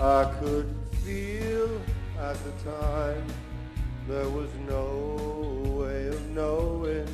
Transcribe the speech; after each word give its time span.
I 0.00 0.34
could 0.40 0.74
feel 1.04 1.78
at 2.18 2.34
the 2.42 2.70
time 2.70 3.22
there 4.08 4.30
was 4.30 4.48
no 4.66 5.74
way 5.78 6.06
of 6.06 6.30
knowing 6.30 7.06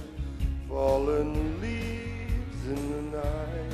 fallen 0.69 1.61
leaves 1.61 2.65
in 2.69 2.93
the 2.93 3.19
night. 3.19 3.73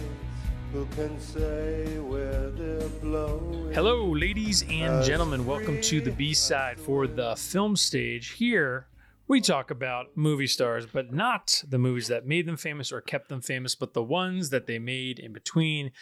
Who 0.72 0.86
can 0.96 1.20
say 1.20 1.98
where 1.98 2.48
they're 2.52 2.88
blowing? 2.88 3.74
Hello, 3.74 4.06
ladies 4.06 4.64
and 4.70 5.04
gentlemen. 5.04 5.44
Welcome 5.44 5.82
to 5.82 6.00
the 6.00 6.12
B 6.12 6.32
side 6.32 6.80
for 6.80 7.06
the 7.06 7.36
film 7.36 7.76
stage. 7.76 8.30
Here, 8.30 8.86
we 9.28 9.42
talk 9.42 9.70
about 9.70 10.06
movie 10.16 10.46
stars, 10.46 10.86
but 10.86 11.12
not 11.12 11.62
the 11.68 11.76
movies 11.76 12.08
that 12.08 12.26
made 12.26 12.46
them 12.46 12.56
famous 12.56 12.90
or 12.90 13.02
kept 13.02 13.28
them 13.28 13.42
famous, 13.42 13.74
but 13.74 13.92
the 13.92 14.02
ones 14.02 14.48
that 14.48 14.66
they 14.66 14.78
made 14.78 15.18
in 15.18 15.34
between. 15.34 15.92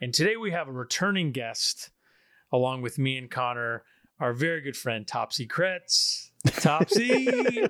And 0.00 0.14
today 0.14 0.36
we 0.36 0.52
have 0.52 0.68
a 0.68 0.72
returning 0.72 1.32
guest, 1.32 1.90
along 2.52 2.82
with 2.82 2.98
me 2.98 3.16
and 3.16 3.30
Conor, 3.30 3.84
our 4.20 4.32
very 4.32 4.60
good 4.60 4.76
friend 4.76 5.06
Topsy 5.06 5.46
Kretz. 5.46 6.30
Topsy, 6.60 7.66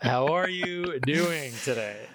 how 0.00 0.28
are 0.28 0.48
you 0.48 1.00
doing 1.00 1.52
today? 1.64 2.06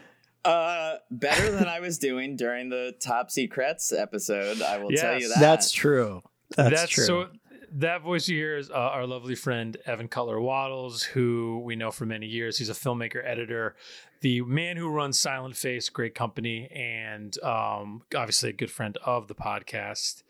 Uh, 0.43 0.97
better 1.09 1.51
than 1.51 1.67
I 1.67 1.79
was 1.79 1.97
doing 1.97 2.35
during 2.35 2.69
the 2.69 2.93
Topsy 2.99 3.43
Secrets 3.43 3.91
episode. 3.91 4.61
I 4.61 4.77
will 4.77 4.91
tell 4.91 5.19
you 5.19 5.29
that. 5.29 5.39
That's 5.39 5.71
true. 5.71 6.21
That's, 6.55 6.87
true. 6.87 7.03
So 7.03 7.27
that 7.71 8.03
voice 8.03 8.27
you 8.29 8.37
hear 8.37 8.57
is 8.57 8.69
uh, 8.69 8.73
our 8.73 9.07
lovely 9.07 9.33
friend 9.33 9.75
Evan 9.85 10.07
Cutler 10.07 10.39
Wattles, 10.39 11.01
who 11.01 11.61
we 11.65 11.75
know 11.75 11.89
for 11.89 12.05
many 12.05 12.27
years. 12.27 12.59
He's 12.59 12.69
a 12.69 12.73
filmmaker, 12.73 13.25
editor, 13.25 13.75
the 14.21 14.41
man 14.41 14.77
who 14.77 14.89
runs 14.89 15.19
Silent 15.19 15.57
Face, 15.57 15.89
great 15.89 16.15
company, 16.15 16.69
and 16.71 17.37
um, 17.43 18.03
obviously 18.15 18.51
a 18.51 18.53
good 18.53 18.71
friend 18.71 18.97
of 19.03 19.27
the 19.27 19.35
podcast. 19.35 20.23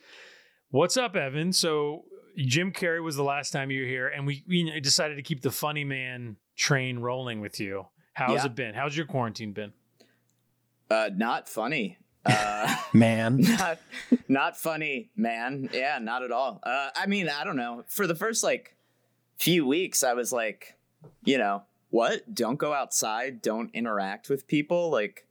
What's 0.70 0.98
up, 0.98 1.16
Evan? 1.16 1.54
So 1.54 2.06
Jim 2.38 2.72
Carrey 2.72 3.02
was 3.04 3.16
the 3.16 3.24
last 3.24 3.52
time 3.52 3.72
you 3.72 3.82
were 3.84 3.88
here, 3.88 4.08
and 4.08 4.26
we, 4.26 4.44
we 4.48 4.80
decided 4.82 5.16
to 5.16 5.22
keep 5.22 5.42
the 5.42 5.52
funny 5.52 5.84
man 5.84 6.38
train 6.56 7.00
rolling 7.00 7.40
with 7.40 7.60
you. 7.60 7.88
How's 8.14 8.42
Yeah. 8.42 8.46
it 8.48 8.56
been? 8.56 8.76
How's 8.76 8.96
your 8.96 9.06
quarantine 9.06 9.54
been? 9.54 9.74
uh, 10.92 11.10
not 11.16 11.50
funny. 11.50 11.98
Uh, 12.26 12.76
Man. 12.94 13.38
not, 13.42 13.80
not 14.28 14.58
funny, 14.58 15.10
man. 15.16 15.68
Yeah, 15.74 15.98
not 16.00 16.22
at 16.24 16.32
all. 16.32 16.60
Uh, 16.64 16.90
I 16.96 17.08
mean, 17.08 17.28
I 17.30 17.44
don't 17.44 17.56
know. 17.58 17.84
For 17.88 18.06
the 18.08 18.14
first 18.16 18.44
like 18.44 18.76
few 19.38 19.66
weeks, 19.66 20.04
I 20.04 20.14
was 20.14 20.32
like, 20.32 20.76
you 21.24 21.38
know, 21.40 21.64
what? 21.90 22.34
Don't 22.36 22.58
go 22.58 22.74
outside. 22.74 23.42
Don't 23.42 23.70
interact 23.74 24.30
with 24.30 24.48
people. 24.48 24.90
Like, 24.92 25.28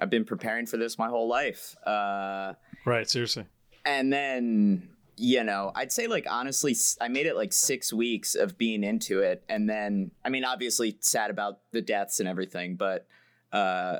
I've 0.00 0.10
been 0.10 0.24
preparing 0.26 0.66
for 0.66 0.76
this 0.76 0.98
my 0.98 1.08
whole 1.08 1.28
life. 1.28 1.74
Uh, 1.86 2.54
Right, 2.84 3.08
seriously. 3.08 3.46
And 3.84 4.12
then 4.12 4.88
you 5.16 5.44
know 5.44 5.70
i'd 5.76 5.92
say 5.92 6.06
like 6.06 6.26
honestly 6.28 6.74
I 7.00 7.08
made 7.08 7.26
it 7.26 7.36
like 7.36 7.52
six 7.52 7.92
weeks 7.92 8.34
of 8.34 8.56
being 8.56 8.82
into 8.82 9.20
it. 9.20 9.44
And 9.48 9.68
then 9.68 10.10
i 10.24 10.28
mean 10.30 10.44
obviously 10.44 10.96
sad 11.00 11.30
about 11.30 11.58
the 11.72 11.82
deaths 11.82 12.18
and 12.20 12.28
everything 12.28 12.76
but 12.76 13.06
uh 13.52 13.98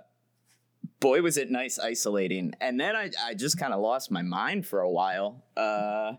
boy 1.01 1.21
was 1.21 1.37
it 1.37 1.51
nice 1.51 1.79
isolating. 1.79 2.55
And 2.61 2.81
then 2.81 2.97
i, 2.97 3.11
I 3.23 3.35
just 3.35 3.59
kind 3.59 3.73
of 3.75 3.81
lost 3.81 4.11
my 4.11 4.23
mind 4.23 4.67
for 4.67 4.81
a 4.81 4.91
while. 4.91 5.45
Uh 5.57 6.15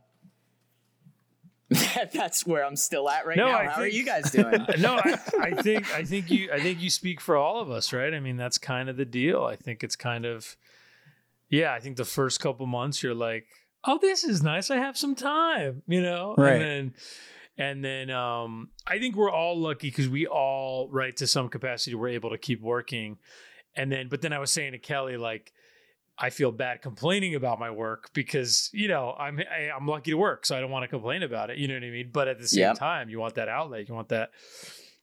that's 2.14 2.45
where 2.45 2.64
i'm 2.64 2.75
still 2.75 3.09
at 3.09 3.25
right 3.25 3.36
No, 3.38 3.48
now. 3.48 3.58
I 3.58 3.66
how 3.66 3.81
are 3.81 3.88
you 3.88 4.05
guys 4.05 4.30
doing? 4.30 4.64
No, 4.80 4.95
I, 5.03 5.17
I 5.42 5.52
think 5.61 5.92
I 5.92 6.03
think 6.03 6.30
you 6.30 6.52
I 6.52 6.59
think 6.59 6.81
you 6.81 6.89
speak 6.92 7.20
for 7.20 7.36
all 7.36 7.61
of 7.61 7.72
us, 7.72 7.92
right? 7.92 8.14
I 8.14 8.20
mean, 8.20 8.38
that's 8.38 8.59
kind 8.59 8.89
of 8.89 8.98
the 8.98 9.05
deal. 9.05 9.44
I 9.44 9.55
think 9.55 9.83
it's 9.83 9.95
kind 9.95 10.25
of 10.25 10.55
yeah. 11.59 11.73
I 11.73 11.79
think 11.79 11.97
the 11.97 12.05
first 12.05 12.39
couple 12.39 12.65
months 12.65 13.03
you're 13.03 13.13
like, 13.29 13.45
oh, 13.85 13.97
this 14.01 14.23
is 14.23 14.41
nice. 14.41 14.71
I 14.71 14.77
have 14.77 14.97
some 14.97 15.15
time, 15.15 15.83
you 15.87 16.01
know, 16.01 16.35
Right. 16.37 16.53
and 16.53 16.61
then 16.61 16.93
and 17.57 17.85
then 17.85 18.09
um, 18.09 18.69
I 18.87 18.97
think 18.99 19.15
we're 19.15 19.30
all 19.31 19.55
lucky 19.59 19.89
because 19.89 20.09
we 20.09 20.25
all, 20.25 20.89
right, 20.92 21.15
to 21.17 21.27
some 21.27 21.49
capacity, 21.49 21.93
we're 21.95 22.09
able 22.19 22.31
to 22.31 22.37
keep 22.37 22.61
working. 22.61 23.17
And 23.75 23.92
then, 23.92 24.08
but 24.09 24.21
then 24.21 24.33
I 24.33 24.39
was 24.39 24.52
saying 24.52 24.71
to 24.71 24.80
Kelly, 24.80 25.17
like, 25.17 25.52
I 26.17 26.30
feel 26.30 26.52
bad 26.52 26.81
complaining 26.81 27.36
about 27.36 27.59
my 27.59 27.71
work 27.71 28.09
because 28.13 28.69
you 28.71 28.87
know 28.87 29.13
I'm 29.17 29.39
I, 29.39 29.69
I'm 29.75 29.87
lucky 29.87 30.11
to 30.11 30.17
work, 30.17 30.45
so 30.45 30.55
I 30.55 30.61
don't 30.61 30.69
want 30.71 30.83
to 30.83 30.87
complain 30.87 31.23
about 31.23 31.49
it. 31.49 31.58
You 31.58 31.67
know 31.67 31.73
what 31.75 31.83
I 31.83 31.89
mean? 31.89 32.09
But 32.13 32.27
at 32.27 32.39
the 32.39 32.47
same 32.47 32.61
Yep. 32.61 32.77
time, 32.77 33.09
you 33.09 33.19
want 33.19 33.33
that 33.36 33.49
outlet, 33.49 33.87
you 33.89 33.95
want 33.95 34.09
that, 34.09 34.30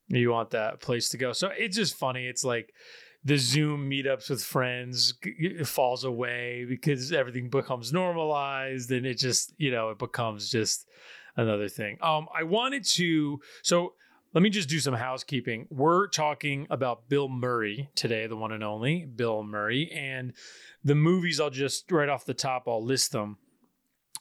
you 0.09 0.31
want 0.31 0.51
that 0.51 0.81
place 0.81 1.09
to 1.11 1.19
go. 1.19 1.33
So 1.33 1.51
it's 1.57 1.77
just 1.77 1.97
funny. 1.97 2.27
It's 2.27 2.45
like 2.45 2.73
the 3.25 3.37
Zoom 3.37 3.91
meetups 3.91 4.31
with 4.31 4.43
friends 4.43 5.15
falls 5.65 6.05
away 6.05 6.65
because 6.69 7.13
everything 7.13 7.51
becomes 7.51 7.93
normalized, 7.93 8.91
and 8.91 9.07
it 9.07 9.19
just 9.19 9.53
you 9.59 9.71
know 9.71 9.91
it 9.91 9.99
becomes 9.99 10.51
just 10.51 10.87
another 11.37 11.69
thing. 11.69 11.99
Um, 12.03 12.29
I 12.37 12.45
wanted 12.45 12.85
to 12.85 13.41
so. 13.63 13.95
Let 14.33 14.45
me 14.45 14.51
just 14.51 14.69
do 14.69 14.79
some 14.79 14.95
housekeeping. 14.95 15.67
We're 15.71 16.07
talking 16.07 16.69
about 16.71 17.09
Bill 17.09 17.29
Murray 17.29 17.91
today, 17.97 18.29
the 18.29 18.37
one 18.37 18.53
and 18.53 18.63
only 18.63 19.05
Bill 19.05 19.43
Murray, 19.43 19.91
and 19.91 20.35
the 20.85 20.95
movies 20.95 21.41
I'll 21.41 21.51
just 21.51 21.91
right 21.91 22.09
off 22.09 22.25
the 22.25 22.33
top 22.33 22.69
I'll 22.69 22.85
list 22.85 23.11
them. 23.11 23.39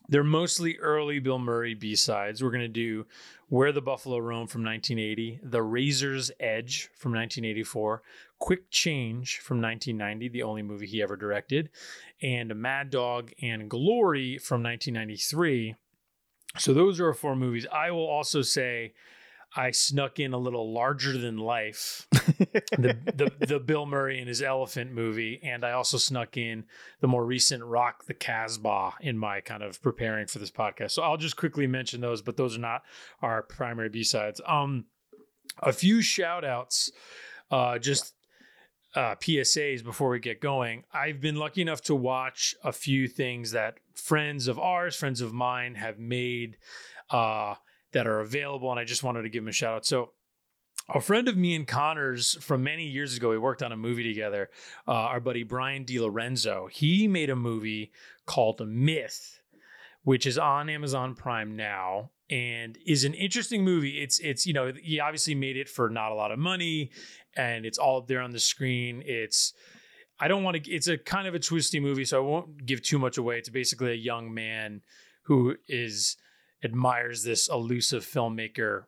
They're 0.09 0.23
mostly 0.23 0.79
early 0.79 1.19
Bill 1.19 1.37
Murray 1.37 1.75
B-sides. 1.75 2.43
We're 2.43 2.49
going 2.49 2.61
to 2.61 2.67
do 2.67 3.05
Where 3.47 3.71
the 3.71 3.79
Buffalo 3.79 4.17
Roam 4.17 4.47
from 4.47 4.63
1980, 4.63 5.41
The 5.43 5.61
Razor's 5.61 6.31
Edge 6.39 6.89
from 6.95 7.11
1984, 7.11 8.01
Quick 8.39 8.71
Change 8.71 9.37
from 9.37 9.61
1990, 9.61 10.29
the 10.29 10.41
only 10.41 10.63
movie 10.63 10.87
he 10.87 11.03
ever 11.03 11.15
directed, 11.15 11.69
and 12.23 12.55
Mad 12.55 12.89
Dog 12.89 13.31
and 13.39 13.69
Glory 13.69 14.39
from 14.39 14.63
1993. 14.63 15.75
So 16.57 16.73
those 16.73 16.99
are 16.99 17.07
our 17.07 17.13
four 17.13 17.35
movies. 17.35 17.67
I 17.71 17.91
will 17.91 18.07
also 18.07 18.41
say 18.41 18.93
I 19.55 19.71
snuck 19.71 20.19
in 20.19 20.33
a 20.33 20.37
little 20.37 20.71
larger 20.71 21.17
than 21.17 21.37
life 21.37 22.07
the, 22.11 22.97
the 23.15 23.31
the 23.47 23.59
Bill 23.59 23.85
Murray 23.85 24.19
and 24.19 24.27
his 24.27 24.41
elephant 24.41 24.91
movie, 24.91 25.39
and 25.43 25.63
I 25.63 25.71
also 25.71 25.97
snuck 25.97 26.37
in 26.37 26.65
the 27.01 27.07
more 27.07 27.25
recent 27.25 27.63
Rock 27.63 28.05
the 28.05 28.13
Casbah 28.13 28.93
in 29.01 29.17
my 29.17 29.41
kind 29.41 29.63
of 29.63 29.81
preparing 29.81 30.27
for 30.27 30.39
this 30.39 30.51
podcast. 30.51 30.91
So 30.91 31.01
I'll 31.01 31.17
just 31.17 31.37
quickly 31.37 31.67
mention 31.67 32.01
those, 32.01 32.21
but 32.21 32.37
those 32.37 32.55
are 32.55 32.61
not 32.61 32.83
our 33.21 33.41
primary 33.41 33.89
B 33.89 34.03
sides. 34.03 34.39
Um, 34.45 34.85
a 35.59 35.73
few 35.73 36.01
shout 36.01 36.45
outs, 36.45 36.91
uh, 37.51 37.79
just 37.79 38.13
uh, 38.95 39.15
PSAs 39.15 39.83
before 39.83 40.09
we 40.09 40.19
get 40.19 40.41
going. 40.41 40.83
I've 40.93 41.21
been 41.21 41.35
lucky 41.35 41.61
enough 41.61 41.81
to 41.83 41.95
watch 41.95 42.55
a 42.63 42.71
few 42.71 43.07
things 43.07 43.51
that 43.51 43.75
friends 43.93 44.47
of 44.47 44.57
ours, 44.59 44.95
friends 44.95 45.21
of 45.21 45.33
mine, 45.33 45.75
have 45.75 45.99
made 45.99 46.57
uh, 47.09 47.55
that 47.91 48.07
are 48.07 48.19
available, 48.19 48.71
and 48.71 48.79
I 48.79 48.83
just 48.83 49.03
wanted 49.03 49.23
to 49.23 49.29
give 49.29 49.43
him 49.43 49.49
a 49.49 49.53
shout 49.53 49.75
out. 49.75 49.85
So 49.85 50.11
a 50.93 51.01
friend 51.01 51.27
of 51.27 51.37
me 51.37 51.55
and 51.55 51.67
Conor's 51.67 52.35
from 52.41 52.63
many 52.63 52.85
years 52.85 53.15
ago, 53.15 53.29
we 53.29 53.37
worked 53.37 53.61
on 53.61 53.71
a 53.71 53.77
movie 53.77 54.03
together. 54.03 54.49
Uh, 54.87 54.91
our 54.91 55.19
buddy 55.19 55.43
Brian 55.43 55.85
DiLorenzo, 55.85 56.69
he 56.71 57.07
made 57.07 57.29
a 57.29 57.35
movie 57.35 57.91
called 58.25 58.65
Myth, 58.67 59.41
which 60.03 60.25
is 60.25 60.37
on 60.37 60.69
Amazon 60.69 61.15
Prime 61.15 61.55
now 61.55 62.11
and 62.29 62.77
is 62.85 63.03
an 63.03 63.13
interesting 63.13 63.63
movie. 63.63 64.01
It's 64.01 64.19
it's 64.19 64.45
you 64.45 64.53
know 64.53 64.71
he 64.81 64.99
obviously 64.99 65.35
made 65.35 65.57
it 65.57 65.67
for 65.67 65.89
not 65.89 66.11
a 66.11 66.15
lot 66.15 66.31
of 66.31 66.39
money, 66.39 66.91
and 67.35 67.65
it's 67.65 67.77
all 67.77 67.99
up 67.99 68.07
there 68.07 68.21
on 68.21 68.31
the 68.31 68.39
screen. 68.39 69.03
It's 69.05 69.53
I 70.19 70.27
don't 70.27 70.43
want 70.43 70.63
to. 70.63 70.71
It's 70.71 70.87
a 70.87 70.97
kind 70.97 71.27
of 71.27 71.33
a 71.33 71.39
twisty 71.39 71.79
movie, 71.79 72.05
so 72.05 72.17
I 72.17 72.27
won't 72.27 72.65
give 72.65 72.81
too 72.81 72.99
much 72.99 73.17
away. 73.17 73.37
It's 73.37 73.49
basically 73.49 73.91
a 73.91 73.95
young 73.95 74.33
man 74.33 74.81
who 75.23 75.55
is 75.67 76.17
admires 76.63 77.23
this 77.23 77.47
elusive 77.47 78.05
filmmaker 78.05 78.83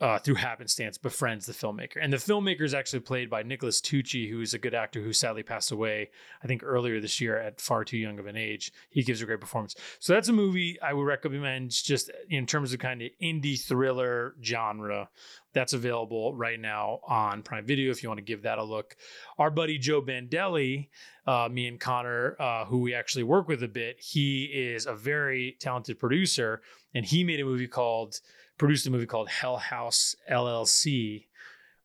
uh, 0.00 0.18
through 0.18 0.34
happenstance 0.34 0.98
befriends 0.98 1.46
the 1.46 1.52
filmmaker. 1.52 1.96
And 2.00 2.12
the 2.12 2.18
filmmaker 2.18 2.62
is 2.62 2.74
actually 2.74 3.00
played 3.00 3.30
by 3.30 3.42
Nicholas 3.42 3.80
Tucci, 3.80 4.30
who 4.30 4.42
is 4.42 4.52
a 4.52 4.58
good 4.58 4.74
actor 4.74 5.00
who 5.00 5.12
sadly 5.12 5.42
passed 5.42 5.72
away, 5.72 6.10
I 6.42 6.46
think 6.46 6.62
earlier 6.62 7.00
this 7.00 7.20
year 7.20 7.38
at 7.38 7.60
far 7.60 7.84
too 7.84 7.96
young 7.96 8.18
of 8.18 8.26
an 8.26 8.36
age. 8.36 8.72
He 8.90 9.02
gives 9.02 9.22
a 9.22 9.26
great 9.26 9.40
performance. 9.40 9.74
So 9.98 10.12
that's 10.12 10.28
a 10.28 10.34
movie 10.34 10.78
I 10.82 10.92
would 10.92 11.06
recommend 11.06 11.70
just 11.70 12.10
in 12.28 12.44
terms 12.44 12.74
of 12.74 12.78
kind 12.78 13.00
of 13.00 13.10
indie 13.22 13.58
thriller 13.58 14.34
genre. 14.42 15.08
That's 15.54 15.72
available 15.72 16.34
right 16.34 16.60
now 16.60 17.00
on 17.08 17.42
Prime 17.42 17.64
Video 17.64 17.90
if 17.90 18.02
you 18.02 18.10
want 18.10 18.18
to 18.18 18.24
give 18.24 18.42
that 18.42 18.58
a 18.58 18.62
look. 18.62 18.96
Our 19.38 19.50
buddy 19.50 19.78
Joe 19.78 20.02
Bandelli, 20.02 20.88
uh, 21.26 21.48
me 21.50 21.66
and 21.66 21.80
Conor, 21.80 22.36
uh, 22.38 22.66
who 22.66 22.80
we 22.80 22.92
actually 22.92 23.24
work 23.24 23.48
with 23.48 23.62
a 23.62 23.68
bit, 23.68 23.98
he 23.98 24.44
is 24.44 24.84
a 24.84 24.94
very 24.94 25.56
talented 25.58 25.98
producer, 25.98 26.60
and 26.94 27.06
he 27.06 27.24
made 27.24 27.40
a 27.40 27.44
movie 27.46 27.66
called 27.66 28.20
produced 28.58 28.86
a 28.86 28.90
movie 28.90 29.06
called 29.06 29.28
Hell 29.28 29.56
House 29.56 30.16
LLC. 30.30 31.26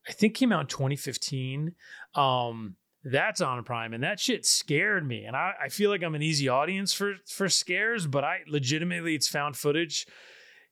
I 0.07 0.11
think 0.11 0.33
came 0.33 0.51
out 0.51 0.61
in 0.61 0.67
2015. 0.67 1.73
Um, 2.15 2.75
that's 3.03 3.41
on 3.41 3.63
Prime, 3.63 3.93
and 3.93 4.03
that 4.03 4.19
shit 4.19 4.45
scared 4.45 5.07
me. 5.07 5.25
And 5.25 5.35
I, 5.35 5.53
I 5.63 5.69
feel 5.69 5.89
like 5.89 6.03
I'm 6.03 6.15
an 6.15 6.21
easy 6.21 6.47
audience 6.47 6.93
for 6.93 7.15
for 7.25 7.49
scares, 7.49 8.05
but 8.05 8.23
I 8.23 8.39
legitimately 8.47 9.15
it's 9.15 9.27
found 9.27 9.57
footage. 9.57 10.05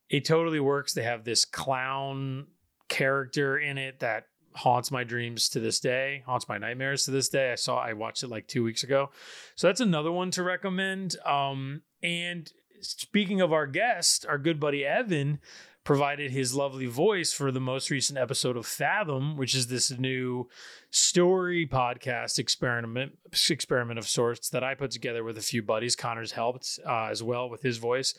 It 0.10 0.26
totally 0.26 0.60
works. 0.60 0.94
They 0.94 1.04
have 1.04 1.24
this 1.24 1.46
clown 1.46 2.48
character 2.88 3.58
in 3.58 3.78
it 3.78 4.00
that 4.00 4.26
haunts 4.56 4.92
my 4.92 5.04
dreams 5.04 5.50
to 5.50 5.60
this 5.60 5.80
day, 5.80 6.24
haunts 6.26 6.48
my 6.50 6.58
nightmares 6.58 7.06
to 7.06 7.12
this 7.12 7.30
day. 7.30 7.52
I 7.52 7.56
saw 7.56 7.78
I 7.80 7.94
watched 7.94 8.24
it 8.24 8.30
like 8.30 8.48
two 8.48 8.64
weeks 8.64 8.84
ago. 8.84 9.10
So 9.56 9.68
that's 9.68 9.82
another 9.82 10.12
one 10.12 10.32
to 10.32 10.44
recommend. 10.44 11.16
Um, 11.26 11.84
and 12.04 12.52
speaking 12.82 13.42
of 13.42 13.54
our 13.54 13.68
guest, 13.68 14.26
our 14.28 14.38
good 14.38 14.60
buddy 14.60 14.86
Evan 14.86 15.40
provided 15.90 16.30
his 16.30 16.54
lovely 16.54 16.86
voice 16.86 17.34
for 17.34 17.52
the 17.52 17.60
most 17.60 17.90
recent 17.90 18.20
episode 18.20 18.56
of 18.56 18.68
Fathom, 18.68 19.36
which 19.36 19.56
is 19.56 19.66
this 19.66 19.90
new 19.98 20.48
story 20.92 21.66
podcast 21.66 22.38
experiment 22.38 23.14
experiment 23.50 23.98
of 23.98 24.08
sorts 24.08 24.50
that 24.50 24.64
I 24.64 24.76
put 24.76 24.92
together 24.92 25.24
with 25.24 25.36
a 25.36 25.42
few 25.42 25.64
buddies. 25.64 25.96
Conor's 25.96 26.34
helped 26.34 26.78
uh, 26.88 27.06
as 27.06 27.24
well 27.24 27.50
with 27.50 27.64
his 27.64 27.80
voice, 27.80 28.14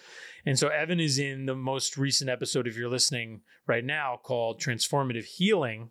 and 0.44 0.58
so 0.58 0.66
Evan 0.66 0.98
is 0.98 1.20
in 1.20 1.46
the 1.46 1.54
most 1.54 1.96
recent 1.96 2.28
episode. 2.28 2.66
If 2.66 2.76
you're 2.76 2.88
listening 2.88 3.42
right 3.68 3.84
now, 3.84 4.18
called 4.20 4.60
Transformative 4.60 5.26
Healing 5.26 5.90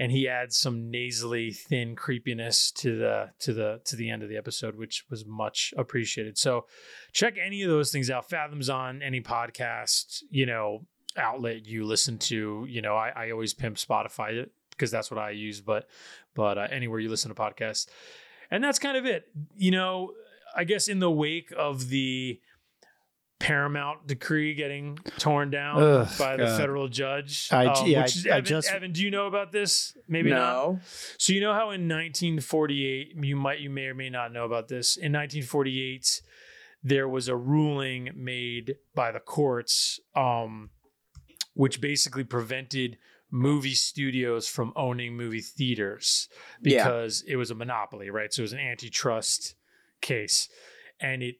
and 0.00 0.10
he 0.10 0.28
adds 0.28 0.58
some 0.58 0.90
nasally 0.90 1.52
thin 1.52 1.94
creepiness 1.94 2.72
to 2.72 2.98
the 2.98 3.30
to 3.38 3.52
the 3.52 3.80
to 3.84 3.94
the 3.94 4.10
end 4.10 4.24
of 4.24 4.28
the 4.28 4.36
episode 4.36 4.74
which 4.74 5.04
was 5.08 5.24
much 5.24 5.72
appreciated 5.76 6.36
so 6.36 6.66
check 7.12 7.36
any 7.40 7.62
of 7.62 7.70
those 7.70 7.92
things 7.92 8.10
out 8.10 8.28
fathoms 8.28 8.68
on 8.68 9.00
any 9.02 9.20
podcast 9.20 10.24
you 10.30 10.46
know 10.46 10.84
outlet 11.16 11.66
you 11.66 11.84
listen 11.84 12.18
to 12.18 12.66
you 12.68 12.82
know 12.82 12.96
i, 12.96 13.10
I 13.10 13.30
always 13.30 13.54
pimp 13.54 13.76
spotify 13.76 14.46
because 14.70 14.90
that's 14.90 15.10
what 15.10 15.18
i 15.18 15.30
use 15.30 15.60
but 15.60 15.88
but 16.34 16.58
uh, 16.58 16.66
anywhere 16.70 17.00
you 17.00 17.08
listen 17.08 17.34
to 17.34 17.40
podcasts 17.40 17.86
and 18.50 18.62
that's 18.62 18.78
kind 18.78 18.96
of 18.96 19.06
it 19.06 19.26
you 19.56 19.70
know 19.70 20.12
i 20.56 20.64
guess 20.64 20.88
in 20.88 20.98
the 20.98 21.10
wake 21.10 21.52
of 21.56 21.88
the 21.88 22.40
Paramount 23.40 24.06
decree 24.06 24.54
getting 24.54 24.98
torn 25.18 25.50
down 25.50 25.82
Ugh, 25.82 26.08
by 26.18 26.36
the 26.36 26.44
God. 26.44 26.58
federal 26.58 26.88
judge. 26.88 27.48
I, 27.52 27.66
um, 27.66 27.86
yeah, 27.86 28.00
I, 28.00 28.04
Evan, 28.04 28.32
I, 28.32 28.40
just 28.40 28.70
Evan, 28.70 28.92
do 28.92 29.02
you 29.02 29.10
know 29.10 29.26
about 29.26 29.52
this? 29.52 29.94
Maybe 30.08 30.30
no. 30.30 30.36
not. 30.36 30.80
So 31.18 31.34
you 31.34 31.42
know 31.42 31.52
how 31.52 31.70
in 31.70 31.88
1948, 31.88 33.16
you 33.20 33.36
might, 33.36 33.60
you 33.60 33.68
may 33.68 33.86
or 33.86 33.94
may 33.94 34.08
not 34.08 34.32
know 34.32 34.44
about 34.46 34.68
this. 34.68 34.96
In 34.96 35.12
1948, 35.12 36.22
there 36.82 37.08
was 37.08 37.28
a 37.28 37.36
ruling 37.36 38.10
made 38.14 38.76
by 38.94 39.10
the 39.10 39.20
courts, 39.20 40.00
um, 40.14 40.70
which 41.54 41.80
basically 41.80 42.24
prevented 42.24 42.98
movie 43.30 43.74
studios 43.74 44.46
from 44.46 44.72
owning 44.76 45.16
movie 45.16 45.40
theaters 45.40 46.28
because 46.62 47.24
yeah. 47.26 47.34
it 47.34 47.36
was 47.36 47.50
a 47.50 47.54
monopoly, 47.54 48.10
right? 48.10 48.32
So 48.32 48.40
it 48.40 48.44
was 48.44 48.52
an 48.52 48.60
antitrust 48.60 49.54
case, 50.00 50.48
and 51.00 51.22
it 51.22 51.36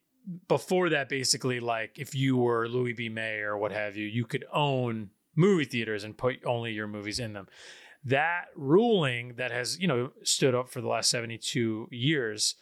before 0.49 0.89
that, 0.89 1.09
basically, 1.09 1.61
like 1.61 1.99
if 1.99 2.15
you 2.15 2.37
were 2.37 2.69
Louis 2.69 2.93
B. 2.93 3.09
Mayer 3.09 3.53
or 3.53 3.59
what 3.59 3.73
have 3.73 3.97
you, 3.97 4.07
you 4.07 4.25
could 4.25 4.45
own 4.53 5.11
movie 5.37 5.65
theaters 5.65 6.05
and 6.05 6.17
put 6.17 6.45
only 6.45 6.73
your 6.73 6.87
movies 6.87 7.19
in 7.19 7.33
them. 7.33 7.49
That 8.05 8.47
ruling 8.55 9.35
that 9.37 9.51
has, 9.51 9.79
you 9.79 9.89
know, 9.89 10.13
stood 10.23 10.55
up 10.55 10.69
for 10.69 10.81
the 10.81 10.89
last 10.89 11.11
72 11.11 11.89
years 11.91 12.55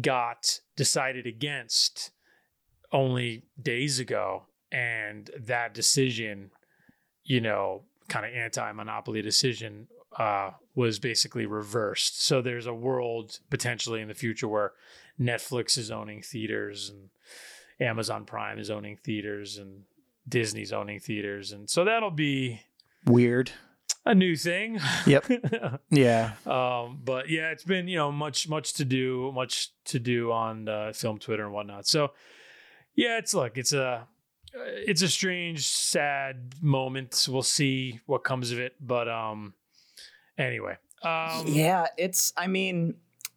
got 0.00 0.60
decided 0.76 1.26
against 1.26 2.10
only 2.92 3.44
days 3.60 3.98
ago. 3.98 4.44
And 4.70 5.30
that 5.36 5.74
decision, 5.74 6.50
you 7.30 7.40
know, 7.40 7.82
kind 8.08 8.26
of 8.26 8.32
anti 8.34 8.72
monopoly 8.72 9.22
decision 9.22 9.86
uh, 10.18 10.50
was 10.74 10.98
basically 10.98 11.46
reversed. 11.46 12.24
So 12.24 12.42
there's 12.42 12.66
a 12.66 12.74
world 12.74 13.38
potentially 13.50 14.00
in 14.00 14.08
the 14.08 14.14
future 14.14 14.48
where 14.48 14.72
Netflix 15.18 15.78
is 15.78 15.92
owning 15.92 16.22
theaters 16.22 16.90
and 16.90 17.08
Amazon 17.78 18.24
Prime 18.24 18.58
is 18.58 18.68
owning 18.68 18.96
theaters 18.96 19.58
and 19.58 19.84
Disney's 20.28 20.72
owning 20.72 20.98
theaters. 20.98 21.52
And 21.52 21.70
so 21.70 21.84
that'll 21.84 22.10
be 22.10 22.62
weird. 23.06 23.52
A 24.04 24.14
new 24.14 24.34
thing. 24.34 24.80
Yep. 25.06 25.30
yeah. 25.90 26.32
Um, 26.46 26.98
but 27.04 27.30
yeah, 27.30 27.50
it's 27.50 27.62
been, 27.62 27.86
you 27.86 27.96
know, 27.96 28.10
much, 28.10 28.48
much 28.48 28.72
to 28.74 28.84
do, 28.84 29.30
much 29.32 29.70
to 29.84 30.00
do 30.00 30.32
on 30.32 30.68
uh, 30.68 30.92
film 30.92 31.20
Twitter 31.20 31.44
and 31.44 31.52
whatnot. 31.52 31.86
So 31.86 32.10
yeah, 32.96 33.18
it's 33.18 33.34
look, 33.34 33.56
it's 33.56 33.72
a, 33.72 34.08
it's 34.54 35.02
a 35.02 35.08
strange, 35.08 35.66
sad 35.66 36.54
moment. 36.60 37.26
We'll 37.30 37.42
see 37.42 38.00
what 38.06 38.24
comes 38.24 38.52
of 38.52 38.58
it. 38.58 38.74
But 38.80 39.08
um, 39.08 39.54
anyway. 40.38 40.76
Um, 41.02 41.44
yeah, 41.46 41.86
it's, 41.96 42.32
I 42.36 42.46
mean, 42.46 42.94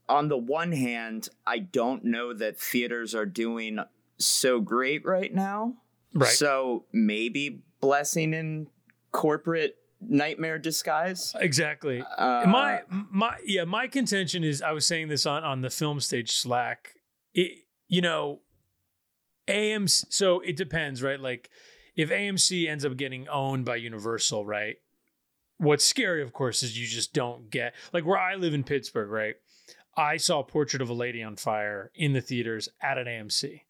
on 0.10 0.27
the 0.27 0.38
one 0.38 0.71
hand, 0.71 1.30
I 1.45 1.60
don't 1.60 2.04
know 2.04 2.33
that 2.33 2.60
theaters 2.60 3.15
are 3.15 3.25
doing 3.25 3.80
so 4.18 4.60
great 4.60 5.06
right 5.06 5.33
now. 5.33 5.75
Right. 6.13 6.30
So 6.30 6.86
maybe 6.92 7.62
blessing 7.80 8.33
in 8.33 8.68
corporate 9.12 9.77
nightmare 10.01 10.60
disguise. 10.60 11.36
Exactly. 11.39 12.04
Uh, 12.18 12.44
my 12.48 12.81
my 12.89 13.38
yeah, 13.45 13.63
my 13.63 13.88
contention 13.88 14.44
is 14.44 14.62
I 14.62 14.71
was 14.71 14.86
saying 14.86 15.07
this 15.07 15.25
on 15.25 15.44
on 15.44 15.62
the 15.62 15.69
film 15.69 16.00
stage 16.00 16.31
Slack. 16.31 16.95
It 17.33 17.63
you 17.88 18.01
know, 18.01 18.42
AMC 19.48 20.06
so 20.10 20.40
it 20.42 20.56
depends, 20.56 21.01
right? 21.04 21.19
Like 21.19 21.50
if 21.95 22.10
AMC 22.10 22.68
ends 22.68 22.86
up 22.86 22.98
getting 22.98 23.28
owned 23.28 23.66
by 23.66 23.75
Universal, 23.75 24.45
right? 24.45 24.78
What's 25.57 25.86
scary, 25.86 26.22
of 26.22 26.34
course, 26.34 26.63
is 26.63 26.78
you 26.78 26.88
just 26.88 27.13
don't 27.13 27.50
get 27.50 27.74
like 27.92 28.06
where 28.06 28.19
I 28.19 28.36
live 28.36 28.54
in 28.54 28.63
Pittsburgh, 28.63 29.10
right? 29.10 29.36
I 29.95 30.18
saw 30.18 30.40
a 30.40 30.44
Portrait 30.44 30.81
of 30.81 30.90
a 30.90 30.94
Lady 30.94 31.22
on 31.22 31.36
Fire 31.36 31.92
in 31.94 32.13
the 32.13 32.22
theaters 32.22 32.68
at 32.81 32.98
an 32.98 33.06
AMC, 33.06 33.62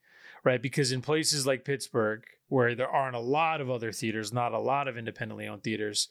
right? 0.43 0.61
Because 0.61 0.91
in 0.91 1.01
places 1.01 1.45
like 1.45 1.65
Pittsburgh, 1.65 2.23
where 2.47 2.75
there 2.75 2.87
aren't 2.87 3.15
a 3.15 3.19
lot 3.19 3.59
of 3.59 3.69
other 3.69 3.91
theaters, 3.91 4.31
not 4.31 4.53
a 4.53 4.59
lot 4.59 4.87
of 4.87 4.97
independently 4.97 5.47
owned 5.47 5.63
theaters, 5.63 6.07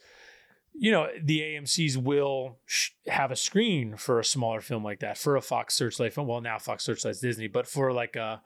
you 0.75 0.91
know, 0.91 1.09
the 1.23 1.41
AMCs 1.41 1.97
will 1.97 2.59
sh- 2.67 2.91
have 3.07 3.31
a 3.31 3.37
screen 3.37 3.97
for 3.97 4.19
a 4.19 4.25
smaller 4.25 4.61
film 4.61 4.83
like 4.83 5.01
that, 5.01 5.19
for 5.19 5.37
a 5.37 5.43
Fox 5.43 5.75
Searchlight 5.75 6.15
film. 6.15 6.27
Well, 6.27 6.41
now 6.41 6.59
Fox 6.59 6.85
Searchlight's 6.85 7.21
Disney, 7.21 7.47
but 7.47 7.67
for 7.67 7.93
like 7.93 8.17
a 8.17 8.43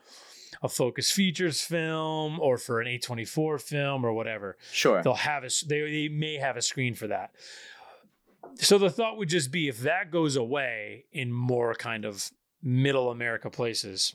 a 0.62 0.68
Focus 0.68 1.10
Features 1.10 1.60
film 1.60 2.40
or 2.40 2.58
for 2.58 2.80
an 2.80 2.86
A24 2.86 3.60
film 3.60 4.04
or 4.04 4.12
whatever. 4.12 4.56
Sure. 4.72 5.02
They'll 5.02 5.14
have 5.14 5.44
a 5.44 5.48
they, 5.66 5.80
they 5.80 6.08
may 6.08 6.36
have 6.36 6.56
a 6.56 6.62
screen 6.62 6.94
for 6.94 7.06
that. 7.08 7.32
So 8.56 8.78
the 8.78 8.90
thought 8.90 9.18
would 9.18 9.28
just 9.28 9.50
be 9.50 9.68
if 9.68 9.80
that 9.80 10.10
goes 10.10 10.36
away 10.36 11.06
in 11.12 11.32
more 11.32 11.74
kind 11.74 12.04
of 12.04 12.30
middle 12.62 13.10
America 13.10 13.50
places, 13.50 14.14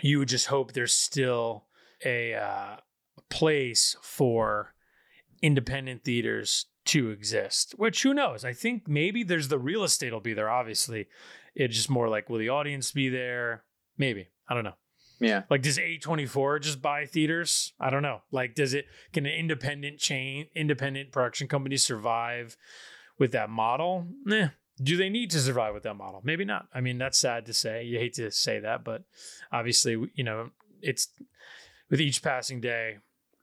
you 0.00 0.18
would 0.18 0.28
just 0.28 0.46
hope 0.46 0.72
there's 0.72 0.94
still 0.94 1.64
a 2.04 2.34
uh, 2.34 2.76
place 3.30 3.96
for 4.02 4.74
independent 5.42 6.04
theaters 6.04 6.66
to 6.86 7.10
exist. 7.10 7.74
Which 7.76 8.02
who 8.02 8.14
knows? 8.14 8.44
I 8.44 8.52
think 8.52 8.86
maybe 8.86 9.22
there's 9.22 9.48
the 9.48 9.58
real 9.58 9.84
estate 9.84 10.12
will 10.12 10.20
be 10.20 10.34
there. 10.34 10.50
Obviously, 10.50 11.08
it's 11.54 11.74
just 11.74 11.90
more 11.90 12.08
like 12.08 12.28
will 12.28 12.38
the 12.38 12.48
audience 12.48 12.92
be 12.92 13.08
there? 13.08 13.64
Maybe 13.98 14.28
I 14.48 14.54
don't 14.54 14.64
know. 14.64 14.76
Yeah. 15.18 15.42
Like 15.48 15.62
does 15.62 15.78
A24 15.78 16.60
just 16.60 16.82
buy 16.82 17.06
theaters? 17.06 17.72
I 17.80 17.90
don't 17.90 18.02
know. 18.02 18.22
Like 18.30 18.54
does 18.54 18.74
it 18.74 18.86
can 19.12 19.26
an 19.26 19.32
independent 19.32 19.98
chain, 19.98 20.46
independent 20.54 21.12
production 21.12 21.48
company 21.48 21.76
survive 21.76 22.56
with 23.18 23.32
that 23.32 23.50
model, 23.50 24.06
eh, 24.30 24.48
do 24.82 24.96
they 24.96 25.08
need 25.08 25.30
to 25.30 25.40
survive 25.40 25.74
with 25.74 25.84
that 25.84 25.94
model? 25.94 26.20
Maybe 26.22 26.44
not. 26.44 26.68
I 26.74 26.80
mean, 26.80 26.98
that's 26.98 27.18
sad 27.18 27.46
to 27.46 27.54
say. 27.54 27.84
You 27.84 27.98
hate 27.98 28.14
to 28.14 28.30
say 28.30 28.60
that, 28.60 28.84
but 28.84 29.04
obviously, 29.50 30.10
you 30.14 30.24
know, 30.24 30.50
it's 30.82 31.08
with 31.90 32.00
each 32.00 32.22
passing 32.22 32.60
day, 32.60 32.98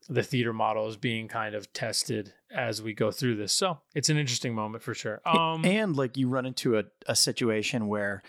the 0.10 0.22
theater 0.22 0.54
model 0.54 0.88
is 0.88 0.98
being 0.98 1.28
kind 1.28 1.56
of 1.56 1.72
tested 1.74 2.34
as 2.54 2.82
we 2.82 2.94
go 2.94 3.10
through 3.10 3.38
this. 3.38 3.54
So 3.54 3.80
it's 3.96 4.10
an 4.10 4.18
interesting 4.18 4.54
moment 4.54 4.84
for 4.84 4.94
sure. 4.94 5.22
Um, 5.26 5.66
and 5.66 5.96
like 5.96 6.18
you 6.18 6.28
run 6.28 6.46
into 6.46 6.78
a, 6.78 6.84
a 7.08 7.16
situation 7.16 7.88
where 7.88 8.22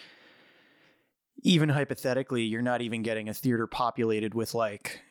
even 1.42 1.70
hypothetically, 1.70 2.42
you're 2.42 2.62
not 2.62 2.80
even 2.80 3.02
getting 3.02 3.28
a 3.28 3.34
theater 3.34 3.66
populated 3.66 4.34
with 4.34 4.54
like 4.54 5.02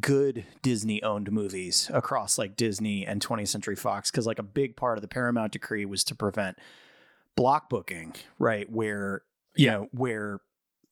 good 0.00 0.44
Disney 0.62 1.02
owned 1.02 1.30
movies 1.30 1.90
across 1.92 2.38
like 2.38 2.56
Disney 2.56 3.06
and 3.06 3.24
20th 3.24 3.48
Century 3.48 3.76
Fox 3.76 4.10
because 4.10 4.26
like 4.26 4.38
a 4.38 4.44
big 4.44 4.76
part 4.76 4.98
of 4.98 5.02
the 5.02 5.08
Paramount 5.08 5.52
decree 5.52 5.84
was 5.84 6.02
to 6.04 6.14
prevent 6.14 6.58
block 7.36 7.68
booking, 7.68 8.14
right? 8.38 8.70
Where 8.70 9.22
you 9.54 9.66
yeah. 9.66 9.72
know 9.72 9.88
where 9.92 10.40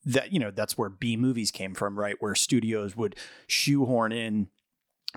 that 0.04 0.32
you 0.32 0.38
know 0.38 0.50
that's 0.50 0.78
where 0.78 0.90
B 0.90 1.16
movies 1.16 1.50
came 1.50 1.74
from, 1.74 1.98
right? 1.98 2.16
Where 2.20 2.34
studios 2.34 2.96
would 2.96 3.16
shoehorn 3.46 4.12
in 4.12 4.48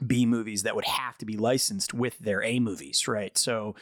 B 0.06 0.26
movies 0.26 0.64
that 0.64 0.76
would 0.76 0.86
have 0.86 1.18
to 1.20 1.26
be 1.26 1.38
licensed 1.38 1.94
with 1.94 2.18
their 2.20 2.44
A 2.44 2.60
movies, 2.60 3.08
right? 3.08 3.38
So 3.38 3.76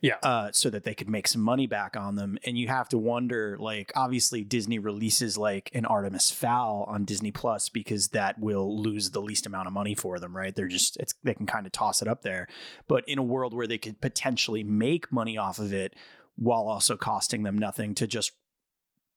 yeah. 0.00 0.16
Uh, 0.22 0.50
so 0.52 0.70
that 0.70 0.84
they 0.84 0.94
could 0.94 1.08
make 1.08 1.26
some 1.26 1.40
money 1.40 1.66
back 1.66 1.96
on 1.96 2.16
them. 2.16 2.38
And 2.44 2.58
you 2.58 2.68
have 2.68 2.88
to 2.90 2.98
wonder, 2.98 3.56
like, 3.58 3.92
obviously 3.96 4.44
Disney 4.44 4.78
releases 4.78 5.38
like 5.38 5.70
an 5.74 5.86
Artemis 5.86 6.30
Fowl 6.30 6.84
on 6.88 7.04
Disney 7.04 7.30
Plus 7.30 7.68
because 7.68 8.08
that 8.08 8.38
will 8.38 8.80
lose 8.80 9.10
the 9.10 9.22
least 9.22 9.46
amount 9.46 9.66
of 9.66 9.72
money 9.72 9.94
for 9.94 10.18
them, 10.18 10.36
right? 10.36 10.54
They're 10.54 10.68
just 10.68 10.96
it's 10.98 11.14
they 11.24 11.34
can 11.34 11.46
kind 11.46 11.66
of 11.66 11.72
toss 11.72 12.02
it 12.02 12.08
up 12.08 12.22
there. 12.22 12.46
But 12.88 13.08
in 13.08 13.18
a 13.18 13.22
world 13.22 13.54
where 13.54 13.66
they 13.66 13.78
could 13.78 14.00
potentially 14.00 14.62
make 14.62 15.10
money 15.10 15.38
off 15.38 15.58
of 15.58 15.72
it 15.72 15.94
while 16.36 16.68
also 16.68 16.96
costing 16.96 17.42
them 17.42 17.56
nothing 17.56 17.94
to 17.94 18.06
just 18.06 18.32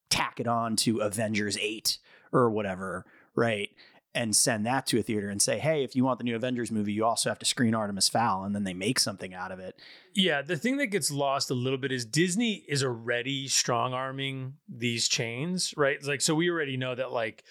tack 0.09 0.39
it 0.39 0.47
on 0.47 0.75
to 0.75 0.99
Avengers 0.99 1.57
8 1.59 1.97
or 2.31 2.49
whatever, 2.49 3.05
right? 3.35 3.69
And 4.15 4.35
send 4.35 4.65
that 4.65 4.87
to 4.87 4.99
a 4.99 5.03
theater 5.03 5.29
and 5.29 5.41
say, 5.41 5.59
hey, 5.59 5.83
if 5.83 5.95
you 5.95 6.03
want 6.03 6.17
the 6.17 6.23
new 6.23 6.35
Avengers 6.35 6.71
movie, 6.71 6.93
you 6.93 7.05
also 7.05 7.29
have 7.29 7.39
to 7.39 7.45
screen 7.45 7.75
Artemis 7.75 8.09
Fowl, 8.09 8.43
and 8.43 8.55
then 8.55 8.63
they 8.63 8.73
make 8.73 8.99
something 8.99 9.33
out 9.33 9.51
of 9.51 9.59
it. 9.59 9.79
Yeah, 10.15 10.41
the 10.41 10.57
thing 10.57 10.77
that 10.77 10.87
gets 10.87 11.11
lost 11.11 11.51
a 11.51 11.53
little 11.53 11.77
bit 11.77 11.91
is 11.91 12.05
Disney 12.05 12.65
is 12.67 12.83
already 12.83 13.47
strong 13.47 13.93
arming 13.93 14.55
these 14.67 15.07
chains, 15.07 15.73
right? 15.77 16.03
Like, 16.03 16.21
so 16.21 16.33
we 16.33 16.49
already 16.49 16.75
know 16.75 16.95
that 16.95 17.11
like 17.11 17.43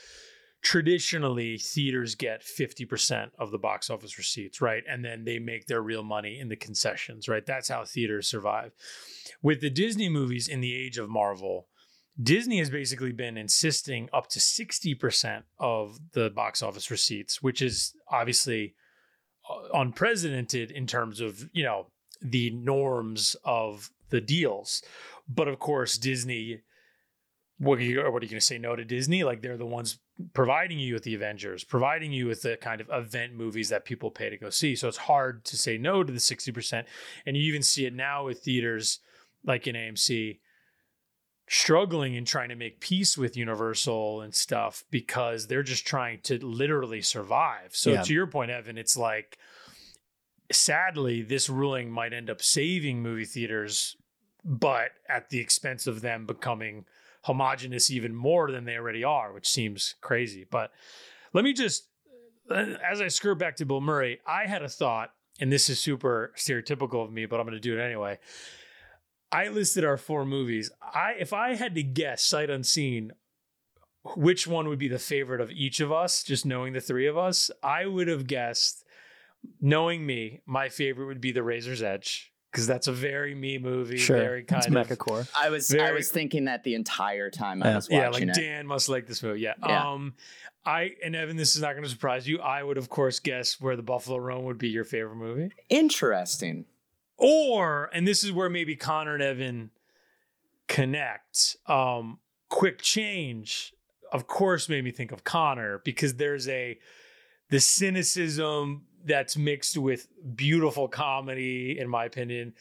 traditionally 0.60 1.58
theaters 1.58 2.16
get 2.16 2.42
50% 2.42 3.30
of 3.38 3.52
the 3.52 3.58
box 3.58 3.90
office 3.90 4.18
receipts, 4.18 4.60
right? 4.60 4.82
And 4.88 5.04
then 5.04 5.24
they 5.24 5.38
make 5.38 5.66
their 5.66 5.80
real 5.80 6.02
money 6.02 6.40
in 6.40 6.48
the 6.48 6.56
concessions, 6.56 7.28
right? 7.28 7.46
That's 7.46 7.68
how 7.68 7.84
theaters 7.84 8.28
survive. 8.28 8.72
With 9.40 9.60
the 9.60 9.70
Disney 9.70 10.08
movies 10.08 10.48
in 10.48 10.60
the 10.60 10.74
age 10.74 10.98
of 10.98 11.08
Marvel, 11.08 11.68
Disney 12.20 12.58
has 12.58 12.70
basically 12.70 13.12
been 13.12 13.36
insisting 13.36 14.08
up 14.12 14.28
to 14.28 14.38
60% 14.38 15.42
of 15.58 15.98
the 16.12 16.30
box 16.30 16.62
office 16.62 16.90
receipts, 16.90 17.42
which 17.42 17.62
is 17.62 17.94
obviously 18.10 18.74
uh, 19.48 19.78
unprecedented 19.78 20.70
in 20.70 20.86
terms 20.86 21.20
of, 21.20 21.48
you 21.52 21.62
know, 21.62 21.86
the 22.20 22.50
norms 22.50 23.36
of 23.44 23.90
the 24.10 24.20
deals. 24.20 24.82
But 25.28 25.46
of 25.46 25.58
course, 25.58 25.96
Disney 25.96 26.62
what 27.58 27.78
are 27.78 27.82
you, 27.82 27.98
what 27.98 28.22
are 28.22 28.24
you 28.24 28.30
going 28.30 28.40
to 28.40 28.40
say 28.40 28.58
no 28.58 28.76
to 28.76 28.84
Disney? 28.84 29.24
Like 29.24 29.42
they're 29.42 29.56
the 29.56 29.66
ones 29.66 29.98
providing 30.32 30.78
you 30.78 30.94
with 30.94 31.02
the 31.02 31.14
Avengers, 31.14 31.64
providing 31.64 32.12
you 32.12 32.26
with 32.26 32.42
the 32.42 32.56
kind 32.56 32.80
of 32.80 32.88
event 32.92 33.34
movies 33.34 33.68
that 33.68 33.84
people 33.84 34.10
pay 34.10 34.30
to 34.30 34.36
go 34.36 34.48
see. 34.48 34.76
So 34.76 34.88
it's 34.88 34.96
hard 34.96 35.44
to 35.46 35.56
say 35.56 35.76
no 35.76 36.04
to 36.04 36.12
the 36.12 36.20
60%. 36.20 36.84
And 37.26 37.36
you 37.36 37.42
even 37.42 37.62
see 37.62 37.84
it 37.84 37.94
now 37.94 38.24
with 38.24 38.40
theaters 38.40 39.00
like 39.44 39.66
in 39.66 39.74
AMC 39.74 40.38
struggling 41.48 42.16
and 42.16 42.26
trying 42.26 42.50
to 42.50 42.54
make 42.54 42.80
peace 42.80 43.16
with 43.16 43.36
Universal 43.36 44.20
and 44.20 44.34
stuff 44.34 44.84
because 44.90 45.46
they're 45.46 45.62
just 45.62 45.86
trying 45.86 46.20
to 46.20 46.44
literally 46.44 47.00
survive. 47.00 47.74
So 47.74 47.92
Yeah. 47.92 48.02
to 48.02 48.12
your 48.12 48.26
point, 48.26 48.50
Evan, 48.50 48.76
it's 48.76 48.96
like 48.96 49.38
sadly 50.50 51.22
this 51.22 51.48
ruling 51.48 51.90
might 51.90 52.12
end 52.12 52.30
up 52.30 52.42
saving 52.42 53.02
movie 53.02 53.24
theaters, 53.24 53.96
but 54.44 54.92
at 55.08 55.30
the 55.30 55.38
expense 55.38 55.86
of 55.86 56.00
them 56.00 56.26
becoming 56.26 56.84
homogenous 57.24 57.90
even 57.90 58.14
more 58.14 58.50
than 58.50 58.64
they 58.64 58.76
already 58.76 59.04
are, 59.04 59.32
which 59.32 59.48
seems 59.48 59.94
crazy. 60.00 60.46
But 60.48 60.70
let 61.32 61.44
me 61.44 61.52
just, 61.52 61.88
uh, 62.50 62.74
as 62.88 63.00
I 63.00 63.08
skirt 63.08 63.36
back 63.38 63.56
to 63.56 63.66
Bill 63.66 63.80
Murray, 63.80 64.20
I 64.26 64.46
had 64.46 64.62
a 64.62 64.68
thought, 64.68 65.12
and 65.40 65.52
this 65.52 65.68
is 65.68 65.78
super 65.78 66.32
stereotypical 66.36 67.04
of 67.04 67.12
me, 67.12 67.26
but 67.26 67.40
I'm 67.40 67.46
going 67.46 67.54
to 67.54 67.60
do 67.60 67.78
it 67.78 67.82
anyway. 67.82 68.18
I 69.30 69.48
listed 69.48 69.84
our 69.84 69.96
four 69.96 70.24
movies. 70.24 70.70
I 70.82 71.14
if 71.18 71.32
I 71.32 71.54
had 71.54 71.74
to 71.74 71.82
guess 71.82 72.22
sight 72.22 72.50
unseen 72.50 73.12
which 74.16 74.46
one 74.46 74.68
would 74.68 74.78
be 74.78 74.88
the 74.88 74.98
favorite 74.98 75.40
of 75.40 75.50
each 75.50 75.80
of 75.80 75.92
us, 75.92 76.22
just 76.22 76.46
knowing 76.46 76.72
the 76.72 76.80
three 76.80 77.06
of 77.06 77.18
us, 77.18 77.50
I 77.62 77.84
would 77.84 78.08
have 78.08 78.26
guessed 78.26 78.84
knowing 79.60 80.06
me, 80.06 80.40
my 80.46 80.68
favorite 80.68 81.06
would 81.06 81.20
be 81.20 81.30
The 81.32 81.42
Razor's 81.42 81.82
Edge 81.82 82.32
because 82.50 82.66
that's 82.66 82.86
a 82.86 82.92
very 82.92 83.34
me 83.34 83.58
movie, 83.58 83.98
Sure. 83.98 84.16
very 84.16 84.44
kind 84.44 84.64
It's 84.64 84.66
of 84.68 84.72
mechacore. 84.72 85.28
I 85.36 85.50
was 85.50 85.74
I 85.74 85.92
was 85.92 86.10
thinking 86.10 86.46
that 86.46 86.64
the 86.64 86.74
entire 86.74 87.30
time 87.30 87.62
I 87.62 87.68
Yeah. 87.68 87.74
was 87.76 87.88
yeah, 87.90 88.08
like 88.08 88.22
it. 88.22 88.34
Dan 88.34 88.66
must 88.66 88.88
like 88.88 89.06
this 89.06 89.22
movie. 89.22 89.40
Yeah. 89.40 89.54
Yeah. 89.62 89.90
Um, 89.92 90.14
I 90.64 90.92
and 91.04 91.14
Evan, 91.14 91.36
this 91.36 91.54
is 91.56 91.60
not 91.62 91.72
going 91.72 91.84
to 91.84 91.90
surprise 91.90 92.26
you. 92.26 92.38
I 92.40 92.62
would 92.62 92.78
of 92.78 92.88
course 92.88 93.20
guess 93.20 93.60
where 93.60 93.76
the 93.76 93.82
Buffalo 93.82 94.16
Roam 94.18 94.44
would 94.44 94.58
be 94.58 94.68
your 94.70 94.84
favorite 94.84 95.16
movie, 95.16 95.50
Interesting. 95.68 96.64
Or 97.18 97.90
and 97.92 98.06
this 98.06 98.24
is 98.24 98.32
where 98.32 98.48
maybe 98.48 98.76
Conor 98.76 99.14
and 99.14 99.22
Evan 99.22 99.70
connect. 100.68 101.56
Um, 101.66 102.20
quick 102.48 102.80
change, 102.80 103.74
of 104.12 104.26
course, 104.26 104.68
made 104.68 104.84
me 104.84 104.92
think 104.92 105.12
of 105.12 105.24
Conor 105.24 105.80
because 105.84 106.14
there's 106.14 106.48
a 106.48 106.78
the 107.50 107.60
cynicism 107.60 108.84
that's 109.04 109.36
mixed 109.36 109.76
with 109.76 110.08
beautiful 110.36 110.86
comedy, 110.86 111.78
in 111.78 111.88
my 111.88 112.04
opinion, 112.04 112.54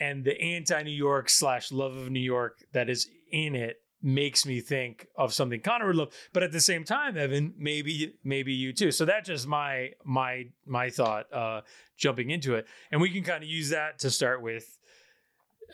and 0.00 0.24
the 0.24 0.40
anti-New 0.40 0.90
York 0.90 1.28
slash 1.28 1.72
love 1.72 1.96
of 1.96 2.10
New 2.10 2.20
York 2.20 2.64
that 2.72 2.88
is 2.88 3.08
in 3.30 3.54
it 3.54 3.82
makes 4.02 4.46
me 4.46 4.60
think 4.60 5.06
of 5.16 5.34
something 5.34 5.60
Conor 5.60 5.88
would 5.88 5.96
love. 5.96 6.12
But 6.32 6.42
at 6.42 6.52
the 6.52 6.60
same 6.60 6.84
time, 6.84 7.16
Evan, 7.16 7.54
maybe 7.58 8.14
maybe 8.24 8.52
you 8.52 8.72
too. 8.72 8.90
So 8.90 9.04
that's 9.04 9.28
just 9.28 9.46
my 9.46 9.90
my 10.04 10.46
my 10.66 10.90
thought 10.90 11.32
uh, 11.32 11.62
jumping 11.96 12.30
into 12.30 12.54
it, 12.54 12.66
and 12.90 13.00
we 13.00 13.10
can 13.10 13.24
kind 13.24 13.42
of 13.42 13.48
use 13.48 13.70
that 13.70 13.98
to 14.00 14.10
start 14.10 14.42
with. 14.42 14.74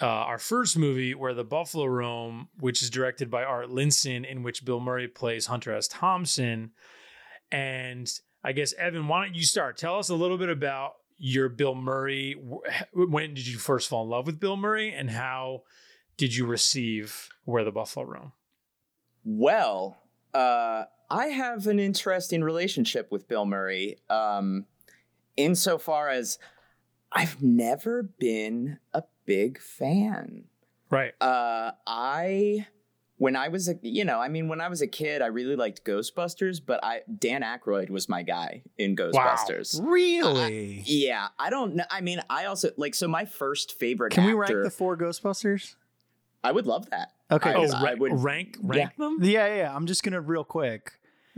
Uh, 0.03 0.07
our 0.07 0.41
first 0.41 0.77
movie, 0.77 1.15
where 1.15 1.35
the 1.35 1.45
Buffalo 1.45 1.85
Roam, 1.85 2.49
which 2.59 2.83
is 2.83 2.91
directed 2.91 3.31
by 3.31 3.45
Art 3.45 3.69
Linson, 3.69 4.29
in 4.29 4.43
which 4.43 4.65
Bill 4.65 4.81
Murray 4.81 5.07
plays 5.07 5.47
Hunter 5.47 5.73
S. 5.73 5.87
Thompson, 5.87 6.73
and 7.53 8.11
I 8.43 8.51
guess 8.51 8.73
Evan, 8.73 9.07
why 9.07 9.25
don't 9.25 9.37
you 9.37 9.45
start? 9.45 9.77
Tell 9.77 9.97
us 9.97 10.09
a 10.09 10.17
little 10.17 10.37
bit 10.37 10.49
about 10.49 10.95
your 11.17 11.49
Bill 11.49 11.77
Murray. 11.77 12.35
When 12.93 13.35
did 13.35 13.47
you 13.47 13.57
first 13.57 13.89
fall 13.89 14.03
in 14.03 14.11
love 14.11 14.27
with 14.27 14.41
Bill 14.41 14.57
Murray, 14.57 14.93
and 14.93 15.09
how 15.09 15.63
did 16.17 16.35
you 16.35 16.47
receive 16.47 17.29
Where 17.45 17.65
the 17.65 17.73
Buffalo 17.73 18.07
Roam? 18.07 18.33
Well, 19.25 19.99
uh, 20.33 20.85
I 21.11 21.27
have 21.27 21.67
an 21.67 21.79
interesting 21.79 22.43
relationship 22.43 23.11
with 23.11 23.29
Bill 23.29 23.47
Murray, 23.47 23.99
um, 24.11 24.67
insofar 25.37 26.09
as 26.09 26.39
I've 27.13 27.43
never 27.43 28.03
been 28.03 28.79
a 28.93 29.05
big 29.25 29.61
fan. 29.61 30.45
Right. 30.91 31.15
Uh, 31.21 31.73
I 31.87 32.67
when 33.17 33.37
I 33.37 33.49
was 33.49 33.69
a 33.69 33.77
you 33.83 34.05
know 34.05 34.21
I 34.21 34.29
mean 34.29 34.49
when 34.49 34.61
I 34.61 34.69
was 34.69 34.83
a 34.83 34.87
kid 34.87 35.23
I 35.23 35.27
really 35.27 35.57
liked 35.57 35.85
Ghostbusters, 35.85 36.61
but 36.65 36.81
I 36.85 37.03
Dan 37.19 37.43
Aykroyd 37.43 37.91
was 37.91 38.09
my 38.09 38.23
guy 38.23 38.63
in 38.77 38.97
Ghostbusters. 38.97 39.81
Really? 39.83 40.83
Yeah, 40.87 41.29
I 41.39 41.51
don't 41.51 41.77
know. 41.77 41.85
I 41.91 42.01
mean, 42.01 42.21
I 42.29 42.47
also 42.47 42.71
like 42.77 42.95
so 42.95 43.09
my 43.09 43.25
first 43.25 43.79
favorite. 43.79 44.13
Can 44.13 44.27
we 44.27 44.33
rank 44.33 44.53
the 44.63 44.71
four 44.71 44.97
Ghostbusters? 44.97 45.75
I 46.45 46.53
would 46.53 46.67
love 46.67 46.89
that. 46.91 47.13
Okay. 47.31 47.51
I- 47.51 47.55
Oh, 47.55 47.61
'cause- 47.63 47.75
I 47.75 47.83
rank, 47.83 48.01
would- 48.01 48.13
rank 48.23 48.57
rank 48.63 48.97
them. 48.97 49.19
yeah, 49.23 49.47
yeah, 49.47 49.57
yeah. 49.57 49.75
I'm 49.75 49.87
just 49.87 50.03
gonna 50.05 50.21
real 50.21 50.45
quick. 50.45 50.93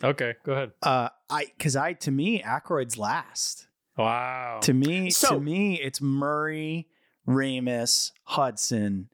Okay, 0.04 0.34
go 0.44 0.52
ahead. 0.52 0.72
Uh, 0.82 1.08
I 1.30 1.46
because 1.56 1.74
I 1.76 1.94
to 1.94 2.10
me 2.10 2.42
Aykroyd's 2.42 2.98
last. 2.98 3.68
Wow. 3.96 4.58
To 4.62 4.74
me, 4.74 5.08
So- 5.10 5.34
to 5.36 5.40
me, 5.40 5.80
it's 5.80 6.02
Murray, 6.02 6.88
Ramis, 7.26 8.12
Hudson, 8.24 9.08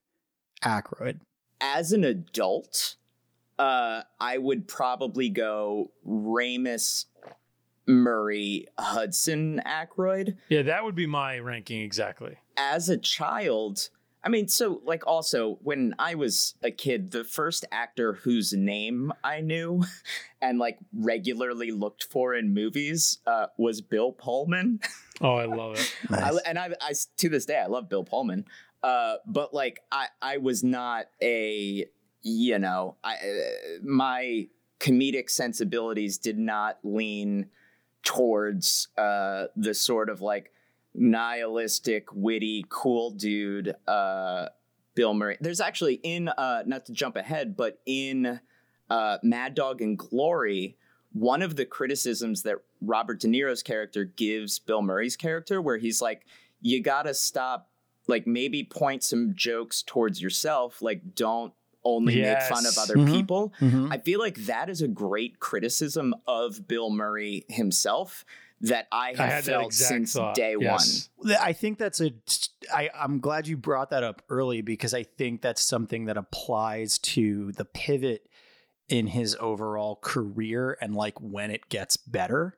Aykroyd. 0.64 1.20
As 1.60 1.92
an 1.92 2.02
adult, 2.02 2.96
uh, 3.60 4.02
I 4.20 4.38
would 4.38 4.66
probably 4.66 5.28
go 5.28 5.92
Ramis, 6.04 7.04
Murray, 7.86 8.66
Hudson, 8.78 9.60
Aykroyd. 9.64 10.36
yeah, 10.48 10.62
that 10.62 10.82
would 10.84 10.94
be 10.96 11.06
my 11.06 11.38
ranking 11.38 11.82
exactly. 11.82 12.38
as 12.56 12.88
a 12.88 12.96
child, 12.98 13.88
I 14.24 14.28
mean, 14.28 14.46
so 14.48 14.80
like 14.84 15.06
also 15.06 15.58
when 15.62 15.94
I 15.98 16.14
was 16.14 16.54
a 16.62 16.70
kid, 16.70 17.10
the 17.10 17.24
first 17.24 17.64
actor 17.72 18.14
whose 18.14 18.52
name 18.52 19.12
I 19.24 19.40
knew 19.40 19.84
and 20.42 20.58
like 20.58 20.78
regularly 20.92 21.72
looked 21.72 22.04
for 22.04 22.34
in 22.34 22.54
movies 22.54 23.18
uh, 23.26 23.46
was 23.56 23.80
Bill 23.80 24.12
Pullman. 24.12 24.80
Oh, 25.20 25.36
I 25.36 25.44
love 25.44 25.78
it. 25.78 25.94
I, 26.10 26.32
and 26.46 26.58
I, 26.58 26.70
I 26.80 26.94
to 27.18 27.28
this 27.28 27.46
day 27.46 27.56
I 27.56 27.66
love 27.66 27.88
Bill 27.88 28.02
Pullman, 28.02 28.44
uh, 28.82 29.16
but 29.24 29.54
like 29.54 29.78
I 29.92 30.08
I 30.20 30.38
was 30.38 30.64
not 30.64 31.06
a 31.22 31.86
you 32.22 32.58
know 32.58 32.96
I 33.04 33.14
uh, 33.14 33.18
my 33.84 34.48
comedic 34.80 35.30
sensibilities 35.30 36.18
did 36.18 36.38
not 36.38 36.78
lean 36.82 37.50
towards 38.02 38.88
uh, 38.98 39.44
the 39.54 39.74
sort 39.74 40.10
of 40.10 40.20
like 40.20 40.50
nihilistic, 40.94 42.06
witty, 42.12 42.64
cool 42.68 43.10
dude 43.10 43.74
uh, 43.86 44.46
Bill 44.94 45.14
Murray. 45.14 45.36
There's 45.40 45.60
actually 45.60 45.94
in 46.02 46.28
uh, 46.28 46.62
not 46.66 46.86
to 46.86 46.92
jump 46.92 47.16
ahead, 47.16 47.56
but 47.56 47.78
in 47.86 48.40
uh, 48.90 49.18
Mad 49.22 49.54
Dog 49.54 49.80
and 49.80 49.96
Glory, 49.98 50.76
one 51.12 51.42
of 51.42 51.56
the 51.56 51.64
criticisms 51.64 52.42
that 52.42 52.56
Robert 52.80 53.20
De 53.20 53.28
Niro's 53.28 53.62
character 53.62 54.04
gives 54.04 54.58
Bill 54.58 54.82
Murray's 54.82 55.16
character, 55.16 55.60
where 55.62 55.78
he's 55.78 56.02
like, 56.02 56.26
you 56.60 56.82
gotta 56.82 57.14
stop, 57.14 57.70
like 58.06 58.26
maybe 58.26 58.64
point 58.64 59.02
some 59.02 59.32
jokes 59.34 59.82
towards 59.82 60.20
yourself, 60.20 60.82
like 60.82 61.14
don't 61.14 61.52
only 61.84 62.20
make 62.22 62.40
fun 62.42 62.58
of 62.66 62.74
Yes. 62.76 62.78
other 62.78 62.94
Mhm. 62.96 63.10
people. 63.12 63.52
Mhm. 63.60 63.92
I 63.92 63.98
feel 63.98 64.20
like 64.20 64.36
that 64.46 64.68
is 64.70 64.80
a 64.82 64.88
great 64.88 65.40
criticism 65.40 66.14
of 66.28 66.68
Bill 66.68 66.90
Murray 66.90 67.44
himself 67.48 68.24
that 68.62 68.86
I 68.92 69.10
have 69.10 69.20
I 69.20 69.26
had 69.26 69.44
felt 69.44 69.72
since 69.72 70.12
thought. 70.14 70.34
day 70.34 70.56
Yes. 70.58 71.08
Th- 71.24 71.38
I 71.40 71.52
think 71.52 71.78
that's 71.78 72.00
a. 72.00 72.12
I, 72.72 72.90
I'm 72.94 73.18
glad 73.18 73.46
you 73.46 73.56
brought 73.56 73.90
that 73.90 74.04
up 74.04 74.22
early 74.28 74.62
because 74.62 74.94
I 74.94 75.02
think 75.02 75.42
that's 75.42 75.62
something 75.62 76.06
that 76.06 76.16
applies 76.16 76.98
to 76.98 77.52
the 77.52 77.64
pivot 77.64 78.28
in 78.88 79.08
his 79.08 79.36
overall 79.40 79.96
career 79.96 80.78
and 80.80 80.94
like 80.94 81.20
when 81.20 81.50
it 81.50 81.68
gets 81.68 81.96
better, 81.96 82.56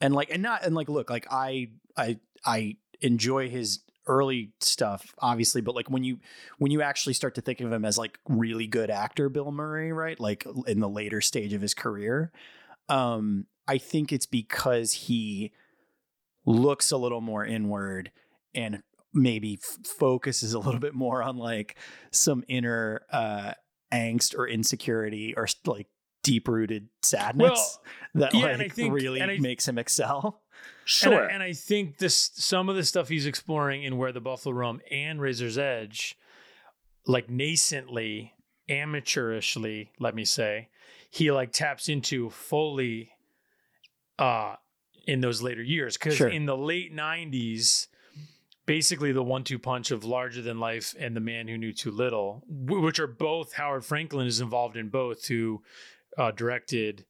and 0.00 0.14
like 0.14 0.30
and 0.30 0.42
not 0.42 0.64
and 0.64 0.74
like 0.74 0.88
look 0.88 1.10
like 1.10 1.26
I 1.30 1.70
I 1.96 2.18
I 2.44 2.76
enjoy 3.00 3.48
his 3.48 3.80
early 4.06 4.52
stuff 4.60 5.14
obviously 5.18 5.62
but 5.62 5.74
like 5.74 5.88
when 5.88 6.04
you 6.04 6.18
when 6.58 6.70
you 6.70 6.82
actually 6.82 7.14
start 7.14 7.34
to 7.34 7.40
think 7.40 7.62
of 7.62 7.72
him 7.72 7.86
as 7.86 7.96
like 7.96 8.18
really 8.28 8.66
good 8.66 8.90
actor 8.90 9.30
bill 9.30 9.50
murray 9.50 9.94
right 9.94 10.20
like 10.20 10.46
in 10.66 10.78
the 10.78 10.88
later 10.88 11.22
stage 11.22 11.54
of 11.54 11.62
his 11.62 11.72
career 11.72 12.30
um 12.90 13.46
i 13.68 13.78
think 13.78 14.12
it's 14.12 14.26
because 14.26 14.92
he 14.92 15.52
looks 16.46 16.90
a 16.90 16.96
little 16.96 17.20
more 17.20 17.44
inward 17.44 18.10
and 18.54 18.82
maybe 19.12 19.58
f- 19.62 19.86
focuses 19.86 20.52
a 20.54 20.58
little 20.58 20.80
bit 20.88 20.94
more 20.94 21.22
on 21.22 21.36
like 21.36 21.76
some 22.10 22.44
inner 22.48 23.02
uh 23.10 23.52
angst 23.92 24.36
or 24.36 24.48
insecurity 24.48 25.34
or 25.36 25.46
like 25.66 25.86
deep 26.22 26.48
rooted 26.48 26.88
sadness 27.02 27.78
that 28.14 28.34
yeah, 28.34 28.56
like 28.56 28.74
think- 28.74 28.92
really 28.92 29.20
I- 29.22 29.38
makes 29.38 29.68
him 29.68 29.78
excel. 29.78 30.40
Sure. 30.86 31.12
And 31.24 31.30
I, 31.30 31.34
and 31.34 31.42
I 31.42 31.52
think 31.52 31.98
this 31.98 32.30
some 32.34 32.68
of 32.68 32.76
the 32.76 32.84
stuff 32.84 33.08
he's 33.08 33.26
exploring 33.26 33.84
in 33.84 33.96
Where 33.98 34.12
the 34.12 34.20
Buffalo 34.20 34.54
Roam 34.54 34.80
and 34.90 35.20
Razor's 35.20 35.58
Edge, 35.58 36.16
like 37.06 37.28
nascently, 37.28 38.32
amateurishly, 38.70 39.88
let 39.98 40.14
me 40.14 40.24
say, 40.24 40.68
he 41.10 41.30
like 41.30 41.52
taps 41.52 41.88
into 41.88 42.30
fully 42.30 43.10
uh 44.18 44.56
in 45.06 45.20
those 45.20 45.42
later 45.42 45.62
years. 45.62 45.96
Because 45.96 46.16
Sure. 46.16 46.28
in 46.28 46.46
the 46.46 46.56
late 46.56 46.92
nineties, 46.92 47.88
basically 48.66 49.12
the 49.12 49.22
one-two 49.22 49.58
punch 49.58 49.90
of 49.90 50.02
Larger 50.04 50.40
Than 50.40 50.58
Life 50.58 50.94
and 50.98 51.14
The 51.14 51.20
Man 51.20 51.46
Who 51.48 51.58
Knew 51.58 51.72
Too 51.74 51.90
Little, 51.90 52.42
wh- 52.48 52.82
which 52.82 52.98
are 52.98 53.06
both 53.06 53.52
Howard 53.54 53.84
Franklin 53.84 54.26
is 54.26 54.40
involved 54.40 54.76
in 54.78 54.88
both, 54.88 55.26
who 55.26 55.62
uh, 56.16 56.30
directed, 56.30 57.04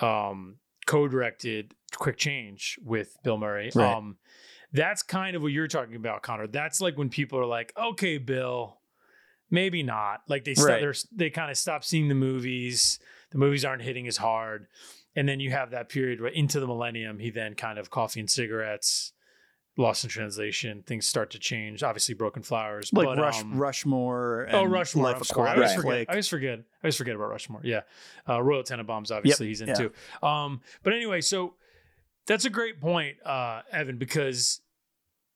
um, 0.00 0.56
co-directed 0.86 1.74
Quick 1.94 2.16
Change 2.16 2.78
with 2.82 3.16
Bill 3.22 3.38
Murray. 3.38 3.70
Right. 3.74 3.94
Um, 3.94 4.16
that's 4.72 5.02
kind 5.02 5.36
of 5.36 5.42
what 5.42 5.52
you're 5.52 5.68
talking 5.68 5.94
about, 5.94 6.22
Conor. 6.22 6.46
That's 6.48 6.80
like 6.80 6.98
when 6.98 7.08
people 7.08 7.38
are 7.38 7.46
like, 7.46 7.72
"Okay, 7.78 8.18
Bill, 8.18 8.80
maybe 9.50 9.82
not." 9.82 10.22
Like 10.28 10.44
they 10.44 10.54
stop, 10.54 10.66
Right. 10.68 10.80
they're, 10.80 10.94
they 11.12 11.30
kind 11.30 11.50
of 11.50 11.56
stop 11.56 11.84
seeing 11.84 12.08
the 12.08 12.14
movies. 12.14 12.98
The 13.30 13.38
movies 13.38 13.64
aren't 13.64 13.82
hitting 13.82 14.06
as 14.08 14.16
hard, 14.18 14.66
and 15.16 15.28
then 15.28 15.40
you 15.40 15.50
have 15.50 15.70
that 15.70 15.88
period 15.88 16.20
where 16.20 16.30
into 16.30 16.60
the 16.60 16.66
millennium, 16.66 17.18
he 17.18 17.30
then 17.30 17.54
kind 17.54 17.78
of 17.78 17.90
coffee 17.90 18.20
and 18.20 18.30
cigarettes. 18.30 19.12
Lost 19.76 20.02
in 20.02 20.10
translation, 20.10 20.82
things 20.84 21.06
start 21.06 21.30
to 21.30 21.38
change. 21.38 21.84
Obviously, 21.84 22.12
Broken 22.12 22.42
Flowers, 22.42 22.92
Like 22.92 23.06
but, 23.06 23.16
Rush, 23.16 23.40
um, 23.40 23.56
Rushmore. 23.56 24.48
Oh, 24.50 24.64
and 24.64 24.72
Rushmore. 24.72 25.04
Life 25.04 25.18
I'm 25.18 25.22
sorry. 25.22 25.50
I 25.50 25.54
always, 25.54 25.70
Right. 25.70 25.76
forget, 25.76 26.06
I 26.08 26.12
always 26.14 26.26
forget. 26.26 26.58
I 26.58 26.62
always 26.82 26.96
forget 26.96 27.14
about 27.14 27.28
Rushmore. 27.28 27.60
Yeah. 27.62 27.82
Uh, 28.28 28.42
Royal 28.42 28.64
Tenenbaums, 28.64 29.12
obviously, 29.12 29.46
he's 29.46 29.60
in 29.60 29.68
yeah. 29.68 29.74
too. 29.74 29.92
Um, 30.20 30.62
but 30.82 30.94
anyway, 30.94 31.20
so 31.20 31.54
that's 32.26 32.44
a 32.44 32.50
great 32.50 32.80
point, 32.80 33.18
uh, 33.24 33.62
Evan, 33.70 33.98
because 33.98 34.62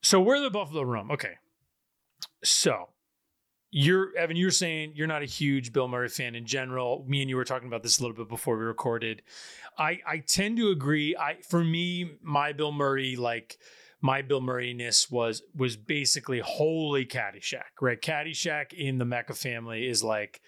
so 0.02 0.20
where 0.20 0.40
the 0.40 0.50
Buffalo 0.50 0.82
Roam. 0.82 1.12
Okay. 1.12 1.34
So 2.42 2.88
you're, 3.72 4.16
Evan, 4.16 4.36
you're 4.36 4.52
saying 4.52 4.92
you're 4.94 5.08
not 5.08 5.22
a 5.22 5.26
huge 5.26 5.72
Bill 5.72 5.88
Murray 5.88 6.08
fan 6.08 6.36
in 6.36 6.46
general. 6.46 7.04
Me 7.08 7.22
and 7.22 7.28
you 7.28 7.34
were 7.36 7.44
talking 7.44 7.66
about 7.66 7.82
this 7.82 7.98
a 7.98 8.02
little 8.02 8.16
bit 8.16 8.28
before 8.28 8.56
we 8.56 8.64
recorded. 8.64 9.22
I, 9.76 9.98
I 10.06 10.18
tend 10.18 10.58
to 10.58 10.70
agree. 10.70 11.16
I, 11.16 11.38
for 11.48 11.64
me, 11.64 12.12
my 12.22 12.52
Bill 12.52 12.70
Murray, 12.70 13.16
like, 13.16 13.58
my 14.02 14.20
Bill 14.20 14.40
Murray-ness 14.40 15.10
was 15.10 15.42
was 15.54 15.76
basically 15.76 16.40
wholly 16.40 17.06
Caddyshack, 17.06 17.80
right? 17.80 18.00
Caddyshack 18.00 18.72
in 18.72 18.98
the 18.98 19.04
Mecca 19.04 19.32
family 19.32 19.86
is 19.86 20.02
like 20.02 20.42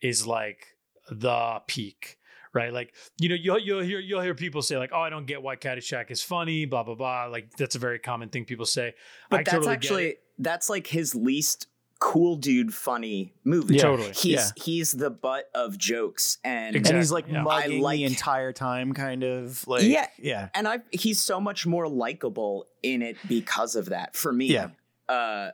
is 0.00 0.26
like 0.26 0.68
the 1.10 1.60
peak, 1.66 2.16
right? 2.54 2.72
Like 2.72 2.94
you 3.20 3.28
know 3.28 3.34
you'll 3.34 3.58
you'll 3.58 3.82
hear 3.82 4.00
you'll 4.00 4.22
hear 4.22 4.34
people 4.34 4.62
say 4.62 4.78
like, 4.78 4.92
oh, 4.94 5.00
I 5.02 5.10
don't 5.10 5.26
get 5.26 5.42
why 5.42 5.56
Caddyshack 5.56 6.10
is 6.10 6.22
funny, 6.22 6.64
blah 6.64 6.84
blah 6.84 6.94
blah. 6.94 7.26
Like 7.26 7.50
that's 7.58 7.74
a 7.74 7.78
very 7.78 7.98
common 7.98 8.30
thing 8.30 8.46
people 8.46 8.64
say. 8.64 8.94
But 9.28 9.40
I 9.40 9.42
that's 9.42 9.54
totally 9.54 9.72
get 9.72 9.84
actually 9.84 10.16
that's 10.38 10.70
like 10.70 10.86
his 10.86 11.14
least 11.14 11.66
cool 11.98 12.36
dude 12.36 12.74
funny 12.74 13.32
movie. 13.44 13.76
Yeah. 13.76 13.82
Totally. 13.82 14.08
He's 14.12 14.24
Yeah. 14.32 14.48
he's 14.56 14.92
the 14.92 15.10
butt 15.10 15.48
of 15.54 15.78
jokes 15.78 16.38
and 16.44 16.76
Exactly. 16.76 16.90
and 16.90 17.02
he's 17.02 17.12
like 17.12 17.26
Yeah. 17.28 17.42
mugging 17.42 17.78
I 17.78 17.82
like- 17.82 17.96
the 17.96 18.04
entire 18.04 18.52
time, 18.52 18.92
kind 18.92 19.22
of 19.22 19.66
like 19.66 19.82
Yeah. 19.84 20.06
yeah. 20.18 20.48
and 20.54 20.68
I 20.68 20.80
he's 20.92 21.18
so 21.20 21.40
much 21.40 21.66
more 21.66 21.88
likable 21.88 22.66
in 22.82 23.02
it 23.02 23.16
because 23.28 23.76
of 23.76 23.86
that. 23.86 24.14
For 24.14 24.32
me, 24.32 24.46
Yeah. 24.46 24.68
uh, 25.08 25.50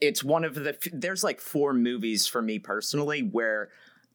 it's 0.00 0.24
one 0.24 0.44
of 0.44 0.54
the 0.54 0.76
there's 0.92 1.22
like 1.22 1.40
four 1.40 1.74
movies 1.74 2.26
for 2.26 2.40
me 2.40 2.58
personally 2.58 3.20
where 3.22 3.68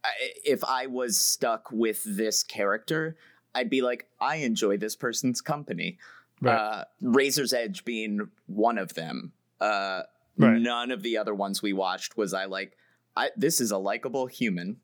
I, 0.04 0.10
if 0.44 0.64
I 0.64 0.88
was 0.88 1.20
stuck 1.20 1.72
with 1.72 2.02
this 2.06 2.42
character, 2.44 3.18
I'd 3.54 3.70
be 3.70 3.82
like, 3.82 4.08
I 4.20 4.38
enjoy 4.38 4.78
this 4.78 4.96
person's 4.96 5.42
company. 5.42 6.00
Right. 6.42 6.56
Uh, 6.56 6.86
Razor's 7.02 7.54
Edge 7.54 7.86
being 7.86 8.30
one 8.48 8.78
of 8.78 8.96
them. 8.96 9.32
Uh, 9.62 10.02
Right. 10.38 10.60
None 10.60 10.92
of 10.92 11.02
the 11.04 11.18
other 11.18 11.34
ones 11.34 11.62
we 11.62 11.74
watched 11.74 12.18
was 12.18 12.34
I 12.34 12.46
like. 12.46 12.78
I, 13.16 13.30
this 13.38 13.62
is 13.62 13.72
a 13.72 13.78
likable 13.78 14.26
human. 14.28 14.78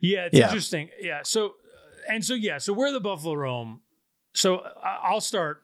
Yeah, 0.00 0.26
it's 0.26 0.36
Yeah. 0.38 0.44
interesting. 0.46 0.90
Yeah. 1.00 1.20
So, 1.24 1.54
and 2.08 2.24
so, 2.24 2.34
yeah. 2.34 2.58
So 2.58 2.72
where 2.72 2.92
the 2.92 3.00
Buffalo 3.00 3.34
Roam. 3.34 3.80
So 4.34 4.58
I- 4.60 5.00
I'll 5.04 5.20
start. 5.20 5.62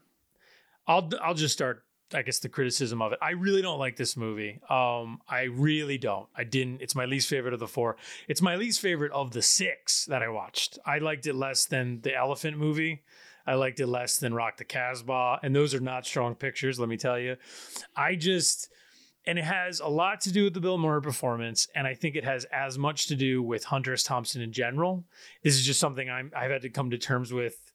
I'll 0.86 1.08
I'll 1.22 1.34
just 1.34 1.54
start. 1.54 1.84
I 2.12 2.22
guess 2.22 2.38
the 2.38 2.48
criticism 2.48 3.00
of 3.02 3.12
it. 3.12 3.18
I 3.22 3.30
really 3.30 3.62
don't 3.62 3.78
like 3.78 3.96
this 3.96 4.16
movie. 4.16 4.60
Um, 4.68 5.20
I 5.28 5.44
really 5.44 5.98
don't. 5.98 6.28
I 6.36 6.44
didn't. 6.44 6.80
It's 6.82 6.94
my 6.94 7.06
least 7.06 7.28
favorite 7.28 7.54
of 7.54 7.60
the 7.60 7.66
four. 7.66 7.96
It's 8.28 8.42
my 8.42 8.56
least 8.56 8.80
favorite 8.80 9.10
of 9.12 9.32
the 9.32 9.42
six 9.42 10.04
that 10.06 10.22
I 10.22 10.28
watched. 10.28 10.78
I 10.86 10.98
liked 10.98 11.26
it 11.26 11.34
less 11.34 11.64
than 11.64 12.02
the 12.02 12.14
Elephant 12.14 12.58
movie. 12.58 13.02
I 13.46 13.54
liked 13.54 13.80
it 13.80 13.86
less 13.86 14.18
than 14.18 14.32
Rock 14.34 14.58
the 14.58 14.64
Casbah, 14.64 15.40
and 15.42 15.56
those 15.56 15.74
are 15.74 15.80
not 15.80 16.06
strong 16.06 16.34
pictures. 16.34 16.78
Let 16.78 16.88
me 16.88 16.96
tell 16.96 17.18
you. 17.18 17.36
I 17.96 18.14
just 18.14 18.68
and 19.26 19.38
it 19.38 19.44
has 19.44 19.80
a 19.80 19.88
lot 19.88 20.20
to 20.22 20.32
do 20.32 20.44
with 20.44 20.54
the 20.54 20.60
Bill 20.60 20.78
Murray 20.78 21.02
performance, 21.02 21.68
and 21.74 21.86
I 21.86 21.94
think 21.94 22.16
it 22.16 22.24
has 22.24 22.44
as 22.46 22.78
much 22.78 23.06
to 23.08 23.16
do 23.16 23.42
with 23.42 23.64
Hunter 23.64 23.92
S. 23.92 24.02
Thompson 24.02 24.42
in 24.42 24.52
general. 24.52 25.04
This 25.42 25.54
is 25.54 25.64
just 25.64 25.80
something 25.80 26.10
I'm 26.10 26.30
I've 26.36 26.50
had 26.50 26.62
to 26.62 26.70
come 26.70 26.90
to 26.90 26.98
terms 26.98 27.32
with 27.32 27.72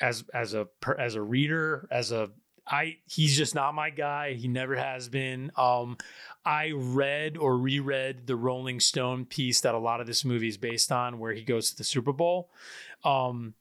as 0.00 0.24
as 0.34 0.54
a 0.54 0.68
as 0.98 1.14
a 1.14 1.22
reader, 1.22 1.88
as 1.90 2.12
a 2.12 2.30
I 2.66 2.96
he's 3.06 3.36
just 3.36 3.54
not 3.54 3.74
my 3.74 3.90
guy. 3.90 4.34
He 4.34 4.48
never 4.48 4.76
has 4.76 5.08
been. 5.08 5.52
Um, 5.56 5.96
I 6.44 6.72
read 6.74 7.36
or 7.36 7.56
reread 7.56 8.26
the 8.26 8.36
Rolling 8.36 8.80
Stone 8.80 9.26
piece 9.26 9.60
that 9.60 9.74
a 9.74 9.78
lot 9.78 10.00
of 10.00 10.06
this 10.06 10.24
movie 10.24 10.48
is 10.48 10.56
based 10.56 10.90
on, 10.90 11.18
where 11.18 11.32
he 11.32 11.42
goes 11.42 11.70
to 11.70 11.76
the 11.76 11.84
Super 11.84 12.12
Bowl. 12.12 12.50
Um, 13.04 13.54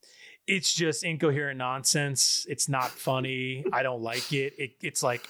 it's 0.47 0.73
just 0.73 1.03
incoherent 1.03 1.57
nonsense. 1.57 2.45
It's 2.49 2.69
not 2.69 2.89
funny. 2.89 3.65
I 3.73 3.83
don't 3.83 4.01
like 4.01 4.31
it. 4.31 4.53
it 4.57 4.71
it's 4.81 5.03
like 5.03 5.27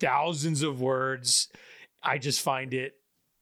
thousands 0.00 0.62
of 0.62 0.80
words. 0.80 1.48
I 2.02 2.18
just 2.18 2.40
find 2.40 2.72
it 2.74 2.94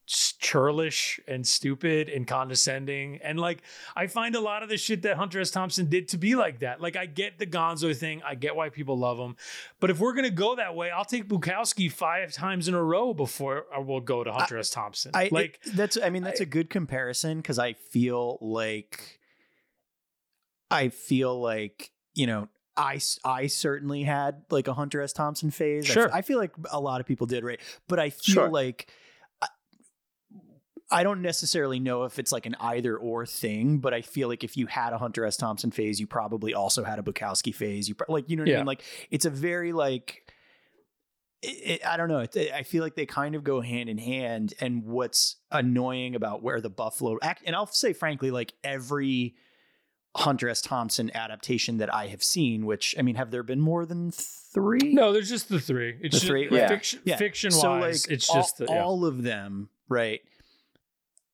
churlish 0.07 1.19
and 1.27 1.47
stupid 1.47 2.09
and 2.09 2.27
condescending. 2.27 3.17
And 3.23 3.39
like, 3.39 3.63
I 3.95 4.05
find 4.05 4.35
a 4.35 4.39
lot 4.39 4.61
of 4.61 4.69
the 4.69 4.77
shit 4.77 5.01
that 5.01 5.17
Hunter 5.17 5.39
S. 5.41 5.49
Thompson 5.49 5.89
did 5.89 6.09
to 6.09 6.17
be 6.17 6.35
like 6.35 6.59
that. 6.59 6.79
Like, 6.79 6.95
I 6.95 7.07
get 7.07 7.39
the 7.39 7.47
Gonzo 7.47 7.95
thing. 7.95 8.21
I 8.23 8.35
get 8.35 8.55
why 8.55 8.69
people 8.69 8.99
love 8.99 9.17
him. 9.17 9.35
But 9.79 9.89
if 9.89 9.99
we're 9.99 10.13
going 10.13 10.25
to 10.25 10.29
go 10.29 10.55
that 10.57 10.75
way, 10.75 10.91
I'll 10.91 11.05
take 11.05 11.27
Bukowski 11.27 11.91
five 11.91 12.33
times 12.33 12.67
in 12.67 12.75
a 12.75 12.83
row 12.83 13.15
before 13.15 13.65
uh, 13.73 13.77
I 13.77 13.79
will 13.79 13.99
go 14.01 14.23
to 14.23 14.31
Hunter 14.31 14.59
S. 14.59 14.69
Thompson. 14.69 15.11
I 15.15 15.29
like, 15.31 15.59
it- 15.65 15.75
that's 15.75 15.97
I 16.01 16.11
mean 16.11 16.21
that's 16.23 16.39
a 16.39 16.45
good 16.45 16.69
comparison 16.69 17.37
because 17.37 17.57
I 17.57 17.73
feel 17.73 18.37
like 18.41 19.19
I 20.69 20.89
feel 20.89 21.39
like 21.39 21.91
you 22.13 22.27
know 22.27 22.47
I 22.77 22.99
I 23.23 23.47
certainly 23.47 24.03
had 24.03 24.43
like 24.49 24.67
a 24.67 24.73
Hunter 24.73 25.01
S 25.01 25.13
Thompson 25.13 25.51
phase. 25.51 25.85
Sure. 25.85 26.13
I, 26.13 26.21
feel 26.21 26.37
like 26.37 26.51
a 26.71 26.79
lot 26.79 26.99
of 27.01 27.07
people 27.07 27.25
did, 27.27 27.43
right? 27.43 27.59
But 27.87 27.99
I 27.99 28.09
feel 28.09 28.33
Sure. 28.35 28.49
like 28.49 28.91
I, 29.41 29.47
I 30.91 31.03
don't 31.03 31.21
necessarily 31.21 31.79
know 31.79 32.03
if 32.03 32.19
it's 32.19 32.31
like 32.31 32.45
an 32.45 32.55
either 32.59 32.97
or 32.97 33.25
thing, 33.25 33.79
but 33.79 33.93
I 33.93 34.01
feel 34.01 34.27
like 34.27 34.43
if 34.43 34.55
you 34.57 34.67
had 34.67 34.93
a 34.93 34.97
Hunter 34.97 35.25
S 35.25 35.37
Thompson 35.37 35.71
phase, 35.71 35.99
you 35.99 36.07
probably 36.07 36.53
also 36.53 36.83
had 36.83 36.99
a 36.99 37.01
Bukowski 37.01 37.53
phase. 37.55 37.87
You 37.89 37.95
pro- 37.95 38.13
like 38.13 38.29
you 38.29 38.35
know 38.35 38.43
what 38.43 38.51
I 38.51 38.57
mean? 38.57 38.65
Like 38.65 38.83
it's 39.09 39.25
a 39.25 39.29
very 39.29 39.71
like 39.73 40.23
it, 41.41 41.47
it- 41.81 41.85
I 41.87 41.97
don't 41.97 42.09
know. 42.09 42.19
It, 42.19 42.35
I 42.53 42.63
feel 42.63 42.83
like 42.83 42.95
they 42.95 43.05
kind 43.05 43.35
of 43.35 43.43
go 43.43 43.61
hand 43.61 43.89
in 43.89 43.97
hand. 43.97 44.53
And 44.59 44.83
what's 44.83 45.37
annoying 45.51 46.15
about 46.15 46.43
where 46.43 46.59
the 46.61 46.69
Buffalo 46.69 47.17
act, 47.21 47.43
and 47.45 47.55
I'll 47.55 47.67
say 47.67 47.93
frankly, 47.93 48.31
like 48.31 48.53
every 48.63 49.35
Hunter 50.15 50.47
S. 50.49 50.61
Thompson 50.61 51.11
adaptation 51.15 51.77
that 51.77 51.93
I 51.93 52.07
have 52.07 52.23
seen, 52.23 52.65
which 52.65 52.95
I 52.97 53.01
mean, 53.01 53.15
have 53.15 53.31
there 53.31 53.43
been 53.43 53.59
more 53.59 53.85
than 53.85 54.11
three? 54.11 54.93
no, 54.93 55.11
there's 55.11 55.29
just 55.29 55.49
the 55.49 55.59
three. 55.59 55.89
It's 56.01 56.01
The 56.01 56.09
just, 56.09 56.25
three? 56.25 56.47
Yeah. 56.49 56.67
fiction, 56.69 56.99
Yeah. 57.03 57.17
fiction 57.17 57.51
so 57.51 57.79
wise, 57.79 58.07
like 58.07 58.13
it's 58.15 58.29
all, 58.29 58.35
just 58.37 58.57
the, 58.57 58.65
yeah. 58.69 58.81
all 58.83 59.05
of 59.05 59.23
them, 59.23 59.69
right? 59.89 60.21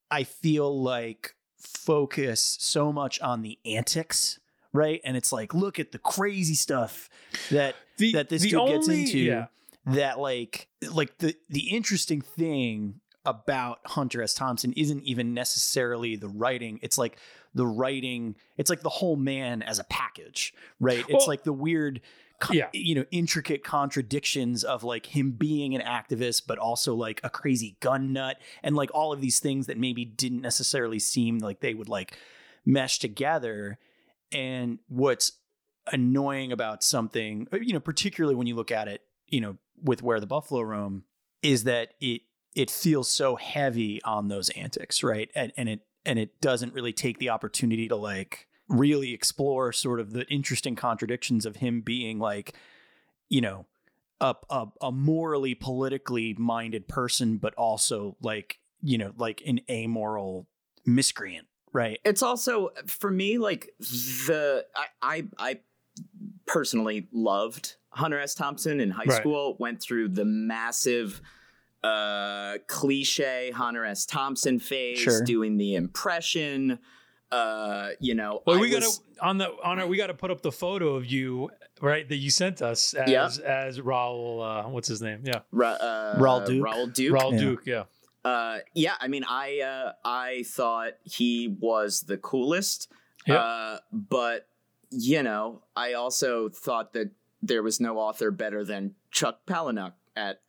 I 0.09 0.23
feel 0.23 0.81
like 0.81 1.35
focus 1.59 2.57
so 2.59 2.91
much 2.91 3.19
on 3.21 3.43
the 3.43 3.59
antics, 3.65 4.39
right? 4.73 4.99
And 5.05 5.15
it's 5.15 5.31
like, 5.31 5.53
look 5.53 5.79
at 5.79 5.91
the 5.91 5.99
crazy 5.99 6.55
stuff 6.55 7.07
that 7.51 7.75
The- 7.97 8.13
that 8.13 8.29
this 8.29 8.41
dude 8.41 8.67
gets 8.67 8.87
into 8.87 9.19
yeah. 9.19 9.45
that 9.85 10.19
like 10.19 10.67
like 10.91 11.17
the 11.19 11.35
the 11.49 11.69
interesting 11.69 12.21
thing 12.21 12.99
about 13.25 13.79
Hunter 13.85 14.21
S. 14.23 14.33
Thompson 14.33 14.73
isn't 14.73 15.03
even 15.03 15.33
necessarily 15.33 16.15
the 16.15 16.27
writing. 16.27 16.79
It's 16.81 16.97
like 16.97 17.17
the 17.53 17.67
writing, 17.67 18.35
it's 18.57 18.69
like 18.69 18.81
the 18.81 18.89
whole 18.89 19.15
man 19.15 19.61
as 19.61 19.77
a 19.79 19.83
package, 19.83 20.53
right? 20.79 21.05
it's 21.07 21.27
like 21.27 21.43
the 21.43 21.53
weird 21.53 22.01
Yeah. 22.49 22.69
you 22.73 22.95
know, 22.95 23.05
intricate 23.11 23.63
contradictions 23.63 24.63
of 24.63 24.83
like 24.83 25.05
him 25.05 25.31
being 25.31 25.75
an 25.75 25.81
activist, 25.81 26.43
but 26.47 26.57
also 26.57 26.95
like 26.95 27.21
a 27.23 27.29
crazy 27.29 27.77
gun 27.81 28.13
nut 28.13 28.37
and 28.63 28.75
like 28.75 28.89
all 28.95 29.13
of 29.13 29.21
these 29.21 29.39
things 29.39 29.67
that 29.67 29.77
maybe 29.77 30.05
didn't 30.05 30.41
necessarily 30.41 30.97
seem 30.97 31.37
like 31.37 31.59
they 31.59 31.75
would 31.75 31.89
like 31.89 32.17
mesh 32.65 32.97
together. 32.97 33.77
And 34.31 34.79
what's 34.87 35.33
annoying 35.91 36.51
about 36.51 36.83
something, 36.83 37.47
you 37.53 37.73
know, 37.73 37.79
particularly 37.79 38.33
when 38.35 38.47
you 38.47 38.55
look 38.55 38.71
at 38.71 38.87
it, 38.87 39.01
you 39.27 39.41
know, 39.41 39.57
with 39.83 40.01
where 40.01 40.19
the 40.19 40.27
buffalo 40.27 40.61
roam, 40.61 41.03
is 41.43 41.65
that 41.65 41.93
it 41.99 42.21
it 42.55 42.69
feels 42.69 43.09
so 43.09 43.35
heavy 43.35 44.01
on 44.03 44.27
those 44.27 44.49
antics, 44.51 45.03
right? 45.03 45.29
And 45.35 45.51
and 45.57 45.69
it 45.69 45.81
and 46.05 46.19
it 46.19 46.41
doesn't 46.41 46.73
really 46.73 46.93
take 46.93 47.19
the 47.19 47.29
opportunity 47.29 47.87
to 47.87 47.95
like 47.95 48.47
really 48.67 49.13
explore 49.13 49.71
sort 49.71 49.99
of 49.99 50.13
the 50.13 50.25
interesting 50.27 50.75
contradictions 50.75 51.45
of 51.45 51.57
him 51.57 51.81
being 51.81 52.19
like, 52.19 52.53
you 53.29 53.41
know, 53.41 53.65
a, 54.19 54.35
a, 54.49 54.67
a 54.81 54.91
morally 54.91 55.53
politically 55.55 56.33
minded 56.37 56.87
person, 56.87 57.37
but 57.37 57.53
also 57.55 58.15
like, 58.21 58.59
you 58.81 58.97
know, 58.97 59.11
like 59.17 59.41
an 59.45 59.59
amoral 59.69 60.47
miscreant, 60.85 61.47
right? 61.73 61.99
It's 62.05 62.23
also 62.23 62.69
for 62.87 63.11
me 63.11 63.37
like 63.37 63.69
the 63.79 64.65
I 64.75 64.85
I, 65.01 65.23
I 65.37 65.59
personally 66.47 67.07
loved 67.11 67.75
Hunter 67.89 68.19
S. 68.19 68.33
Thompson 68.33 68.79
in 68.79 68.91
high 68.91 69.03
Right. 69.05 69.21
school. 69.21 69.57
Went 69.59 69.81
through 69.81 70.09
the 70.09 70.25
massive 70.25 71.21
uh 71.83 72.57
cliche 72.67 73.51
Hunter 73.51 73.85
S. 73.85 74.05
Thompson 74.05 74.59
phase, 74.59 74.99
Sure. 74.99 75.23
doing 75.23 75.57
the 75.57 75.75
impression. 75.75 76.79
Uh, 77.31 77.91
you 77.99 78.13
know, 78.13 78.41
Well, 78.45 78.57
I 78.57 78.59
we 78.59 78.75
was- 78.75 78.99
gotta 78.99 79.25
on 79.25 79.37
the 79.37 79.49
on 79.63 79.79
our 79.79 79.87
we 79.87 79.95
gotta 79.97 80.13
put 80.13 80.31
up 80.31 80.41
the 80.41 80.51
photo 80.51 80.95
of 80.95 81.05
you, 81.05 81.49
right? 81.79 82.07
That 82.07 82.17
you 82.17 82.29
sent 82.29 82.61
us 82.61 82.93
as 82.93 83.09
Yeah. 83.09 83.29
as 83.45 83.79
Raul. 83.79 84.65
Uh, 84.65 84.69
what's 84.69 84.87
his 84.89 85.01
name? 85.01 85.21
Yeah, 85.23 85.39
Ra- 85.51 85.69
uh, 85.71 86.19
Raul 86.19 86.45
Duke. 86.45 86.65
Raul 86.65 86.93
Duke. 86.93 87.13
Raul 87.15 87.31
Yeah. 87.33 87.39
Duke. 87.39 87.65
Yeah. 87.65 87.83
Uh, 88.23 88.59
yeah, 88.75 88.95
I 88.99 89.07
mean, 89.07 89.23
I 89.27 89.61
uh, 89.61 89.93
I 90.03 90.43
thought 90.45 90.93
he 91.03 91.47
was 91.59 92.01
the 92.01 92.17
coolest. 92.17 92.91
Yep. 93.25 93.39
Uh, 93.39 93.77
but 93.93 94.47
you 94.91 95.23
know, 95.23 95.63
I 95.75 95.93
also 95.93 96.49
thought 96.49 96.91
that 96.93 97.11
there 97.41 97.63
was 97.63 97.79
no 97.79 97.97
author 97.97 98.29
better 98.29 98.65
than 98.65 98.95
Chuck 99.09 99.45
Palahniuk 99.47 99.93
at 100.17 100.41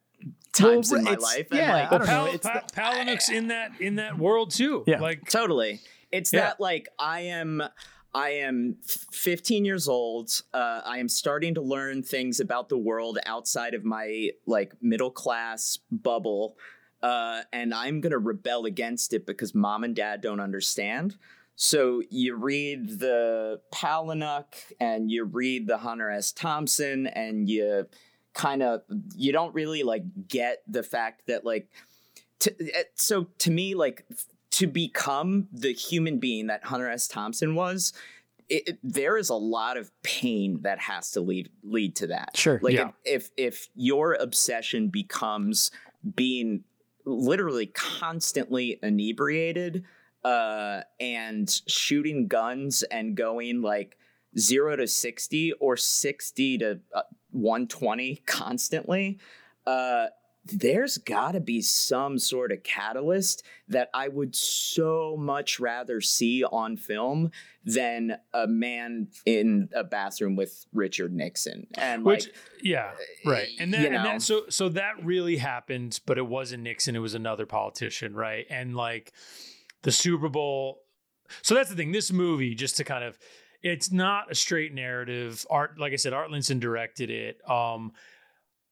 times 0.53 0.91
Well, 0.91 0.99
in 1.01 1.05
my 1.05 1.13
it's- 1.13 1.23
life. 1.37 1.49
yeah, 1.53 1.63
and 1.63 1.73
I 1.73 1.81
like, 1.81 1.91
don't 1.91 2.01
know, 2.01 2.07
Pal- 2.07 2.27
it's 2.35 2.47
Pa- 2.47 2.63
the- 2.67 2.73
Palahniuk's 2.81 3.29
in 3.31 3.49
that 3.49 3.73
in 3.81 3.97
that 3.97 4.19
world 4.19 4.51
too. 4.51 4.85
Yeah. 4.87 5.01
Like 5.01 5.29
totally. 5.29 5.81
It's 6.11 6.33
Yeah. 6.33 6.41
that 6.41 6.61
like 6.61 6.89
I 6.99 7.21
am. 7.21 7.63
I 8.15 8.29
am 8.31 8.77
15 9.11 9.65
years 9.65 9.89
old. 9.89 10.43
Uh, 10.53 10.83
I 10.85 10.99
am 10.99 11.09
starting 11.09 11.55
to 11.55 11.63
learn 11.63 12.03
things 12.03 12.41
about 12.41 12.69
the 12.69 12.77
world 12.77 13.19
outside 13.25 13.73
of 13.73 13.85
my 13.87 14.33
like 14.47 14.75
middle 14.83 15.11
class 15.11 15.79
bubble, 15.91 16.59
uh, 17.03 17.45
and 17.55 17.73
I'm 17.73 18.03
gonna 18.03 18.19
rebel 18.19 18.67
against 18.67 19.15
it 19.15 19.25
because 19.25 19.55
mom 19.55 19.83
and 19.83 19.97
dad 19.97 20.21
don't 20.21 20.41
understand. 20.41 21.17
So 21.55 22.03
you 22.11 22.35
read 22.37 22.99
the 22.99 23.63
Palahniuk 23.73 24.75
and 24.79 25.11
you 25.11 25.25
read 25.25 25.67
the 25.67 25.79
Hunter 25.79 26.11
S. 26.11 26.33
Thompson, 26.33 27.07
and 27.07 27.49
you 27.49 27.87
kind 28.35 28.63
of 28.63 28.83
you 29.15 29.33
don't 29.33 29.55
really 29.55 29.83
like 29.83 30.05
get 30.29 30.63
the 30.69 30.83
fact 30.83 31.27
that 31.27 31.45
like. 31.45 31.69
To, 32.41 32.53
eh, 32.75 32.83
so 32.97 33.29
to 33.39 33.51
me, 33.53 33.75
like 33.77 34.05
to 34.53 34.67
become 34.67 35.47
the 35.53 35.73
human 35.73 36.19
being 36.19 36.49
that 36.49 36.65
Hunter 36.65 36.89
S. 36.91 37.07
Thompson 37.07 37.55
was, 37.55 37.93
it, 38.49 38.67
it- 38.67 38.79
there 38.83 39.17
is 39.17 39.29
a 39.31 39.35
lot 39.37 39.77
of 39.77 39.93
pain 40.03 40.59
that 40.63 40.81
has 40.81 41.13
to 41.13 41.21
lead 41.21 41.51
lead 41.63 41.95
to 41.97 42.09
that. 42.09 42.37
Sure. 42.37 42.59
Like 42.61 42.75
Yeah. 42.75 42.91
if, 43.05 43.31
if 43.37 43.55
if 43.55 43.69
your 43.77 44.15
obsession 44.15 44.89
becomes 44.89 45.71
being 46.17 46.65
literally 47.07 47.67
constantly 47.67 48.79
inebriated 48.83 49.85
uh, 50.25 50.81
and 50.99 51.49
shooting 51.69 52.27
guns 52.27 52.83
and 52.85 53.17
going 53.17 53.63
like 53.63 53.97
zero 54.37 54.75
to 54.75 54.89
sixty 54.89 55.53
or 55.61 55.77
sixty 55.77 56.59
to 56.59 56.81
uh, 56.93 57.03
one 57.33 57.67
twenty 57.67 58.23
constantly. 58.27 59.19
Uh, 59.67 60.07
there's 60.45 60.99
got 60.99 61.33
to 61.33 61.41
be 61.41 61.61
some 61.61 62.19
sort 62.19 62.51
of 62.51 62.63
catalyst 62.65 63.45
that 63.69 63.91
I 63.95 64.09
would 64.09 64.35
so 64.35 65.17
much 65.17 65.61
rather 65.61 66.01
see 66.01 66.43
on 66.43 66.77
film 66.77 67.31
than 67.65 68.17
a 68.35 68.49
man 68.49 69.09
in 69.25 69.69
a 69.73 69.85
bathroom 69.85 70.35
with 70.35 70.67
Richard 70.73 71.13
Nixon. 71.13 71.69
And 71.75 72.05
which 72.05 72.27
like, 72.27 72.35
yeah 72.63 72.91
right 73.25 73.49
and 73.61 73.73
you 73.73 73.79
and 73.79 73.95
that 73.95 74.23
so 74.23 74.43
so 74.49 74.69
that 74.71 75.05
really 75.05 75.37
happened 75.37 76.01
but 76.07 76.19
it 76.19 76.27
wasn't 76.27 76.63
nixon 76.63 76.95
it 76.95 77.01
was 77.01 77.15
another 77.15 77.45
politician 77.47 78.15
right 78.15 78.47
and 78.51 78.77
like 78.77 79.13
the 79.83 79.91
super 79.91 80.29
bowl 80.29 80.83
so 81.43 81.55
that's 81.55 81.71
the 81.71 81.77
thing 81.77 81.91
this 81.93 82.13
movie 82.13 82.55
just 82.55 82.77
to 82.77 82.85
kind 82.85 83.03
of 83.03 83.19
it's 83.63 83.93
not 83.93 84.31
a 84.31 84.35
straight 84.35 84.75
narrative 84.75 85.47
art 85.51 85.79
like 85.79 85.93
i 85.93 85.97
said 85.97 86.13
art 86.13 86.31
linson 86.31 86.59
directed 86.61 87.11
it 87.11 87.39
um 87.49 87.93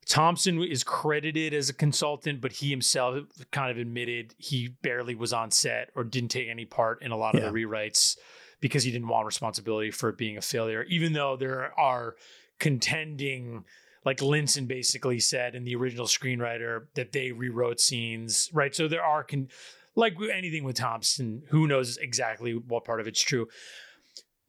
thompson 0.07 0.63
is 0.63 0.83
credited 0.83 1.55
as 1.55 1.69
a 1.69 1.75
consultant 1.75 2.41
but 2.41 2.53
he 2.53 2.71
himself 2.71 3.17
kind 3.53 3.71
of 3.71 3.79
admitted 3.79 4.35
he 4.39 4.69
barely 4.83 5.15
was 5.15 5.33
on 5.33 5.51
set 5.51 5.91
or 5.95 6.03
didn't 6.03 6.31
take 6.31 6.49
any 6.49 6.65
part 6.65 7.01
in 7.03 7.11
a 7.13 7.17
lot 7.17 7.35
of 7.35 7.43
Yeah. 7.43 7.51
the 7.51 7.55
rewrites 7.55 8.17
because 8.61 8.83
he 8.83 8.91
didn't 8.91 9.09
want 9.09 9.27
responsibility 9.27 9.91
for 9.91 10.09
it 10.09 10.19
being 10.19 10.37
a 10.37 10.43
failure 10.43 10.85
even 10.89 11.13
though 11.13 11.37
there 11.37 11.73
are 11.79 12.17
contending 12.59 13.65
like 14.05 14.19
Linson 14.19 14.67
basically 14.67 15.21
said 15.21 15.55
in 15.55 15.65
the 15.65 15.75
original 15.77 16.07
screenwriter 16.07 16.87
that 16.95 17.13
they 17.13 17.33
rewrote 17.33 17.81
scenes, 17.81 18.49
right? 18.55 18.75
So 18.75 18.89
there 18.89 19.03
are 19.05 19.23
con- 19.23 19.49
like 19.95 20.15
anything 20.33 20.65
with 20.65 20.77
Thompson, 20.77 21.43
who 21.51 21.67
knows 21.67 21.99
exactly 21.99 22.53
what 22.55 22.87
part 22.87 23.01
of 23.01 23.07
it's 23.07 23.21
true. 23.21 23.47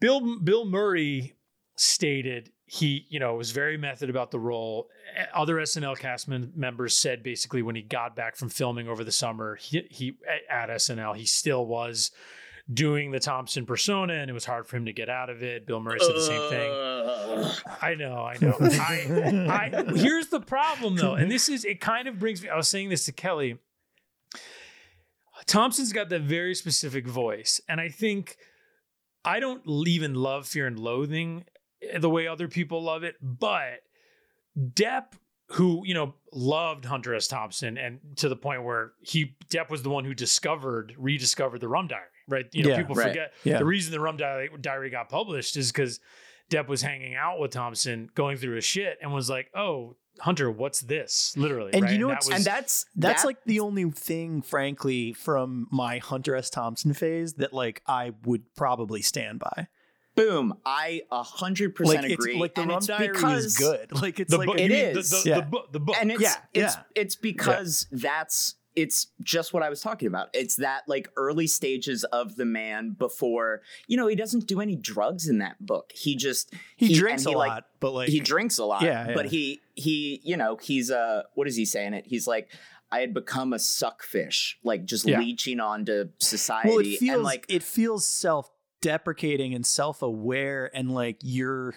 Bill 0.02 0.40
Bill 0.40 0.66
Murray 0.66 1.36
stated 1.78 2.52
he, 2.66 3.06
you 3.10 3.20
know, 3.20 3.36
was 3.36 3.52
very 3.52 3.78
method 3.78 4.10
about 4.10 4.32
the 4.32 4.40
role. 4.40 4.88
Other 5.34 5.56
SNL 5.56 5.98
cast 5.98 6.28
mem- 6.28 6.54
members 6.56 6.96
said 6.96 7.22
basically 7.22 7.62
when 7.62 7.76
he 7.76 7.82
got 7.82 8.16
back 8.16 8.36
from 8.36 8.50
filming 8.50 8.88
over 8.88 9.04
the 9.04 9.12
summer, 9.12 9.56
he, 9.56 9.86
he 9.90 10.14
at 10.50 10.70
SNL, 10.70 11.16
he 11.16 11.26
still 11.26 11.66
was 11.66 12.12
doing 12.74 13.12
the 13.12 13.20
Thompson 13.20 13.66
persona, 13.66 14.14
and 14.14 14.30
it 14.30 14.34
was 14.34 14.46
hard 14.46 14.68
for 14.68 14.78
him 14.78 14.86
to 14.86 14.94
get 14.94 15.10
out 15.10 15.30
of 15.30 15.44
it. 15.44 15.66
Bill 15.66 15.82
Murray 15.82 16.00
said 16.00 16.16
the 16.16 16.22
same 16.22 16.50
thing. 16.50 16.72
Ugh. 16.72 17.76
I 17.82 17.96
know, 17.96 18.24
I 18.24 18.38
know. 18.40 18.56
I, 18.62 19.72
I, 19.74 19.94
here's 19.96 20.28
the 20.28 20.40
problem 20.40 20.96
though, 20.96 21.16
and 21.16 21.30
this 21.30 21.50
is 21.50 21.66
it. 21.66 21.82
Kind 21.82 22.08
of 22.08 22.20
brings 22.20 22.42
me. 22.42 22.50
I 22.50 22.56
was 22.56 22.68
saying 22.68 22.90
this 22.90 23.06
to 23.06 23.12
Kelly. 23.12 23.58
Thompson's 25.46 25.92
got 25.92 26.10
that 26.10 26.22
very 26.22 26.56
specific 26.56 27.08
voice, 27.08 27.60
and 27.68 27.82
I 27.82 27.90
think 27.90 28.38
I 29.24 29.40
don't 29.40 29.62
even 29.88 30.16
love 30.16 30.48
Fear 30.48 30.68
and 30.68 30.80
Loathing 30.80 31.46
eh, 31.82 32.00
the 32.00 32.10
way 32.10 32.28
other 32.28 32.48
people 32.48 32.82
love 32.84 33.04
it, 33.04 33.16
but 33.22 33.82
Depp, 34.58 35.14
who 35.52 35.84
you 35.86 35.94
know 35.94 36.16
loved 36.34 36.86
Hunter 36.86 37.14
S. 37.16 37.28
Thompson, 37.28 37.78
and 37.78 38.00
to 38.18 38.30
the 38.30 38.36
point 38.36 38.64
where 38.64 38.94
he 39.02 39.36
Depp 39.50 39.70
was 39.70 39.84
the 39.84 39.90
one 39.90 40.06
who 40.06 40.14
discovered, 40.14 40.94
rediscovered 40.98 41.62
the 41.62 41.68
Rum 41.68 41.88
Diary. 41.88 42.06
Right? 42.28 42.46
You 42.54 42.64
know, 42.64 42.70
Yeah, 42.70 42.78
people 42.78 42.96
right. 42.96 43.08
forget 43.10 43.34
Yeah. 43.44 43.58
the 43.58 43.66
reason 43.66 43.92
the 43.92 44.00
Rum 44.00 44.18
Diary, 44.18 44.50
Diary 44.62 44.90
got 44.90 45.10
published 45.10 45.58
is 45.58 45.72
because 45.72 46.00
Depp 46.50 46.68
was 46.68 46.82
hanging 46.82 47.16
out 47.16 47.40
with 47.40 47.52
Thompson, 47.52 48.10
going 48.16 48.38
through 48.38 48.56
his 48.56 48.66
shit, 48.66 48.98
and 49.02 49.14
was 49.14 49.30
like, 49.30 49.50
"Oh, 49.56 49.96
Hunter, 50.20 50.52
what's 50.52 50.82
this?" 50.82 51.34
Literally, 51.38 51.74
And 51.74 51.84
right? 51.84 51.92
you 51.94 51.98
know 52.00 52.08
that 52.10 52.16
what's- 52.16 52.28
was, 52.28 52.36
and 52.38 52.46
that's 52.46 52.86
That's 52.96 53.22
that- 53.24 53.28
like 53.28 53.44
the 53.46 53.60
only 53.60 53.90
thing, 53.92 54.42
frankly, 54.42 55.14
from 55.14 55.68
my 55.72 55.98
Hunter 56.00 56.36
S. 56.36 56.50
Thompson 56.50 56.94
phase 56.94 57.34
that 57.36 57.54
like 57.54 57.82
I 57.88 58.14
would 58.26 58.44
probably 58.56 59.02
stand 59.02 59.40
by. 59.40 59.68
boom. 60.14 60.54
I 60.66 61.04
a 61.10 61.24
hundred 61.24 61.70
Like 61.70 61.76
percent 61.76 62.06
it's 62.06 62.14
agree. 62.16 62.38
like 62.38 62.54
the 62.54 62.62
and 62.64 62.70
Rum 62.72 62.86
Diary 62.86 63.14
because, 63.14 63.46
is 63.46 63.58
good. 63.58 63.92
Like 64.02 64.20
it's 64.20 64.30
the 64.30 64.38
like 64.40 64.48
book. 64.48 64.60
It 64.60 64.70
mean 64.70 64.98
is. 64.98 65.10
the, 65.10 65.16
the, 65.24 65.30
Yeah. 65.30 65.36
the 65.40 65.46
book. 65.46 65.72
The 65.72 65.80
book. 65.80 65.96
and 66.00 66.12
it's 66.12 66.22
Yeah, 66.22 66.36
it's 66.54 66.76
yeah. 66.76 66.84
it's 66.96 67.16
because 67.16 67.88
that's 67.94 68.56
it's 68.76 69.08
just 69.22 69.54
what 69.54 69.64
I 69.64 69.70
was 69.70 69.82
talking 69.82 70.08
about. 70.08 70.30
It's 70.34 70.56
that 70.58 70.84
like 70.88 71.10
early 71.18 71.48
stages 71.48 72.04
of 72.06 72.36
the 72.36 72.46
man 72.46 72.96
before 72.98 73.62
you 73.88 73.98
know 73.98 74.08
he 74.08 74.16
doesn't 74.16 74.48
do 74.48 74.62
any 74.62 74.76
drugs 74.76 75.28
in 75.28 75.40
that 75.40 75.66
book. 75.66 75.92
He 75.94 76.16
just 76.16 76.54
he, 76.78 76.88
he- 76.88 76.94
drinks 76.96 77.26
and 77.26 77.36
a 77.36 77.38
like, 77.38 77.50
lot, 77.50 77.64
but 77.80 77.92
like 77.92 78.10
he 78.10 78.20
drinks 78.20 78.58
a 78.58 78.66
lot. 78.66 78.82
Yeah, 78.84 79.12
but 79.14 79.26
he 79.28 79.60
he 79.76 80.22
you 80.24 80.38
know 80.38 80.58
he's 80.62 80.90
uh 80.92 81.24
what 81.36 81.48
is 81.48 81.56
he 81.56 81.66
saying 81.66 81.94
it? 81.94 82.06
He's 82.08 82.28
like 82.28 82.50
I 82.94 83.00
had 83.00 83.14
become 83.14 83.54
a 83.54 83.60
suckfish, 83.60 84.58
like 84.64 84.84
just 84.86 85.08
Yeah. 85.08 85.20
leeching 85.20 85.60
onto 85.62 86.10
society. 86.20 86.70
well, 86.70 86.80
it 86.80 86.98
feels 86.98 87.14
and 87.16 87.24
like 87.24 87.46
it 87.48 87.64
feels 87.64 88.06
self-deprecating 88.06 89.54
and 89.54 89.66
self-aware, 89.66 90.70
and 90.74 90.92
like 90.94 91.18
you're, 91.22 91.76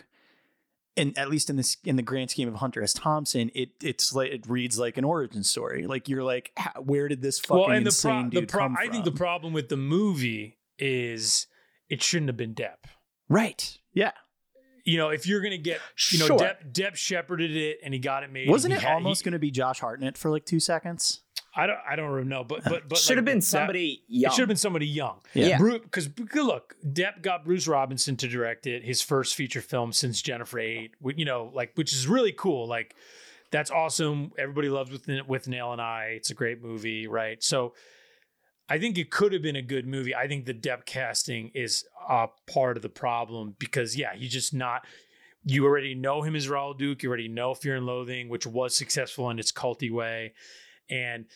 and 0.97 1.17
at 1.19 1.29
least 1.29 1.51
in 1.51 1.57
this 1.57 1.77
in 1.85 1.97
the 1.97 2.03
grand 2.03 2.31
scheme 2.31 2.49
of 2.49 2.55
Hunter 2.57 2.83
S. 2.83 2.93
Thompson, 2.93 3.51
it 3.55 3.71
it's 3.83 4.13
like 4.15 4.31
it 4.31 4.47
reads 4.49 4.79
like 4.79 4.97
an 4.97 5.05
origin 5.05 5.43
story. 5.43 5.87
Like 5.87 6.09
you're 6.09 6.23
like, 6.23 6.53
where 6.83 7.09
did 7.09 7.21
this 7.23 7.39
fucking 7.41 7.57
well, 7.57 7.71
and 7.71 7.85
the, 7.85 7.89
insane 7.89 8.23
pro- 8.23 8.31
the 8.31 8.41
dude 8.41 8.49
pro- 8.49 8.61
come 8.61 8.77
I 8.79 8.85
from? 8.85 8.93
think 8.93 9.05
the 9.05 9.13
problem 9.13 9.53
with 9.53 9.69
the 9.69 9.77
movie 9.77 10.59
is 10.79 11.47
it 11.89 12.03
shouldn't 12.03 12.29
have 12.29 12.37
been 12.37 12.55
Depp. 12.55 12.85
right, 13.29 13.79
yeah. 13.93 14.13
You 14.87 14.99
know, 14.99 15.09
if 15.09 15.27
you're 15.27 15.41
gonna 15.41 15.57
get, 15.57 15.81
you 16.13 16.19
know, 16.19 16.27
Sure. 16.27 16.39
Depp, 16.39 16.73
Depp 16.73 16.95
shepherded 16.95 17.57
it 17.57 17.79
and 17.83 17.95
he 17.95 17.99
got 18.01 18.23
it 18.23 18.31
made. 18.31 18.49
Wasn't 18.51 18.73
it 18.75 18.81
had- 18.81 18.93
almost 18.95 19.23
he- 19.23 19.25
going 19.25 19.33
to 19.33 19.39
be 19.39 19.51
Josh 19.51 19.81
Hartnett 19.81 20.17
for 20.19 20.31
like 20.31 20.45
two 20.45 20.61
seconds? 20.61 21.23
I 21.57 21.67
don't. 21.67 21.79
I 21.89 21.97
don't 21.97 22.11
really 22.11 22.29
know, 22.29 22.43
but 22.43 22.65
but 22.65 22.89
but 22.89 22.99
should 22.99 23.11
like, 23.11 23.17
have 23.19 23.25
been 23.25 23.39
that- 23.39 23.45
somebody 23.45 24.03
It 24.09 24.33
should 24.33 24.41
have 24.41 24.49
been 24.49 24.57
somebody 24.57 24.87
young. 24.87 25.21
Yeah. 25.35 25.59
Because 25.59 26.09
look, 26.35 26.75
Depp 26.85 27.23
got 27.23 27.45
Bruce 27.45 27.69
Robinson 27.69 28.17
to 28.17 28.29
direct 28.29 28.67
it, 28.67 28.83
his 28.85 29.03
first 29.03 29.35
feature 29.35 29.61
film 29.61 29.93
since 29.93 30.21
Jennifer 30.21 30.59
Eight. 30.59 30.95
You 31.17 31.25
know, 31.25 31.51
like 31.55 31.73
which 31.77 31.93
is 31.93 32.09
really 32.09 32.33
cool. 32.33 32.67
Like 32.67 32.97
that's 33.53 33.71
awesome. 33.71 34.33
Everybody 34.37 34.69
loves 34.69 34.91
with 34.91 35.07
Withnail 35.07 35.73
and 35.73 35.81
I. 35.81 36.15
It's 36.17 36.31
a 36.31 36.35
great 36.35 36.61
movie, 36.61 37.07
right? 37.07 37.43
So 37.43 37.75
I 38.69 38.79
think 38.79 38.99
it 38.99 39.11
could 39.11 39.33
have 39.33 39.43
been 39.43 39.57
a 39.57 39.63
good 39.63 39.87
movie. 39.87 40.15
I 40.15 40.27
think 40.27 40.47
the 40.47 40.55
Depp 40.55 40.87
casting 40.87 41.51
is 41.55 41.85
a 42.09 42.29
part 42.51 42.77
of 42.77 42.83
the 42.83 42.89
problem 42.89 43.55
because 43.59 43.97
yeah, 43.97 44.15
he's 44.17 44.33
just 44.33 44.55
not. 44.55 44.85
You 45.45 45.67
already 45.67 45.95
know 45.95 46.23
him 46.23 46.35
as 46.35 46.49
Raul 46.49 46.77
Duke. 46.77 47.03
You 47.03 47.11
already 47.11 47.29
know 47.29 47.55
Fear 47.55 47.77
and 47.77 47.87
Loathing, 47.87 48.29
which 48.29 48.47
was 48.47 48.77
successful 48.77 49.29
in 49.31 49.39
its 49.39 49.53
culty 49.53 49.93
way, 49.93 50.33
and 50.89 51.27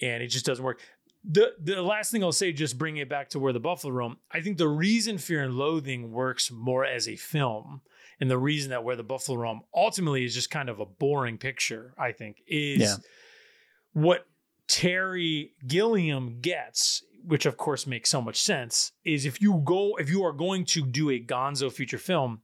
and 0.00 0.22
it 0.22 0.28
just 0.28 0.44
doesn't 0.46 0.64
work. 0.64 0.80
The 1.24 1.52
the 1.60 1.82
last 1.82 2.10
thing 2.12 2.22
I'll 2.22 2.32
say, 2.32 2.52
just 2.52 2.78
bring 2.78 2.96
it 2.96 3.08
back 3.08 3.28
to 3.30 3.38
where 3.38 3.52
the 3.52 3.60
Buffalo 3.60 3.92
roam. 3.92 4.18
I 4.30 4.40
think 4.40 4.56
the 4.56 4.68
reason 4.68 5.18
Fear 5.18 5.42
and 5.44 5.54
Loathing 5.54 6.12
works 6.12 6.50
more 6.50 6.84
as 6.84 7.08
a 7.08 7.16
film, 7.16 7.80
and 8.20 8.30
the 8.30 8.38
reason 8.38 8.70
that 8.70 8.84
where 8.84 8.96
the 8.96 9.02
Buffalo 9.02 9.36
roam 9.38 9.62
ultimately 9.74 10.24
is 10.24 10.34
just 10.34 10.50
kind 10.50 10.68
of 10.68 10.78
a 10.80 10.86
boring 10.86 11.36
picture. 11.36 11.92
I 11.98 12.12
think 12.12 12.42
is 12.46 12.80
Yeah. 12.80 12.96
what 13.92 14.26
Terry 14.68 15.54
Gilliam 15.66 16.40
gets, 16.40 17.02
which 17.24 17.46
of 17.46 17.56
course 17.56 17.86
makes 17.86 18.10
so 18.10 18.20
much 18.22 18.40
sense, 18.40 18.92
is 19.04 19.26
if 19.26 19.40
you 19.42 19.60
go 19.64 19.96
if 19.96 20.08
you 20.08 20.22
are 20.24 20.32
going 20.32 20.64
to 20.66 20.86
do 20.86 21.10
a 21.10 21.18
Gonzo 21.20 21.70
feature 21.72 21.98
film, 21.98 22.42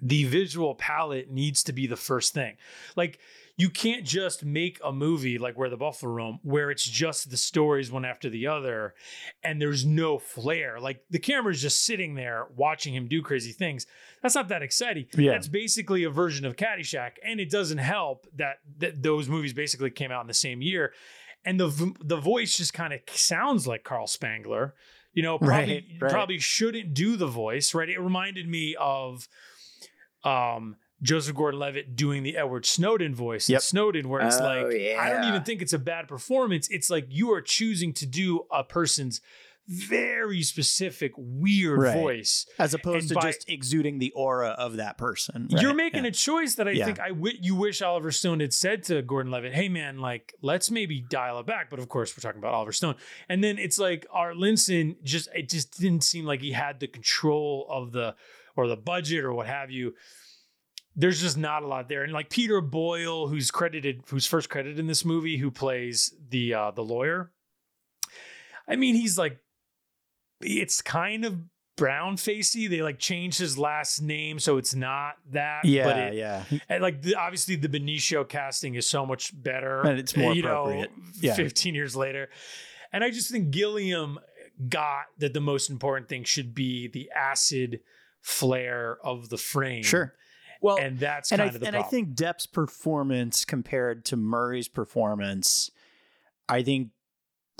the 0.00 0.24
visual 0.24 0.74
palette 0.74 1.30
needs 1.30 1.62
to 1.64 1.72
be 1.72 1.86
the 1.86 1.96
first 1.96 2.32
thing. 2.32 2.56
Like 2.96 3.18
you 3.60 3.68
can't 3.68 4.04
just 4.04 4.44
make 4.44 4.80
a 4.84 4.92
movie 4.92 5.38
like 5.38 5.58
Where 5.58 5.68
the 5.68 5.76
Buffalo 5.76 6.12
Roam 6.12 6.38
where 6.42 6.70
it's 6.70 6.84
just 6.84 7.30
the 7.30 7.36
stories 7.36 7.90
one 7.92 8.04
after 8.04 8.30
the 8.30 8.46
other 8.46 8.94
and 9.42 9.60
there's 9.60 9.84
no 9.84 10.18
flair. 10.18 10.80
Like 10.80 11.04
the 11.10 11.18
camera's 11.18 11.60
just 11.60 11.84
sitting 11.84 12.14
there 12.14 12.46
watching 12.56 12.94
him 12.94 13.06
do 13.08 13.20
crazy 13.22 13.52
things. 13.52 13.86
That's 14.22 14.34
not 14.34 14.48
that 14.48 14.62
exciting. 14.62 15.06
Yeah. 15.14 15.32
That's 15.32 15.48
basically 15.48 16.04
a 16.04 16.10
version 16.10 16.46
of 16.46 16.56
Caddyshack 16.56 17.12
and 17.24 17.40
it 17.40 17.50
doesn't 17.50 17.78
help 17.78 18.26
that, 18.36 18.56
that 18.78 19.02
those 19.02 19.28
movies 19.28 19.52
basically 19.52 19.90
came 19.90 20.10
out 20.10 20.22
in 20.22 20.26
the 20.28 20.34
same 20.34 20.62
year 20.62 20.92
and 21.44 21.58
the 21.58 21.94
the 22.04 22.16
voice 22.18 22.56
just 22.56 22.72
kind 22.74 22.92
of 22.92 23.00
sounds 23.14 23.66
like 23.66 23.82
Carl 23.84 24.06
Spackler. 24.06 24.72
You 25.12 25.22
know, 25.24 25.38
probably 25.38 25.74
Right, 25.74 25.84
right. 26.00 26.10
probably 26.12 26.38
shouldn't 26.38 26.94
do 26.94 27.16
the 27.16 27.26
voice, 27.26 27.74
right? 27.74 27.88
It 27.88 27.98
reminded 27.98 28.46
me 28.48 28.76
of 28.78 29.28
um 30.24 30.76
Joseph 31.02 31.34
Gordon-Levitt 31.34 31.96
doing 31.96 32.22
the 32.22 32.36
Edward 32.36 32.66
Snowden 32.66 33.14
voice 33.14 33.48
in 33.48 33.54
Yep. 33.54 33.62
Snowden, 33.62 34.08
where 34.08 34.20
it's 34.20 34.38
Oh, 34.38 34.44
like 34.44 34.66
I 34.98 35.10
don't 35.10 35.24
even 35.28 35.42
think 35.44 35.62
it's 35.62 35.72
a 35.72 35.78
bad 35.78 36.08
performance. 36.08 36.68
It's 36.70 36.90
like 36.90 37.06
you 37.08 37.32
are 37.32 37.40
choosing 37.40 37.92
to 37.94 38.06
do 38.06 38.46
a 38.50 38.62
person's 38.64 39.20
very 39.68 40.42
specific 40.42 41.12
weird 41.16 41.78
Right. 41.78 41.94
voice. 41.96 42.46
as 42.58 42.74
opposed 42.74 43.02
And 43.04 43.08
to 43.10 43.14
by- 43.14 43.30
just 43.30 43.48
exuding 43.48 43.98
the 44.00 44.10
aura 44.12 44.48
of 44.48 44.76
that 44.78 44.98
person. 44.98 45.46
You're 45.48 45.74
making 45.74 46.02
Yeah. 46.02 46.08
a 46.08 46.12
choice 46.12 46.56
that 46.56 46.66
I 46.66 46.72
Yeah. 46.72 46.86
think 46.86 46.98
I 46.98 47.10
you 47.40 47.54
wish 47.54 47.80
Oliver 47.80 48.10
Stone 48.10 48.40
had 48.40 48.52
said 48.52 48.82
to 48.84 49.00
Gordon 49.00 49.30
Levitt, 49.30 49.54
"Hey 49.54 49.68
man, 49.68 49.98
like 49.98 50.34
let's 50.42 50.70
maybe 50.72 51.00
dial 51.00 51.38
it 51.38 51.46
back." 51.46 51.70
But 51.70 51.78
of 51.78 51.88
course, 51.88 52.16
we're 52.16 52.20
talking 52.22 52.40
about 52.40 52.52
Oliver 52.52 52.72
Stone. 52.72 52.96
And 53.28 53.44
then 53.44 53.58
it's 53.58 53.78
like 53.78 54.06
Art 54.10 54.34
Linson 54.36 54.96
just 55.04 55.28
it 55.36 55.48
just 55.48 55.78
didn't 55.78 56.02
seem 56.02 56.24
like 56.24 56.40
he 56.40 56.50
had 56.52 56.80
the 56.80 56.88
control 56.88 57.66
of 57.70 57.92
the 57.92 58.16
or 58.56 58.66
the 58.66 58.76
budget 58.76 59.22
or 59.24 59.32
what 59.32 59.46
have 59.46 59.70
you. 59.70 59.94
There's 60.96 61.20
just 61.20 61.38
not 61.38 61.62
a 61.62 61.66
lot 61.66 61.88
there. 61.88 62.02
And 62.02 62.12
like 62.12 62.30
Peter 62.30 62.60
Boyle, 62.60 63.28
who's 63.28 63.50
credited, 63.50 64.02
who's 64.08 64.26
first 64.26 64.50
credited 64.50 64.78
in 64.78 64.86
this 64.86 65.04
movie, 65.04 65.36
who 65.36 65.50
plays 65.50 66.14
the 66.28 66.54
uh 66.54 66.70
the 66.72 66.82
lawyer. 66.82 67.30
I 68.68 68.76
mean, 68.76 68.94
he's 68.94 69.16
like 69.18 69.38
it's 70.40 70.82
kind 70.82 71.24
of 71.24 71.38
brown 71.80 72.16
facey. 72.18 72.66
They 72.66 72.82
like 72.82 72.98
changed 72.98 73.38
his 73.38 73.56
last 73.56 74.02
name 74.02 74.38
so 74.38 74.58
it's 74.58 74.74
not 74.74 75.14
that. 75.32 75.64
Yeah, 75.64 75.84
but 75.84 75.98
it, 75.98 76.14
yeah. 76.14 76.44
and 76.68 76.82
like 76.82 77.02
the, 77.02 77.14
obviously 77.14 77.56
the 77.56 77.68
Benicio 77.68 78.28
casting 78.28 78.74
is 78.74 78.88
so 78.88 79.06
much 79.06 79.32
better. 79.42 79.80
And 79.80 79.98
it's 79.98 80.16
more 80.16 80.34
you 80.34 80.42
know, 80.42 80.64
appropriate. 80.64 80.90
Yeah. 81.20 81.34
15 81.34 81.74
years 81.74 81.96
later. 81.96 82.28
And 82.92 83.02
I 83.02 83.10
just 83.10 83.30
think 83.30 83.50
Gilliam 83.50 84.18
got 84.68 85.04
that 85.18 85.32
the 85.32 85.40
most 85.40 85.70
important 85.70 86.08
thing 86.08 86.24
should 86.24 86.54
be 86.54 86.88
the 86.88 87.10
acid 87.16 87.80
flare 88.20 88.98
of 89.02 89.30
the 89.30 89.38
frame. 89.38 89.82
Sure. 89.82 90.12
Well, 90.60 90.78
And 90.78 90.98
that's 90.98 91.32
and 91.32 91.40
kind 91.40 91.50
I 91.50 91.54
of 91.54 91.60
the 91.60 91.66
and 91.66 91.76
I 91.76 91.82
think 91.82 92.14
Depp's 92.14 92.46
performance 92.46 93.44
compared 93.44 94.04
to 94.06 94.16
Murray's 94.16 94.68
performance, 94.68 95.70
I 96.48 96.62
think 96.62 96.90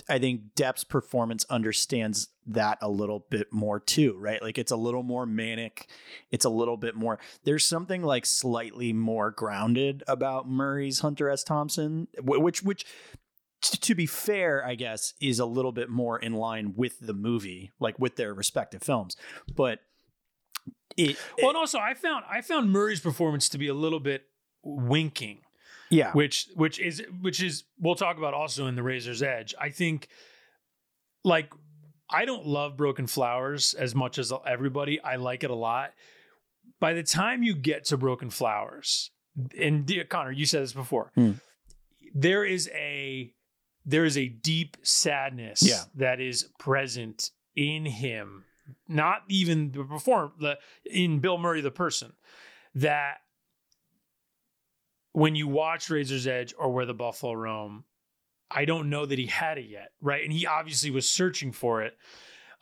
I 0.08 0.18
think 0.18 0.54
Depp's 0.54 0.84
performance 0.84 1.44
understands 1.50 2.28
that 2.46 2.78
a 2.80 2.88
little 2.88 3.26
bit 3.30 3.52
more 3.52 3.78
too, 3.78 4.16
right? 4.18 4.42
Like 4.42 4.58
it's 4.58 4.72
a 4.72 4.76
little 4.76 5.02
more 5.02 5.26
manic, 5.26 5.88
it's 6.30 6.44
a 6.44 6.50
little 6.50 6.76
bit 6.76 6.94
more. 6.94 7.18
There's 7.44 7.66
something 7.66 8.02
like 8.02 8.26
slightly 8.26 8.92
more 8.92 9.30
grounded 9.30 10.02
about 10.06 10.48
Murray's 10.48 11.00
Hunter 11.00 11.30
S. 11.30 11.44
Thompson, 11.44 12.08
which 12.22 12.62
which 12.62 12.84
to 13.60 13.94
be 13.94 14.06
fair, 14.06 14.64
I 14.64 14.74
guess, 14.74 15.14
is 15.20 15.38
a 15.38 15.46
little 15.46 15.72
bit 15.72 15.90
more 15.90 16.18
in 16.18 16.32
line 16.32 16.74
with 16.76 16.98
the 17.00 17.12
movie, 17.12 17.72
like 17.78 17.98
with 17.98 18.16
their 18.16 18.32
respective 18.32 18.82
films. 18.82 19.16
But 19.54 19.80
it, 20.96 21.16
well, 21.38 21.50
and 21.50 21.56
also 21.56 21.78
I 21.78 21.94
found 21.94 22.24
I 22.30 22.40
found 22.40 22.70
Murray's 22.72 23.00
performance 23.00 23.48
to 23.50 23.58
be 23.58 23.68
a 23.68 23.74
little 23.74 24.00
bit 24.00 24.24
winking. 24.62 25.38
yeah, 25.90 26.12
which 26.12 26.48
which 26.54 26.78
is 26.78 27.02
which 27.20 27.42
is 27.42 27.64
we'll 27.78 27.94
talk 27.94 28.18
about 28.18 28.34
also 28.34 28.66
in 28.66 28.76
the 28.76 28.82
razor's 28.82 29.22
edge 29.22 29.54
i 29.60 29.70
think 29.70 30.06
like 31.24 31.52
i 32.10 32.24
don't 32.24 32.46
love 32.46 32.76
broken 32.76 33.06
flowers 33.06 33.74
as 33.74 33.94
much 33.94 34.18
as 34.18 34.32
everybody 34.46 35.00
i 35.02 35.16
like 35.16 35.42
it 35.44 35.50
a 35.50 35.54
lot 35.54 35.92
by 36.78 36.92
the 36.92 37.02
time 37.02 37.42
you 37.42 37.54
get 37.54 37.84
to 37.86 37.96
broken 37.96 38.30
flowers 38.30 39.10
and 39.58 39.90
conor 40.08 40.30
you 40.30 40.46
said 40.46 40.62
this 40.62 40.72
before 40.72 41.10
Hmm. 41.14 41.32
there 42.14 42.44
is 42.44 42.70
a 42.74 43.32
there 43.84 44.04
is 44.04 44.16
a 44.18 44.28
deep 44.28 44.76
sadness 44.82 45.62
Yeah. 45.62 45.82
that 45.96 46.20
is 46.20 46.48
present 46.58 47.30
in 47.56 47.84
him 47.86 48.44
not 48.88 49.22
even 49.28 49.72
the 49.72 49.84
perform 49.84 50.32
the 50.40 50.58
in 50.84 51.18
bill 51.20 51.38
murray 51.38 51.60
the 51.60 51.70
person 51.70 52.12
that 52.74 53.18
when 55.12 55.34
you 55.34 55.48
watch 55.48 55.90
Razor's 55.90 56.26
Edge 56.26 56.54
or 56.56 56.72
Where 56.72 56.86
the 56.86 56.94
Buffalo 56.94 57.32
Roam, 57.32 57.84
I 58.50 58.64
don't 58.64 58.90
know 58.90 59.04
that 59.06 59.18
he 59.18 59.26
had 59.26 59.58
it 59.58 59.66
yet, 59.68 59.90
right? 60.00 60.22
And 60.22 60.32
he 60.32 60.46
obviously 60.46 60.90
was 60.90 61.08
searching 61.08 61.50
for 61.52 61.82
it. 61.82 61.96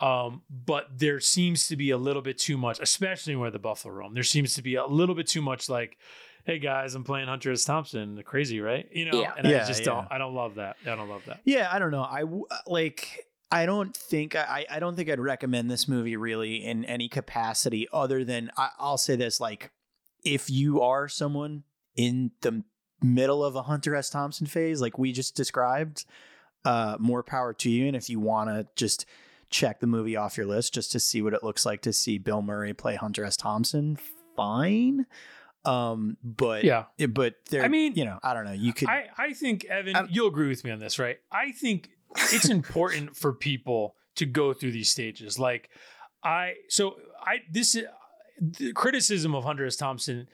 Um, 0.01 0.43
but 0.49 0.87
there 0.97 1.21
seems 1.21 1.67
to 1.69 1.77
be 1.77 1.91
a 1.91 1.99
little 1.99 2.23
bit 2.23 2.39
too 2.39 2.57
much, 2.57 2.79
especially 2.81 3.37
Where 3.37 3.51
the 3.51 3.59
Buffalo 3.59 3.93
Roam. 3.93 4.15
There 4.15 4.23
seems 4.23 4.55
to 4.55 4.63
be 4.63 4.77
a 4.77 4.87
little 4.87 5.15
bit 5.15 5.27
too 5.27 5.43
much 5.43 5.69
like, 5.69 5.99
hey 6.45 6.59
guys, 6.59 6.95
I'm 6.95 7.05
playing 7.05 7.27
Hunter 7.29 7.53
S. 7.53 7.65
Thompson. 7.65 8.15
The 8.15 8.23
crazy, 8.23 8.61
right? 8.61 8.89
You 8.93 9.11
know, 9.11 9.21
Yeah. 9.21 9.33
and 9.37 9.47
I 9.47 9.51
just 9.67 9.81
yeah. 9.81 9.85
don't 9.87 10.09
I 10.11 10.17
don't 10.19 10.35
love 10.35 10.55
that. 10.55 10.77
I 10.87 10.95
don't 10.95 11.09
love 11.11 11.23
that. 11.27 11.41
Yeah, 11.45 11.69
I 11.71 11.79
don't 11.79 11.91
know. 11.91 12.03
I 12.03 12.23
like. 12.67 13.27
I 13.51 13.65
don't 13.67 13.97
think 13.97 14.37
I. 14.37 14.67
I 14.71 14.79
don't 14.79 14.95
think 14.97 15.09
I'd 15.09 15.21
recommend 15.21 15.71
this 15.71 15.89
movie 15.89 16.17
really 16.17 16.57
in 16.57 16.85
any 16.85 17.09
capacity 17.09 17.89
other 17.93 18.25
than 18.25 18.51
I, 18.57 18.71
I'll 18.79 18.99
say 18.99 19.17
this: 19.17 19.41
like, 19.41 19.71
if 20.25 20.51
you 20.51 20.83
are 20.83 21.09
someone 21.09 21.63
in 21.97 22.33
the 22.43 22.63
middle 23.03 23.43
of 23.45 23.57
a 23.57 23.63
Hunter 23.63 23.95
S. 23.95 24.11
Thompson 24.11 24.47
phase, 24.47 24.81
like 24.81 24.99
we 24.99 25.13
just 25.13 25.35
described, 25.35 26.05
uh, 26.65 26.97
more 26.99 27.23
power 27.23 27.55
to 27.55 27.71
you. 27.71 27.87
And 27.87 27.97
if 27.97 28.11
you 28.11 28.21
want 28.21 28.51
to 28.51 28.67
just 28.77 29.07
check 29.51 29.81
the 29.81 29.87
movie 29.87 30.15
off 30.17 30.37
your 30.37 30.45
list 30.47 30.75
just 30.75 30.93
to 30.93 31.01
see 31.01 31.23
what 31.23 31.33
it 31.33 31.43
looks 31.43 31.65
like 31.65 31.81
to 31.83 31.93
see 31.93 32.19
Bill 32.19 32.43
Murray 32.43 32.75
play 32.75 32.97
Hunter 32.97 33.25
S. 33.25 33.37
Thompson, 33.37 33.97
fine. 34.37 35.07
Um, 35.65 36.17
but 36.23 36.65
Yeah. 36.65 36.85
but 37.09 37.35
there. 37.51 37.63
I 37.65 37.69
mean, 37.69 37.95
you 37.95 38.05
know, 38.05 38.19
I 38.23 38.35
don't 38.35 38.45
know. 38.45 38.53
You 38.53 38.73
could. 38.73 38.89
I, 38.89 39.07
I 39.17 39.33
think 39.33 39.65
Evan, 39.65 39.97
Um, 39.97 40.09
you'll 40.11 40.29
agree 40.29 40.49
with 40.49 40.65
me 40.65 40.71
on 40.71 40.79
this, 40.81 40.99
right? 40.99 41.19
I 41.33 41.53
think 41.53 41.91
it's 42.33 42.49
important 42.49 43.17
for 43.17 43.33
people 43.33 43.95
to 44.17 44.27
go 44.27 44.53
through 44.53 44.73
these 44.73 44.91
stages. 44.91 45.39
Like 45.39 45.71
I, 46.23 46.55
so 46.69 46.97
I 47.21 47.39
this 47.51 47.75
is 47.75 47.85
the 48.41 48.73
criticism 48.73 49.35
of 49.35 49.45
Hunter 49.45 49.67
S. 49.67 49.77
Thompson. 49.77 50.29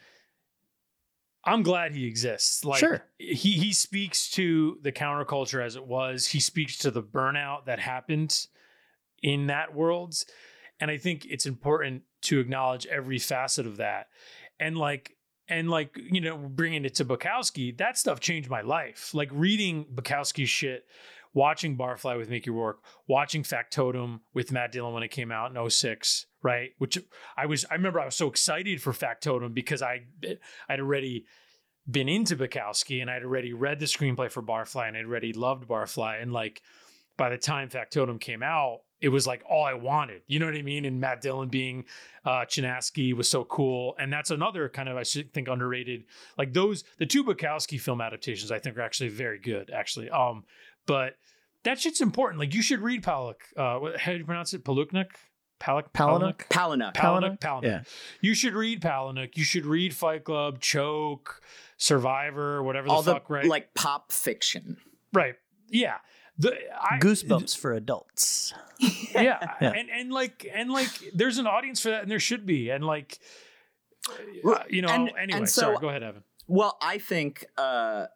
I'm 1.44 1.62
glad 1.62 1.92
he 1.92 2.07
exists. 2.07 2.64
Like 2.64 2.81
Sure. 2.81 3.05
he 3.18 3.53
he 3.53 3.73
speaks 3.73 4.31
to 4.31 4.79
the 4.83 4.92
counterculture 4.92 5.64
as 5.64 5.77
it 5.77 5.87
was. 5.87 6.27
He 6.27 6.40
speaks 6.40 6.79
to 6.79 6.90
the 6.90 7.03
burnout 7.03 7.66
that 7.66 7.79
happened 7.79 8.47
in 9.23 9.49
that 9.49 9.75
world, 9.75 10.14
and 10.81 10.90
I 10.90 10.97
think 10.97 11.27
it's 11.27 11.47
important 11.47 12.03
to 12.23 12.40
acknowledge 12.40 12.87
every 12.87 13.18
facet 13.18 13.66
of 13.66 13.77
that. 13.77 14.09
And 14.59 14.79
like 14.79 15.16
and 15.49 15.68
like 15.68 15.97
you 15.97 16.20
know 16.20 16.37
bringing 16.37 16.85
it 16.85 16.94
to 16.94 17.05
bukowski 17.05 17.77
that 17.77 17.99
stuff 17.99 18.20
changed 18.20 18.49
my 18.49 18.62
life 18.62 19.12
like 19.12 19.29
reading 19.33 19.85
bukowski's 19.94 20.49
shit 20.49 20.87
watching 21.35 21.77
barfly 21.77 22.16
with 22.16 22.31
mickey 22.31 22.51
rourke 22.51 22.83
watching 23.07 23.42
factotum 23.42 24.20
with 24.33 24.51
matt 24.51 24.73
dillon 24.73 24.94
when 24.94 25.03
it 25.03 25.11
came 25.11 25.31
out 25.31 25.55
in 25.55 25.70
06 25.70 26.27
right 26.42 26.70
which 26.79 26.99
i 27.37 27.44
was 27.44 27.64
i 27.70 27.75
remember 27.75 28.01
i 28.01 28.05
was 28.05 28.16
so 28.16 28.29
excited 28.29 28.81
for 28.81 28.92
factotum 28.92 29.53
because 29.53 29.83
i 29.83 30.01
i'd 30.68 30.81
already 30.81 31.27
been 31.90 32.09
into 32.09 32.37
bukowski 32.37 33.03
and 33.03 33.11
i'd 33.11 33.25
already 33.25 33.53
read 33.53 33.79
the 33.79 33.87
screenplay 33.87 34.31
for 34.31 34.42
barfly 34.42 34.88
and 34.88 34.97
i'd 34.97 35.05
already 35.05 35.33
loved 35.33 35.68
barfly 35.68 36.23
and 36.23 36.33
like 36.33 36.62
by 37.16 37.29
the 37.29 37.38
time 37.38 37.68
factotum 37.68 38.18
came 38.18 38.42
out 38.42 38.81
it 39.05 39.11
was 39.11 39.27
like 39.27 39.42
all 39.49 39.64
I 39.64 39.75
wanted. 39.75 40.23
You 40.27 40.38
know 40.38 40.47
what 40.47 40.55
I 40.55 40.62
mean? 40.62 40.87
And 40.87 40.99
Matt 40.99 41.20
Dillon 41.20 41.51
being 41.51 41.85
uh 42.25 42.47
Chinaski 42.47 43.12
was 43.12 43.29
so 43.29 43.44
cool. 43.44 43.94
And 43.99 44.11
that's 44.11 44.31
another 44.31 44.66
kind 44.70 44.88
of 44.88 44.97
I 44.97 45.05
think 45.05 45.47
underrated. 45.47 46.05
Like 46.38 46.55
those 46.55 46.85
the 46.99 47.05
two 47.05 47.23
Bukowski 47.23 47.79
film 47.79 48.01
adaptations 48.01 48.51
I 48.51 48.59
think 48.59 48.79
are 48.79 48.81
actually 48.81 49.11
very 49.11 49.38
good, 49.38 49.70
actually. 49.70 50.09
Um, 50.09 50.44
but 50.87 51.16
that 51.64 51.81
shit's 51.81 52.01
important. 52.01 52.40
Like 52.40 52.55
you 52.55 52.62
should 52.62 52.81
read 52.81 53.03
Palak. 53.03 53.37
Uh, 53.57 53.97
how 53.99 54.12
do 54.12 54.18
you 54.18 54.25
pronounce 54.25 54.53
it? 54.55 54.64
Paluknik. 54.64 55.07
Palak. 55.61 55.92
Palahniuk? 55.94 56.49
Palinuk. 56.49 56.92
Palahniuk. 56.94 56.94
Palahniuk? 56.94 57.40
Palahniuk. 57.40 57.62
Yeah. 57.64 57.83
You 58.20 58.35
should 58.35 58.55
read 58.55 58.83
Palahniuk. 58.83 59.37
You 59.37 59.44
should 59.44 59.64
read 59.64 59.94
Fight 59.94 60.25
Club, 60.25 60.61
Choke, 60.61 61.40
Survivor, 61.79 62.62
whatever 62.62 62.88
the 62.88 62.92
All 62.92 63.03
the 63.03 63.14
fuck. 63.14 63.31
right. 63.31 63.44
like 63.47 63.73
pop 63.75 64.12
fiction. 64.12 64.77
right. 65.12 65.37
Yeah. 65.70 65.97
The 66.37 66.53
I, 66.79 66.99
Goosebumps 66.99 67.57
for 67.57 67.73
adults. 67.73 68.53
yeah. 69.14 69.38
Yeah. 69.61 69.70
and 69.70 69.88
and 69.88 70.12
like 70.12 70.44
and 70.53 70.70
like 70.70 70.90
there's 71.14 71.38
an 71.38 71.47
audience 71.47 71.81
for 71.81 71.90
that 71.90 72.03
and 72.03 72.11
there 72.11 72.18
should 72.20 72.44
be 72.44 72.70
and 72.70 72.85
like 72.85 73.20
uh, 74.44 74.59
you 74.68 74.83
know 74.83 74.88
And- 74.88 75.12
anyway 75.16 75.38
and 75.38 75.49
so- 75.49 75.61
sorry 75.62 75.77
go 75.81 75.88
ahead 75.88 76.03
evan 76.03 76.25
Well, 76.49 76.77
I 76.83 76.99
think 76.99 77.47
uh 77.57 78.07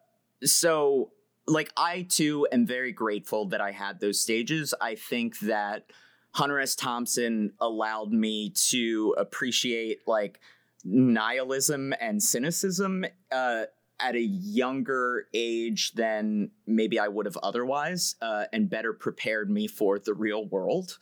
so 0.43 1.11
like 1.49 1.71
I 1.75 2.03
too 2.03 2.47
am 2.51 2.65
very 2.65 2.91
grateful 2.91 3.45
that 3.49 3.61
I 3.61 3.71
had 3.71 3.99
those 3.99 4.21
stages. 4.21 4.73
I 4.79 4.95
think 4.95 5.39
that 5.39 5.91
Hunter 6.31 6.59
S. 6.59 6.75
Thompson 6.75 7.53
allowed 7.59 8.11
me 8.11 8.51
to 8.69 9.15
appreciate 9.17 10.07
like 10.07 10.39
nihilism 10.85 11.93
and 11.99 12.23
cynicism 12.23 13.03
uh 13.31 13.63
at 13.99 14.15
a 14.15 14.21
younger 14.21 15.27
age 15.33 15.91
than 15.93 16.51
maybe 16.65 16.99
I 16.99 17.07
would 17.07 17.25
have 17.25 17.37
otherwise, 17.43 18.15
uh, 18.21 18.45
and 18.53 18.69
better 18.69 18.93
prepared 18.93 19.49
me 19.49 19.67
for 19.67 19.99
the 19.99 20.13
real 20.13 20.45
world. 20.45 20.97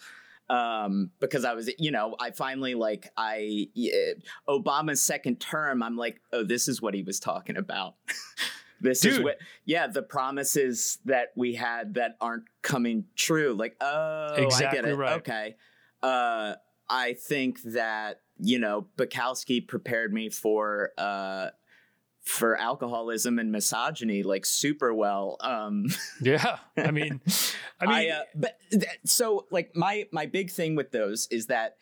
Um, 0.50 1.12
because 1.20 1.44
I 1.44 1.54
was, 1.54 1.70
you 1.78 1.92
know, 1.92 2.16
I 2.20 2.32
finally 2.32 2.74
like 2.74 3.12
I 3.18 3.68
Obama's 4.48 5.02
second 5.02 5.42
term. 5.42 5.84
I'm 5.84 5.98
like, 5.98 6.22
oh, 6.32 6.44
this 6.44 6.68
is 6.70 6.82
what 6.82 6.94
he 6.94 7.04
was 7.04 7.20
talking 7.20 7.58
about. 7.58 7.96
this 8.82 9.04
is 9.06 9.16
Dude. 9.16 9.24
what, 9.24 9.38
yeah, 9.66 9.88
the 9.88 10.02
promises 10.04 11.00
that 11.06 11.30
we 11.36 11.56
had 11.56 11.96
that 11.96 12.18
aren't 12.22 12.44
coming 12.62 13.06
true. 13.16 13.54
Like, 13.54 13.76
oh, 13.82 14.36
I 14.36 14.42
Exactly 14.42 14.82
get 14.82 14.90
it. 14.90 14.96
right. 14.96 15.18
Okay. 15.18 15.56
Uh, 16.04 16.54
I 16.90 17.14
think 17.14 17.62
that 17.64 18.22
you 18.40 18.60
know 18.60 18.88
Bukowski 18.98 19.68
prepared 19.68 20.14
me 20.14 20.30
for 20.30 20.92
uh 20.98 21.48
for 22.22 22.56
alcoholism 22.60 23.40
and 23.40 23.52
misogyny 23.52 24.22
like 24.22 24.46
super 24.46 24.94
well. 24.94 25.38
Um, 25.40 25.86
yeah 26.22 26.58
i 26.78 26.92
mean 26.92 27.22
i 27.80 27.86
mean 27.86 28.12
uh, 28.12 28.22
but 28.36 28.60
th- 28.70 28.86
so 29.06 29.48
like 29.50 29.76
my 29.76 30.06
my 30.12 30.26
big 30.26 30.52
thing 30.52 30.76
with 30.76 30.92
those 30.92 31.28
is 31.32 31.48
that 31.48 31.78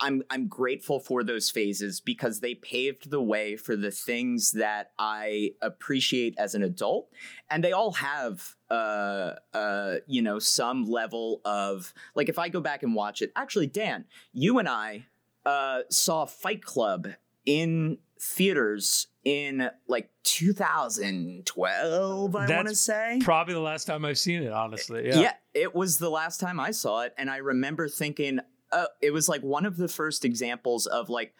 I'm 0.00 0.22
I'm 0.30 0.48
grateful 0.48 0.98
for 0.98 1.22
those 1.22 1.50
phases 1.50 2.00
because 2.00 2.40
they 2.40 2.54
paved 2.54 3.10
the 3.10 3.20
way 3.20 3.56
for 3.56 3.76
the 3.76 3.90
things 3.90 4.52
that 4.52 4.92
I 4.98 5.52
appreciate 5.60 6.34
as 6.38 6.54
an 6.54 6.62
adult, 6.62 7.10
and 7.50 7.62
they 7.62 7.72
all 7.72 7.92
have 7.92 8.56
uh 8.70 9.34
uh 9.52 9.96
you 10.06 10.22
know 10.22 10.38
some 10.38 10.84
level 10.84 11.40
of 11.44 11.92
like 12.14 12.28
if 12.28 12.38
I 12.38 12.48
go 12.48 12.60
back 12.60 12.82
and 12.82 12.94
watch 12.94 13.22
it. 13.22 13.32
Actually, 13.36 13.66
Dan, 13.66 14.06
you 14.32 14.58
and 14.58 14.68
I 14.68 15.06
uh 15.44 15.80
saw 15.90 16.24
Fight 16.24 16.64
Club 16.64 17.08
in 17.46 17.98
theaters 18.18 19.06
in 19.24 19.70
like 19.88 20.10
2012 20.24 22.36
i 22.36 22.54
want 22.54 22.68
to 22.68 22.74
say 22.74 23.18
probably 23.22 23.54
the 23.54 23.60
last 23.60 23.86
time 23.86 24.04
i've 24.04 24.18
seen 24.18 24.42
it 24.42 24.52
honestly 24.52 25.08
yeah, 25.08 25.20
yeah. 25.20 25.32
it 25.54 25.74
was 25.74 25.96
the 25.98 26.10
last 26.10 26.38
time 26.38 26.60
I 26.60 26.70
saw 26.70 27.02
it, 27.02 27.14
and 27.18 27.30
I 27.30 27.38
remember 27.38 27.88
thinking, 27.88 28.40
uh, 28.72 28.86
it 29.00 29.12
was 29.12 29.28
like 29.28 29.42
one 29.42 29.66
of 29.66 29.76
the 29.76 29.88
first 29.88 30.24
examples 30.24 30.86
of 30.86 31.08
like, 31.08 31.34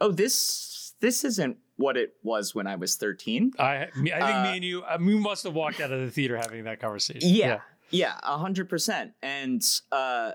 oh, 0.00 0.12
this 0.12 0.94
this 1.00 1.24
isn't 1.24 1.56
what 1.76 1.96
it 1.96 2.14
was 2.22 2.54
when 2.54 2.66
I 2.66 2.76
was 2.76 2.96
thirteen. 2.96 3.52
I, 3.58 3.82
I 3.84 3.86
think 3.92 4.12
Uh, 4.20 4.42
me 4.44 4.54
and 4.56 4.64
you, 4.64 4.82
uh, 4.82 4.98
we 5.00 5.16
must 5.18 5.44
have 5.44 5.54
walked 5.54 5.80
out 5.80 5.90
of 5.92 6.00
the 6.00 6.10
theater 6.10 6.36
having 6.36 6.64
that 6.64 6.80
conversation. 6.80 7.28
Yeah, 7.28 7.60
yeah, 7.90 8.18
a 8.22 8.38
hundred 8.38 8.68
percent. 8.68 9.12
And 9.22 9.62
uh, 9.90 10.32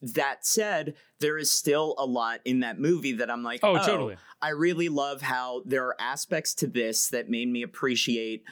that 0.00 0.46
said, 0.46 0.94
there 1.20 1.36
is 1.36 1.50
still 1.50 1.94
a 1.98 2.06
lot 2.06 2.40
in 2.44 2.60
that 2.60 2.78
movie 2.80 3.12
that 3.12 3.30
I'm 3.30 3.42
like, 3.42 3.60
Oh, 3.62 3.76
totally. 3.76 4.16
I 4.40 4.50
really 4.50 4.88
love 4.88 5.20
how 5.22 5.62
there 5.66 5.84
are 5.86 5.96
aspects 6.00 6.54
to 6.56 6.66
this 6.66 7.08
that 7.08 7.28
made 7.28 7.48
me 7.48 7.62
appreciate, 7.62 8.42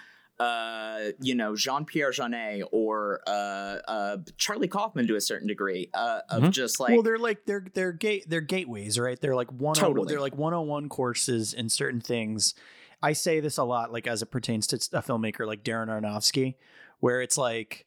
uh, 0.40 1.11
you 1.20 1.35
know, 1.35 1.55
Jean 1.55 1.85
Pierre 1.85 2.11
Jeunet 2.11 2.64
or 2.73 3.20
uh, 3.27 3.31
uh, 3.31 4.16
Charlie 4.37 4.66
Kaufman 4.68 5.07
to 5.07 5.14
a 5.16 5.20
certain 5.20 5.47
degree, 5.47 5.90
uh, 5.94 6.20
of 6.29 6.42
Mhm. 6.44 6.51
just 6.51 6.81
like, 6.81 6.90
well, 6.92 7.03
they're 7.03 7.18
like 7.18 7.44
they're 7.47 7.66
they're 7.73 7.92
gate 7.92 8.25
they're 8.29 8.40
gateways, 8.40 8.99
right? 8.99 9.20
They're 9.20 9.37
like 9.37 9.53
one 9.53 9.75
Totally. 9.77 10.09
they're 10.09 10.20
like 10.20 10.37
one 10.37 10.53
on 10.55 10.66
one 10.66 10.88
courses 10.88 11.55
in 11.55 11.68
certain 11.68 12.01
things. 12.01 12.55
I 13.03 13.12
say 13.12 13.38
this 13.40 13.59
a 13.59 13.64
lot, 13.64 13.92
like 13.92 14.07
as 14.07 14.23
it 14.23 14.27
pertains 14.27 14.66
to 14.68 14.77
a 14.99 15.03
filmmaker 15.03 15.47
like 15.47 15.62
Darren 15.62 15.87
Aronofsky, 15.88 16.55
where 17.01 17.23
it's 17.23 17.38
like 17.38 17.87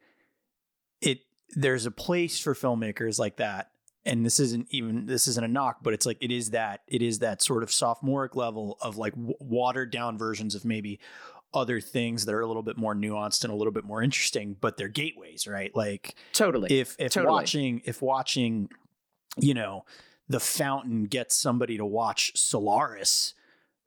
it 1.01 1.19
there's 1.55 1.85
a 1.85 1.91
place 1.91 2.39
for 2.39 2.53
filmmakers 2.53 3.19
like 3.19 3.37
that. 3.37 3.71
And 4.05 4.25
this 4.25 4.39
isn't 4.39 4.67
even 4.69 5.05
this 5.05 5.27
isn't 5.27 5.43
a 5.43 5.49
knock, 5.49 5.79
but 5.83 5.93
it's 5.93 6.05
like 6.05 6.17
it 6.21 6.31
is 6.31 6.51
that 6.51 6.81
it 6.87 7.01
is 7.01 7.19
that 7.19 7.41
sort 7.41 7.61
of 7.61 7.71
sophomoric 7.71 8.37
level 8.37 8.77
of 8.81 8.95
like 8.97 9.13
w- 9.15 9.33
watered 9.41 9.91
down 9.91 10.17
versions 10.17 10.55
of 10.55 10.63
maybe 10.63 10.99
other 11.53 11.79
things 11.79 12.25
that 12.25 12.33
are 12.35 12.41
a 12.41 12.47
little 12.47 12.61
bit 12.63 12.77
more 12.77 12.93
nuanced 12.93 13.43
and 13.43 13.51
a 13.53 13.55
little 13.55 13.71
bit 13.73 13.83
more 13.85 14.03
interesting, 14.03 14.55
but 14.59 14.77
they're 14.77 14.87
gateways, 14.89 15.47
right? 15.47 15.73
Like 15.75 16.15
totally. 16.33 16.79
if 16.79 16.95
if 16.99 17.11
Totally. 17.13 17.31
watching 17.31 17.81
if 17.85 18.01
watching 18.01 18.69
you 19.37 19.53
know 19.53 19.85
the 20.29 20.39
fountain 20.39 21.05
gets 21.05 21.35
somebody 21.35 21.77
to 21.77 21.85
watch 21.85 22.33
solaris 22.35 23.33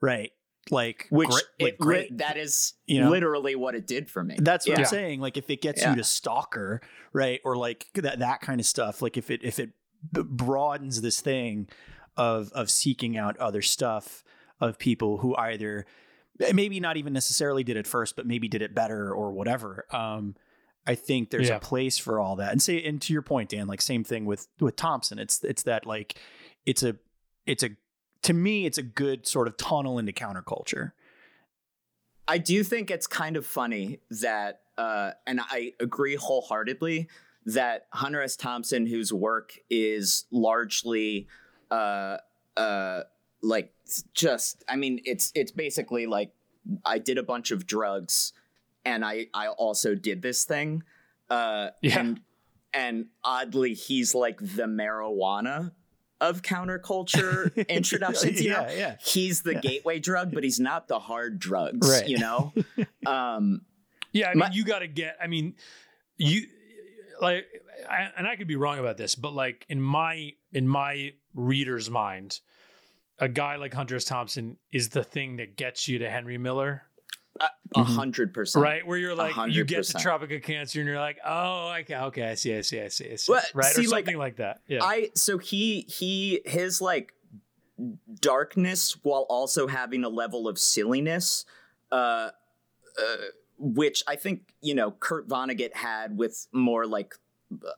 right 0.01 0.31
like 0.71 1.07
which 1.11 1.29
great, 1.29 1.43
it, 1.59 1.65
like, 1.65 1.79
great 1.79 2.19
that 2.19 2.37
is 2.37 2.75
You 2.87 3.01
know? 3.01 3.11
literally 3.11 3.57
what 3.57 3.75
it 3.75 3.87
did 3.87 4.09
for 4.09 4.23
me. 4.23 4.37
that's 4.39 4.67
what 4.67 4.79
Yeah. 4.79 4.85
i'm 4.85 4.89
saying 4.89 5.21
like 5.21 5.37
if 5.37 5.51
it 5.51 5.61
gets 5.61 5.83
Yeah. 5.83 5.91
you 5.91 5.97
to 5.97 6.05
stalker 6.05 6.81
right 7.13 7.41
or 7.45 7.57
like 7.57 7.87
that 7.95 8.21
that 8.21 8.41
kind 8.41 8.61
of 8.61 8.67
stuff 8.67 9.03
like 9.03 9.17
if 9.17 9.31
it 9.31 9.43
if 9.43 9.59
it 9.59 9.71
b- 10.13 10.23
broadens 10.25 11.03
this 11.03 11.21
thing 11.21 11.69
of 12.17 12.53
of 12.53 12.71
seeking 12.71 13.17
out 13.19 13.37
other 13.39 13.61
stuff 13.63 14.23
of 14.61 14.79
people 14.79 15.19
who 15.19 15.35
either 15.37 15.85
maybe 16.55 16.81
not 16.81 16.97
even 16.97 17.13
necessarily 17.13 17.63
did 17.65 17.77
it 17.77 17.87
first 17.87 18.17
but 18.17 18.27
maybe 18.27 18.49
did 18.49 18.63
it 18.63 18.75
better 18.75 19.13
or 19.13 19.31
whatever 19.33 19.85
um 19.91 20.35
I 20.87 20.95
think 20.95 21.29
there's 21.31 21.49
Yeah. 21.51 21.57
a 21.57 21.61
place 21.61 21.99
for 21.99 22.19
all 22.19 22.37
that. 22.37 22.53
And 22.53 22.63
say 22.63 22.83
and 22.83 23.01
to 23.03 23.13
your 23.13 23.21
point 23.23 23.51
Dan, 23.51 23.67
like 23.67 23.83
same 23.83 24.03
thing 24.03 24.25
with 24.25 24.49
with 24.61 24.77
Thompson. 24.77 25.19
It's 25.19 25.45
it's 25.45 25.63
that 25.65 25.85
like 25.85 26.19
it's 26.65 26.83
a 26.83 26.97
it's 27.47 27.63
a 27.63 27.71
to 28.23 28.33
me 28.33 28.65
it's 28.65 28.79
a 28.79 28.83
good 28.83 29.27
sort 29.27 29.47
of 29.47 29.59
tunnel 29.59 29.99
into 29.99 30.13
counterculture. 30.13 30.93
I 32.27 32.39
do 32.39 32.65
think 32.65 32.91
it's 32.91 33.07
kind 33.07 33.37
of 33.37 33.45
funny 33.45 34.01
that, 34.11 34.61
uh, 34.79 35.13
and 35.27 35.41
I 35.43 35.73
agree 35.81 36.15
wholeheartedly 36.15 37.09
that 37.47 37.87
Hunter 37.93 38.23
S. 38.23 38.37
Thompson, 38.37 38.87
whose 38.87 39.13
work 39.13 39.59
is 39.69 40.25
largely, 40.31 41.27
uh, 41.71 42.19
uh, 42.57 43.03
like 43.43 43.73
just, 44.15 44.63
I 44.69 44.77
mean, 44.77 45.01
it's 45.05 45.33
it's 45.35 45.51
basically 45.53 46.07
like 46.07 46.33
I 46.85 46.99
did 46.99 47.19
a 47.19 47.23
bunch 47.23 47.51
of 47.51 47.67
drugs, 47.67 48.33
and 48.85 49.05
I 49.05 49.27
I 49.35 49.49
also 49.49 49.95
did 49.95 50.23
this 50.23 50.45
thing, 50.45 50.83
uh, 51.31 51.71
Yeah. 51.83 52.01
and 52.01 52.21
and 52.73 53.07
oddly, 53.25 53.75
he's 53.75 54.15
like 54.15 54.39
the 54.41 54.65
marijuana 54.65 55.73
of 56.21 56.43
counterculture 56.43 57.67
introductions. 57.69 58.43
You 58.43 58.51
know, 58.51 58.67
yeah, 58.69 58.75
yeah. 58.77 58.97
he's 59.03 59.43
the 59.43 59.55
Yeah. 59.55 59.61
gateway 59.61 59.99
drug, 59.99 60.33
but 60.33 60.45
he's 60.45 60.61
not 60.61 60.87
the 60.87 60.99
hard 60.99 61.39
drugs, 61.39 61.89
Right. 61.91 62.07
you 62.09 62.19
know? 62.19 62.53
um, 63.07 63.63
Yeah, 64.13 64.29
I 64.29 64.33
mean, 64.35 64.39
My- 64.41 64.51
you 64.53 64.65
got 64.65 64.81
to 64.81 64.87
get. 64.87 65.17
I 65.23 65.27
mean, 65.29 65.55
you 66.19 66.47
like, 67.23 67.47
I, 67.89 68.09
and 68.17 68.27
I 68.27 68.37
could 68.37 68.49
be 68.49 68.57
wrong 68.57 68.79
about 68.79 68.99
this, 68.99 69.15
but 69.15 69.33
like 69.33 69.65
in 69.69 69.81
my 69.81 70.35
in 70.53 70.69
my 70.69 71.15
reader's 71.35 71.89
mind, 71.89 72.41
a 73.21 73.29
guy 73.29 73.57
like 73.57 73.73
Hunter 73.75 73.99
Thompson 74.01 74.57
is 74.73 74.89
the 74.89 75.05
thing 75.05 75.37
that 75.37 75.57
gets 75.57 75.87
you 75.87 75.99
to 76.01 76.11
Henry 76.11 76.39
Miller, 76.39 76.83
a 77.41 77.49
Mhm. 77.77 77.85
hundred 77.85 78.35
percent. 78.35 78.63
right? 78.63 78.85
Where 78.87 78.99
you're 78.99 79.15
like, 79.15 79.37
you 79.53 79.65
get 79.65 79.85
to 79.85 79.93
100%. 79.99 80.03
Tropic 80.03 80.33
of 80.33 80.43
Cancer, 80.43 80.81
and 80.81 80.89
you're 80.89 80.99
like, 80.99 81.19
oh, 81.25 81.73
okay, 81.81 81.97
okay, 81.97 82.31
I 82.31 82.35
see, 82.35 82.57
I 82.57 82.63
see, 82.63 82.81
I 82.81 82.89
see, 82.89 83.13
I 83.13 83.17
see. 83.17 83.33
Well, 83.33 83.43
right, 83.55 83.67
see, 83.75 83.87
or 83.87 83.91
like, 83.91 84.05
something 84.07 84.19
like, 84.19 84.37
that. 84.37 84.61
Yeah, 84.67 84.83
I 84.83 85.11
so 85.15 85.39
he 85.39 85.83
he 85.83 86.41
his 86.45 86.81
like 86.81 87.13
darkness 88.21 88.97
while 89.03 89.27
also 89.29 89.67
having 89.67 90.05
a 90.05 90.09
level 90.09 90.49
of 90.49 90.59
silliness, 90.59 91.45
uh, 91.93 92.31
uh, 92.99 93.17
which 93.59 94.03
I 94.07 94.17
think 94.17 94.53
you 94.61 94.75
know 94.75 94.91
Kurt 94.93 95.29
Vonnegut 95.29 95.75
had 95.75 96.17
with 96.17 96.47
more 96.53 96.87
like 96.87 97.15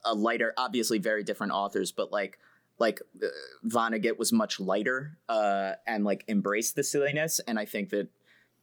a 0.05 0.14
lighter, 0.14 0.53
obviously 0.57 0.99
very 0.99 1.22
different 1.24 1.53
authors, 1.53 1.93
but 1.93 2.11
like 2.12 2.38
like 2.87 3.01
uh, 3.22 3.26
Vonnegut 3.66 4.18
was 4.18 4.30
much 4.33 4.61
lighter 4.61 5.18
uh, 5.28 5.72
and 5.87 6.05
like 6.05 6.24
embraced 6.28 6.74
the 6.76 6.83
silliness, 6.83 7.41
and 7.47 7.59
I 7.59 7.64
think 7.64 7.91
that 7.91 8.09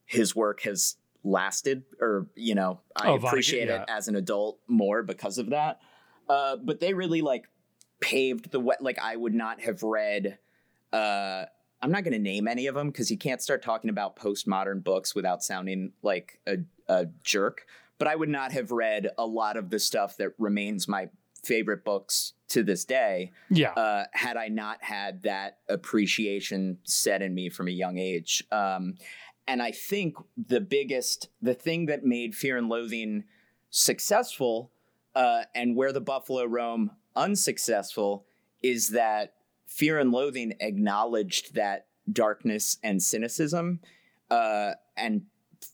his 0.06 0.36
work 0.36 0.62
has 0.62 0.98
lasted, 1.24 1.84
or 2.00 2.28
you 2.36 2.56
know, 2.56 2.82
I 2.96 3.08
Oh, 3.10 3.18
Vonnegut, 3.18 3.28
appreciate 3.28 3.68
yeah. 3.70 3.82
it 3.84 3.90
as 3.90 4.08
an 4.08 4.16
adult 4.16 4.60
more 4.68 5.04
because 5.04 5.38
of 5.38 5.50
that. 5.52 5.80
Uh, 6.28 6.58
but 6.58 6.80
they 6.80 6.94
really 6.94 7.22
like 7.22 7.46
paved 8.02 8.52
the 8.52 8.60
way. 8.60 8.76
Like 8.80 9.00
I 9.00 9.16
would 9.16 9.34
not 9.34 9.62
have 9.62 9.82
read. 9.84 10.38
Uh, 10.94 11.46
I'm 11.82 11.92
not 11.92 12.04
going 12.04 12.14
to 12.14 12.20
name 12.34 12.48
any 12.48 12.68
of 12.68 12.76
them 12.76 12.88
because 12.90 13.10
you 13.10 13.18
can't 13.18 13.42
start 13.42 13.62
talking 13.64 13.90
about 13.90 14.16
postmodern 14.18 14.84
books 14.84 15.16
without 15.16 15.42
sounding 15.44 15.94
like 16.04 16.40
a, 16.46 16.58
a 16.88 17.08
jerk. 17.24 17.66
but 18.00 18.08
I 18.08 18.16
would 18.16 18.30
not 18.30 18.52
have 18.52 18.72
read 18.72 19.10
a 19.18 19.26
lot 19.26 19.56
of 19.58 19.70
the 19.70 19.80
stuff 19.80 20.18
that 20.18 20.30
remains 20.38 20.88
my 20.88 21.10
favorite 21.44 21.84
books 21.84 22.34
to 22.50 22.64
this 22.64 22.86
day 22.86 23.32
Yeah. 23.50 23.72
uh, 23.74 24.06
had 24.14 24.38
I 24.38 24.48
not 24.48 24.84
had 24.84 25.24
that 25.24 25.60
appreciation 25.70 26.80
set 26.84 27.22
in 27.22 27.34
me 27.36 27.50
from 27.50 27.68
a 27.68 27.72
young 27.72 27.98
age. 27.98 28.44
Um, 28.52 28.96
and 29.48 29.62
I 29.62 29.72
think 29.72 30.16
the 30.38 30.62
biggest, 30.62 31.30
the 31.42 31.54
thing 31.54 31.86
that 31.88 32.04
made 32.06 32.36
Fear 32.36 32.58
and 32.58 32.70
Loathing 32.70 33.24
successful 33.70 34.72
uh, 35.16 35.44
and 35.56 35.76
where 35.76 35.92
the 35.92 36.02
Buffalo 36.02 36.46
roam 36.46 36.92
unsuccessful 37.16 38.26
is 38.62 38.90
that 38.90 39.34
Fear 39.68 40.00
and 40.00 40.12
Loathing 40.12 40.54
acknowledged 40.60 41.56
that 41.56 41.88
darkness 42.12 42.78
and 42.84 43.02
cynicism 43.02 43.80
uh, 44.32 44.72
and 44.98 45.24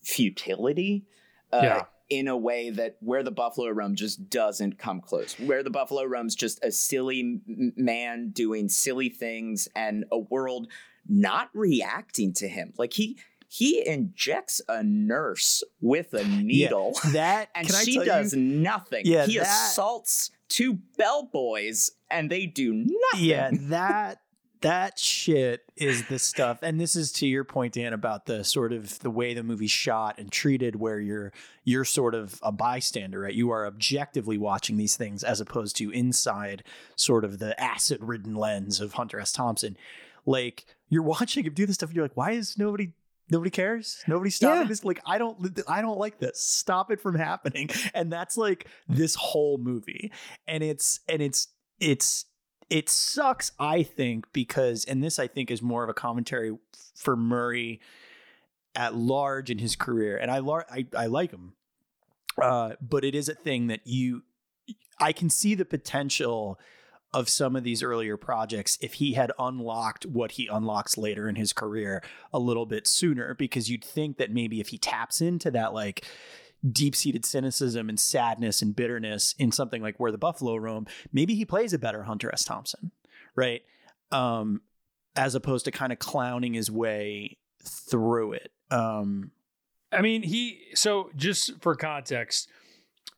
futility. 0.03 1.05
Uh, 1.51 1.59
Yeah. 1.63 1.83
In 2.09 2.27
a 2.27 2.37
way 2.37 2.69
that 2.69 2.97
where 2.99 3.23
the 3.23 3.31
Buffalo 3.31 3.69
Roam 3.69 3.95
just 3.95 4.29
doesn't 4.29 4.77
come 4.77 5.01
close. 5.01 5.33
Where 5.39 5.63
the 5.63 5.71
Buffalo 5.71 6.03
Roam's 6.03 6.35
just 6.35 6.63
a 6.63 6.71
silly 6.71 7.41
man 7.47 8.29
doing 8.29 8.69
silly 8.69 9.09
things 9.09 9.67
and 9.75 10.05
a 10.11 10.19
world 10.19 10.67
not 11.07 11.49
reacting 11.55 12.31
to 12.33 12.47
him. 12.47 12.73
Like 12.77 12.93
he 12.93 13.17
he 13.47 13.87
injects 13.87 14.61
a 14.69 14.83
nurse 14.83 15.63
with 15.81 16.13
a 16.13 16.23
needle 16.43 16.95
That 17.11 17.49
and 17.55 17.71
she 17.71 17.97
does 18.03 18.33
you? 18.35 18.41
nothing. 18.41 19.03
Yeah, 19.05 19.25
he 19.25 19.37
that- 19.39 19.47
assaults 19.71 20.29
two 20.47 20.79
bellboys 20.97 21.89
and 22.11 22.29
they 22.29 22.45
do 22.45 22.71
nothing. 22.73 23.25
Yeah, 23.25 23.49
that 23.51 24.19
that 24.65 24.97
shit 24.97 25.63
is 25.77 26.07
the 26.07 26.17
stuff. 26.17 26.57
And 26.63 26.81
this 26.81 26.95
is 26.95 27.11
to 27.13 27.27
your 27.27 27.43
point, 27.43 27.73
Dan, 27.75 27.93
about 27.93 28.25
the 28.25 28.43
sort 28.43 28.73
of 28.73 28.97
the 28.99 29.11
way 29.11 29.35
the 29.35 29.43
movie's 29.43 29.69
shot 29.69 30.17
and 30.17 30.31
treated, 30.31 30.75
where 30.75 30.99
you're 30.99 31.31
you're 31.63 31.85
sort 31.85 32.15
of 32.15 32.39
a 32.41 32.51
bystander, 32.51 33.19
right? 33.21 33.33
You 33.33 33.51
are 33.51 33.67
objectively 33.67 34.37
watching 34.37 34.77
these 34.77 34.97
things 34.97 35.23
as 35.23 35.39
opposed 35.39 35.75
to 35.77 35.91
inside 35.91 36.63
sort 36.95 37.23
of 37.23 37.37
the 37.37 37.59
acid-ridden 37.61 38.33
lens 38.35 38.81
of 38.81 38.93
Hunter 38.93 39.19
S. 39.19 39.31
Thompson. 39.31 39.77
Like 40.25 40.65
you're 40.89 41.03
watching 41.03 41.43
him 41.45 41.53
do 41.53 41.67
this 41.67 41.75
stuff, 41.75 41.89
and 41.89 41.95
you're 41.95 42.05
like, 42.05 42.17
why 42.17 42.31
is 42.31 42.57
nobody 42.57 42.93
Nobody 43.31 43.49
cares. 43.49 44.03
Nobody 44.07 44.29
stopping 44.29 44.61
Yeah. 44.61 44.67
this. 44.67 44.83
Like 44.83 44.99
I 45.05 45.17
don't. 45.17 45.59
I 45.67 45.81
don't 45.81 45.97
like 45.97 46.19
this. 46.19 46.39
Stop 46.41 46.91
it 46.91 47.01
from 47.01 47.15
happening. 47.15 47.69
And 47.95 48.13
that's 48.13 48.37
like 48.37 48.67
this 48.87 49.15
whole 49.15 49.57
movie. 49.57 50.11
And 50.47 50.63
it's 50.63 50.99
and 51.09 51.23
it's 51.23 51.47
it's 51.79 52.25
it 52.69 52.89
sucks. 52.89 53.51
I 53.59 53.83
think 53.83 54.25
because 54.33 54.85
and 54.85 55.03
this 55.03 55.19
I 55.19 55.27
think 55.27 55.51
is 55.51 55.61
more 55.61 55.83
of 55.83 55.89
a 55.89 55.93
commentary 55.93 56.57
for 56.95 57.15
Murray 57.15 57.79
at 58.75 58.95
large 58.95 59.49
in 59.49 59.59
his 59.59 59.75
career. 59.75 60.17
And 60.17 60.29
I 60.31 60.39
I, 60.39 60.85
I 60.95 61.05
like 61.05 61.31
him, 61.31 61.53
uh, 62.41 62.73
but 62.81 63.03
it 63.03 63.15
is 63.15 63.29
a 63.29 63.35
thing 63.35 63.67
that 63.67 63.81
you. 63.85 64.23
I 64.99 65.11
can 65.11 65.29
see 65.29 65.55
the 65.55 65.65
potential 65.65 66.57
of 67.13 67.29
some 67.29 67.55
of 67.55 67.63
these 67.63 67.83
earlier 67.83 68.17
projects 68.17 68.77
if 68.81 68.95
he 68.95 69.13
had 69.13 69.31
unlocked 69.39 70.05
what 70.05 70.31
he 70.31 70.47
unlocks 70.47 70.97
later 70.97 71.29
in 71.29 71.35
his 71.35 71.53
career 71.53 72.03
a 72.33 72.39
little 72.39 72.65
bit 72.65 72.85
sooner 72.87 73.33
because 73.33 73.69
you'd 73.69 73.83
think 73.83 74.17
that 74.17 74.31
maybe 74.31 74.59
if 74.59 74.69
he 74.69 74.77
taps 74.77 75.21
into 75.21 75.49
that 75.51 75.73
like 75.73 76.05
deep-seated 76.71 77.25
cynicism 77.25 77.89
and 77.89 77.99
sadness 77.99 78.61
and 78.61 78.75
bitterness 78.75 79.35
in 79.37 79.51
something 79.51 79.81
like 79.81 79.99
where 79.99 80.11
the 80.11 80.17
buffalo 80.17 80.55
roam 80.55 80.85
maybe 81.13 81.35
he 81.35 81.45
plays 81.45 81.73
a 81.73 81.79
better 81.79 82.03
hunter 82.03 82.29
s 82.33 82.43
thompson 82.43 82.91
right 83.35 83.63
um 84.11 84.61
as 85.15 85.35
opposed 85.35 85.65
to 85.65 85.71
kind 85.71 85.93
of 85.93 85.99
clowning 85.99 86.53
his 86.53 86.71
way 86.71 87.37
through 87.63 88.33
it 88.33 88.51
um 88.71 89.31
I 89.95 90.01
mean, 90.01 90.23
he 90.23 90.59
so 90.73 91.09
just 91.15 91.61
for 91.61 91.75
context, 91.75 92.49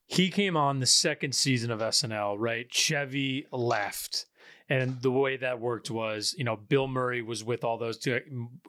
he 0.06 0.30
came 0.30 0.56
on 0.56 0.80
the 0.80 0.86
second 0.86 1.34
season 1.34 1.72
of 1.72 1.80
SNL, 1.80 2.36
right? 2.38 2.72
Chevy 2.72 3.48
left. 3.52 4.26
And 4.70 5.02
the 5.02 5.12
way 5.12 5.38
that 5.38 5.62
worked 5.62 5.90
was, 5.90 6.36
you 6.38 6.44
know, 6.44 6.58
Bill 6.58 6.88
Murray 6.88 7.22
was 7.22 7.42
with 7.44 7.64
all 7.64 7.78
those 7.78 7.98
two. 7.98 8.20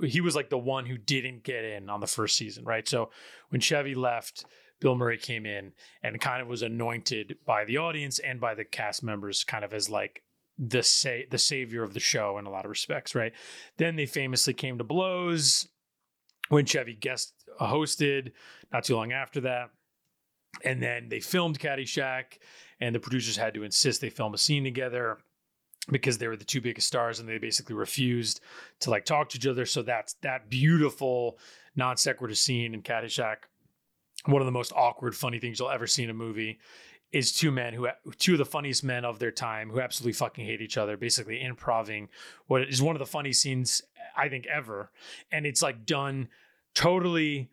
He 0.00 0.20
was 0.20 0.36
like 0.36 0.48
the 0.48 0.58
one 0.58 0.86
who 0.86 0.96
didn't 0.96 1.42
get 1.42 1.64
in 1.64 1.90
on 1.90 2.00
the 2.00 2.06
first 2.06 2.36
season, 2.36 2.64
right? 2.64 2.88
So 2.88 3.10
when 3.48 3.60
Chevy 3.60 3.96
left, 3.96 4.44
Bill 4.80 4.94
Murray 4.94 5.18
came 5.18 5.44
in 5.44 5.72
and 6.02 6.20
kind 6.20 6.40
of 6.40 6.48
was 6.48 6.62
anointed 6.62 7.38
by 7.44 7.64
the 7.64 7.78
audience 7.78 8.18
and 8.18 8.40
by 8.40 8.54
the 8.54 8.64
cast 8.64 9.02
members 9.02 9.44
kind 9.44 9.64
of 9.64 9.72
as 9.74 9.90
like 9.90 10.22
the 10.58 10.82
say 10.82 11.26
the 11.30 11.38
savior 11.38 11.82
of 11.82 11.94
the 11.94 12.00
show 12.00 12.38
in 12.38 12.46
a 12.46 12.50
lot 12.50 12.64
of 12.64 12.70
respects, 12.70 13.14
right? 13.14 13.32
Then 13.76 13.96
they 13.96 14.06
famously 14.06 14.54
came 14.54 14.78
to 14.78 14.84
blows 14.84 15.68
when 16.48 16.64
Chevy 16.64 16.94
guest 16.94 17.32
hosted 17.60 18.32
not 18.72 18.84
too 18.84 18.96
long 18.96 19.12
after 19.12 19.40
that. 19.42 19.70
And 20.64 20.82
then 20.82 21.08
they 21.08 21.20
filmed 21.20 21.58
Caddyshack, 21.60 22.38
and 22.80 22.94
the 22.94 23.00
producers 23.00 23.36
had 23.36 23.54
to 23.54 23.62
insist 23.62 24.00
they 24.00 24.10
film 24.10 24.34
a 24.34 24.38
scene 24.38 24.64
together 24.64 25.18
because 25.90 26.18
they 26.18 26.26
were 26.26 26.36
the 26.36 26.44
two 26.44 26.60
biggest 26.60 26.88
stars, 26.88 27.20
and 27.20 27.28
they 27.28 27.38
basically 27.38 27.74
refused 27.74 28.40
to 28.80 28.90
like 28.90 29.04
talk 29.04 29.28
to 29.30 29.38
each 29.38 29.46
other. 29.46 29.66
So 29.66 29.82
that's 29.82 30.14
that 30.22 30.50
beautiful 30.50 31.38
non 31.76 31.96
sequitur 31.96 32.34
scene 32.34 32.74
in 32.74 32.82
Caddyshack. 32.82 33.36
One 34.26 34.42
of 34.42 34.46
the 34.46 34.52
most 34.52 34.72
awkward, 34.74 35.16
funny 35.16 35.38
things 35.38 35.58
you'll 35.58 35.70
ever 35.70 35.86
see 35.86 36.04
in 36.04 36.10
a 36.10 36.14
movie 36.14 36.58
is 37.10 37.32
two 37.32 37.50
men 37.50 37.72
who 37.72 37.88
two 38.18 38.32
of 38.32 38.38
the 38.38 38.44
funniest 38.44 38.84
men 38.84 39.04
of 39.04 39.18
their 39.18 39.30
time 39.30 39.70
who 39.70 39.80
absolutely 39.80 40.12
fucking 40.12 40.44
hate 40.44 40.60
each 40.60 40.76
other, 40.76 40.96
basically 40.96 41.42
improving 41.42 42.08
what 42.46 42.62
is 42.62 42.82
one 42.82 42.94
of 42.94 43.00
the 43.00 43.06
funny 43.06 43.32
scenes 43.32 43.80
I 44.16 44.28
think 44.28 44.46
ever, 44.46 44.90
and 45.32 45.46
it's 45.46 45.62
like 45.62 45.86
done 45.86 46.28
totally 46.74 47.48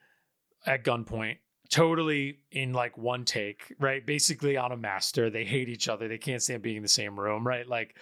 at 0.65 0.83
gunpoint 0.83 1.37
totally 1.69 2.39
in 2.51 2.73
like 2.73 2.97
one 2.97 3.25
take 3.25 3.73
right? 3.79 4.05
Basically 4.05 4.57
on 4.57 4.71
a 4.71 4.77
master. 4.77 5.29
They 5.29 5.45
hate 5.45 5.69
each 5.69 5.89
other. 5.89 6.07
They 6.07 6.17
can't 6.17 6.41
stand 6.41 6.61
being 6.61 6.77
in 6.77 6.83
the 6.83 6.89
same 6.89 7.19
room 7.19 7.45
right? 7.45 7.67
Like 7.67 7.95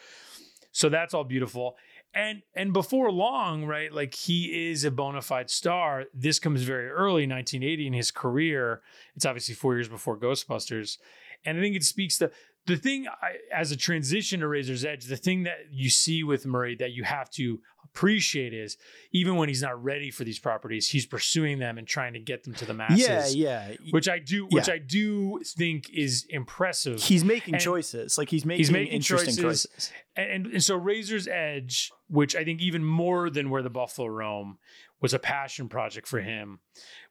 so 0.72 0.90
that's 0.90 1.14
all 1.14 1.24
beautiful 1.24 1.78
and 2.14 2.42
and 2.56 2.74
before 2.74 3.12
long 3.12 3.66
right 3.66 3.92
like 3.92 4.14
he 4.14 4.70
is 4.70 4.84
a 4.84 4.92
bona 4.92 5.22
fide 5.22 5.50
star. 5.50 6.06
This 6.14 6.40
comes 6.40 6.62
very 6.64 6.90
early 6.90 7.28
1980 7.28 7.88
in 7.88 7.94
his 7.94 8.12
career. 8.12 8.82
It's 9.16 9.26
obviously 9.26 9.56
four 9.56 9.76
years 9.76 9.90
before 9.90 10.18
ghostbusters. 10.18 10.98
And 11.46 11.58
i 11.58 11.62
think 11.62 11.76
it 11.76 11.84
speaks 11.84 12.18
to 12.20 12.32
the 12.66 12.78
thing 12.78 13.08
I, 13.08 13.36
as 13.54 13.72
a 13.72 13.78
transition 13.78 14.40
to 14.40 14.48
razor's 14.48 14.86
edge 14.86 15.06
the 15.06 15.18
thing 15.18 15.44
that 15.44 15.58
you 15.72 15.90
see 15.90 16.24
with 16.24 16.46
murray 16.46 16.76
that 16.78 16.92
you 16.92 17.04
have 17.04 17.30
to 17.32 17.60
appreciate 17.94 18.54
is 18.54 18.78
even 19.12 19.36
when 19.36 19.48
he's 19.50 19.62
not 19.62 19.82
ready 19.84 20.10
for 20.10 20.24
these 20.24 20.40
properties 20.40 20.90
he's 20.90 21.06
pursuing 21.06 21.60
them 21.60 21.78
and 21.78 21.88
trying 21.88 22.14
to 22.14 22.20
get 22.20 22.44
them 22.44 22.54
to 22.54 22.66
the 22.66 22.74
masses 22.74 23.36
yeah 23.36 23.68
yeah 23.70 23.76
which 23.92 24.10
i 24.10 24.18
do 24.18 24.46
which 24.50 24.68
Yeah. 24.68 24.74
i 24.76 24.78
do 24.80 25.40
think 25.46 25.90
is 25.94 26.26
impressive 26.30 27.02
he's 27.04 27.24
making 27.24 27.54
And 27.56 27.64
choices 27.64 28.18
like 28.18 28.30
he's 28.30 28.46
making, 28.46 28.60
he's 28.60 28.72
making 28.72 28.94
interesting 28.94 29.36
choices. 29.36 29.68
choices, 29.72 29.92
and, 30.16 30.48
and 30.48 30.64
so 30.64 30.76
Razor's 30.76 31.28
Edge, 31.28 31.92
which 32.08 32.36
I 32.36 32.44
think 32.44 32.62
even 32.62 32.84
more 32.86 33.30
than 33.32 33.50
where 33.50 33.64
the 33.64 33.70
Buffalo 33.72 34.08
roam, 34.08 34.58
was 35.02 35.14
a 35.14 35.20
passion 35.20 35.68
project 35.70 36.08
for 36.08 36.20
him. 36.22 36.60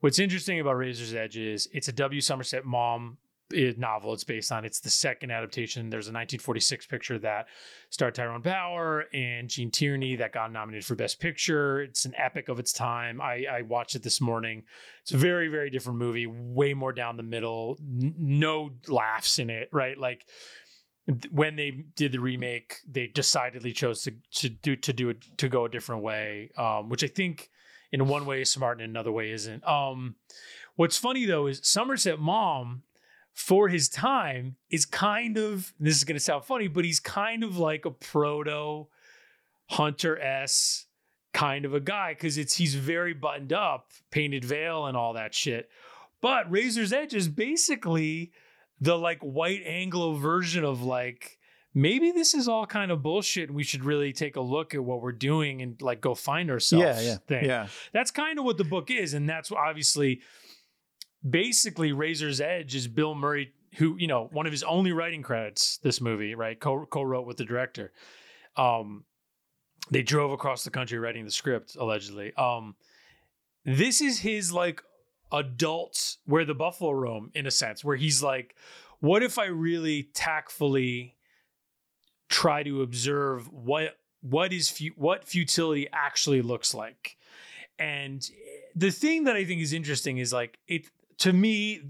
What's 0.01 0.19
interesting 0.21 0.61
about 0.61 0.77
Razor's 0.77 1.13
Edge 1.15 1.37
is 1.37 1.69
it's 1.73 1.89
a 1.89 1.93
W. 1.93 2.21
Somerset 2.21 2.63
uh, 2.65 2.69
novel. 3.79 4.13
It's 4.13 4.25
based 4.25 4.51
on. 4.53 4.65
It's 4.65 4.81
the 4.81 4.91
second 4.91 5.31
adaptation. 5.31 5.91
There's 5.91 6.07
a 6.07 6.13
1946 6.13 6.87
picture 6.87 7.19
that 7.21 7.49
starred 7.91 8.15
Tyrone 8.15 8.43
Power 8.43 9.05
and 9.13 9.49
Gene 9.49 9.71
Tierney 9.71 10.17
that 10.17 10.33
got 10.33 10.53
nominated 10.53 10.85
for 10.85 10.95
Best 10.95 11.21
Picture. 11.21 11.83
It's 11.83 12.05
an 12.05 12.15
epic 12.17 12.49
of 12.49 12.59
its 12.59 12.73
time. 12.73 13.21
I, 13.21 13.45
I 13.51 13.63
watched 13.63 13.95
it 13.95 14.03
this 14.03 14.21
morning. 14.21 14.65
It's 15.03 15.13
a 15.13 15.19
very 15.19 15.49
very 15.49 15.71
different 15.71 15.99
movie. 15.99 16.27
Way 16.27 16.75
more 16.75 16.93
down 16.93 17.17
the 17.17 17.23
middle. 17.23 17.79
N- 17.81 18.15
no 18.19 18.71
laughs 18.89 19.39
in 19.39 19.51
it. 19.51 19.69
Right, 19.73 19.99
like 19.99 20.27
when 21.31 21.57
they 21.57 21.71
did 21.97 22.13
the 22.13 22.21
remake, 22.21 22.77
they 22.89 23.09
decidedly 23.09 23.73
chose 23.73 24.03
to 24.03 24.13
to 24.35 24.49
do 24.49 24.77
to 24.77 24.93
do 24.93 25.11
it 25.11 25.25
to 25.39 25.49
go 25.49 25.65
a 25.65 25.69
different 25.69 26.03
way, 26.03 26.51
um, 26.57 26.89
which 26.89 27.03
I 27.03 27.09
think 27.09 27.51
in 27.91 28.07
one 28.07 28.25
way 28.25 28.43
is 28.43 28.51
smart 28.51 28.79
and 28.79 28.85
in 28.85 28.91
another 28.91 29.13
way 29.13 29.31
isn't. 29.31 29.67
Um, 29.67 30.17
what's 30.77 30.97
funny 30.97 31.27
though 31.27 31.47
is 31.47 31.61
Somerset 31.63 32.19
Maugham, 32.19 32.85
for 33.35 33.69
his 33.69 33.89
time, 33.89 34.57
is 34.71 34.85
kind 34.85 35.39
of 35.39 35.73
this 35.81 35.97
is 35.97 36.05
going 36.05 36.17
to 36.17 36.21
sound 36.21 36.45
funny, 36.45 36.69
but 36.69 36.85
he's 36.85 37.01
kind 37.01 37.43
of 37.45 37.57
like 37.57 37.85
a 37.85 37.91
proto 37.91 38.87
Hunter 39.71 40.19
S 40.19 40.87
kind 41.33 41.65
of 41.65 41.75
a 41.75 41.81
guy 41.81 42.13
because 42.13 42.37
it's 42.37 42.57
he's 42.57 42.75
very 42.75 43.15
buttoned 43.15 43.53
up, 43.53 43.91
painted 44.11 44.45
veil 44.45 44.87
and 44.87 44.97
all 44.97 45.15
that 45.15 45.35
shit. 45.35 45.71
But 46.21 46.51
Razor's 46.51 46.93
Edge 46.93 47.15
is 47.15 47.29
basically 47.29 48.33
the 48.81 48.97
like 48.97 49.21
white 49.21 49.63
Anglo 49.65 50.15
version 50.15 50.65
of 50.65 50.83
like 50.83 51.39
maybe 51.75 52.11
this 52.11 52.35
is 52.35 52.49
all 52.49 52.67
kind 52.67 52.91
of 52.91 53.03
bullshit 53.03 53.49
and 53.49 53.57
we 53.57 53.63
should 53.63 53.85
really 53.85 54.13
take 54.13 54.37
a 54.37 54.41
look 54.41 54.75
at 54.75 54.85
what 54.85 55.01
we're 55.01 55.13
doing 55.13 55.63
and 55.63 55.81
like 55.81 56.01
go 56.01 56.15
find 56.15 56.51
ourselves 56.51 56.85
yeah 56.85 57.01
yeah 57.01 57.17
thing. 57.27 57.45
yeah 57.45 57.67
That's 57.93 58.11
kind 58.11 58.39
of 58.39 58.45
what 58.45 58.59
the 58.59 58.65
book 58.65 58.91
is 58.91 59.15
and 59.15 59.29
that's 59.29 59.51
obviously 59.51 60.21
basically 61.29 61.93
Razor's 61.93 62.41
Edge 62.41 62.75
is 62.75 62.89
Bill 62.89 63.15
Murray 63.15 63.53
who, 63.77 63.97
you 63.97 64.07
know, 64.07 64.29
one 64.33 64.45
of 64.47 64.53
his 64.53 64.63
only 64.63 64.93
writing 64.93 65.23
credits 65.23 65.79
this 65.79 66.01
movie, 66.01 66.35
right? 66.35 66.61
Co- 66.61 66.87
co-wrote 66.87 67.27
with 67.27 67.37
the 67.37 67.45
director. 67.45 67.93
Um 68.57 69.05
they 69.91 70.03
drove 70.03 70.31
across 70.31 70.65
the 70.65 70.71
country 70.71 70.99
writing 70.99 71.25
the 71.25 71.31
script 71.31 71.77
allegedly. 71.77 72.35
Um 72.35 72.77
this 73.65 74.01
is 74.01 74.21
his 74.21 74.53
like 74.53 74.83
adults 75.33 76.19
where 76.27 76.45
the 76.45 76.55
buffalo 76.55 76.91
roam 76.91 77.31
in 77.35 77.47
a 77.47 77.51
sense, 77.51 77.85
where 77.85 77.97
he's 77.97 78.23
like, 78.23 78.55
what 79.01 79.23
if 79.23 79.39
I 79.39 79.47
really 79.47 80.05
tactfully 80.15 81.17
try 82.29 82.63
to 82.63 82.83
observe 82.83 83.51
what 83.53 83.97
what 84.21 84.53
is 84.53 84.71
fu- 84.71 84.95
what 84.97 85.25
futility 85.25 85.89
actually 85.93 86.43
looks 86.43 86.75
like? 86.75 87.17
And 87.79 88.25
the 88.77 88.91
thing 88.91 89.25
that 89.25 89.37
I 89.37 89.45
think 89.45 89.61
is 89.61 89.73
interesting 89.73 90.19
is 90.19 90.33
like 90.33 90.59
it 90.69 90.89
to 91.19 91.33
me 91.33 91.83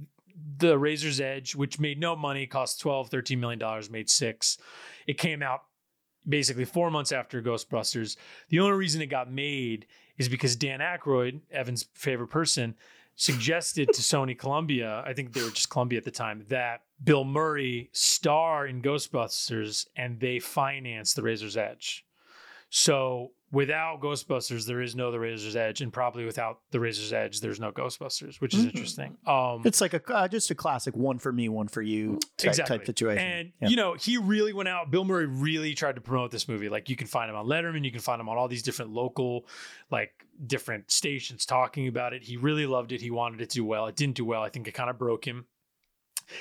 the 0.58 0.78
Razor's 0.78 1.20
Edge, 1.20 1.54
which 1.54 1.80
made 1.80 1.98
no 1.98 2.16
money, 2.16 2.46
cost 2.46 2.80
12, 2.80 3.08
13 3.08 3.38
million 3.38 3.58
dollars, 3.58 3.90
made 3.90 4.08
six. 4.08 4.58
It 5.06 5.18
came 5.18 5.42
out 5.42 5.62
basically 6.28 6.64
four 6.64 6.90
months 6.90 7.12
after 7.12 7.42
Ghostbusters. 7.42 8.16
The 8.48 8.60
only 8.60 8.76
reason 8.76 9.02
it 9.02 9.06
got 9.06 9.30
made 9.30 9.86
is 10.18 10.28
because 10.28 10.56
Dan 10.56 10.80
Aykroyd, 10.80 11.40
Evan's 11.50 11.86
favorite 11.94 12.28
person, 12.28 12.74
suggested 13.16 13.88
to 13.92 14.02
Sony 14.02 14.38
Columbia, 14.38 15.02
I 15.06 15.12
think 15.12 15.32
they 15.32 15.42
were 15.42 15.50
just 15.50 15.70
Columbia 15.70 15.98
at 15.98 16.04
the 16.04 16.10
time, 16.10 16.44
that 16.48 16.82
Bill 17.02 17.24
Murray 17.24 17.90
star 17.92 18.66
in 18.66 18.82
Ghostbusters 18.82 19.86
and 19.96 20.20
they 20.20 20.38
financed 20.38 21.16
The 21.16 21.22
Razor's 21.22 21.56
Edge. 21.56 22.06
So 22.74 23.32
without 23.50 24.00
Ghostbusters, 24.00 24.66
there 24.66 24.80
is 24.80 24.96
no 24.96 25.10
The 25.10 25.20
Razor's 25.20 25.56
Edge, 25.56 25.82
and 25.82 25.92
probably 25.92 26.24
without 26.24 26.60
The 26.70 26.80
Razor's 26.80 27.12
Edge, 27.12 27.40
there's 27.42 27.60
no 27.60 27.70
Ghostbusters, 27.70 28.40
which 28.40 28.54
is 28.54 28.64
Mhm. 28.64 28.68
interesting. 28.70 29.18
Um, 29.26 29.60
It's 29.66 29.82
like 29.82 29.92
a 29.92 30.00
uh, 30.10 30.26
just 30.26 30.50
a 30.50 30.54
classic 30.54 30.96
one 30.96 31.18
for 31.18 31.32
me, 31.32 31.50
one 31.50 31.68
for 31.68 31.82
you 31.82 32.18
type, 32.38 32.48
Exactly. 32.48 32.78
type 32.78 32.86
situation. 32.86 33.26
And 33.28 33.52
Yeah. 33.60 33.68
you 33.68 33.76
know, 33.76 33.92
he 33.92 34.16
really 34.16 34.54
went 34.54 34.70
out. 34.70 34.90
Bill 34.90 35.04
Murray 35.04 35.26
really 35.26 35.74
tried 35.74 35.96
to 35.96 36.00
promote 36.00 36.30
this 36.30 36.48
movie. 36.48 36.70
Like 36.70 36.88
you 36.88 36.96
can 36.96 37.06
find 37.06 37.28
him 37.28 37.36
on 37.36 37.44
Letterman, 37.46 37.84
you 37.84 37.90
can 37.92 38.00
find 38.00 38.18
him 38.18 38.28
on 38.30 38.38
all 38.38 38.48
these 38.48 38.62
different 38.62 38.90
local, 38.90 39.46
like 39.90 40.26
different 40.46 40.90
stations 40.90 41.44
talking 41.44 41.88
about 41.88 42.14
it. 42.14 42.22
He 42.22 42.38
really 42.38 42.64
loved 42.64 42.90
it. 42.92 43.02
He 43.02 43.10
wanted 43.10 43.42
it 43.42 43.50
to 43.50 43.56
do 43.56 43.64
well. 43.66 43.86
It 43.86 43.96
didn't 43.96 44.16
do 44.16 44.24
well. 44.24 44.42
I 44.42 44.48
think 44.48 44.66
it 44.66 44.72
kind 44.72 44.88
of 44.88 44.96
broke 44.96 45.26
him. 45.26 45.44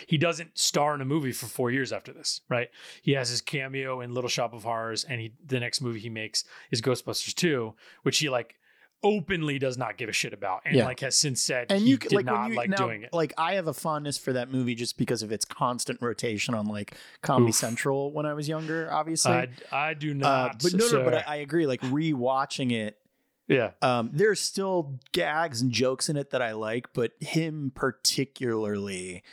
He 0.07 0.17
doesn't 0.17 0.57
star 0.57 0.95
in 0.95 1.01
a 1.01 1.05
movie 1.05 1.31
for 1.31 1.45
four 1.47 1.71
years 1.71 1.91
after 1.91 2.11
this, 2.13 2.41
right? 2.49 2.69
He 3.01 3.11
has 3.13 3.29
his 3.29 3.41
cameo 3.41 4.01
in 4.01 4.13
Little 4.13 4.29
Shop 4.29 4.53
of 4.53 4.63
Horrors, 4.63 5.03
and 5.03 5.19
he 5.21 5.33
the 5.45 5.59
next 5.59 5.81
movie 5.81 5.99
he 5.99 6.09
makes 6.09 6.43
is 6.71 6.81
Ghostbusters 6.81 7.33
2, 7.35 7.73
which 8.03 8.19
he 8.19 8.29
like 8.29 8.55
openly 9.03 9.57
does 9.57 9.79
not 9.79 9.97
give 9.97 10.09
a 10.09 10.11
shit 10.13 10.31
about, 10.31 10.61
and 10.63 10.75
Yeah. 10.75 10.85
like 10.85 10.99
has 10.99 11.17
since 11.17 11.41
said 11.41 11.71
and 11.71 11.81
he 11.81 11.89
you 11.89 11.97
did 11.97 12.11
like 12.13 12.25
not 12.25 12.49
you 12.51 12.55
like 12.55 12.69
now, 12.69 12.77
doing 12.77 13.01
it. 13.01 13.11
like 13.11 13.33
I 13.35 13.55
have 13.55 13.65
a 13.67 13.73
fondness 13.73 14.15
for 14.17 14.33
that 14.33 14.51
movie 14.51 14.75
just 14.75 14.95
because 14.95 15.23
of 15.23 15.31
its 15.31 15.43
constant 15.43 15.99
rotation 16.03 16.53
on 16.53 16.67
like 16.67 16.93
Comedy 17.23 17.49
Oof. 17.49 17.55
Central 17.55 18.11
when 18.11 18.27
I 18.27 18.33
was 18.35 18.47
younger. 18.47 18.91
Obviously, 18.93 19.31
I, 19.31 19.47
I 19.71 19.93
do 19.95 20.11
uh, 20.11 20.13
not. 20.13 20.61
but 20.61 20.73
no, 20.75 20.87
no, 20.87 21.03
but. 21.03 21.15
I, 21.15 21.23
I 21.27 21.35
agree. 21.37 21.65
Like 21.65 21.81
rewatching 21.81 22.71
it, 22.71 22.99
yeah. 23.47 23.71
um, 23.81 24.11
there's 24.13 24.39
still 24.39 24.99
gags 25.13 25.61
and 25.61 25.71
jokes 25.71 26.07
in 26.07 26.15
it 26.15 26.29
that 26.29 26.43
I 26.43 26.51
like, 26.51 26.93
but 26.93 27.13
him 27.19 27.71
particularly, 27.73 29.23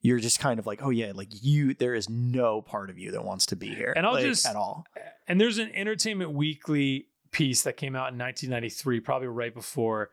you're 0.00 0.18
just 0.20 0.38
kind 0.40 0.58
of 0.58 0.66
like, 0.66 0.80
oh 0.82 0.90
yeah, 0.90 1.12
like 1.14 1.28
you. 1.42 1.74
There 1.74 1.94
is 1.94 2.08
no 2.08 2.62
part 2.62 2.90
of 2.90 2.98
you 2.98 3.10
that 3.12 3.24
wants 3.24 3.46
to 3.46 3.56
be 3.56 3.68
here, 3.74 3.92
And 3.96 4.06
I'll 4.06 4.12
like, 4.14 4.24
just- 4.24 4.46
at 4.46 4.56
all. 4.56 4.84
And 5.26 5.40
there's 5.40 5.58
an 5.58 5.70
Entertainment 5.74 6.32
Weekly 6.32 7.06
piece 7.30 7.62
that 7.62 7.76
came 7.76 7.94
out 7.94 8.12
in 8.12 8.18
1993, 8.18 9.00
probably 9.00 9.28
right 9.28 9.52
before 9.52 10.10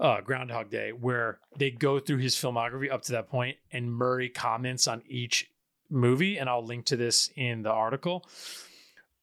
uh, 0.00 0.20
Groundhog 0.20 0.70
Day, 0.70 0.92
where 0.92 1.38
they 1.56 1.70
go 1.70 1.98
through 2.00 2.18
his 2.18 2.34
filmography 2.36 2.90
up 2.90 3.02
to 3.02 3.12
that 3.12 3.28
point, 3.28 3.56
and 3.72 3.92
Murray 3.92 4.28
comments 4.28 4.86
on 4.88 5.02
each 5.08 5.50
movie. 5.90 6.38
And 6.38 6.48
I'll 6.48 6.64
link 6.64 6.86
to 6.86 6.96
this 6.96 7.30
in 7.36 7.62
the 7.62 7.70
article. 7.72 8.24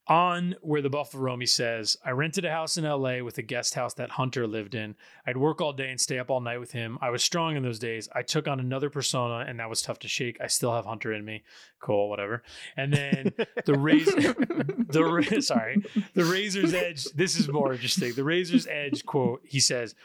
On 0.08 0.56
where 0.62 0.84
the 0.84 0.90
Buffalo 0.90 1.24
Roam, 1.24 1.40
he 1.40 1.48
says, 1.48 1.98
I 2.06 2.12
rented 2.12 2.46
a 2.46 2.52
house 2.52 2.78
in 2.78 2.84
LA 2.84 3.24
with 3.24 3.40
a 3.40 3.42
guest 3.42 3.74
house 3.74 3.96
that 3.96 4.12
Hunter 4.12 4.46
lived 4.46 4.76
in. 4.76 4.96
I'd 5.26 5.38
work 5.38 5.62
all 5.62 5.74
day 5.74 5.90
and 5.90 6.00
stay 6.00 6.20
up 6.20 6.30
all 6.30 6.42
night 6.42 6.60
with 6.60 6.72
him. 6.72 7.00
I 7.02 7.10
was 7.10 7.24
strong 7.24 7.56
in 7.56 7.64
those 7.64 7.80
days. 7.80 8.08
I 8.14 8.22
took 8.22 8.48
on 8.48 8.60
another 8.60 8.92
persona, 8.92 9.46
and 9.48 9.60
that 9.60 9.70
was 9.70 9.82
tough 9.82 9.98
to 10.00 10.08
shake. 10.08 10.38
I 10.40 10.46
still 10.46 10.76
have 10.76 10.86
Hunter 10.86 11.12
in 11.12 11.26
me. 11.26 11.44
Cool, 11.80 12.08
whatever. 12.08 12.44
And 12.78 12.94
then 12.94 13.34
the 13.66 13.80
razor, 13.80 14.34
the 14.34 15.42
sorry, 15.44 15.84
the 16.14 16.26
razor's 16.26 16.76
edge. 16.76 17.06
This 17.06 17.36
is 17.36 17.48
more 17.50 17.74
interesting. 17.74 18.14
The 18.14 18.24
razor's 18.24 18.68
edge 18.68 19.06
quote. 19.08 19.42
He 19.44 19.60
says, 19.60 19.96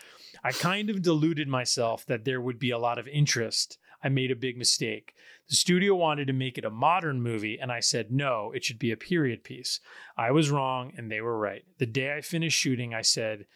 "I 0.43 0.53
kind 0.53 0.89
of 0.89 1.03
deluded 1.03 1.47
myself 1.49 2.07
that 2.07 2.25
there 2.25 2.41
would 2.41 2.59
be 2.59 2.71
a 2.71 2.79
lot 2.79 2.99
of 2.99 3.07
interest. 3.07 3.79
I 4.03 4.09
made 4.09 4.31
a 4.31 4.37
big 4.37 4.57
mistake. 4.57 5.15
The 5.51 5.57
studio 5.57 5.95
wanted 5.95 6.29
to 6.29 6.33
make 6.33 6.57
it 6.57 6.65
a 6.65 6.71
modern 6.71 7.21
movie, 7.21 7.59
and 7.61 7.71
I 7.71 7.81
said 7.81 8.11
no. 8.11 8.53
It 8.55 8.65
should 8.65 8.79
be 8.79 8.93
a 8.93 8.97
period 8.97 9.45
piece. 9.45 9.81
I 10.17 10.31
was 10.31 10.51
wrong, 10.51 10.93
and 10.97 11.11
they 11.11 11.21
were 11.21 11.39
right. 11.39 11.65
The 11.79 11.87
day 11.87 12.15
I 12.17 12.21
finished 12.23 12.59
shooting, 12.59 12.95
I 12.95 13.03
said." 13.03 13.47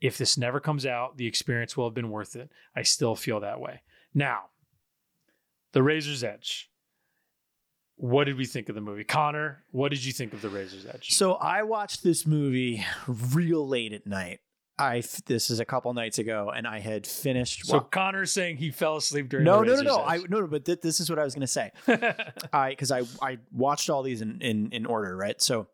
If 0.00 0.16
this 0.16 0.38
never 0.38 0.60
comes 0.60 0.86
out, 0.86 1.16
the 1.16 1.26
experience 1.26 1.76
will 1.76 1.86
have 1.86 1.94
been 1.94 2.10
worth 2.10 2.36
it. 2.36 2.52
I 2.76 2.82
still 2.82 3.16
feel 3.16 3.40
that 3.40 3.58
way. 3.60 3.82
Now, 4.14 4.50
The 5.72 5.82
Razor's 5.82 6.22
Edge. 6.22 6.70
What 7.96 8.24
did 8.24 8.36
we 8.36 8.46
think 8.46 8.68
of 8.68 8.76
the 8.76 8.80
movie? 8.80 9.02
Conor, 9.02 9.64
what 9.72 9.90
did 9.90 10.04
you 10.04 10.12
think 10.12 10.32
of 10.32 10.40
The 10.40 10.50
Razor's 10.50 10.86
Edge? 10.86 11.10
So 11.10 11.34
I 11.34 11.64
watched 11.64 12.04
this 12.04 12.24
movie 12.24 12.84
real 13.08 13.66
late 13.66 13.92
at 13.92 14.06
night. 14.06 14.38
I 14.78 15.02
this 15.26 15.50
is 15.50 15.60
a 15.60 15.64
couple 15.64 15.92
nights 15.94 16.18
ago, 16.18 16.52
and 16.54 16.66
I 16.66 16.78
had 16.78 17.06
finished. 17.06 17.66
So 17.66 17.78
wa- 17.78 17.84
Conor's 17.84 18.32
saying 18.32 18.58
he 18.58 18.70
fell 18.70 18.96
asleep 18.96 19.28
during 19.28 19.44
no, 19.44 19.60
the 19.60 19.66
no, 19.66 19.74
no, 19.76 19.82
no. 19.82 20.04
I 20.04 20.18
no, 20.28 20.40
no. 20.40 20.46
But 20.46 20.64
th- 20.64 20.80
this 20.80 21.00
is 21.00 21.10
what 21.10 21.18
I 21.18 21.24
was 21.24 21.34
going 21.34 21.40
to 21.40 21.46
say. 21.46 21.72
I 22.52 22.70
because 22.70 22.92
I 22.92 23.02
I 23.20 23.38
watched 23.52 23.90
all 23.90 24.02
these 24.02 24.22
in 24.22 24.40
in 24.40 24.70
in 24.72 24.86
order, 24.86 25.16
right? 25.16 25.40
So 25.42 25.66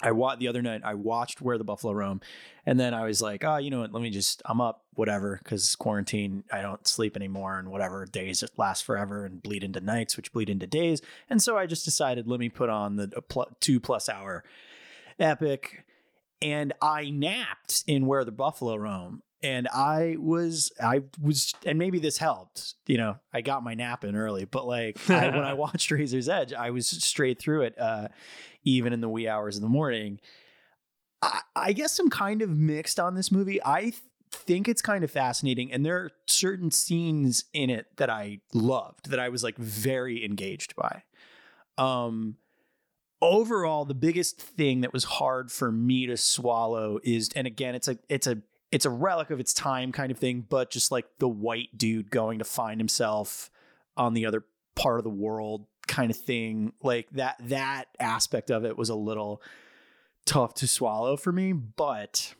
I 0.00 0.12
wa- 0.12 0.36
the 0.36 0.46
other 0.46 0.62
night 0.62 0.82
I 0.84 0.94
watched 0.94 1.40
Where 1.40 1.58
the 1.58 1.64
Buffalo 1.64 1.92
Roam, 1.92 2.20
and 2.64 2.78
then 2.78 2.94
I 2.94 3.04
was 3.04 3.20
like, 3.20 3.42
oh, 3.42 3.56
you 3.56 3.70
know 3.70 3.80
what? 3.80 3.92
Let 3.92 4.02
me 4.02 4.10
just 4.10 4.40
I'm 4.44 4.60
up, 4.60 4.84
whatever, 4.94 5.40
because 5.42 5.74
quarantine. 5.74 6.44
I 6.52 6.62
don't 6.62 6.86
sleep 6.86 7.16
anymore, 7.16 7.58
and 7.58 7.70
whatever 7.70 8.06
days 8.06 8.44
last 8.56 8.84
forever 8.84 9.24
and 9.24 9.42
bleed 9.42 9.64
into 9.64 9.80
nights, 9.80 10.16
which 10.16 10.32
bleed 10.32 10.48
into 10.48 10.68
days, 10.68 11.02
and 11.28 11.42
so 11.42 11.58
I 11.58 11.66
just 11.66 11.84
decided 11.84 12.28
let 12.28 12.38
me 12.38 12.48
put 12.48 12.68
on 12.70 12.94
the 12.96 13.04
uh, 13.04 13.16
a 13.18 13.22
pl- 13.22 13.56
two 13.58 13.80
plus 13.80 14.08
hour 14.08 14.44
epic, 15.18 15.84
and 16.40 16.72
I 16.80 17.10
napped 17.10 17.84
in 17.86 18.06
Where 18.06 18.24
the 18.24 18.32
Buffalo 18.32 18.76
Roam. 18.76 19.22
And 19.40 19.68
I 19.68 20.16
was, 20.18 20.72
I 20.82 21.02
was, 21.22 21.54
and 21.64 21.78
maybe 21.78 22.00
this 22.00 22.18
helped. 22.18 22.74
You 22.88 22.96
know, 22.96 23.18
I 23.32 23.40
got 23.40 23.62
my 23.62 23.74
nap 23.74 24.02
in 24.02 24.16
early, 24.16 24.44
but 24.44 24.66
like 24.66 24.98
I, 25.08 25.28
when 25.28 25.44
I 25.44 25.54
watched 25.54 25.92
Razor's 25.92 26.28
Edge, 26.28 26.52
I 26.52 26.70
was 26.70 26.88
straight 26.88 27.38
through 27.38 27.62
it, 27.62 27.78
uh, 27.78 28.08
even 28.64 28.92
in 28.92 29.00
the 29.00 29.08
wee 29.08 29.28
hours 29.28 29.54
of 29.54 29.62
the 29.62 29.68
morning. 29.68 30.18
I, 31.22 31.40
I 31.54 31.72
guess 31.72 32.00
I'm 32.00 32.10
kind 32.10 32.42
of 32.42 32.50
mixed 32.50 32.98
on 32.98 33.14
this 33.14 33.30
movie. 33.30 33.62
I 33.64 33.82
th- 33.82 33.94
think 34.32 34.66
it's 34.66 34.82
kind 34.82 35.04
of 35.04 35.10
fascinating, 35.10 35.72
and 35.72 35.86
there 35.86 35.98
are 35.98 36.10
certain 36.26 36.72
scenes 36.72 37.44
in 37.52 37.70
it 37.70 37.86
that 37.96 38.10
I 38.10 38.40
loved, 38.52 39.10
that 39.10 39.20
I 39.20 39.28
was 39.28 39.44
like 39.44 39.56
very 39.56 40.24
engaged 40.24 40.74
by. 40.74 41.02
Um, 41.76 42.38
overall, 43.20 43.84
the 43.84 43.94
biggest 43.94 44.40
thing 44.40 44.82
that 44.82 44.92
was 44.92 45.04
hard 45.04 45.50
for 45.50 45.72
me 45.72 46.06
to 46.06 46.16
swallow 46.16 46.98
is, 47.02 47.30
and 47.34 47.46
again, 47.46 47.74
it's 47.74 47.88
a, 47.88 47.98
it's 48.08 48.26
a, 48.26 48.38
it's 48.70 48.84
a 48.84 48.90
relic 48.90 49.30
of 49.30 49.40
its 49.40 49.54
time 49.54 49.92
kind 49.92 50.10
of 50.10 50.18
thing, 50.18 50.44
but 50.48 50.70
just 50.70 50.92
like 50.92 51.06
the 51.18 51.28
white 51.28 51.76
dude 51.76 52.10
going 52.10 52.38
to 52.38 52.44
find 52.44 52.80
himself 52.80 53.50
on 53.96 54.14
the 54.14 54.26
other 54.26 54.44
part 54.74 54.98
of 54.98 55.04
the 55.04 55.10
world 55.10 55.66
kind 55.86 56.10
of 56.10 56.16
thing. 56.16 56.72
Like 56.82 57.08
that 57.12 57.36
that 57.48 57.86
aspect 57.98 58.50
of 58.50 58.64
it 58.64 58.76
was 58.76 58.90
a 58.90 58.94
little 58.94 59.42
tough 60.28 60.52
to 60.52 60.66
swallow 60.66 61.16
for 61.16 61.32
me 61.32 61.52
but 61.54 62.34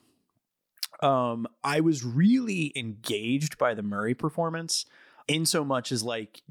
um 1.01 1.47
i 1.65 1.81
was 1.81 2.05
really 2.05 2.71
engaged 2.77 3.57
by 3.57 3.73
the 3.73 3.83
murray 3.83 4.13
performance 4.13 4.85
in 5.29 5.47
so 5.47 5.65
much 5.65 5.93
as 5.93 6.03
like 6.03 6.43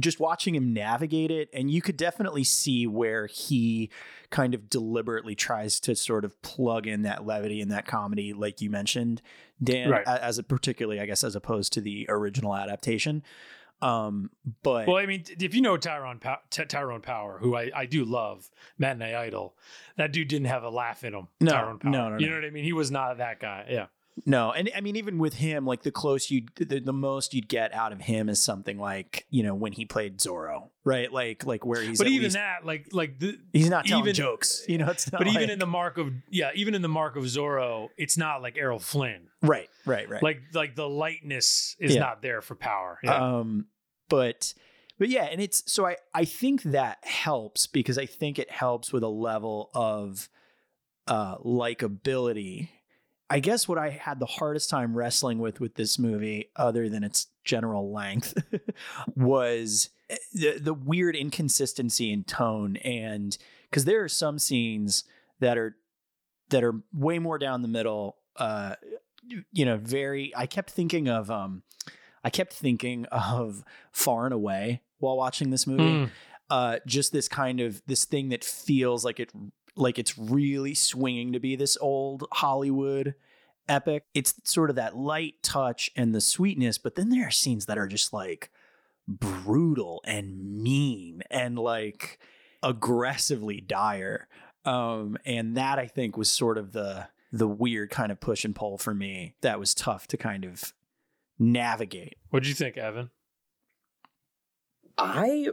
just 0.00 0.18
watching 0.18 0.54
him 0.54 0.72
navigate 0.72 1.30
it 1.30 1.48
and 1.52 1.70
you 1.70 1.82
could 1.82 1.96
definitely 1.96 2.42
see 2.44 2.86
where 2.86 3.26
he 3.26 3.90
kind 4.30 4.54
of 4.54 4.70
deliberately 4.70 5.34
tries 5.34 5.78
to 5.78 5.94
sort 5.94 6.24
of 6.24 6.40
plug 6.42 6.86
in 6.86 7.02
that 7.02 7.26
levity 7.26 7.60
and 7.60 7.70
that 7.70 7.86
comedy 7.86 8.32
like 8.32 8.60
you 8.62 8.70
mentioned 8.70 9.20
dan 9.62 9.90
Right. 9.90 10.06
as 10.06 10.38
a 10.38 10.42
particularly 10.42 11.00
i 11.00 11.06
guess 11.06 11.22
as 11.22 11.36
opposed 11.36 11.74
to 11.74 11.82
the 11.82 12.06
original 12.08 12.56
adaptation 12.56 13.22
um 13.82 14.30
but 14.62 14.86
Well, 14.86 14.96
I 14.96 15.04
mean, 15.04 15.24
if 15.38 15.54
you 15.54 15.60
know 15.60 15.76
Tyrone 15.76 16.18
Pow- 16.18 16.38
Ty- 16.48 16.64
Tyrone 16.64 17.02
Power, 17.02 17.38
who 17.40 17.54
I, 17.56 17.70
I 17.74 17.86
do 17.86 18.04
love, 18.04 18.48
Matinee 18.78 19.14
Idol, 19.14 19.56
that 19.96 20.12
dude 20.12 20.28
didn't 20.28 20.46
have 20.46 20.62
a 20.62 20.70
laugh 20.70 21.02
in 21.04 21.12
him. 21.12 21.28
No, 21.40 21.50
Tyrone 21.52 21.78
Power. 21.80 21.90
no, 21.90 22.08
no, 22.10 22.18
You 22.18 22.30
know 22.30 22.36
what 22.36 22.44
I 22.44 22.50
mean? 22.50 22.64
He 22.64 22.72
was 22.72 22.90
not 22.90 23.18
that 23.18 23.40
guy. 23.40 23.66
Yeah. 23.68 23.86
No, 24.26 24.52
and 24.52 24.70
I 24.76 24.80
mean 24.80 24.94
even 24.94 25.18
with 25.18 25.34
him, 25.34 25.66
like 25.66 25.82
the 25.82 25.90
close 25.90 26.30
you, 26.30 26.42
the, 26.56 26.78
the 26.78 26.92
most 26.92 27.34
you'd 27.34 27.48
get 27.48 27.74
out 27.74 27.92
of 27.92 28.00
him 28.00 28.28
is 28.28 28.40
something 28.40 28.78
like 28.78 29.26
you 29.28 29.42
know 29.42 29.54
when 29.56 29.72
he 29.72 29.84
played 29.84 30.18
Zorro, 30.18 30.68
right? 30.84 31.12
Like 31.12 31.44
like 31.44 31.66
where 31.66 31.82
he's 31.82 31.98
but 31.98 32.06
even 32.06 32.24
least- 32.24 32.34
that, 32.36 32.64
like, 32.64 32.86
like 32.92 33.18
the, 33.18 33.36
he's 33.52 33.68
not 33.68 33.86
telling 33.86 34.04
even- 34.04 34.14
jokes, 34.14 34.64
you 34.68 34.78
know. 34.78 34.86
It's 34.88 35.10
not 35.10 35.18
but 35.18 35.26
even 35.26 35.50
in 35.50 35.58
the 35.58 35.66
mark 35.66 35.98
of, 35.98 36.12
yeah, 36.30 36.50
even 36.54 36.76
in 36.76 36.82
the 36.82 36.88
mark 36.88 37.16
of 37.16 37.24
Zorro, 37.24 37.88
it's 37.98 38.16
not 38.16 38.40
like 38.40 38.56
Errol 38.56 38.78
Flynn. 38.78 39.26
right, 39.42 39.68
right, 39.84 40.08
right. 40.08 40.22
Like, 40.22 40.42
like 40.52 40.76
the 40.76 40.88
lightness 40.88 41.74
is 41.80 41.94
Yeah. 41.94 42.00
not 42.00 42.22
there 42.22 42.40
for 42.40 42.54
Power. 42.54 43.00
Yeah. 43.02 43.16
Um, 43.38 43.66
but 44.08 44.54
but 44.96 45.08
yeah, 45.08 45.24
and 45.24 45.40
it's 45.40 45.64
so 45.70 45.86
I 45.86 45.96
I 46.14 46.24
think 46.24 46.62
that 46.62 46.98
helps 47.02 47.66
because 47.66 47.98
I 47.98 48.06
think 48.06 48.38
it 48.38 48.48
helps 48.48 48.92
with 48.92 49.02
a 49.02 49.08
level 49.08 49.70
of 49.74 50.28
uh 51.08 51.36
likability 51.38 52.68
I 53.30 53.40
guess 53.40 53.66
what 53.66 53.78
I 53.78 53.90
had 53.90 54.20
the 54.20 54.26
hardest 54.26 54.68
time 54.70 54.96
wrestling 54.96 55.38
with 55.38 55.60
with 55.60 55.74
this 55.74 55.98
movie, 55.98 56.50
other 56.56 56.88
than 56.88 57.02
its 57.02 57.28
general 57.42 57.92
length, 57.92 58.34
was 59.16 59.90
eh, 60.10 60.16
the, 60.32 60.58
the 60.58 60.74
weird 60.74 61.16
inconsistency 61.16 62.12
in 62.12 62.24
tone. 62.24 62.76
And 62.76 63.36
because 63.70 63.86
there 63.86 64.04
are 64.04 64.08
some 64.08 64.38
scenes 64.38 65.04
that 65.40 65.58
are 65.58 65.76
that 66.50 66.62
are 66.62 66.74
way 66.92 67.18
more 67.18 67.38
down 67.38 67.62
the 67.62 67.68
middle. 67.68 68.16
Uh, 68.36 68.74
you 69.52 69.64
know, 69.64 69.76
very. 69.76 70.32
I 70.36 70.46
kept 70.46 70.70
thinking 70.70 71.08
of. 71.08 71.30
Um, 71.30 71.62
I 72.22 72.30
kept 72.30 72.52
thinking 72.52 73.06
of 73.12 73.64
Far 73.92 74.26
and 74.26 74.34
Away 74.34 74.82
while 74.98 75.16
watching 75.16 75.50
this 75.50 75.66
movie. 75.66 75.82
Mm. 75.82 76.10
Uh, 76.50 76.78
just 76.86 77.12
this 77.12 77.26
kind 77.26 77.60
of 77.60 77.82
this 77.86 78.04
thing 78.04 78.28
that 78.28 78.44
feels 78.44 79.04
like 79.04 79.18
it 79.18 79.32
like 79.76 79.98
it's 79.98 80.18
really 80.18 80.74
swinging 80.74 81.32
to 81.32 81.40
be 81.40 81.56
this 81.56 81.76
old 81.80 82.24
Hollywood 82.32 83.14
epic. 83.68 84.04
It's 84.14 84.34
sort 84.44 84.70
of 84.70 84.76
that 84.76 84.96
light 84.96 85.34
touch 85.42 85.90
and 85.96 86.14
the 86.14 86.20
sweetness, 86.20 86.78
but 86.78 86.94
then 86.94 87.10
there 87.10 87.26
are 87.26 87.30
scenes 87.30 87.66
that 87.66 87.78
are 87.78 87.88
just 87.88 88.12
like 88.12 88.50
brutal 89.08 90.02
and 90.06 90.62
mean 90.62 91.22
and 91.30 91.58
like 91.58 92.18
aggressively 92.62 93.60
dire. 93.60 94.28
Um, 94.64 95.18
and 95.26 95.56
that 95.56 95.78
I 95.78 95.86
think 95.86 96.16
was 96.16 96.30
sort 96.30 96.58
of 96.58 96.72
the 96.72 97.08
the 97.32 97.48
weird 97.48 97.90
kind 97.90 98.12
of 98.12 98.20
push 98.20 98.44
and 98.44 98.54
pull 98.54 98.78
for 98.78 98.94
me 98.94 99.34
that 99.40 99.58
was 99.58 99.74
tough 99.74 100.06
to 100.06 100.16
kind 100.16 100.44
of 100.44 100.72
navigate. 101.36 102.16
What'd 102.30 102.46
you 102.48 102.54
think, 102.54 102.76
Evan? 102.76 103.10
I 104.96 105.48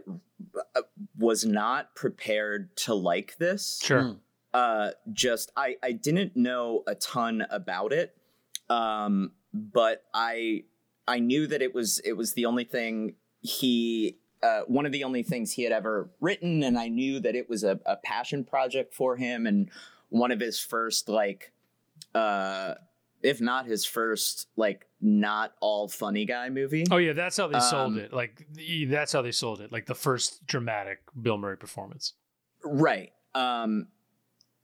uh, 0.76 0.82
was 1.18 1.46
not 1.46 1.96
prepared 1.96 2.76
to 2.78 2.94
like 2.94 3.38
this. 3.38 3.80
Sure. 3.84 4.04
Mm. 4.04 4.20
Uh, 4.54 4.92
just 5.14 5.52
I 5.56 5.76
I 5.82 5.94
didn't 5.94 6.36
know 6.36 6.84
a 6.88 6.96
ton 6.96 7.46
about 7.50 7.94
it, 7.94 8.16
um, 8.70 9.32
but 9.54 10.04
I 10.14 10.64
I 11.08 11.20
knew 11.20 11.48
that 11.48 11.62
it 11.62 11.74
was 11.74 12.00
it 12.00 12.14
was 12.14 12.34
the 12.34 12.46
only 12.46 12.66
thing 12.66 13.16
he 13.42 14.18
uh, 14.44 14.62
one 14.68 14.86
of 14.86 14.92
the 14.92 15.04
only 15.04 15.24
things 15.24 15.54
he 15.54 15.64
had 15.64 15.72
ever 15.72 16.10
written, 16.20 16.64
and 16.64 16.78
I 16.78 16.90
knew 16.90 17.20
that 17.22 17.36
it 17.36 17.50
was 17.50 17.64
a, 17.64 17.80
a 17.86 17.96
passion 17.98 18.44
project 18.44 18.94
for 18.94 19.16
him 19.16 19.48
and 19.48 19.70
one 20.12 20.32
of 20.32 20.40
his 20.40 20.60
first 20.60 21.10
like 21.10 21.54
uh 22.14 22.76
if 23.24 23.40
not 23.40 23.66
his 23.66 23.86
first 23.86 24.48
like 24.58 24.88
not 25.02 25.54
all 25.62 25.88
funny 25.88 26.26
guy 26.26 26.50
movie. 26.50 26.86
Oh 26.92 26.98
yeah, 26.98 27.14
that's 27.14 27.38
how 27.38 27.48
they 27.48 27.60
sold 27.60 27.94
Um, 27.94 28.00
it. 28.00 28.14
Like 28.14 28.46
that's 28.88 29.12
how 29.12 29.22
they 29.22 29.32
sold 29.32 29.60
it. 29.62 29.72
Like 29.72 29.86
the 29.88 29.96
first 29.96 30.46
dramatic 30.46 31.00
Bill 31.20 31.38
Murray 31.38 31.58
performance. 31.58 32.14
Right. 32.64 33.12
Um 33.34 33.88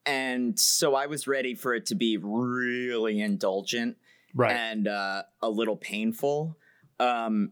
and 0.05 0.57
so 0.59 0.95
I 0.95 1.07
was 1.07 1.27
ready 1.27 1.53
for 1.55 1.73
it 1.73 1.85
to 1.87 1.95
be 1.95 2.17
really 2.17 3.19
indulgent 3.19 3.97
Right. 4.35 4.51
and 4.55 4.87
uh 4.87 5.23
a 5.41 5.49
little 5.49 5.75
painful. 5.77 6.57
Um 6.99 7.51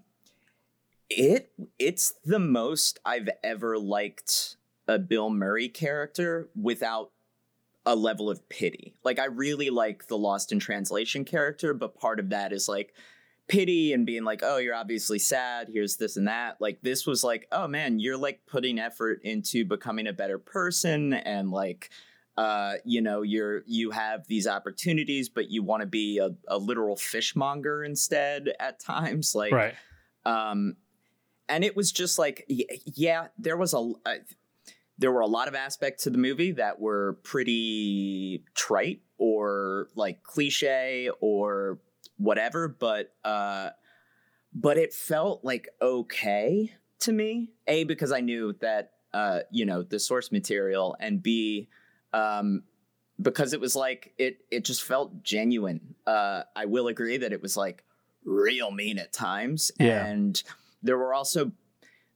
it 1.10 1.52
it's 1.80 2.14
the 2.24 2.40
most 2.40 3.00
I've 3.06 3.30
ever 3.44 3.78
liked 3.78 4.58
a 4.88 5.00
Bill 5.00 5.30
Murray 5.30 5.70
character 5.70 6.50
without 6.56 7.12
a 7.86 7.96
level 7.96 8.30
of 8.30 8.48
pity. 8.50 8.96
Like 9.04 9.20
I 9.20 9.26
really 9.26 9.70
like 9.70 10.08
the 10.08 10.18
Lost 10.18 10.52
in 10.52 10.60
Translation 10.60 11.26
character, 11.26 11.74
but 11.74 12.00
part 12.00 12.20
of 12.20 12.30
that 12.30 12.52
is 12.52 12.68
like 12.68 12.94
pity 13.48 13.94
and 13.94 14.06
being 14.06 14.24
like, 14.24 14.42
"Oh, 14.44 14.58
you're 14.58 14.76
obviously 14.76 15.20
sad. 15.20 15.70
Here's 15.72 15.98
this 15.98 16.18
and 16.18 16.28
that." 16.28 16.60
Like 16.60 16.82
this 16.82 17.06
was 17.06 17.24
like, 17.24 17.48
"Oh 17.52 17.68
man, 17.68 18.00
you're 18.00 18.18
like 18.18 18.42
putting 18.48 18.80
effort 18.80 19.22
into 19.24 19.66
becoming 19.66 20.08
a 20.08 20.14
better 20.14 20.40
person 20.40 21.14
and 21.14 21.52
like 21.52 21.90
uh, 22.38 22.74
you 22.84 23.02
know, 23.02 23.22
you're 23.22 23.64
you 23.66 23.92
have 23.92 24.28
these 24.28 24.46
opportunities, 24.46 25.30
but 25.30 25.50
you 25.50 25.64
want 25.64 25.82
to 25.82 25.88
be 25.88 26.18
a, 26.18 26.32
a 26.48 26.58
literal 26.58 26.98
fishmonger 26.98 27.84
instead 27.84 28.54
at 28.60 28.80
times. 28.80 29.34
Like 29.34 29.54
right. 29.54 29.76
um, 30.26 30.76
and 31.48 31.64
it 31.64 31.76
was 31.76 31.92
just 31.92 32.20
like, 32.20 32.46
yeah, 32.48 33.28
there 33.38 33.56
was 33.56 33.74
a, 33.74 33.94
there 34.98 35.12
were 35.12 35.22
a 35.22 35.28
lot 35.28 35.48
of 35.48 35.56
aspects 35.56 36.04
to 36.04 36.10
the 36.10 36.18
movie 36.18 36.52
that 36.54 36.80
were 36.80 37.20
pretty 37.24 38.44
trite 38.54 39.02
or 39.18 39.90
like 39.96 40.24
cliche 40.24 41.10
or 41.20 41.80
whatever, 42.18 42.68
but 42.68 43.14
uh, 43.24 43.70
but 44.54 44.78
it 44.78 44.94
felt 44.94 45.44
like 45.44 45.68
okay 45.82 46.72
to 47.00 47.12
me. 47.12 47.52
A 47.68 47.84
because 47.84 48.12
I 48.12 48.22
knew 48.22 48.54
that 48.62 48.92
uh, 49.14 49.40
you 49.52 49.66
know 49.66 49.84
the 49.84 50.00
source 50.00 50.32
material, 50.32 50.96
and 51.00 51.22
B 51.22 51.68
um, 52.14 52.64
because 53.22 53.54
it 53.54 53.60
was 53.60 53.76
like 53.76 54.14
it 54.18 54.40
it 54.50 54.64
just 54.66 54.84
felt 54.84 55.24
genuine. 55.24 55.96
Uh, 56.08 56.44
I 56.56 56.66
will 56.66 56.88
agree 56.88 57.18
that 57.18 57.34
it 57.34 57.42
was 57.42 57.58
like 57.58 57.84
real 58.24 58.72
mean 58.72 58.98
at 58.98 59.12
times, 59.14 59.72
Yeah. 59.80 60.06
and 60.06 60.42
there 60.82 60.98
were 60.98 61.14
also 61.14 61.52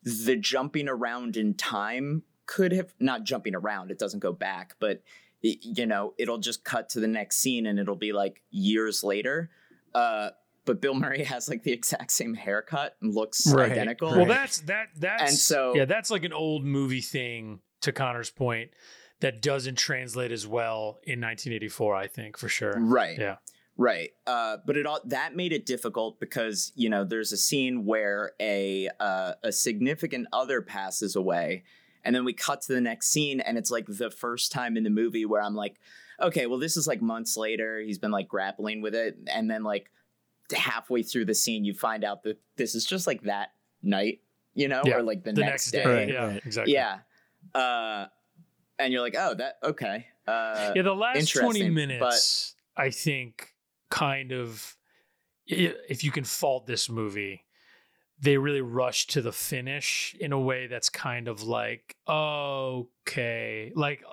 the 0.04 0.36
jumping 0.38 0.88
around 0.88 1.36
in 1.36 1.54
time 1.56 2.24
could 2.50 2.72
have 2.72 2.94
not 3.00 3.24
jumping 3.24 3.54
around. 3.54 3.92
It 3.92 4.00
doesn't 4.00 4.20
go 4.22 4.34
back, 4.34 4.76
but 4.80 5.04
y- 5.44 5.58
you 5.62 5.86
know 5.86 6.14
it'll 6.18 6.40
just 6.40 6.64
cut 6.64 6.90
to 6.90 7.00
the 7.00 7.08
next 7.08 7.38
scene, 7.38 7.68
and 7.68 7.78
it'll 7.80 7.96
be 7.96 8.12
like 8.12 8.42
years 8.50 9.04
later. 9.04 9.52
Uh, 9.94 10.30
but 10.66 10.82
Bill 10.82 10.96
Murray 10.96 11.24
has 11.34 11.48
like 11.48 11.62
the 11.64 11.72
exact 11.72 12.12
same 12.12 12.34
haircut 12.34 12.96
and 13.02 13.14
looks 13.14 13.52
Right, 13.54 13.72
identical. 13.72 14.10
Well, 14.10 14.26
that's 14.26 14.62
that 14.62 14.88
that's 14.98 15.22
And 15.24 15.34
so- 15.34 15.76
yeah, 15.76 15.86
that's 15.86 16.10
like 16.10 16.24
an 16.24 16.34
old 16.34 16.64
movie 16.66 17.02
thing. 17.02 17.60
To 17.84 17.94
Conor's 17.94 18.30
point, 18.30 18.72
that 19.22 19.42
doesn't 19.42 19.78
translate 19.78 20.32
as 20.34 20.46
well 20.46 21.00
in 21.04 21.22
1984. 21.22 21.96
I 21.96 22.08
think 22.08 22.38
for 22.38 22.50
sure. 22.50 22.74
Right. 22.78 23.18
Yeah. 23.18 23.38
Right. 23.78 24.10
Uh, 24.28 24.58
but 24.66 24.76
it 24.76 24.86
all 24.86 25.00
that 25.06 25.34
made 25.36 25.54
it 25.54 25.66
difficult 25.66 26.20
because 26.20 26.74
you 26.76 26.90
know 26.90 27.06
there's 27.06 27.32
a 27.32 27.38
scene 27.38 27.86
where 27.86 28.34
a 28.42 28.90
uh, 29.00 29.34
a 29.44 29.52
significant 29.54 30.28
other 30.34 30.62
passes 30.62 31.16
away, 31.16 31.64
and 32.10 32.16
then 32.16 32.26
we 32.26 32.34
cut 32.34 32.60
to 32.64 32.74
the 32.74 32.82
next 32.82 33.10
scene, 33.12 33.40
and 33.40 33.56
it's 33.56 33.70
like 33.70 33.86
the 33.88 34.10
first 34.10 34.52
time 34.52 34.78
in 34.78 34.84
the 34.84 34.90
movie 34.90 35.26
where 35.28 35.44
I'm 35.44 35.54
like, 35.54 35.76
okay, 36.20 36.48
well 36.48 36.58
this 36.58 36.76
is 36.76 36.88
like 36.88 37.04
months 37.04 37.38
later. 37.38 37.80
He's 37.80 38.00
been 38.00 38.10
like 38.10 38.28
grappling 38.28 38.82
with 38.82 38.96
it, 38.96 39.16
and 39.32 39.48
then 39.48 39.62
like 39.62 39.92
halfway 40.58 41.04
through 41.04 41.26
the 41.26 41.36
scene, 41.36 41.64
you 41.64 41.76
find 41.76 42.04
out 42.04 42.24
that 42.24 42.40
this 42.56 42.74
is 42.74 42.84
just 42.84 43.06
like 43.06 43.22
that 43.26 43.50
night, 43.84 44.22
you 44.56 44.68
know, 44.68 44.82
Yeah, 44.84 44.96
or 44.96 45.04
like 45.04 45.24
the, 45.24 45.34
The 45.34 45.42
next, 45.42 45.72
next 45.72 45.72
day. 45.72 45.84
day. 45.84 45.96
Right, 45.96 46.10
yeah. 46.10 46.26
right. 46.26 46.42
Exactly. 46.44 46.74
Yeah. 46.74 46.98
Uh, 47.54 48.08
and 48.80 48.92
you're 48.92 49.04
like, 49.04 49.16
oh, 49.16 49.36
that 49.36 49.60
okay. 49.64 50.08
Uh, 50.28 50.72
Yeah, 50.76 50.82
the 50.82 50.96
last 50.96 51.32
20 51.32 51.60
interesting, 51.60 51.74
minutes, 51.76 52.56
I 52.76 52.90
think, 52.90 53.54
kind 53.92 54.32
of, 54.32 54.76
if 55.46 56.04
you 56.04 56.10
can 56.10 56.24
fault 56.24 56.66
this 56.66 56.90
movie, 56.90 57.44
they 58.22 58.38
really 58.38 58.62
rush 58.62 59.08
to 59.08 59.22
the 59.22 59.32
finish 59.32 60.16
in 60.20 60.32
a 60.34 60.40
way 60.40 60.68
that's 60.68 60.90
kind 60.90 61.28
of 61.28 61.44
like, 61.44 61.96
okay, 62.08 63.72
like, 63.76 64.04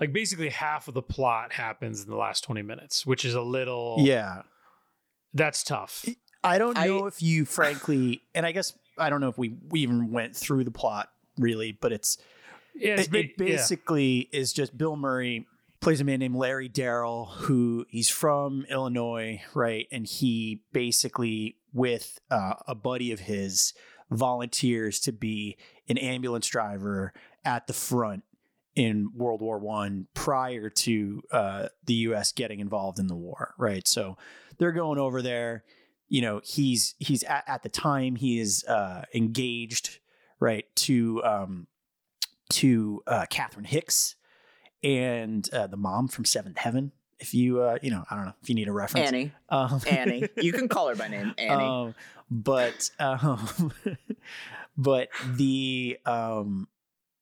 like 0.00 0.12
basically 0.12 0.48
half 0.50 0.88
of 0.88 0.94
the 0.94 1.02
plot 1.02 1.52
happens 1.52 2.02
in 2.02 2.10
the 2.10 2.16
last 2.16 2.42
20 2.44 2.62
minutes, 2.62 3.06
which 3.06 3.24
is 3.24 3.34
a 3.34 3.40
little, 3.40 3.96
Yeah. 4.00 4.42
that's 5.32 5.62
tough. 5.62 6.04
I 6.42 6.58
don't 6.58 6.76
I- 6.76 6.86
know 6.86 7.06
if 7.06 7.22
you, 7.22 7.44
frankly, 7.44 8.22
and 8.34 8.44
I 8.44 8.52
guess 8.52 8.76
I 8.98 9.10
don't 9.10 9.20
know 9.20 9.28
if 9.28 9.38
we, 9.38 9.56
we 9.70 9.80
even 9.80 10.10
went 10.12 10.36
through 10.36 10.64
the 10.64 10.70
plot 10.70 11.08
really, 11.38 11.72
but 11.72 11.90
it's 11.92 12.18
Yeah, 12.74 12.94
it's 12.94 13.08
it, 13.08 13.10
ba- 13.10 13.18
it 13.20 13.36
basically 13.36 14.28
is 14.32 14.52
just 14.52 14.76
Bill 14.76 14.94
Murray 14.96 15.46
plays 15.80 16.00
a 16.00 16.04
man 16.04 16.20
named 16.20 16.36
Larry 16.36 16.68
Darrell 16.68 17.26
who 17.26 17.86
he's 17.88 18.08
from 18.08 18.64
Illinois, 18.70 19.42
right? 19.54 19.86
And 19.90 20.06
he 20.06 20.62
basically, 20.72 21.56
with 21.74 22.18
uh, 22.30 22.54
a 22.66 22.74
buddy 22.74 23.12
of 23.12 23.20
his, 23.20 23.74
volunteers 24.10 25.00
to 25.00 25.12
be 25.12 25.56
an 25.88 25.98
ambulance 25.98 26.46
driver 26.46 27.12
at 27.44 27.66
the 27.66 27.72
front 27.72 28.24
in 28.74 29.10
World 29.14 29.40
War 29.40 29.58
One 29.58 30.08
prior 30.14 30.68
to 30.68 31.22
uh, 31.30 31.68
the 31.84 31.94
U.S. 31.94 32.32
getting 32.32 32.60
involved 32.60 32.98
in 32.98 33.06
the 33.06 33.14
war, 33.14 33.54
right? 33.58 33.86
So 33.86 34.16
they're 34.58 34.72
going 34.72 34.98
over 34.98 35.22
there. 35.22 35.64
You 36.08 36.22
know, 36.22 36.40
he's 36.44 36.94
he's 36.98 37.22
at, 37.24 37.44
at 37.46 37.62
the 37.62 37.68
time 37.68 38.16
he 38.16 38.40
is 38.40 38.64
uh, 38.64 39.02
engaged, 39.14 40.00
right, 40.40 40.64
to 40.76 41.22
um, 41.24 41.66
to 42.50 43.02
uh, 43.06 43.26
Catherine 43.30 43.64
Hicks 43.64 44.16
and 44.82 45.48
uh, 45.52 45.66
the 45.66 45.76
mom 45.76 46.08
from 46.08 46.24
Seventh 46.24 46.58
Heaven. 46.58 46.92
If 47.24 47.32
you, 47.32 47.62
uh, 47.62 47.78
you 47.80 47.90
know, 47.90 48.04
I 48.10 48.16
don't 48.16 48.26
know 48.26 48.34
if 48.42 48.50
you 48.50 48.54
need 48.54 48.68
a 48.68 48.72
reference. 48.72 49.08
Annie. 49.08 49.32
Um, 49.48 49.80
Annie. 49.88 50.28
You 50.36 50.52
can 50.52 50.68
call 50.68 50.88
her 50.88 50.94
by 50.94 51.08
name, 51.08 51.32
Annie. 51.38 51.64
um, 51.64 51.94
but 52.30 52.90
um, 52.98 53.72
but 54.76 55.08
the 55.26 55.98
um, 56.04 56.68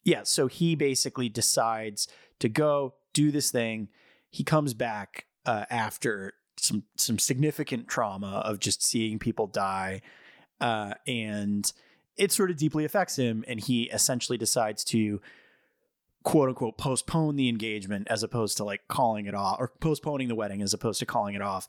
yeah, 0.03 0.22
so 0.24 0.48
he 0.48 0.74
basically 0.74 1.28
decides 1.28 2.09
to 2.40 2.48
go 2.48 2.94
do 3.12 3.30
this 3.30 3.53
thing. 3.53 3.86
He 4.28 4.42
comes 4.42 4.74
back 4.74 5.26
uh, 5.46 5.66
after 5.70 6.34
some 6.57 6.82
some 6.96 7.20
significant 7.20 7.86
trauma 7.86 8.42
of 8.44 8.59
just 8.59 8.82
seeing 8.82 9.20
people 9.20 9.46
die, 9.46 10.00
uh, 10.61 10.94
and 11.07 11.72
it 12.16 12.32
sort 12.32 12.50
of 12.50 12.57
deeply 12.57 12.84
affects 12.84 13.14
him. 13.14 13.44
And 13.46 13.61
he 13.61 13.84
essentially 13.84 14.36
decides 14.36 14.82
to 14.86 15.20
quote 16.22 16.48
unquote 16.48 16.78
postpone 16.78 17.36
the 17.36 17.48
engagement 17.48 18.06
as 18.10 18.22
opposed 18.22 18.56
to 18.56 18.64
like 18.64 18.80
calling 18.88 19.26
it 19.26 19.34
off 19.34 19.56
or 19.58 19.68
postponing 19.80 20.28
the 20.28 20.34
wedding 20.34 20.62
as 20.62 20.72
opposed 20.72 20.98
to 21.00 21.06
calling 21.06 21.34
it 21.34 21.42
off 21.42 21.66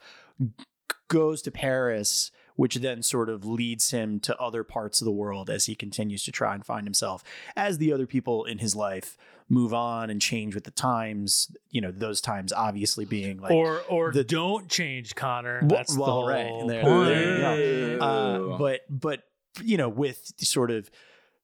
goes 1.08 1.42
to 1.42 1.52
Paris 1.52 2.32
which 2.56 2.76
then 2.76 3.02
sort 3.02 3.30
of 3.30 3.44
leads 3.46 3.90
him 3.90 4.20
to 4.20 4.38
other 4.38 4.64
parts 4.64 5.02
of 5.02 5.06
the 5.06 5.12
world 5.12 5.50
as 5.50 5.66
he 5.66 5.74
continues 5.74 6.24
to 6.24 6.32
try 6.32 6.54
and 6.54 6.64
find 6.66 6.86
himself 6.86 7.24
as 7.56 7.78
the 7.80 7.92
other 7.92 8.06
people 8.06 8.46
in 8.46 8.60
his 8.60 8.76
life 8.76 9.18
move 9.50 9.74
on 9.74 10.10
and 10.10 10.22
change 10.22 10.54
with 10.56 10.64
the 10.64 10.72
times 10.72 11.52
you 11.72 11.82
know 11.82 11.92
those 11.92 12.22
times 12.22 12.54
obviously 12.54 13.06
being 13.06 13.38
like 13.40 13.52
or 13.52 13.82
or 13.90 14.12
the- 14.12 14.24
don't 14.24 14.70
change 14.70 15.16
Conor. 15.16 15.62
That's 15.64 15.98
well, 15.98 16.22
the 16.22 16.28
right. 16.32 16.48
whole 16.48 16.68
There- 16.68 16.82
point. 16.84 17.06
there 17.10 17.92
you 17.92 17.98
go. 18.00 18.06
uh, 18.54 18.58
but 18.58 18.82
but 18.90 19.24
you 19.64 19.78
know 19.78 19.90
with 19.90 20.32
sort 20.40 20.72
of 20.72 20.90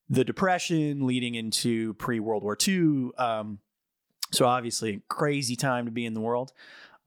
the 0.09 0.23
depression 0.23 1.05
leading 1.05 1.35
into 1.35 1.93
pre 1.95 2.19
World 2.19 2.43
War 2.43 2.57
II, 2.67 3.11
um, 3.17 3.59
so 4.31 4.45
obviously 4.45 5.01
crazy 5.07 5.55
time 5.55 5.85
to 5.85 5.91
be 5.91 6.05
in 6.05 6.13
the 6.13 6.21
world. 6.21 6.51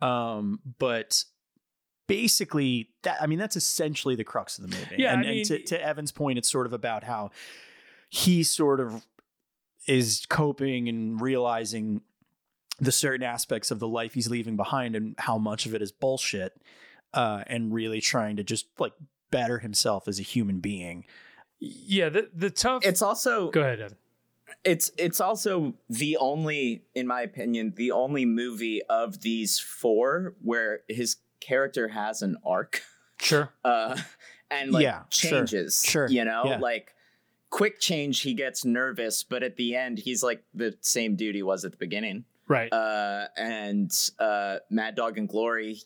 Um, 0.00 0.60
but 0.78 1.24
basically, 2.06 2.90
that 3.02 3.20
I 3.20 3.26
mean 3.26 3.38
that's 3.38 3.56
essentially 3.56 4.14
the 4.14 4.24
crux 4.24 4.58
of 4.58 4.68
the 4.68 4.76
movie. 4.76 4.96
Yeah, 4.98 5.14
and, 5.14 5.26
I 5.26 5.30
and 5.30 5.44
to, 5.46 5.62
to 5.64 5.82
Evan's 5.82 6.12
point, 6.12 6.38
it's 6.38 6.50
sort 6.50 6.66
of 6.66 6.72
about 6.72 7.04
how 7.04 7.30
he 8.08 8.42
sort 8.42 8.80
of 8.80 9.06
is 9.86 10.26
coping 10.28 10.88
and 10.88 11.20
realizing 11.20 12.02
the 12.78 12.92
certain 12.92 13.24
aspects 13.24 13.70
of 13.70 13.78
the 13.78 13.88
life 13.88 14.14
he's 14.14 14.28
leaving 14.28 14.56
behind 14.56 14.96
and 14.96 15.14
how 15.18 15.38
much 15.38 15.66
of 15.66 15.74
it 15.74 15.82
is 15.82 15.92
bullshit 15.92 16.60
uh, 17.14 17.42
and 17.46 17.72
really 17.72 18.00
trying 18.00 18.36
to 18.36 18.44
just 18.44 18.66
like 18.78 18.92
better 19.30 19.58
himself 19.58 20.08
as 20.08 20.18
a 20.18 20.22
human 20.22 20.60
being 20.60 21.04
Yeah, 21.64 22.08
the 22.08 22.28
the 22.34 22.50
tough. 22.50 22.84
it's 22.84 23.02
also 23.02 23.50
go 23.50 23.60
ahead. 23.60 23.80
Evan. 23.80 23.96
it's 24.64 24.90
it's 24.98 25.20
also 25.20 25.74
the 25.88 26.16
only 26.16 26.82
in 26.94 27.06
my 27.06 27.22
opinion 27.22 27.72
the 27.76 27.92
only 27.92 28.24
movie 28.26 28.82
of 28.90 29.20
these 29.22 29.58
four 29.60 30.34
where 30.42 30.80
his 30.88 31.16
character 31.40 31.88
has 31.88 32.20
an 32.22 32.36
arc 32.44 32.82
Sure. 33.20 33.50
uh 33.64 33.96
and 34.50 34.72
like 34.72 34.82
Yeah, 34.82 35.02
changes 35.10 35.82
sure, 35.86 36.08
you 36.08 36.24
know 36.24 36.42
yeah. 36.46 36.58
like 36.58 36.94
quick 37.50 37.78
change 37.80 38.20
he 38.22 38.34
gets 38.34 38.64
nervous 38.64 39.22
but 39.22 39.42
at 39.42 39.56
the 39.56 39.76
end 39.76 39.98
he's 39.98 40.22
like 40.22 40.42
the 40.54 40.76
same 40.80 41.14
dude 41.16 41.34
he 41.36 41.42
was 41.42 41.64
at 41.64 41.70
the 41.70 41.78
beginning 41.78 42.24
Right. 42.48 42.72
uh 42.72 43.28
and 43.36 43.90
uh 44.18 44.56
mad 44.70 44.96
dog 44.96 45.16
and 45.18 45.28
glory 45.28 45.80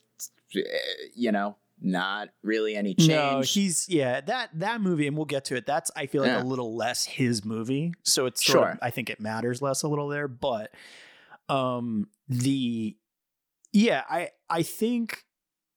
eh, 0.57 0.61
you 1.15 1.31
know 1.33 1.57
not 1.81 2.29
really 2.43 2.75
any 2.75 2.95
change 2.95 3.09
no 3.11 3.41
he's 3.43 3.87
yeah 3.89 4.21
that 4.23 4.49
that 4.55 4.81
movie 4.81 5.07
and 5.07 5.15
we'll 5.17 5.27
get 5.27 5.45
to 5.45 5.55
it 5.57 5.67
that's 5.67 5.91
i 5.95 6.07
feel 6.07 6.23
like 6.23 6.31
Yeah. 6.31 6.43
a 6.43 6.45
little 6.45 6.75
less 6.75 7.05
his 7.05 7.45
movie 7.45 7.93
so 8.03 8.25
it's 8.27 8.45
sort 8.45 8.59
of- 8.65 8.71
Sure. 8.75 8.79
i 8.83 8.91
think 8.91 9.11
it 9.11 9.21
matters 9.21 9.61
less 9.61 9.83
a 9.83 9.89
little 9.89 10.09
there 10.09 10.27
but 10.29 10.71
um 11.49 12.09
the 12.29 12.97
yeah 13.73 14.03
i 14.09 14.31
i 14.49 14.63
think 14.63 15.25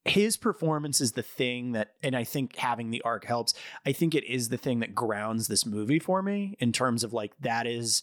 his 0.05 0.37
performance 0.37 1.01
is 1.01 1.11
the 1.11 1.21
thing 1.21 1.73
that 1.73 1.89
and 2.01 2.15
i 2.15 2.23
think 2.23 2.55
having 2.55 2.89
the 2.89 3.01
arc 3.03 3.25
helps 3.25 3.53
i 3.85 3.91
think 3.91 4.15
it 4.15 4.23
is 4.23 4.49
the 4.49 4.57
thing 4.57 4.79
that 4.79 4.95
grounds 4.95 5.47
this 5.47 5.65
movie 5.65 5.99
for 5.99 6.21
me 6.23 6.55
in 6.59 6.71
terms 6.71 7.03
of 7.03 7.13
like 7.13 7.33
that 7.41 7.67
is 7.67 8.01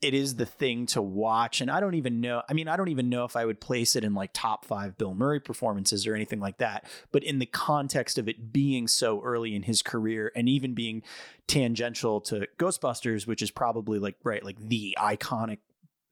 it 0.00 0.14
is 0.14 0.36
the 0.36 0.46
thing 0.46 0.86
to 0.86 1.02
watch 1.02 1.60
and 1.60 1.70
i 1.70 1.80
don't 1.80 1.94
even 1.94 2.20
know 2.20 2.42
i 2.48 2.52
mean 2.52 2.66
i 2.66 2.76
don't 2.76 2.88
even 2.88 3.08
know 3.08 3.24
if 3.24 3.36
i 3.36 3.44
would 3.44 3.60
place 3.60 3.94
it 3.94 4.02
in 4.04 4.14
like 4.14 4.30
top 4.32 4.64
five 4.64 4.96
bill 4.96 5.14
murray 5.14 5.38
performances 5.38 6.06
or 6.06 6.14
anything 6.14 6.40
like 6.40 6.58
that 6.58 6.84
but 7.12 7.22
in 7.22 7.38
the 7.38 7.46
context 7.46 8.18
of 8.18 8.26
it 8.28 8.52
being 8.52 8.88
so 8.88 9.20
early 9.22 9.54
in 9.54 9.62
his 9.62 9.82
career 9.82 10.32
and 10.34 10.48
even 10.48 10.74
being 10.74 11.02
tangential 11.46 12.20
to 12.20 12.46
ghostbusters 12.58 13.26
which 13.26 13.42
is 13.42 13.50
probably 13.50 13.98
like 13.98 14.16
right 14.24 14.44
like 14.44 14.58
the 14.58 14.96
iconic 14.98 15.58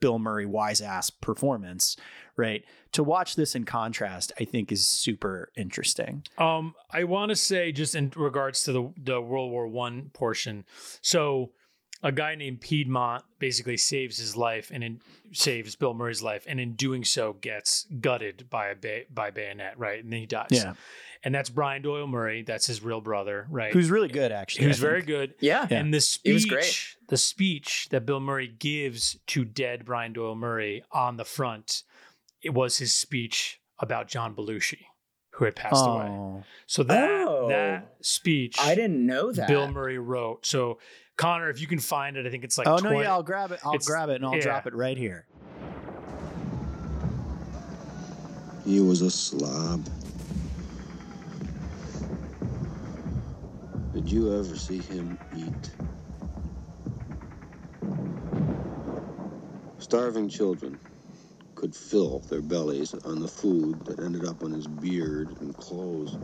bill 0.01 0.19
murray 0.19 0.45
wise 0.47 0.81
ass 0.83 1.09
performance 1.09 1.97
right 2.37 2.65
to 2.93 3.03
watch 3.03 3.35
this 3.35 3.55
in 3.55 3.65
contrast 3.65 4.31
i 4.39 4.45
think 4.45 4.71
is 4.71 4.87
super 4.87 5.51
interesting 5.57 6.23
Um, 6.37 6.75
I 6.91 7.05
want 7.05 7.31
to 7.31 7.37
say 7.37 7.73
just 7.73 7.95
in 7.95 8.13
regards 8.15 8.63
to 8.65 8.73
the 8.73 8.93
the 9.03 9.21
World 9.21 9.51
War 9.51 9.67
One 9.67 10.11
portion. 10.13 10.65
So, 11.01 11.53
a 12.05 12.13
guy 12.13 12.35
named 12.37 12.61
Piedmont 12.61 13.25
basically 13.39 13.79
saves 13.79 14.19
his 14.19 14.37
life 14.37 14.71
and 14.73 14.85
in, 14.85 15.01
saves 15.33 15.75
Bill 15.75 15.95
Murray's 15.95 16.23
life, 16.23 16.45
and 16.47 16.61
in 16.61 16.75
doing 16.75 17.03
so 17.03 17.33
gets 17.33 17.87
gutted 18.01 18.49
by 18.51 18.69
a 18.69 18.75
ba- 18.77 19.05
by 19.13 19.31
bayonet, 19.31 19.79
right? 19.79 20.05
And 20.05 20.13
then 20.13 20.21
he 20.21 20.27
dies. 20.27 20.49
Yeah. 20.51 20.75
And 21.25 21.35
that's 21.35 21.49
Brian 21.49 21.81
Doyle 21.81 22.07
Murray. 22.07 22.43
That's 22.43 22.67
his 22.67 22.83
real 22.83 23.01
brother, 23.01 23.47
right? 23.51 23.73
who's 23.73 23.91
really 23.91 24.09
good 24.09 24.31
actually 24.31 24.67
who's 24.67 24.79
I 24.79 24.87
very 24.87 25.03
good. 25.03 25.35
yeah 25.41 25.67
Yeah. 25.71 25.79
And 25.79 25.93
the 25.93 26.01
speech, 26.03 26.35
was 26.35 26.45
great. 26.45 26.97
the 27.09 27.17
speech 27.17 27.89
that 27.91 28.05
Bill 28.05 28.21
Murray 28.21 28.47
gives 28.47 29.17
to 29.29 29.45
dead 29.47 29.87
Brian 29.87 30.13
Doyle 30.13 30.35
Murray 30.35 30.85
on 30.93 31.17
the 31.17 31.25
front, 31.25 31.83
it 32.43 32.53
was 32.53 32.77
his 32.77 32.95
speech 32.95 33.59
about 33.79 34.07
John 34.07 34.35
Belushi, 34.37 34.83
who 35.35 35.45
had 35.45 35.57
passed 35.57 35.85
away. 35.85 36.07
oh 36.07 36.43
So 36.67 36.83
that 36.85 37.11
Oh. 37.11 37.49
that 37.49 37.97
speech, 38.01 38.57
i 38.61 38.75
didn't 38.75 39.05
know 39.05 39.33
that 39.33 39.49
Bill 39.49 39.69
Murray 39.71 39.99
wrote. 39.99 40.47
So 40.47 40.79
Conor, 41.17 41.49
if 41.51 41.61
you 41.61 41.67
can 41.67 41.79
find 41.79 42.17
it, 42.17 42.27
I 42.27 42.31
think 42.31 42.45
it's 42.45 42.59
like 42.59 42.67
oh 42.67 42.79
20, 42.79 42.95
no 42.97 43.03
yeah 43.03 43.13
i'll 43.13 43.23
grab 43.23 43.53
it 43.53 43.61
i'll 43.65 43.79
grab 43.79 44.09
it 44.09 44.17
and 44.17 44.25
i'll 44.25 44.35
yeah. 44.37 44.41
drop 44.43 44.67
it 44.67 44.75
right 44.75 44.97
here 44.97 45.27
He 48.65 48.81
was 48.81 49.03
a 49.03 49.11
slob. 49.11 49.85
Did 53.93 54.11
you 54.11 54.39
ever 54.39 54.57
see 54.57 54.79
him 54.79 55.19
eat? 55.37 55.71
Starving 59.79 60.31
children 60.31 60.79
could 61.65 61.75
fill 61.75 62.23
their 62.29 62.43
bellies 62.43 62.95
on 63.07 63.21
the 63.21 63.27
food 63.27 63.87
that 63.87 63.99
ended 63.99 64.23
up 64.23 64.43
on 64.43 64.53
his 64.53 64.67
beard 64.67 65.35
and 65.41 65.57
clothes. 65.57 66.15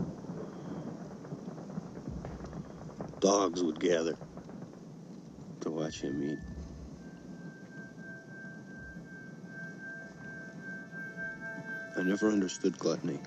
Dogs 3.20 3.62
would 3.62 3.80
gather 3.80 4.18
to 5.62 5.70
watch 5.70 6.02
him 6.02 6.22
eat. 6.22 6.38
I 11.96 12.02
never 12.02 12.28
understood 12.28 12.78
gluttony. 12.78 13.18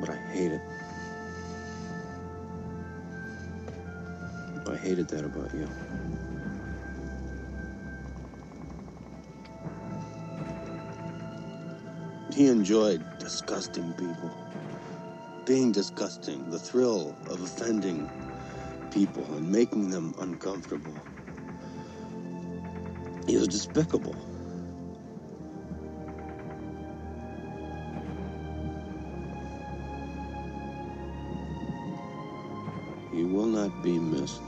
But 0.00 0.10
I 0.10 0.16
hate 0.34 0.52
it. 0.52 0.60
I 4.68 4.76
hated 4.76 5.08
that 5.08 5.24
about 5.24 5.54
you. 5.54 5.66
He 12.34 12.48
enjoyed 12.48 13.04
disgusting 13.20 13.92
people. 13.94 14.30
Being 15.46 15.72
disgusting, 15.72 16.50
the 16.50 16.58
thrill 16.58 17.16
of 17.28 17.40
offending 17.42 18.10
people 18.90 19.24
and 19.36 19.50
making 19.52 19.90
them 19.90 20.14
uncomfortable. 20.18 20.94
He 23.26 23.36
was 23.36 23.48
despicable. 23.48 24.16
You 33.12 33.28
will 33.28 33.46
not 33.46 33.82
be 33.84 33.98
missed. 33.98 34.42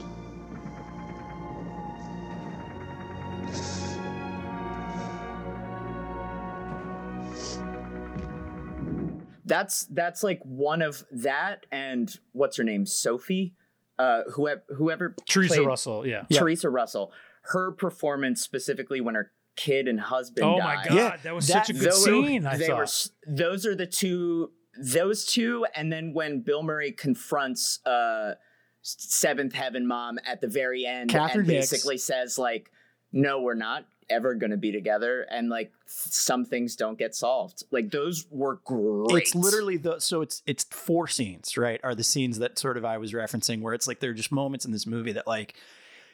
That's 9.57 9.85
that's 9.87 10.21
like 10.23 10.39
one 10.43 10.81
of 10.81 11.03
that 11.11 11.65
and 11.71 12.13
what's 12.33 12.57
her 12.57 12.63
name 12.63 12.85
sophie 12.85 13.55
uh 13.97 14.21
whoever 14.35 14.63
whoever 14.77 15.15
Theresa 15.27 15.55
played 15.55 15.67
Russell. 15.67 16.05
Yeah. 16.05 16.25
Yeah. 16.29 16.39
theresa 16.39 16.69
russell 16.69 17.11
her 17.53 17.71
performance 17.71 18.41
specifically 18.41 19.01
when 19.01 19.15
her 19.15 19.31
kid 19.55 19.87
and 19.87 19.99
husband 19.99 20.45
Oh 20.45 20.59
my 20.59 20.75
god, 20.87 20.93
Yeah, 20.95 21.17
that 21.23 21.33
was 21.33 21.47
that- 21.47 21.65
such 21.65 21.75
a 21.75 21.79
good 21.79 21.91
Those- 21.91 22.03
scene. 22.03 22.45
I 22.45 22.57
they 22.57 22.67
thought. 22.67 22.77
were 23.25 23.33
those 23.35 23.65
are 23.65 23.73
the 23.75 23.87
two 23.87 24.51
those 24.79 25.25
two 25.25 25.65
and 25.75 25.91
then 25.91 26.13
when 26.13 26.41
bill 26.41 26.61
murray 26.61 26.91
confronts 26.91 27.79
uh 27.85 28.35
seventh 28.83 29.53
heaven 29.53 29.87
mom 29.87 30.19
at 30.25 30.41
the 30.41 30.47
very 30.47 30.85
end 30.85 31.09
Catherine 31.09 31.45
and 31.45 31.49
Hicks. 31.49 31.71
basically 31.71 31.97
says 31.97 32.37
like 32.37 32.69
no 33.11 33.41
we're 33.41 33.55
not 33.55 33.85
ever 34.09 34.35
going 34.35 34.51
to 34.51 34.57
be 34.57 34.71
together 34.71 35.27
and 35.29 35.49
like 35.49 35.71
some 35.85 36.45
things 36.45 36.75
don't 36.75 36.97
get 36.97 37.13
solved 37.13 37.63
like 37.71 37.91
those 37.91 38.25
were 38.29 38.59
great 38.63 39.23
It's 39.23 39.35
literally 39.35 39.77
the 39.77 39.99
so 39.99 40.21
it's 40.21 40.41
it's 40.45 40.63
four 40.65 41.07
scenes, 41.07 41.57
right? 41.57 41.79
Are 41.83 41.95
the 41.95 42.03
scenes 42.03 42.39
that 42.39 42.57
sort 42.57 42.77
of 42.77 42.85
I 42.85 42.97
was 42.97 43.13
referencing 43.13 43.61
where 43.61 43.73
it's 43.73 43.87
like 43.87 43.99
there 43.99 44.11
are 44.11 44.15
just 44.15 44.31
moments 44.31 44.65
in 44.65 44.71
this 44.71 44.85
movie 44.85 45.11
that 45.13 45.27
like 45.27 45.55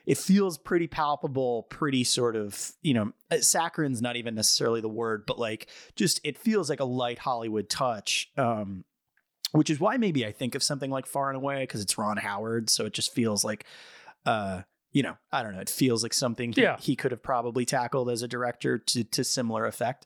it 0.05 0.17
feels 0.17 0.57
pretty 0.57 0.87
palpable, 0.87 1.63
pretty 1.63 2.03
sort 2.03 2.35
of, 2.35 2.73
you 2.81 2.93
know, 2.93 3.13
uh, 3.31 3.35
saccharin's 3.35 4.01
not 4.01 4.17
even 4.17 4.35
necessarily 4.35 4.81
the 4.81 4.89
word, 4.89 5.25
but 5.25 5.39
like 5.39 5.67
just 5.95 6.19
it 6.23 6.37
feels 6.37 6.69
like 6.69 6.79
a 6.79 6.85
light 6.85 7.19
Hollywood 7.19 7.69
touch. 7.69 8.31
Um 8.37 8.85
which 9.51 9.69
is 9.69 9.79
why 9.79 9.97
maybe 9.97 10.25
I 10.25 10.31
think 10.31 10.55
of 10.55 10.63
something 10.63 10.89
like 10.89 11.05
Far 11.05 11.29
and 11.29 11.37
Away 11.37 11.61
because 11.61 11.81
it's 11.81 11.97
Ron 11.97 12.17
Howard, 12.17 12.69
so 12.69 12.85
it 12.85 12.93
just 12.93 13.13
feels 13.13 13.45
like 13.45 13.65
uh 14.25 14.63
you 14.93 15.03
know, 15.03 15.17
I 15.31 15.43
don't 15.43 15.53
know. 15.53 15.59
It 15.59 15.69
feels 15.69 16.03
like 16.03 16.13
something 16.13 16.53
he, 16.53 16.61
Yeah. 16.61 16.77
he 16.79 16.95
could 16.95 17.11
have 17.11 17.21
probably 17.23 17.65
tackled 17.65 18.09
as 18.09 18.21
a 18.21 18.27
director 18.27 18.77
to 18.77 19.03
to 19.03 19.23
similar 19.23 19.65
effect. 19.65 20.05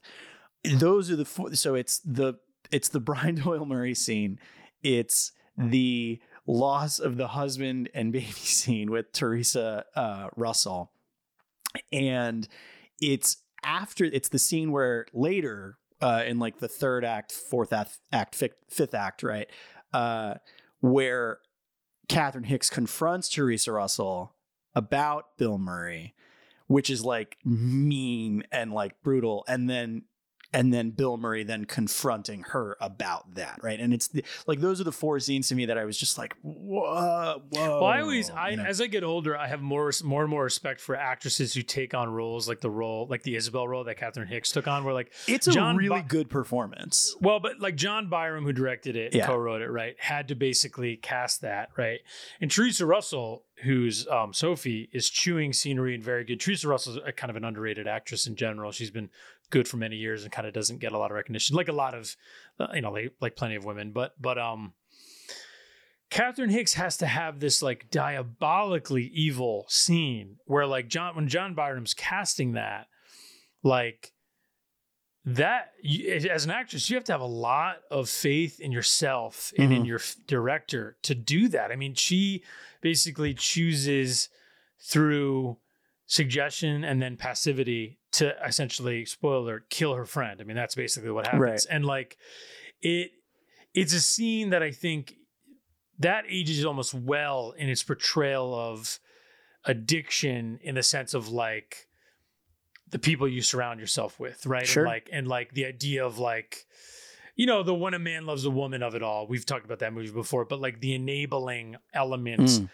Those 0.64 1.10
are 1.10 1.16
the 1.16 1.24
four, 1.24 1.54
so 1.54 1.74
it's 1.76 2.00
the 2.00 2.34
it's 2.70 2.88
the 2.88 3.00
Brian 3.08 3.36
Doyle 3.36 3.64
Murray 3.66 3.94
scene. 3.94 4.40
It's 4.82 5.32
the 5.56 6.20
loss 6.46 6.98
of 6.98 7.16
the 7.16 7.28
husband 7.28 7.90
and 7.94 8.12
baby 8.12 8.24
scene 8.32 8.90
with 8.90 9.12
Theresa 9.12 9.84
uh, 9.94 10.28
Russell, 10.36 10.90
and 11.92 12.48
it's 13.00 13.38
after 13.64 14.04
it's 14.04 14.28
the 14.30 14.38
scene 14.38 14.72
where 14.72 15.06
later 15.12 15.76
uh, 16.00 16.22
in 16.26 16.38
like 16.38 16.58
the 16.58 16.68
third 16.68 17.04
act, 17.04 17.32
fourth 17.32 17.72
act, 17.72 17.98
act 18.12 18.34
fifth, 18.34 18.54
fifth 18.70 18.94
act, 18.94 19.22
right, 19.22 19.48
uh, 19.92 20.34
where 20.80 21.38
Catherine 22.08 22.44
Hicks 22.44 22.70
confronts 22.70 23.28
Theresa 23.28 23.72
Russell 23.72 24.34
about 24.78 25.36
Bill 25.36 25.58
Murray, 25.58 26.14
which 26.68 26.88
is 26.88 27.04
like 27.04 27.36
mm-hmm. 27.46 27.88
mean 27.88 28.44
and 28.52 28.72
like 28.72 29.02
brutal, 29.02 29.44
and 29.48 29.68
then 29.68 30.04
and 30.52 30.72
then 30.72 30.90
Bill 30.90 31.16
Murray 31.16 31.42
then 31.44 31.64
confronting 31.66 32.42
her 32.50 32.76
about 32.80 33.34
that, 33.34 33.60
right? 33.62 33.78
And 33.78 33.92
it's 33.92 34.08
the, 34.08 34.24
like 34.46 34.60
those 34.60 34.80
are 34.80 34.84
the 34.84 34.92
four 34.92 35.20
scenes 35.20 35.48
to 35.48 35.54
me 35.54 35.66
that 35.66 35.76
I 35.76 35.84
was 35.84 35.98
just 35.98 36.16
like, 36.16 36.34
whoa, 36.42 37.42
whoa. 37.50 37.80
Well, 37.80 37.84
I 37.84 38.00
always, 38.00 38.30
I 38.30 38.50
you 38.50 38.56
know? 38.56 38.64
as 38.64 38.80
I 38.80 38.86
get 38.86 39.04
older, 39.04 39.36
I 39.36 39.46
have 39.46 39.60
more, 39.60 39.90
more 40.04 40.22
and 40.22 40.30
more 40.30 40.44
respect 40.44 40.80
for 40.80 40.96
actresses 40.96 41.54
who 41.54 41.62
take 41.62 41.94
on 41.94 42.08
roles 42.10 42.48
like 42.48 42.60
the 42.60 42.70
role, 42.70 43.06
like 43.08 43.22
the 43.22 43.36
Isabel 43.36 43.68
role 43.68 43.84
that 43.84 43.96
Catherine 43.96 44.28
Hicks 44.28 44.50
took 44.52 44.66
on, 44.66 44.84
where 44.84 44.94
like 44.94 45.12
it's 45.26 45.46
a 45.46 45.52
John 45.52 45.76
really 45.76 46.00
Ba- 46.00 46.06
good 46.08 46.30
performance. 46.30 47.14
Well, 47.20 47.40
but 47.40 47.60
like 47.60 47.76
John 47.76 48.08
Byrum, 48.08 48.44
who 48.44 48.52
directed 48.52 48.96
it, 48.96 49.14
Yeah. 49.14 49.26
co-wrote 49.26 49.62
it, 49.62 49.70
right, 49.70 49.96
had 49.98 50.28
to 50.28 50.34
basically 50.34 50.96
cast 50.96 51.42
that, 51.42 51.70
right. 51.76 52.00
And 52.40 52.50
Theresa 52.50 52.86
Russell, 52.86 53.44
who's 53.64 54.06
um, 54.08 54.32
Sophie, 54.32 54.88
is 54.92 55.10
chewing 55.10 55.52
scenery 55.52 55.94
and 55.94 56.02
very 56.02 56.24
good. 56.24 56.40
Theresa 56.40 56.68
Russell's 56.68 56.98
a 57.04 57.12
kind 57.12 57.30
of 57.30 57.36
an 57.36 57.44
underrated 57.44 57.86
actress 57.88 58.26
in 58.26 58.36
general. 58.36 58.70
She's 58.72 58.90
been 58.90 59.10
good 59.50 59.66
for 59.68 59.76
many 59.76 59.96
years 59.96 60.22
and 60.24 60.32
kind 60.32 60.46
of 60.46 60.52
doesn't 60.54 60.78
get 60.78 60.92
a 60.92 60.98
lot 60.98 61.10
of 61.10 61.14
recognition, 61.14 61.56
like 61.56 61.68
a 61.68 61.72
lot 61.72 61.94
of, 61.94 62.16
uh, 62.60 62.68
you 62.74 62.80
know, 62.80 62.92
like, 62.92 63.12
like 63.20 63.36
plenty 63.36 63.54
of 63.56 63.64
women. 63.64 63.92
But 63.92 64.14
but 64.20 64.38
um, 64.38 64.72
Catherine 66.10 66.50
Hicks 66.50 66.74
has 66.74 66.96
to 66.98 67.06
have 67.06 67.38
this 67.40 67.62
like 67.62 67.90
diabolically 67.90 69.04
evil 69.14 69.66
scene 69.68 70.36
where 70.46 70.66
like 70.66 70.88
John 70.88 71.16
when 71.16 71.28
John 71.28 71.54
Byrum's 71.54 71.94
casting 71.94 72.52
that, 72.52 72.86
like 73.62 74.12
that 75.24 75.72
as 76.30 76.44
an 76.46 76.50
actress 76.50 76.88
you 76.88 76.96
have 76.96 77.04
to 77.04 77.12
have 77.12 77.20
a 77.20 77.26
lot 77.26 77.78
of 77.90 78.08
faith 78.08 78.60
in 78.60 78.72
yourself 78.72 79.52
and 79.58 79.72
in 79.72 79.82
Mhm. 79.82 79.86
your 79.86 80.00
director 80.26 80.96
to 81.02 81.14
do 81.14 81.48
that 81.48 81.70
i 81.70 81.76
mean 81.76 81.92
she 81.92 82.42
basically 82.80 83.34
chooses 83.34 84.30
through 84.80 85.58
suggestion 86.10 86.82
and 86.84 87.00
then 87.00 87.16
passivity 87.16 87.98
to 88.10 88.34
essentially 88.44 89.04
spoiler 89.04 89.64
kill 89.70 89.94
her 89.94 90.04
friend 90.06 90.40
i 90.40 90.44
mean 90.44 90.56
that's 90.56 90.74
basically 90.74 91.10
what 91.10 91.26
happens 91.26 91.40
Right. 91.40 91.66
and 91.70 91.84
like 91.84 92.16
it 92.80 93.10
it's 93.74 93.92
a 93.92 94.00
scene 94.00 94.50
that 94.50 94.62
i 94.62 94.70
think 94.72 95.14
that 96.00 96.24
ages 96.28 96.64
almost 96.64 96.94
well 96.94 97.52
in 97.58 97.68
its 97.68 97.82
portrayal 97.82 98.54
of 98.54 98.98
addiction 99.64 100.58
in 100.62 100.74
the 100.74 100.82
sense 100.82 101.14
of 101.14 101.28
like 101.28 101.86
the 102.90 102.98
people 102.98 103.28
you 103.28 103.42
surround 103.42 103.80
yourself 103.80 104.18
with, 104.18 104.46
right? 104.46 104.66
Sure. 104.66 104.84
And 104.84 104.90
like 104.92 105.08
and 105.12 105.28
like 105.28 105.52
the 105.52 105.66
idea 105.66 106.06
of 106.06 106.18
like 106.18 106.64
you 107.36 107.46
know, 107.46 107.62
the 107.62 107.74
when 107.74 107.94
a 107.94 107.98
man 107.98 108.26
loves 108.26 108.44
a 108.46 108.50
woman 108.50 108.82
of 108.82 108.94
it 108.94 109.02
all. 109.02 109.26
We've 109.28 109.44
talked 109.44 109.64
about 109.64 109.80
that 109.80 109.92
movie 109.92 110.10
before, 110.10 110.44
but 110.44 110.60
like 110.60 110.80
the 110.80 110.94
enabling 110.94 111.76
elements 111.92 112.60
Mm. 112.60 112.70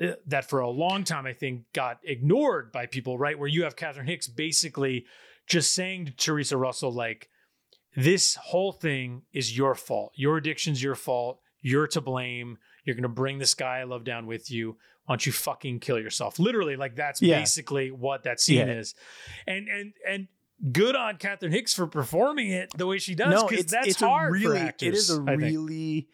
Uh, 0.00 0.12
that 0.26 0.48
for 0.48 0.60
a 0.60 0.70
long 0.70 1.04
time 1.04 1.26
I 1.26 1.34
think 1.34 1.64
got 1.74 1.98
ignored 2.02 2.72
by 2.72 2.86
people, 2.86 3.18
right? 3.18 3.38
Where 3.38 3.48
you 3.48 3.64
have 3.64 3.76
Catherine 3.76 4.06
Hicks 4.06 4.26
basically 4.26 5.04
just 5.46 5.72
saying 5.74 6.06
to 6.06 6.12
Theresa 6.12 6.56
Russell, 6.56 6.92
like, 6.92 7.28
this 7.94 8.36
whole 8.36 8.72
thing 8.72 9.22
is 9.34 9.54
your 9.56 9.74
fault. 9.74 10.12
Your 10.14 10.38
addiction's 10.38 10.82
your 10.82 10.94
fault. 10.94 11.40
You're 11.60 11.86
to 11.88 12.00
blame. 12.00 12.56
You're 12.84 12.94
going 12.96 13.02
to 13.02 13.08
bring 13.10 13.36
this 13.38 13.52
guy 13.54 13.80
I 13.80 13.84
love 13.84 14.04
down 14.04 14.26
with 14.26 14.50
you. 14.50 14.78
Why 15.04 15.14
don't 15.14 15.26
you 15.26 15.32
fucking 15.32 15.80
kill 15.80 15.98
yourself? 15.98 16.38
Literally, 16.38 16.76
like 16.76 16.96
that's 16.96 17.20
Yeah. 17.20 17.38
basically 17.40 17.90
what 17.90 18.22
that 18.22 18.40
scene 18.40 18.66
Yeah. 18.66 18.74
is. 18.74 18.94
And 19.46 19.68
and 19.68 19.92
and 20.08 20.28
good 20.72 20.96
on 20.96 21.16
Catherine 21.18 21.52
Hicks 21.52 21.74
for 21.74 21.86
performing 21.86 22.50
it 22.50 22.70
the 22.76 22.86
way 22.86 22.98
she 22.98 23.14
does. 23.14 23.30
no, 23.30 23.46
because 23.46 23.64
it's 23.64 23.72
that's 23.72 23.88
it's 23.88 24.00
hard 24.00 24.32
really 24.32 24.58
for 24.60 24.64
actors. 24.66 24.88
it 24.88 24.94
is 24.94 25.10
a 25.10 25.22
I 25.26 25.36
think. 25.36 26.06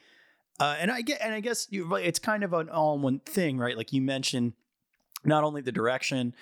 Uh, 0.61 0.77
and 0.79 0.91
I 0.91 1.03
get 1.03 1.21
and 1.23 1.33
I 1.33 1.41
guess 1.41 1.69
you 1.71 1.95
it's 1.97 2.19
kind 2.19 2.43
of 2.43 2.53
an 2.53 2.69
all 2.69 2.97
in 2.97 3.03
one 3.03 3.21
thing, 3.21 3.59
right? 3.59 3.77
Like 3.77 3.93
you 3.93 4.03
mentioned, 4.03 4.55
not 5.25 5.45
only 5.45 5.61
the 5.61 5.73
direction, 5.73 6.35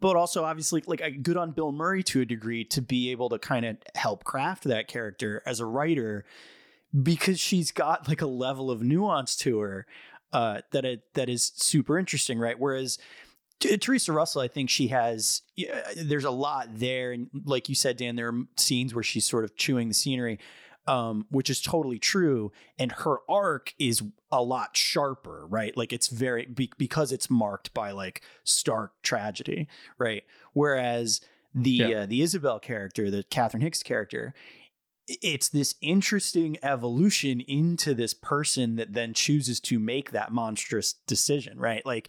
but 0.00 0.16
also 0.16 0.44
obviously 0.44 0.82
like 0.86 1.22
good 1.22 1.36
on 1.36 1.50
Bill 1.52 1.72
Murray 1.72 2.02
to 2.04 2.20
a 2.20 2.24
degree 2.24 2.64
to 2.66 2.82
be 2.82 3.10
able 3.10 3.28
to 3.30 3.38
kind 3.38 3.64
of 3.64 3.76
help 3.94 4.24
craft 4.24 4.64
that 4.64 4.86
character 4.86 5.42
as 5.44 5.60
a 5.60 5.66
writer 5.66 6.24
because 7.02 7.40
she's 7.40 7.72
got 7.72 8.06
like 8.08 8.22
a 8.22 8.26
level 8.26 8.70
of 8.70 8.82
nuance 8.82 9.34
to 9.36 9.58
her 9.58 9.86
uh, 10.32 10.60
that 10.72 10.84
it, 10.84 11.14
that 11.14 11.28
is 11.28 11.52
super 11.56 11.98
interesting, 11.98 12.38
right? 12.38 12.58
Whereas 12.58 12.98
Theresa 13.60 14.12
Russell, 14.12 14.42
I 14.42 14.48
think 14.48 14.68
she 14.68 14.88
has. 14.88 15.42
Yeah, 15.56 15.80
there's 15.96 16.24
a 16.24 16.30
lot 16.30 16.68
there, 16.72 17.12
and 17.12 17.28
like 17.44 17.68
you 17.68 17.74
said, 17.74 17.96
Dan, 17.96 18.16
there 18.16 18.28
are 18.28 18.42
scenes 18.56 18.94
where 18.94 19.04
she's 19.04 19.24
sort 19.24 19.44
of 19.44 19.56
chewing 19.56 19.88
the 19.88 19.94
scenery, 19.94 20.38
um, 20.86 21.26
which 21.30 21.48
is 21.50 21.60
totally 21.60 21.98
true. 21.98 22.52
And 22.78 22.92
her 22.92 23.18
arc 23.28 23.74
is 23.78 24.02
a 24.30 24.42
lot 24.42 24.76
sharper, 24.76 25.46
right? 25.48 25.76
Like 25.76 25.92
it's 25.92 26.08
very 26.08 26.46
be- 26.46 26.72
because 26.78 27.12
it's 27.12 27.30
marked 27.30 27.72
by 27.74 27.90
like 27.92 28.22
stark 28.44 28.92
tragedy, 29.02 29.68
right? 29.98 30.24
Whereas 30.52 31.20
the 31.54 31.70
Yeah. 31.70 31.88
uh, 32.00 32.06
the 32.06 32.20
Isabel 32.22 32.58
character, 32.58 33.10
the 33.10 33.22
Catherine 33.24 33.62
Hicks 33.62 33.82
character, 33.82 34.34
it's 35.06 35.48
this 35.50 35.74
interesting 35.82 36.56
evolution 36.62 37.40
into 37.40 37.92
this 37.94 38.14
person 38.14 38.76
that 38.76 38.94
then 38.94 39.12
chooses 39.12 39.60
to 39.60 39.78
make 39.78 40.12
that 40.12 40.32
monstrous 40.32 40.94
decision, 41.06 41.58
right? 41.58 41.84
Like 41.84 42.08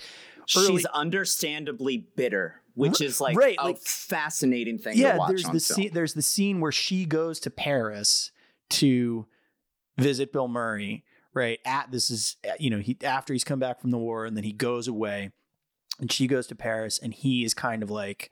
early- 0.55 0.77
She's 0.77 0.85
understandably 0.87 2.07
bitter, 2.15 2.61
which 2.73 3.01
is 3.01 3.19
like 3.19 3.37
Right, 3.37 3.57
a 3.59 3.65
like- 3.65 3.79
fascinating 3.81 4.77
thing 4.79 4.97
yeah 4.97 5.13
to 5.13 5.17
watch 5.19 5.29
there's 5.29 5.43
the 5.43 5.59
scene 5.59 5.91
there's 5.93 6.13
the 6.13 6.21
scene 6.21 6.59
where 6.61 6.71
she 6.71 7.05
goes 7.05 7.39
to 7.41 7.49
paris 7.49 8.31
to 8.69 9.25
visit 9.97 10.31
bill 10.33 10.47
murray 10.47 11.03
right 11.33 11.59
at 11.65 11.91
this 11.91 12.09
is 12.09 12.37
uh, 12.47 12.53
you 12.59 12.69
know 12.69 12.79
he 12.79 12.97
after 13.03 13.33
he's 13.33 13.43
come 13.43 13.59
back 13.59 13.79
from 13.79 13.91
the 13.91 13.97
war 13.97 14.25
and 14.25 14.35
then 14.35 14.43
he 14.43 14.51
goes 14.51 14.87
away 14.87 15.31
and 15.99 16.11
she 16.11 16.27
goes 16.27 16.47
to 16.47 16.55
paris 16.55 16.99
and 17.01 17.13
he 17.13 17.43
is 17.43 17.53
kind 17.53 17.81
of 17.83 17.89
like 17.89 18.31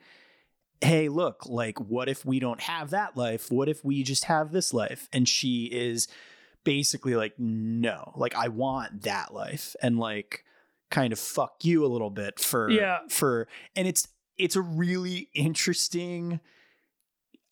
hey 0.81 1.07
look 1.07 1.45
like 1.45 1.79
what 1.79 2.09
if 2.09 2.25
we 2.25 2.39
don't 2.39 2.61
have 2.61 2.89
that 2.89 3.15
life 3.15 3.49
what 3.51 3.69
if 3.69 3.83
we 3.85 4.03
just 4.03 4.25
have 4.25 4.51
this 4.51 4.73
life 4.73 5.07
and 5.13 5.29
she 5.29 5.65
is 5.65 6.07
basically 6.65 7.15
like 7.15 7.33
no 7.37 8.11
like 8.15 8.35
i 8.35 8.47
want 8.49 9.03
that 9.03 9.33
life 9.33 9.75
and 9.81 9.97
like 9.99 10.43
kind 10.89 11.11
of 11.13 11.19
fuck 11.19 11.63
you 11.63 11.85
a 11.85 11.87
little 11.87 12.09
bit 12.09 12.39
for 12.39 12.69
Yeah. 12.69 12.99
for 13.09 13.47
and 13.75 13.87
it's 13.87 14.07
it's 14.37 14.55
a 14.55 14.61
really 14.61 15.29
interesting 15.33 16.39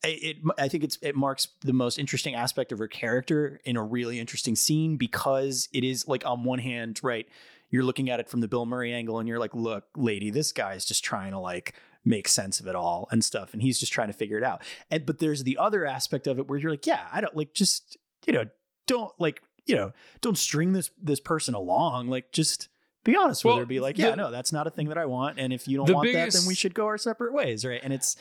it, 0.09 0.37
i 0.57 0.67
think 0.67 0.83
it's 0.83 0.97
it 1.01 1.15
marks 1.15 1.47
the 1.61 1.73
most 1.73 1.97
interesting 1.99 2.33
aspect 2.35 2.71
of 2.71 2.79
her 2.79 2.87
character 2.87 3.59
in 3.65 3.77
a 3.77 3.83
really 3.83 4.19
interesting 4.19 4.55
scene 4.55 4.97
because 4.97 5.69
it 5.73 5.83
is 5.83 6.07
like 6.07 6.25
on 6.25 6.43
one 6.43 6.59
hand 6.59 6.99
right 7.03 7.27
you're 7.69 7.83
looking 7.83 8.09
at 8.09 8.19
it 8.19 8.27
from 8.29 8.41
the 8.41 8.47
bill 8.47 8.65
murray 8.65 8.91
angle 8.93 9.19
and 9.19 9.29
you're 9.29 9.39
like 9.39 9.53
look 9.53 9.85
lady 9.95 10.29
this 10.29 10.51
guy's 10.51 10.85
just 10.85 11.03
trying 11.03 11.31
to 11.31 11.39
like 11.39 11.75
make 12.03 12.27
sense 12.27 12.59
of 12.59 12.65
it 12.65 12.75
all 12.75 13.07
and 13.11 13.23
stuff 13.23 13.53
and 13.53 13.61
he's 13.61 13.79
just 13.79 13.93
trying 13.93 14.07
to 14.07 14.13
figure 14.13 14.37
it 14.37 14.43
out. 14.43 14.63
And 14.89 15.05
but 15.05 15.19
there's 15.19 15.43
the 15.43 15.57
other 15.59 15.85
aspect 15.85 16.25
of 16.25 16.39
it 16.39 16.47
where 16.47 16.57
you're 16.57 16.71
like 16.71 16.87
yeah 16.87 17.07
i 17.11 17.21
don't 17.21 17.35
like 17.35 17.53
just 17.53 17.95
you 18.25 18.33
know 18.33 18.45
don't 18.87 19.13
like 19.19 19.43
you 19.67 19.75
know 19.75 19.93
don't 20.19 20.37
string 20.37 20.73
this 20.73 20.89
this 20.99 21.19
person 21.19 21.53
along 21.53 22.07
like 22.07 22.31
just 22.31 22.69
be 23.03 23.15
honest 23.15 23.45
with 23.45 23.51
Well, 23.51 23.59
her 23.59 23.65
be 23.67 23.79
like 23.79 23.99
yeah 23.99 24.11
the- 24.11 24.15
no 24.15 24.31
that's 24.31 24.51
not 24.51 24.65
a 24.65 24.71
thing 24.71 24.89
that 24.89 24.97
i 24.97 25.05
want 25.05 25.37
and 25.39 25.53
if 25.53 25.67
you 25.67 25.77
don't 25.77 25.91
want 25.93 26.11
that 26.11 26.33
then 26.33 26.47
we 26.47 26.55
should 26.55 26.73
go 26.73 26.87
our 26.87 26.97
separate 26.97 27.33
ways 27.33 27.63
right? 27.63 27.79
And 27.83 27.93
it's 27.93 28.15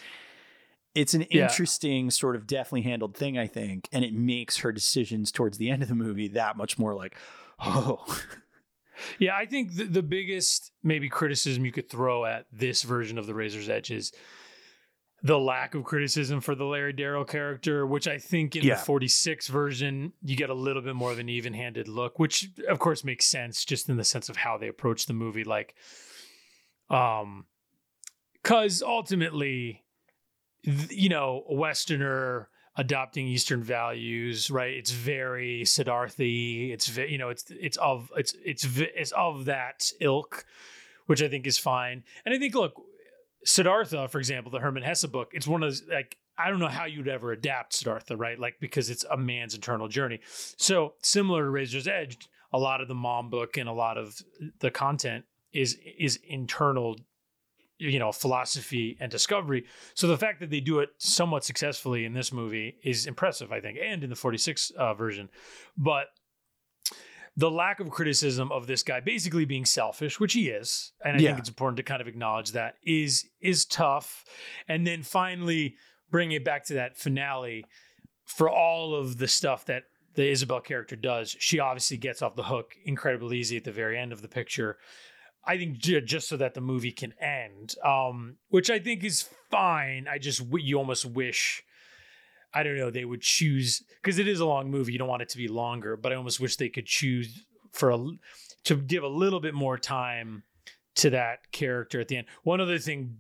it's 0.95 1.15
an 1.15 1.25
Yeah. 1.31 1.43
interesting 1.45 2.11
sort 2.11 2.35
of 2.37 2.47
deftly 2.47 2.83
handled 2.83 3.17
thing 3.17 3.39
i 3.39 3.47
think 3.47 3.89
and 3.93 4.05
it 4.05 4.13
makes 4.15 4.59
her 4.59 4.73
decisions 4.73 5.31
towards 5.31 5.57
the 5.59 5.71
end 5.71 5.83
of 5.83 5.89
the 5.89 5.95
movie 5.95 6.29
that 6.29 6.57
much 6.57 6.79
more 6.79 6.95
like 6.95 7.17
oh 7.61 8.05
Yeah, 9.19 9.35
I 9.35 9.47
think 9.47 9.73
the, 9.77 9.85
the 9.85 10.03
biggest 10.03 10.73
maybe 10.83 11.09
criticism 11.09 11.65
you 11.65 11.73
could 11.73 11.89
throw 11.89 12.27
at 12.27 12.45
this 12.53 12.83
version 12.83 13.17
of 13.17 13.27
the 13.27 13.33
Razor's 13.35 13.71
Edge 13.71 13.91
is 13.91 14.13
the 15.23 15.39
lack 15.39 15.75
of 15.75 15.85
criticism 15.85 16.43
for 16.43 16.55
the 16.55 16.67
Larry 16.67 16.93
Darrell 16.93 17.25
character, 17.25 17.87
which 17.87 18.07
I 18.07 18.19
think 18.19 18.57
in 18.57 18.63
Yeah. 18.65 18.75
the 18.75 18.81
46 18.83 19.49
version, 19.49 20.13
you 20.23 20.37
get 20.37 20.51
a 20.51 20.55
little 20.55 20.83
bit 20.83 20.95
more 20.97 21.13
of 21.13 21.19
an 21.19 21.31
even 21.31 21.55
handed 21.55 21.89
look, 21.89 22.19
which 22.19 22.51
of 22.69 22.79
course 22.79 23.03
makes 23.03 23.25
sense 23.25 23.65
just 23.65 23.89
in 23.89 23.97
the 23.97 24.05
sense 24.05 24.29
of 24.29 24.37
how 24.37 24.59
they 24.59 24.69
approach 24.69 25.07
the 25.07 25.15
movie. 25.15 25.45
Like, 25.45 25.75
um, 26.91 27.47
because 28.35 28.83
ultimately, 28.83 29.83
you 30.63 31.09
know, 31.09 31.45
a 31.49 31.55
Westerner 31.55 32.49
adopting 32.77 33.27
Eastern 33.27 33.63
values, 33.63 34.51
right? 34.51 34.73
It's 34.73 34.91
very 34.91 35.63
Siddharthy. 35.65 36.73
It's 36.73 36.97
you 36.97 37.19
know, 37.19 37.29
it's 37.29 37.45
it's 37.51 37.77
of 37.79 38.11
it's 38.17 38.35
it's 38.45 38.67
it's 38.77 39.13
of 39.13 39.47
that 39.47 39.91
ilk, 40.01 40.45
which 41.07 41.23
I 41.23 41.29
think 41.29 41.47
is 41.47 41.59
fine. 41.59 42.05
And 42.25 42.35
I 42.35 42.39
think, 42.39 42.55
look, 42.55 42.81
Siddhartha, 43.45 44.09
for 44.09 44.19
example, 44.19 44.51
the 44.51 44.61
Hermann 44.61 44.83
Hesse 44.83 45.07
book, 45.07 45.31
it's 45.33 45.47
one 45.47 45.63
of 45.63 45.71
those, 45.71 45.83
like, 45.91 46.17
I 46.37 46.51
don't 46.51 46.59
know 46.59 46.69
how 46.69 46.85
you'd 46.85 47.09
ever 47.09 47.33
adapt 47.33 47.75
Siddhartha, 47.75 48.17
right? 48.17 48.39
Like, 48.39 48.57
because 48.61 48.91
it's 48.91 49.05
a 49.11 49.17
man's 49.17 49.55
internal 49.55 49.89
journey. 49.89 50.21
So, 50.57 50.95
similar 51.03 51.45
to 51.45 51.51
Razor's 51.51 51.89
Edge, 51.89 52.29
a 52.53 52.59
lot 52.59 52.81
of 52.81 52.89
the 52.89 52.95
Maugham 52.95 53.31
book 53.31 53.57
and 53.57 53.69
a 53.69 53.73
lot 53.73 53.99
of 53.99 54.17
the 54.61 54.71
content 54.71 55.25
is 55.53 55.77
is 55.99 56.19
internal 56.29 56.97
you 57.81 57.99
know 57.99 58.13
philosophy 58.13 58.97
and 59.01 59.11
discovery. 59.11 59.65
So 59.95 60.07
the 60.07 60.19
fact 60.19 60.41
that 60.41 60.51
they 60.51 60.61
do 60.61 60.79
it 60.81 60.91
somewhat 60.99 61.45
successfully 61.45 62.05
in 62.05 62.13
this 62.13 62.33
movie 62.33 62.77
is 62.85 63.07
impressive 63.07 63.51
i 63.53 63.61
think 63.61 63.79
and 63.83 64.05
in 64.05 64.11
the 64.11 64.17
46 64.17 64.71
uh, 64.77 64.95
version. 64.95 65.29
But 65.77 66.07
the 67.37 67.51
lack 67.51 67.81
of 67.81 67.91
criticism 67.91 68.51
of 68.53 68.67
this 68.67 68.83
guy 68.83 69.01
basically 69.01 69.45
being 69.45 69.65
selfish 69.65 70.19
which 70.21 70.33
he 70.35 70.49
is 70.49 70.93
and 71.05 71.17
i 71.17 71.21
Yeah. 71.21 71.29
think 71.31 71.39
it's 71.39 71.49
important 71.49 71.77
to 71.79 71.83
kind 71.83 72.01
of 72.03 72.09
acknowledge 72.09 72.53
that 72.53 72.75
is 72.85 73.27
is 73.41 73.65
tough. 73.65 74.25
And 74.69 74.87
then 74.87 75.03
finally 75.03 75.77
bring 76.11 76.33
it 76.33 76.45
back 76.45 76.65
to 76.67 76.75
that 76.75 76.97
finale 76.97 77.65
for 78.25 78.51
all 78.51 78.95
of 78.95 79.19
the 79.19 79.29
stuff 79.29 79.65
that 79.67 79.85
the 80.15 80.29
isabel 80.29 80.61
character 80.61 80.97
does 80.97 81.37
she 81.39 81.61
obviously 81.61 81.97
gets 81.97 82.21
off 82.21 82.35
the 82.35 82.43
hook 82.43 82.75
incredibly 82.85 83.39
easy 83.39 83.57
at 83.57 83.65
the 83.65 83.73
very 83.73 83.97
end 83.97 84.13
of 84.13 84.23
the 84.23 84.29
picture 84.29 84.77
I 85.45 85.57
think 85.57 85.79
just 85.79 86.29
so 86.29 86.37
that 86.37 86.55
the 86.55 86.61
movie 86.61 86.93
can 86.93 87.15
end, 87.21 87.75
um, 87.85 88.37
which 88.49 88.71
I 88.71 88.79
think 88.79 89.03
is 89.05 89.29
fine. 89.51 90.07
I 90.09 90.19
just 90.19 90.43
you 90.53 90.77
almost 90.79 91.05
wish, 91.07 91.63
I 92.53 92.63
don't 92.63 92.77
know, 92.77 92.91
they 92.91 93.05
would 93.05 93.23
choose 93.23 93.83
because 94.03 94.19
it 94.19 94.29
is 94.29 94.41
a 94.41 94.47
long 94.47 94.71
movie. 94.71 94.93
You 94.93 94.99
don't 94.99 95.09
want 95.09 95.23
it 95.23 95.29
to 95.31 95.39
be 95.39 95.49
longer, 95.49 95.97
but 95.97 96.13
I 96.13 96.17
almost 96.17 96.41
wish 96.41 96.57
they 96.57 96.69
could 96.69 96.87
choose 96.87 97.45
for 97.73 97.91
a 97.91 97.97
to 98.65 98.77
give 98.77 99.03
a 99.03 99.09
little 99.09 99.41
bit 99.41 99.55
more 99.55 99.79
time 99.79 100.43
to 100.97 101.11
that 101.11 101.51
character 101.53 102.01
at 102.01 102.09
the 102.09 102.19
end. 102.19 102.27
One 102.43 102.61
other 102.61 102.79
thing, 102.79 103.17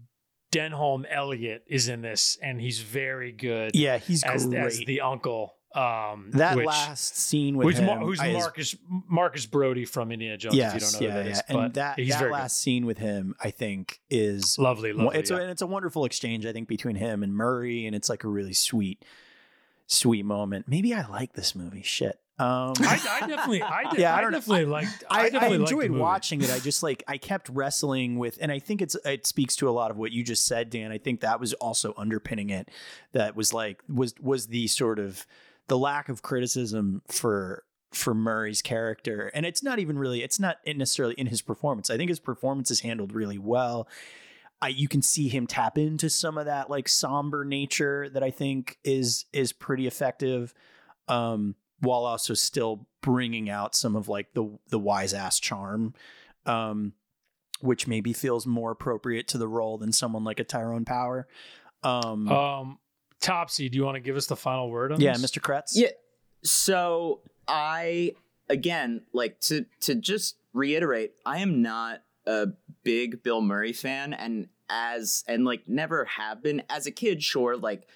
Denholm 0.52 1.04
Elliott 1.08 1.64
is 1.68 1.88
in 1.88 2.02
this, 2.02 2.36
and 2.42 2.60
he's 2.60 2.80
very 2.80 3.32
good 3.32 3.74
Yeah, 3.74 3.98
he's 3.98 4.22
as 4.24 4.46
great. 4.46 4.58
as 4.64 4.78
the 4.80 5.00
uncle. 5.00 5.54
Um, 5.72 6.30
that 6.32 6.56
which, 6.56 6.66
last 6.66 7.16
scene 7.16 7.56
with 7.56 7.76
who's, 7.76 7.80
Mar- 7.80 7.98
who's 7.98 8.20
is- 8.20 8.32
Marcus 8.32 8.76
Marcus 8.88 9.46
Brody 9.46 9.84
from 9.84 10.10
Indiana 10.10 10.36
Jones. 10.36 10.56
yes, 10.56 10.74
if 10.74 10.74
you 10.74 10.80
don't 10.80 10.92
know 10.92 11.06
yeah, 11.06 11.12
who 11.12 11.18
that 11.18 11.26
yeah. 11.26 11.32
is, 11.32 11.42
and 11.48 11.74
that 11.74 11.98
he's 11.98 12.18
that 12.18 12.30
last 12.30 12.56
scene 12.56 12.86
with 12.86 12.98
him, 12.98 13.36
I 13.40 13.50
think, 13.50 14.00
is 14.10 14.58
lovely, 14.58 14.92
lovely. 14.92 15.16
it's 15.18 15.30
yeah. 15.30 15.36
a, 15.36 15.40
and 15.42 15.50
it's 15.50 15.62
a 15.62 15.68
wonderful 15.68 16.04
exchange, 16.04 16.44
I 16.44 16.52
think, 16.52 16.66
between 16.66 16.96
him 16.96 17.22
and 17.22 17.32
Murray, 17.32 17.86
and 17.86 17.94
it's 17.94 18.08
like 18.08 18.24
a 18.24 18.28
really 18.28 18.52
sweet, 18.52 19.04
sweet 19.86 20.24
moment. 20.24 20.66
Maybe 20.66 20.92
I 20.92 21.06
like 21.06 21.34
this 21.34 21.54
movie. 21.54 21.82
Shit. 21.82 22.18
Um, 22.40 22.72
I, 22.80 23.18
I 23.22 23.26
definitely, 23.26 23.62
I, 23.62 23.84
did, 23.90 24.00
Yeah, 24.00 24.14
I 24.14 24.26
I, 24.26 24.30
definitely 24.30 24.64
liked. 24.64 25.04
I, 25.10 25.18
I, 25.18 25.24
I 25.24 25.28
definitely 25.28 25.56
enjoyed 25.58 25.90
watching 25.90 26.40
it. 26.40 26.50
I 26.50 26.58
just 26.58 26.82
like 26.82 27.04
I 27.06 27.18
kept 27.18 27.50
wrestling 27.50 28.18
with, 28.18 28.38
and 28.40 28.50
I 28.50 28.58
think 28.58 28.80
it's 28.80 28.96
it 29.04 29.26
speaks 29.26 29.56
to 29.56 29.68
a 29.68 29.70
lot 29.70 29.90
of 29.90 29.98
what 29.98 30.10
you 30.10 30.24
just 30.24 30.46
said, 30.46 30.70
Dan. 30.70 30.90
I 30.90 30.96
think 30.96 31.20
that 31.20 31.38
was 31.38 31.52
also 31.54 31.92
underpinning 31.98 32.48
it. 32.48 32.70
That 33.12 33.36
was 33.36 33.52
like 33.52 33.82
was 33.88 34.14
was 34.20 34.46
the 34.46 34.68
sort 34.68 34.98
of 34.98 35.26
the 35.70 35.78
lack 35.78 36.08
of 36.08 36.20
criticism 36.20 37.00
for 37.06 37.62
for 37.92 38.12
Murray's 38.12 38.60
character, 38.60 39.30
and 39.34 39.46
it's 39.46 39.62
not 39.62 39.78
even 39.78 39.96
really 39.96 40.22
it's 40.24 40.40
not 40.40 40.56
necessarily 40.66 41.14
in 41.14 41.28
his 41.28 41.42
performance. 41.42 41.90
I 41.90 41.96
think 41.96 42.08
his 42.08 42.18
performance 42.18 42.72
is 42.72 42.80
handled 42.80 43.12
really 43.12 43.38
well. 43.38 43.88
I, 44.60 44.68
you 44.68 44.88
can 44.88 45.00
see 45.00 45.28
him 45.28 45.46
tap 45.46 45.78
into 45.78 46.10
some 46.10 46.38
of 46.38 46.46
that 46.46 46.68
like 46.68 46.88
somber 46.88 47.44
nature 47.44 48.08
that 48.10 48.22
I 48.22 48.32
think 48.32 48.78
is 48.82 49.26
is 49.32 49.52
pretty 49.52 49.86
effective, 49.86 50.52
um, 51.06 51.54
while 51.78 52.04
also 52.04 52.34
still 52.34 52.88
bringing 53.00 53.48
out 53.48 53.76
some 53.76 53.94
of 53.94 54.08
like 54.08 54.34
the 54.34 54.58
the 54.70 54.78
wise 54.78 55.14
ass 55.14 55.38
charm, 55.38 55.94
um, 56.46 56.94
which 57.60 57.86
maybe 57.86 58.12
feels 58.12 58.44
more 58.44 58.72
appropriate 58.72 59.28
to 59.28 59.38
the 59.38 59.48
role 59.48 59.78
than 59.78 59.92
someone 59.92 60.24
like 60.24 60.40
a 60.40 60.44
Tyrone 60.44 60.84
Power. 60.84 61.28
Um, 61.84 62.28
Um, 62.28 62.78
Topsy, 63.20 63.68
do 63.68 63.76
you 63.76 63.84
want 63.84 63.96
to 63.96 64.00
give 64.00 64.16
us 64.16 64.26
the 64.26 64.36
final 64.36 64.70
word 64.70 64.92
on 64.92 64.98
this? 64.98 65.04
yeah, 65.04 65.12
this? 65.12 65.30
Mr. 65.30 65.40
Kretz. 65.40 65.72
Yeah. 65.74 65.88
So 66.42 67.20
I 67.46 68.14
again 68.48 69.02
like 69.12 69.40
to 69.42 69.66
to 69.80 69.94
just 69.94 70.36
reiterate, 70.52 71.12
I 71.24 71.38
am 71.38 71.62
not 71.62 72.02
a 72.26 72.48
big 72.82 73.22
Bill 73.22 73.40
Murray 73.40 73.72
fan, 73.72 74.12
and 74.12 74.48
as 74.68 75.24
and 75.26 75.44
like 75.44 75.68
never 75.68 76.04
have 76.04 76.42
been 76.42 76.62
as 76.70 76.86
a 76.86 76.90
kid. 76.90 77.22
Sure, 77.22 77.56
like 77.56 77.86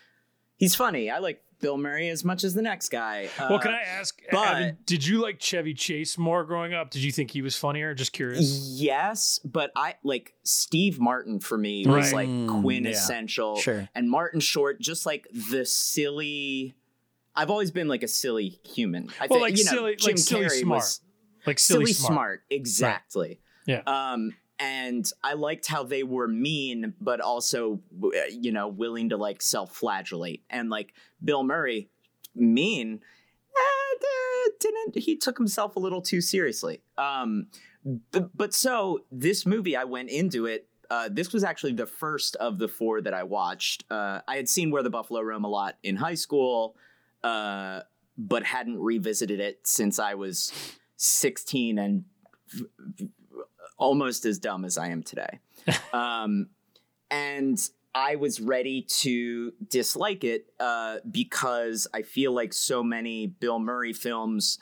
he's 0.57 0.75
funny. 0.75 1.11
I 1.11 1.18
like 1.18 1.43
Bill 1.65 1.79
Murray 1.79 2.11
as 2.11 2.25
much 2.27 2.45
as 2.45 2.53
the 2.53 2.61
next 2.61 2.91
guy. 2.91 3.31
Well, 3.39 3.55
Uh, 3.55 3.59
can 3.59 3.73
I 3.73 3.81
ask, 3.81 4.21
but- 4.31 4.57
Evan, 4.57 4.79
did 4.85 5.07
you 5.07 5.19
like 5.23 5.41
Chevy 5.41 5.73
Chase 5.73 6.19
more 6.19 6.45
growing 6.45 6.75
up? 6.75 6.91
Did 6.91 7.03
you 7.03 7.11
think 7.11 7.31
he 7.31 7.41
was 7.41 7.57
funnier? 7.57 7.95
Just 7.95 8.12
curious. 8.12 8.45
Yes, 8.77 9.41
but 9.43 9.71
I 9.75 9.95
like 10.05 10.35
Steve 10.43 11.01
Martin 11.01 11.41
for 11.41 11.57
me 11.57 11.87
was 11.87 12.12
Right. 12.12 12.12
like 12.12 12.29
Mm, 12.29 12.55
yeah. 12.55 12.61
quintessential. 12.61 13.57
Sure. 13.57 13.89
And 13.95 14.11
Martin 14.11 14.41
Short, 14.41 14.79
just 14.79 15.07
like 15.07 15.27
the 15.51 15.65
silly. 15.65 16.75
I've 17.35 17.51
always 17.51 17.71
been 17.71 17.89
like 17.89 18.03
a 18.03 18.09
silly 18.09 18.61
human. 18.62 19.09
I 19.19 19.27
Well, 19.27 19.41
think, 19.41 19.41
like 19.41 19.59
you 19.59 19.65
know, 19.65 19.71
silly- 19.73 19.97
Jim 19.97 20.07
like 20.09 20.19
silly 20.19 20.45
Carrey 20.45 20.61
smart. 20.61 20.77
was 20.83 21.01
Like 21.47 21.59
silly, 21.59 21.87
silly, 21.87 21.93
smart. 21.95 22.12
smart. 22.12 22.43
exactly. 22.51 23.41
Yeah. 23.67 23.81
Um, 23.87 24.37
and 24.59 25.11
I 25.23 25.35
liked 25.35 25.67
how 25.67 25.83
they 25.83 26.03
were 26.03 26.29
mean, 26.29 26.95
but 27.01 27.21
also, 27.21 27.81
uh, 28.03 28.09
you 28.31 28.53
know, 28.53 28.69
willing 28.69 29.09
to 29.09 29.17
like 29.17 29.43
self-flagellate. 29.43 30.45
And 30.49 30.71
like 30.71 30.95
Bill 31.23 31.43
Murray, 31.43 31.91
mean, 32.35 33.01
eh, 33.57 33.99
d- 34.01 34.53
didn't 34.61 34.99
he 34.99 35.17
took 35.17 35.39
himself 35.39 35.77
a 35.77 35.81
little 35.81 36.03
too 36.03 36.21
seriously. 36.21 36.83
Um, 36.97 37.49
b- 38.13 38.27
but 38.35 38.55
so 38.55 39.01
this 39.11 39.45
movie, 39.45 39.77
I 39.77 39.85
went 39.85 40.11
into 40.11 40.47
it. 40.47 40.69
Uh, 40.91 41.09
this 41.11 41.33
was 41.33 41.43
actually 41.43 41.73
the 41.73 41.87
first 41.87 42.37
of 42.37 42.59
the 42.59 42.69
four 42.69 43.01
that 43.01 43.15
I 43.15 43.25
watched. 43.25 43.85
Uh, 43.91 44.21
I 44.29 44.37
had 44.37 44.49
seen 44.49 44.71
Where 44.71 44.83
the 44.83 44.91
Buffalo 44.91 45.21
Roam 45.21 45.45
a 45.45 45.49
lot 45.49 45.77
in 45.83 45.97
high 45.97 46.15
school, 46.15 46.77
uh, 47.25 47.81
but 48.17 48.45
hadn't 48.45 48.79
revisited 48.79 49.41
it 49.41 49.67
since 49.67 49.99
I 49.99 50.15
was 50.15 50.53
16 50.97 51.79
and 51.79 52.05
almost 53.77 54.25
as 54.25 54.39
dumb 54.39 54.64
as 54.64 54.79
I 54.79 54.89
am 54.89 55.03
today. 55.03 55.41
um, 55.93 56.49
and 57.11 57.59
I 57.95 58.16
was 58.16 58.41
ready 58.41 58.83
to 59.01 59.53
dislike 59.68 60.25
it 60.25 60.47
uh, 60.59 60.99
because 61.11 61.87
I 61.95 62.03
feel 62.03 62.33
like 62.33 62.53
so 62.53 62.83
many 62.83 63.27
Bill 63.27 63.59
Murray 63.59 63.93
films 63.93 64.59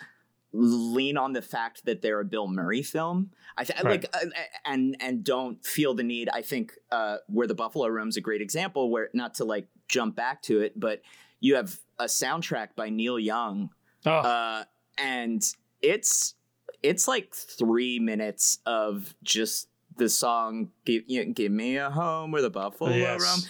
lean 0.52 1.16
on 1.16 1.32
the 1.32 1.40
fact 1.40 1.86
that 1.86 2.02
they're 2.02 2.20
a 2.20 2.24
Bill 2.26 2.46
Murray 2.46 2.82
film. 2.82 3.30
I 3.56 3.64
th- 3.64 3.82
Right. 3.82 4.02
like 4.02 4.14
uh, 4.14 4.26
and 4.66 4.96
and 5.00 5.24
don't 5.24 5.64
feel 5.64 5.94
the 5.94 6.02
need. 6.02 6.28
I 6.28 6.42
think 6.42 6.74
uh, 6.90 7.18
where 7.26 7.46
the 7.46 7.54
Buffalo 7.54 7.88
Roam's 7.88 8.16
a 8.18 8.20
great 8.20 8.42
example. 8.42 8.90
Where 8.90 9.08
not 9.14 9.34
to 9.36 9.44
like 9.44 9.68
jump 9.88 10.14
back 10.14 10.42
to 10.42 10.60
it, 10.60 10.78
but 10.78 11.00
you 11.40 11.54
have 11.54 11.78
a 11.98 12.04
soundtrack 12.04 12.74
by 12.76 12.90
Neil 12.90 13.18
Young 13.18 13.70
Oh, 14.04 14.10
uh, 14.10 14.64
and 14.98 15.42
it's 15.80 16.34
it's 16.82 17.06
like 17.08 17.34
three 17.34 17.98
minutes 17.98 18.58
of 18.66 19.14
just 19.22 19.68
the 19.96 20.08
song 20.08 20.70
"Give, 20.84 21.02
you 21.06 21.24
know, 21.24 21.32
Give 21.32 21.52
Me 21.52 21.76
a 21.76 21.90
Home" 21.90 22.30
where 22.32 22.42
the 22.42 22.50
Buffalo 22.50 22.90
Yes. 22.90 23.20
roam. 23.20 23.40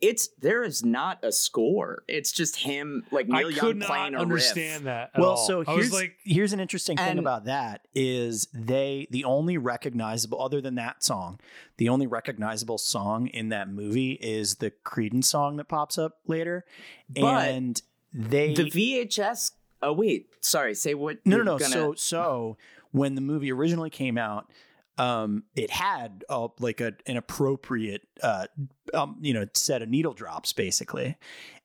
It's 0.00 0.30
there 0.40 0.64
is 0.64 0.84
not 0.84 1.20
a 1.24 1.30
score. 1.30 2.02
It's 2.08 2.32
just 2.32 2.56
him 2.56 3.04
like 3.12 3.28
Neil 3.28 3.46
I 3.46 3.50
Young 3.50 3.54
could 3.60 3.76
not 3.76 3.86
playing 3.86 4.14
a 4.16 4.18
understand 4.18 4.82
riff. 4.82 4.84
that. 4.86 5.10
At 5.14 5.20
well, 5.20 5.30
all. 5.30 5.46
so 5.46 5.62
here's 5.62 5.92
like, 5.92 6.16
here's 6.24 6.52
an 6.52 6.58
interesting 6.58 6.96
thing 6.96 7.18
about 7.20 7.44
that 7.44 7.86
is 7.94 8.48
they 8.52 9.06
the 9.12 9.22
only 9.24 9.58
recognizable 9.58 10.42
other 10.42 10.60
than 10.60 10.74
that 10.74 11.04
song, 11.04 11.38
the 11.76 11.88
only 11.88 12.08
recognizable 12.08 12.78
song 12.78 13.28
in 13.28 13.50
that 13.50 13.68
movie 13.68 14.14
is 14.20 14.56
the 14.56 14.72
Creedence 14.84 15.26
song 15.26 15.56
that 15.58 15.68
pops 15.68 15.96
up 15.98 16.18
later, 16.26 16.64
But 17.08 17.48
and 17.50 17.80
they 18.12 18.54
The 18.54 18.64
VHS. 18.72 19.52
Oh 19.82 19.92
wait, 19.92 20.30
sorry. 20.40 20.74
Say 20.74 20.94
what? 20.94 21.18
no 21.24 21.36
no 21.36 21.36
you're 21.36 21.44
no 21.44 21.58
Gonna, 21.58 21.70
so 21.72 21.94
so 21.94 22.56
when 22.92 23.14
the 23.14 23.20
movie 23.20 23.50
originally 23.52 23.90
came 23.90 24.16
out 24.16 24.50
um 24.98 25.42
it 25.56 25.70
had 25.70 26.24
uh, 26.28 26.48
like 26.60 26.80
a 26.80 26.92
an 27.06 27.16
appropriate 27.16 28.02
uh 28.22 28.46
um 28.94 29.16
you 29.20 29.34
know 29.34 29.46
set 29.54 29.82
of 29.82 29.88
needle 29.88 30.12
drops 30.12 30.52
basically 30.52 31.16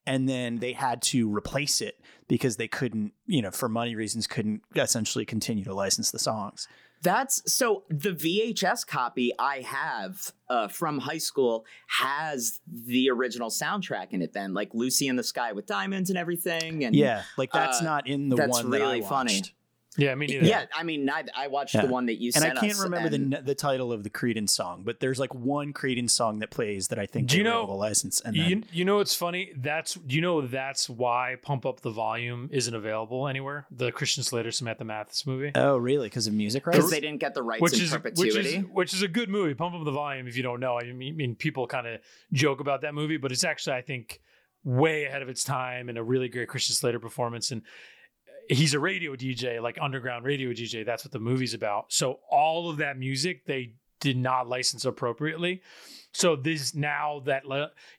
and 0.06 0.28
then 0.30 0.60
they 0.60 0.72
had 0.72 1.02
to 1.02 1.30
replace 1.34 1.82
it 1.82 2.00
because 2.28 2.56
they 2.56 2.68
couldn't 2.68 3.12
you 3.26 3.42
know 3.42 3.52
for 3.52 3.68
money 3.70 3.96
reasons 3.96 4.28
couldn't 4.28 4.62
essentially 4.76 5.26
continue 5.26 5.64
to 5.64 5.74
license 5.74 6.12
the 6.12 6.20
songs 6.20 6.68
That's 7.04 7.44
so 7.52 7.84
the 7.90 8.10
VHS 8.10 8.88
copy 8.88 9.32
I 9.38 9.62
have 9.62 10.32
uh, 10.50 10.68
from 10.68 10.98
high 11.00 11.20
school 11.20 11.66
has 11.88 12.60
the 12.68 13.12
original 13.12 13.50
soundtrack 13.50 14.08
in 14.12 14.22
it. 14.22 14.34
Then, 14.34 14.54
like 14.54 14.72
Lucy 14.74 15.08
in 15.08 15.16
the 15.16 15.24
Sky 15.24 15.52
with 15.52 15.68
Diamonds 15.68 16.10
and 16.10 16.18
everything. 16.18 16.84
And 16.84 16.96
yeah 16.96 17.24
like 17.38 17.52
that's 17.52 17.82
uh, 17.82 17.84
not 17.84 18.08
in 18.08 18.30
the 18.30 18.36
that's 18.36 18.50
one 18.50 18.72
that 18.72 18.80
really 18.80 19.04
I 19.04 19.08
funny. 19.08 19.44
Watched. 19.98 20.04
Yeah, 20.04 20.16
me 20.16 20.28
neither. 20.28 20.46
Yeah, 20.46 20.66
I 20.76 20.84
mean, 20.84 21.10
I, 21.10 21.24
I 21.36 21.48
watched 21.48 21.76
Yeah. 21.76 21.82
the 21.86 21.92
one 21.92 22.06
that 22.06 22.16
you 22.22 22.32
and 22.36 22.44
I 22.44 22.50
can't 22.52 22.72
us, 22.74 22.84
remember 22.84 23.14
and- 23.16 23.34
the 23.34 23.42
the 23.42 23.56
title 23.56 23.92
of 23.92 24.04
the 24.04 24.10
Creedence 24.10 24.52
song, 24.52 24.84
but 24.86 25.00
there's 25.00 25.20
like 25.20 25.34
one 25.34 25.74
Creedence 25.74 26.12
song 26.12 26.40
that 26.40 26.52
plays 26.52 26.88
that 26.90 27.00
I 27.00 27.06
think 27.06 27.28
Do 27.30 27.34
they 27.34 27.38
you 27.40 27.44
know- 27.44 27.64
able 27.64 27.68
to 27.68 27.74
license. 27.74 28.22
And 28.22 28.36
then, 28.36 28.50
You, 28.50 28.64
you 28.72 28.86
know 28.86 29.00
it's 29.00 29.16
funny? 29.16 29.52
That's 29.56 29.98
you 30.08 30.22
know 30.22 30.42
that's 30.42 30.90
why 30.90 31.36
Pump 31.42 31.66
Up 31.66 31.82
the 31.82 31.92
Volume 31.92 32.50
isn't 32.52 32.74
available 32.74 33.28
anywhere? 33.28 33.66
The 33.72 33.92
Christian 33.92 34.24
Slater 34.24 34.52
Samantha 34.52 34.84
Mathis 34.86 35.26
movie. 35.26 35.52
oh, 35.56 35.78
really? 35.78 36.08
Because 36.08 36.28
of 36.28 36.34
music 36.34 36.66
rights? 36.68 36.78
because 36.78 36.92
they 36.92 37.00
didn't 37.00 37.20
get 37.20 37.34
the 37.34 37.44
rights 37.44 37.62
which 37.62 37.74
in 37.78 37.82
is 37.82 37.92
perpetuity. 37.92 38.38
which 38.38 38.46
is 38.48 38.64
which 38.72 38.94
is 38.94 39.02
a 39.02 39.08
good 39.08 39.30
movie. 39.30 39.54
Pump 39.54 39.76
Up 39.76 39.84
the 39.84 39.92
Volume. 39.92 40.28
If 40.28 40.38
you 40.38 40.44
don't 40.44 40.60
know, 40.60 40.80
I 40.80 40.92
mean, 40.94 41.14
I 41.14 41.16
mean 41.16 41.36
people 41.36 41.68
kind 41.68 41.88
of 41.88 42.00
joke 42.34 42.60
about 42.60 42.82
that 42.82 42.94
movie, 42.94 43.18
but 43.18 43.32
it's 43.32 43.44
actually 43.44 43.76
I 43.78 43.82
think 43.82 44.22
way 44.64 45.06
ahead 45.06 45.22
of 45.22 45.30
its 45.30 45.44
time 45.44 45.88
and 45.90 45.98
a 45.98 46.04
really 46.04 46.28
great 46.28 46.48
Christian 46.50 46.76
Slater 46.76 47.00
performance. 47.00 47.52
And 47.52 47.62
he's 48.50 48.74
a 48.74 48.80
radio 48.80 49.16
DJ, 49.16 49.62
like 49.62 49.78
underground 49.82 50.26
radio 50.26 50.50
DJ. 50.52 50.86
That's 50.86 51.04
what 51.04 51.12
the 51.12 51.20
movie's 51.20 51.54
about. 51.54 51.86
So 51.90 52.20
all 52.30 52.70
of 52.70 52.78
that 52.78 52.98
music 52.98 53.46
they 53.46 53.74
did 54.00 54.18
not 54.18 54.48
license 54.48 54.86
appropriately. 54.86 55.62
So 56.14 56.36
this 56.36 56.74
now 56.74 57.22
that 57.26 57.44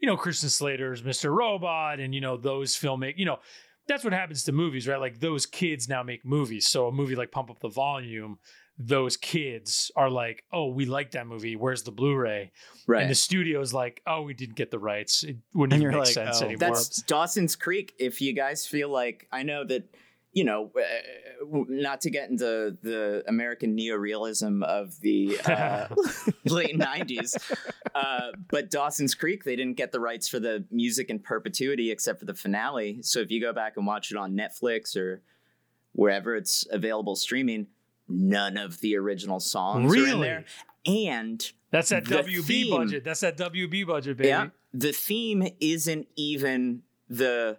you 0.01 0.07
know 0.07 0.16
Christian 0.16 0.49
Slater's 0.49 1.03
Mr. 1.03 1.34
Robot 1.34 2.01
and 2.01 2.14
you 2.14 2.20
know 2.20 2.36
those 2.36 2.76
filmmak 2.76 3.14
you 3.16 3.24
know 3.24 3.38
that's 3.86 4.05
what 4.05 4.12
happens 4.12 4.44
to 4.44 4.53
movies, 4.53 4.86
right? 4.86 5.01
Like 5.01 5.18
those 5.18 5.46
kids 5.46 5.88
now 5.88 6.03
make 6.03 6.24
movies. 6.24 6.68
So 6.68 6.88
a 6.88 6.92
movie 6.92 7.16
like 7.16 7.30
Pump 7.30 7.51
Up 7.51 7.59
the 7.61 7.70
Volume, 7.70 8.38
those 8.78 9.16
kids 9.16 9.90
are 9.96 10.11
like, 10.11 10.44
"Oh, 10.53 10.68
we 10.68 10.84
like 10.84 11.12
that 11.12 11.26
movie. 11.26 11.57
Where's 11.57 11.82
the 11.82 11.90
Blu-ray?" 11.90 12.53
right. 12.86 13.01
And 13.01 13.11
the 13.11 13.14
studio's 13.14 13.72
like, 13.72 14.03
"Oh, 14.07 14.22
we 14.22 14.34
didn't 14.34 14.57
get 14.57 14.70
the 14.70 14.78
rights. 14.78 15.24
It 15.24 15.36
wouldn't 15.55 15.72
And 15.72 15.82
even 15.82 15.94
make 15.94 16.05
like, 16.05 16.14
sense 16.14 16.42
oh, 16.42 16.44
anymore." 16.44 16.59
That's 16.59 17.03
Dawson's 17.03 17.57
Creek. 17.57 17.94
If 17.99 18.20
you 18.20 18.34
guys 18.34 18.66
feel 18.66 18.90
like, 18.90 19.26
I 19.32 19.42
know 19.42 19.64
that, 19.64 19.84
you 20.39 20.45
know, 20.45 20.70
uh, 20.78 21.64
not 21.68 22.01
to 22.03 22.11
get 22.11 22.30
into 22.30 22.76
the 22.82 23.24
American 23.26 23.76
neorealism 23.76 24.62
of 24.64 25.01
the 25.01 25.39
uh, 25.45 25.89
late 26.45 26.78
90s, 26.78 27.34
uh, 27.95 28.30
but 28.49 28.70
Dawson's 28.70 29.14
Creek, 29.14 29.43
they 29.45 29.57
didn't 29.57 29.76
get 29.76 29.91
the 29.91 29.99
rights 29.99 30.28
for 30.28 30.39
the 30.39 30.64
music 30.70 31.11
in 31.11 31.18
perpetuity 31.18 31.91
except 31.91 32.20
for 32.20 32.24
the 32.26 32.34
finale. 32.34 32.99
So 33.03 33.18
if 33.20 33.30
you 33.32 33.41
go 33.41 33.53
back 33.53 33.76
and 33.76 33.84
watch 33.86 34.11
it 34.12 34.16
on 34.16 34.34
Netflix 34.36 34.97
or 34.97 35.22
wherever 35.93 36.36
it's 36.36 36.66
available 36.70 37.16
streaming, 37.16 37.66
none 38.09 38.57
of 38.57 38.78
the 38.80 38.97
original 38.97 39.41
songs 39.41 39.93
are 39.93 39.97
in 39.97 40.03
Really? 40.05 40.20
there. 40.28 40.45
And 40.86 41.53
That's 41.72 41.89
that 41.89 42.05
WB 42.05 42.45
theme- 42.45 42.70
budget. 42.76 43.03
That's 43.05 43.20
that 43.20 43.36
WB 43.36 43.86
budget, 43.86 44.16
baby. 44.18 44.28
yeah, 44.28 44.49
the 44.72 44.93
theme 44.93 45.49
isn't 45.61 46.07
even 46.16 46.82
the 47.09 47.59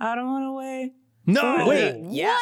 I 0.00 0.14
don't 0.14 0.26
want 0.26 0.44
to 0.44 0.52
wait. 0.52 0.92
No, 1.26 1.66
Wait, 1.66 1.96
yeah. 2.10 2.38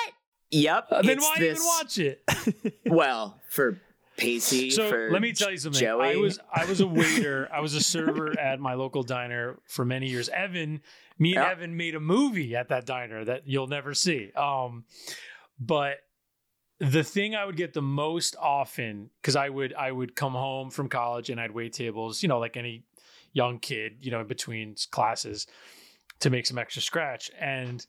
Yep. 0.50 0.86
Uh, 0.90 1.02
then 1.02 1.18
why 1.20 1.34
this, 1.38 1.58
even 1.58 1.66
watch 1.66 1.98
it? 1.98 2.74
Well, 2.86 3.40
for 3.50 3.80
Pacey. 4.16 4.70
So 4.70 4.88
for 4.88 5.10
let 5.10 5.20
me 5.22 5.32
tell 5.32 5.50
you 5.50 5.56
something. 5.56 5.80
Joey. 5.80 6.08
I 6.10 6.16
was 6.16 6.38
I 6.52 6.64
was 6.66 6.80
a 6.80 6.86
waiter. 7.00 7.48
I 7.52 7.60
was 7.60 7.74
a 7.74 7.80
server 7.80 8.38
at 8.38 8.60
my 8.60 8.74
local 8.74 9.02
diner 9.02 9.58
for 9.66 9.84
many 9.84 10.08
years. 10.08 10.28
Evan, 10.28 10.82
me 11.18 11.34
and 11.34 11.44
Yeah. 11.44 11.50
Evan 11.50 11.76
made 11.76 11.94
a 11.94 12.00
movie 12.00 12.54
at 12.54 12.68
that 12.68 12.86
diner 12.86 13.24
that 13.24 13.48
you'll 13.48 13.66
never 13.66 13.94
see. 13.94 14.30
Um, 14.36 14.84
but 15.58 15.96
the 16.78 17.02
thing 17.02 17.34
I 17.34 17.44
would 17.44 17.56
get 17.56 17.72
the 17.72 17.82
most 17.82 18.36
often 18.40 19.10
because 19.20 19.34
I 19.34 19.48
would 19.48 19.74
I 19.74 19.90
would 19.90 20.14
come 20.14 20.32
home 20.34 20.70
from 20.70 20.88
college 20.88 21.30
and 21.30 21.40
I'd 21.40 21.50
wait 21.52 21.72
tables, 21.72 22.22
you 22.22 22.28
know, 22.28 22.38
like 22.38 22.56
any 22.56 22.84
young 23.32 23.58
kid, 23.58 23.96
you 24.02 24.12
know, 24.12 24.20
in 24.20 24.26
between 24.28 24.76
classes 24.92 25.46
to 26.20 26.30
make 26.30 26.46
some 26.46 26.58
extra 26.58 26.82
scratch 26.82 27.30
and 27.40 27.84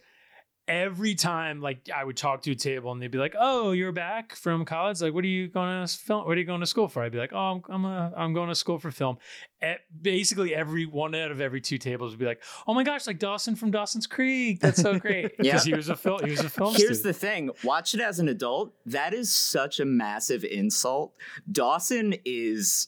every 0.67 1.13
time 1.13 1.61
like 1.61 1.89
I 1.95 2.03
would 2.03 2.17
talk 2.17 2.41
to 2.43 2.51
a 2.51 2.55
table 2.55 2.91
and 2.91 3.01
they'd 3.01 3.11
be 3.11 3.17
like, 3.17 3.35
"Oh, 3.39 3.71
you're 3.71 3.91
back 3.91 4.35
from 4.35 4.65
college. 4.65 5.01
Like, 5.01 5.13
what 5.13 5.23
are 5.23 5.27
you 5.27 5.47
going 5.47 5.85
to 5.85 5.93
film? 5.97 6.25
What 6.25 6.35
are 6.35 6.39
you 6.39 6.45
going 6.45 6.61
to 6.61 6.65
school 6.65 6.87
for?" 6.87 7.03
I'd 7.03 7.11
be 7.11 7.17
like, 7.17 7.33
"Oh, 7.33 7.37
I'm 7.37 7.63
I'm, 7.69 7.85
a, 7.85 8.13
I'm 8.17 8.33
going 8.33 8.49
to 8.49 8.55
school 8.55 8.79
for 8.79 8.91
film." 8.91 9.17
Eh, 9.61 9.75
basically, 10.01 10.53
every 10.55 10.85
one 10.85 11.15
out 11.15 11.31
of 11.31 11.39
every 11.41 11.61
two 11.61 11.77
tables 11.77 12.11
would 12.11 12.19
be 12.19 12.25
like, 12.25 12.41
"Oh 12.67 12.73
my 12.73 12.83
gosh, 12.83 13.07
like 13.07 13.19
Dawson 13.19 13.55
from 13.55 13.71
Dawson's 13.71 14.07
Creek. 14.07 14.59
That's 14.59 14.81
so 14.81 14.97
great." 14.99 15.33
Yeah. 15.39 15.53
Because 15.53 15.63
he 15.65 15.73
was 15.73 15.89
a 15.89 15.95
film. 15.95 16.21
He 16.23 16.31
was 16.31 16.39
a 16.41 16.49
film. 16.49 16.73
Here's 16.75 16.99
student. 16.99 17.03
the 17.03 17.13
thing 17.13 17.49
watch 17.63 17.93
it 17.93 18.01
as 18.01 18.19
an 18.19 18.27
adult. 18.27 18.73
That 18.85 19.13
is 19.13 19.33
such 19.33 19.79
a 19.79 19.85
massive 19.85 20.43
insult. 20.43 21.13
Dawson 21.51 22.15
is 22.25 22.87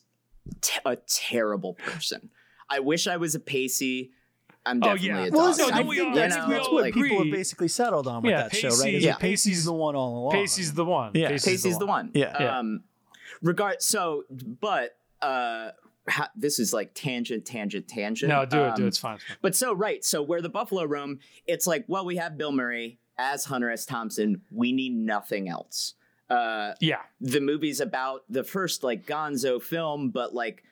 t- 0.61 0.79
a 0.85 0.95
terrible 0.95 1.73
person. 1.75 2.29
I 2.69 2.79
wish 2.79 3.07
I 3.07 3.17
was 3.17 3.35
a 3.35 3.39
Pacey. 3.39 4.11
I'm 4.67 4.83
Oh, 4.83 4.93
yeah. 4.95 5.25
a 5.25 5.29
Well, 5.31 5.47
Dawson. 5.47 5.65
listen, 5.65 5.73
I 5.73 5.77
don't 5.79 5.87
we 5.87 5.95
think 5.97 6.09
all- 6.09 6.15
that's, 6.15 6.35
you 6.35 6.41
know, 6.41 6.47
that's 6.49 6.69
what 6.69 6.81
like- 6.83 6.93
people 6.93 7.17
have 7.23 7.31
basically 7.31 7.67
settled 7.67 8.07
on 8.07 8.21
with 8.23 8.31
Yeah, 8.31 8.43
that 8.43 8.55
show, 8.55 8.69
right? 8.69 8.93
Is 8.95 9.03
yeah. 9.03 9.11
that 9.13 9.19
Pacey's 9.19 9.65
the 9.65 9.73
one 9.73 9.95
all 9.95 10.17
along. 10.19 10.31
Pacey's 10.33 10.73
the 10.73 10.85
one. 10.85 11.11
Yeah. 11.15 11.29
Pacey's 11.29 11.77
the 11.77 11.85
one. 11.85 12.11
Yeah. 12.13 12.35
Yeah. 12.39 12.59
Um, 12.59 12.83
regard. 13.41 13.81
So, 13.81 14.23
but 14.29 14.97
uh, 15.21 15.71
ha- 16.09 16.31
this 16.35 16.59
is 16.59 16.73
like 16.73 16.91
tangent, 16.93 17.45
tangent, 17.45 17.87
tangent. 17.87 18.29
No, 18.29 18.45
do 18.45 18.57
it. 18.63 18.75
Do 18.75 18.81
it. 18.81 18.83
Um, 18.83 18.87
It's 18.87 18.97
fine. 18.97 19.15
It's 19.15 19.23
fine. 19.23 19.37
But 19.41 19.55
so 19.55 19.73
right, 19.73 20.03
so 20.05 20.21
where 20.21 20.41
the 20.41 20.49
Buffalo 20.49 20.83
roam, 20.85 21.19
it's 21.45 21.65
like, 21.67 21.85
well, 21.87 22.05
we 22.05 22.17
have 22.17 22.37
Bill 22.37 22.51
Murray 22.51 22.99
as 23.17 23.45
Hunter 23.45 23.71
S. 23.71 23.85
Thompson. 23.85 24.41
We 24.51 24.71
need 24.71 24.93
nothing 24.95 25.49
else. 25.49 25.93
Uh, 26.29 26.73
Yeah. 26.81 26.97
the 27.21 27.39
movie's 27.39 27.79
about 27.79 28.23
the 28.29 28.43
first 28.43 28.83
like 28.83 29.05
Gonzo 29.05 29.61
film, 29.61 30.09
but 30.09 30.33
like 30.35 30.63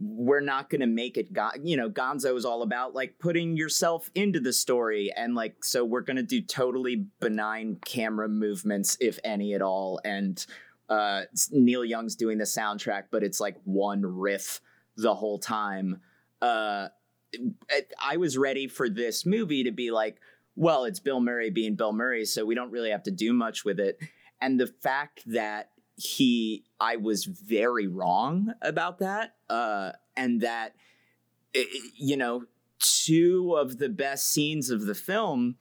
we're 0.00 0.40
not 0.40 0.70
gonna 0.70 0.86
make 0.86 1.16
it. 1.16 1.32
Gon- 1.32 1.66
you 1.66 1.76
know, 1.76 1.90
Gonzo 1.90 2.36
is 2.36 2.44
all 2.44 2.62
about 2.62 2.94
like 2.94 3.18
putting 3.18 3.56
yourself 3.56 4.10
into 4.14 4.40
the 4.40 4.52
story, 4.52 5.12
and 5.16 5.34
like 5.34 5.64
so 5.64 5.84
we're 5.84 6.00
gonna 6.00 6.22
do 6.22 6.40
totally 6.40 7.06
benign 7.20 7.78
camera 7.84 8.28
movements, 8.28 8.96
if 9.00 9.18
any 9.24 9.54
at 9.54 9.62
all, 9.62 10.00
and 10.04 10.44
uh, 10.88 11.22
Neil 11.50 11.84
Young's 11.84 12.14
doing 12.14 12.38
the 12.38 12.44
soundtrack, 12.44 13.04
but 13.10 13.22
it's 13.22 13.40
like 13.40 13.56
one 13.64 14.02
riff 14.02 14.60
the 14.96 15.14
whole 15.14 15.38
time. 15.38 16.00
Uh, 16.42 16.88
I 18.00 18.16
was 18.16 18.38
ready 18.38 18.68
for 18.68 18.88
this 18.88 19.26
movie 19.26 19.64
to 19.64 19.72
be 19.72 19.90
like, 19.90 20.18
well, 20.56 20.84
it's 20.84 21.00
Bill 21.00 21.20
Murray 21.20 21.50
being 21.50 21.74
Bill 21.74 21.92
Murray, 21.92 22.24
so 22.24 22.44
we 22.44 22.54
don't 22.54 22.70
really 22.70 22.90
have 22.90 23.02
to 23.04 23.10
do 23.10 23.32
much 23.32 23.64
with 23.64 23.80
it. 23.80 23.98
And 24.40 24.60
the 24.60 24.66
fact 24.66 25.22
that 25.26 25.70
he, 25.96 26.64
I 26.80 26.96
was 26.96 27.24
very 27.24 27.86
wrong 27.86 28.52
about 28.62 28.98
that, 28.98 29.36
uh, 29.48 29.92
and 30.16 30.40
that, 30.40 30.74
you 31.96 32.16
know, 32.16 32.44
two 32.78 33.56
of 33.58 33.78
the 33.78 33.88
best 33.88 34.28
scenes 34.28 34.70
of 34.70 34.86
the 34.86 34.94
film 34.94 35.56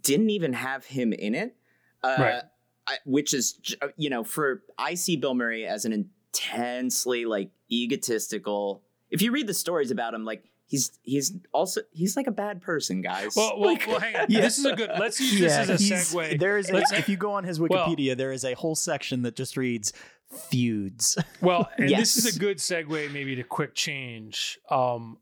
didn't 0.00 0.30
even 0.30 0.52
have 0.54 0.86
him 0.86 1.12
in 1.12 1.34
it, 1.34 1.56
uh, 2.02 2.16
Right. 2.18 2.42
I, 2.86 2.96
which 3.04 3.34
is, 3.34 3.60
uh, 3.82 3.88
you 3.96 4.10
know, 4.10 4.24
for 4.24 4.62
I 4.78 4.94
see 4.94 5.16
Bill 5.16 5.34
Murray 5.34 5.66
as 5.66 5.84
an 5.84 5.92
intensely 5.92 7.26
like 7.26 7.50
egotistical. 7.70 8.82
If 9.10 9.22
you 9.22 9.30
read 9.30 9.46
the 9.46 9.54
stories 9.54 9.90
about 9.90 10.14
him, 10.14 10.24
like 10.24 10.44
he's 10.68 10.92
he's 11.02 11.32
also 11.52 11.80
he's 11.90 12.16
like 12.16 12.28
a 12.28 12.32
bad 12.32 12.62
person, 12.62 13.00
guys. 13.02 13.34
Well, 13.34 13.58
well, 13.58 13.70
Like- 13.72 13.86
well 13.88 13.98
hang 13.98 14.14
on. 14.14 14.26
Yeah. 14.28 14.42
This 14.42 14.58
is 14.58 14.64
a 14.66 14.76
good. 14.76 14.90
Let's 15.00 15.20
use 15.20 15.40
this 15.40 15.52
as 15.52 15.68
a 15.70 15.74
segue. 15.74 16.38
There 16.38 16.56
is 16.58 16.70
a, 16.70 16.76
if 16.96 17.08
you 17.08 17.16
go 17.16 17.32
on 17.32 17.42
his 17.44 17.58
Well- 17.58 17.70
Wikipedia, 17.70 18.16
there 18.16 18.30
is 18.30 18.44
a 18.44 18.54
whole 18.54 18.76
section 18.76 19.22
that 19.22 19.34
just 19.34 19.56
reads 19.56 19.92
feuds. 20.30 21.18
Well, 21.40 21.68
and 21.78 21.88
this 21.90 22.16
is 22.16 22.36
a 22.36 22.38
good 22.38 22.58
segue, 22.58 23.12
maybe 23.12 23.34
to 23.36 23.42
quick 23.42 23.74
change. 23.74 24.58
Um, 24.70 25.18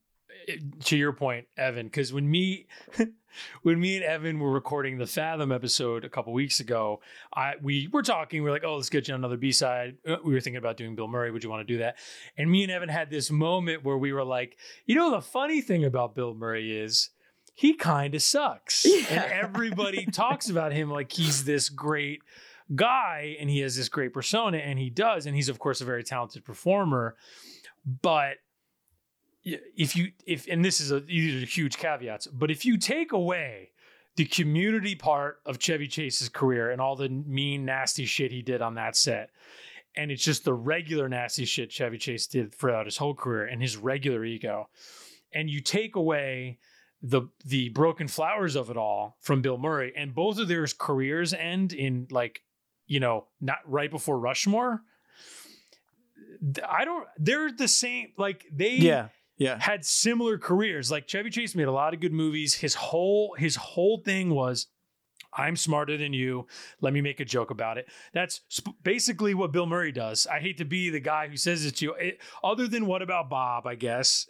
to 0.85 0.97
your 0.97 1.13
point, 1.13 1.47
Evan, 1.57 1.87
because 1.87 2.13
when 2.13 2.31
me, 2.31 2.67
when 3.63 3.81
me 3.81 3.97
and 3.97 4.05
Evan 4.05 4.39
were 4.39 4.51
recording 4.51 4.99
the 4.99 5.07
Fathom 5.07 5.53
episode 5.53 6.05
a 6.05 6.09
couple 6.09 6.33
weeks 6.33 6.61
ago, 6.61 7.01
I 7.35 7.55
we 7.61 7.89
were 7.93 8.03
talking. 8.03 8.43
We 8.43 8.51
are 8.51 8.53
like, 8.53 8.65
oh, 8.65 8.77
let's 8.77 8.91
get 8.91 9.09
you 9.09 9.15
another 9.15 9.37
B 9.37 9.53
side. 9.53 9.97
Uh, 10.07 10.17
we 10.25 10.35
were 10.35 10.41
thinking 10.41 10.59
about 10.59 10.77
doing 10.77 10.95
Bill 10.95 11.09
Murray. 11.09 11.31
Would 11.31 11.45
you 11.45 11.51
want 11.51 11.67
to 11.67 11.73
do 11.73 11.79
that? 11.79 11.97
And 12.37 12.51
me 12.51 12.63
and 12.63 12.73
Evan 12.73 12.89
had 12.89 13.11
this 13.11 13.31
moment 13.31 13.85
where 13.85 13.99
we 13.99 14.13
were 14.13 14.25
like, 14.25 14.57
you 14.87 14.95
know, 14.95 15.11
the 15.11 15.23
funny 15.23 15.61
thing 15.61 15.85
about 15.85 16.15
Bill 16.15 16.35
Murray 16.35 16.77
is. 16.77 17.11
He 17.59 17.73
kind 17.73 18.15
of 18.15 18.21
sucks. 18.21 18.85
And 18.85 19.07
everybody 19.33 20.05
talks 20.05 20.51
about 20.51 20.75
him 20.75 20.91
like 20.91 21.11
he's 21.11 21.45
this 21.45 21.71
great 21.71 22.21
guy 22.75 23.37
and 23.41 23.49
he 23.49 23.61
has 23.61 23.77
this 23.77 23.89
great 23.89 24.13
persona 24.13 24.59
and 24.59 24.79
he 24.79 24.91
does 24.91 25.27
and 25.27 25.37
he's 25.37 25.49
of 25.49 25.59
course 25.59 25.81
a 25.81 25.85
very 25.85 26.03
talented 26.03 26.45
performer 26.45 27.15
but 28.03 28.39
if 29.47 29.95
you 29.95 30.11
if 30.27 30.47
and 30.49 30.65
this 30.65 30.81
is 30.81 30.91
a 30.91 31.01
these 31.01 31.43
are 31.43 31.47
huge 31.47 31.79
caveats 31.79 32.27
but 32.27 32.51
if 32.51 32.65
you 32.65 32.77
take 32.77 33.13
away 33.13 33.71
the 34.17 34.25
community 34.25 34.95
part 34.95 35.41
of 35.45 35.59
Chevy 35.59 35.87
Chase's 35.87 36.29
career 36.29 36.71
and 36.71 36.81
all 36.81 36.97
the 36.97 37.09
mean 37.09 37.65
nasty 37.65 38.07
shit 38.07 38.33
he 38.33 38.43
did 38.43 38.61
on 38.61 38.75
that 38.75 38.97
set 38.97 39.31
and 39.97 40.11
it's 40.11 40.25
just 40.25 40.45
the 40.45 40.55
regular 40.55 41.09
nasty 41.09 41.45
shit 41.45 41.71
Chevy 41.71 41.99
Chase 41.99 42.27
did 42.27 42.55
throughout 42.55 42.87
his 42.87 42.97
whole 42.97 43.15
career 43.15 43.47
and 43.47 43.63
his 43.63 43.77
regular 43.77 44.25
ego 44.25 44.69
and 45.33 45.49
you 45.49 45.61
take 45.61 45.95
away 45.95 46.59
the 47.01 47.23
the 47.45 47.69
broken 47.69 48.09
flowers 48.09 48.57
of 48.57 48.69
it 48.69 48.77
all 48.77 49.17
from 49.21 49.43
Bill 49.43 49.59
Murray 49.59 49.93
and 49.97 50.15
both 50.15 50.39
of 50.39 50.49
their 50.49 50.67
careers 50.67 51.33
end 51.33 51.73
in 51.73 52.09
like 52.11 52.41
you 52.87 52.99
know 52.99 53.27
not 53.41 53.59
right 53.65 53.91
before 53.91 54.19
Rushmore 54.19 54.83
I 56.69 56.85
don't 56.85 57.07
they're 57.19 57.53
the 57.53 57.69
same 57.69 58.09
like 58.19 58.45
they 58.53 58.75
yeah, 58.77 59.09
yeah. 59.39 59.59
had 59.61 59.85
similar 59.85 60.39
careers 60.39 60.91
like 60.91 61.07
Chevy 61.07 61.31
Chase 61.31 61.55
made 61.55 61.69
a 61.69 61.73
lot 61.73 61.95
of 61.95 62.01
good 62.01 62.13
movies 62.13 62.55
his 62.55 62.75
whole 62.75 63.35
his 63.39 63.57
whole 63.57 63.99
thing 63.99 64.31
was 64.31 64.69
I'm 65.39 65.57
smarter 65.57 65.99
than 65.99 66.15
you. 66.15 66.47
Let 66.81 66.95
me 66.95 67.03
make 67.03 67.21
a 67.21 67.25
joke 67.25 67.51
about 67.51 67.77
it. 67.77 67.89
That's 68.15 68.41
sp- 68.49 68.73
basically 68.83 69.35
what 69.35 69.53
Bill 69.53 69.67
Murray 69.67 69.93
does. 69.93 70.27
I 70.27 70.41
hate 70.41 70.57
to 70.59 70.65
be 70.65 70.89
the 70.89 71.01
guy 71.01 71.29
who 71.29 71.37
says 71.37 71.67
it 71.67 71.77
to 71.77 71.85
you. 71.85 71.95
It, 71.95 72.21
other 72.43 72.67
than 72.67 72.87
what 72.87 73.03
about 73.03 73.29
Bob, 73.29 73.67
I 73.67 73.75
guess, 73.75 74.29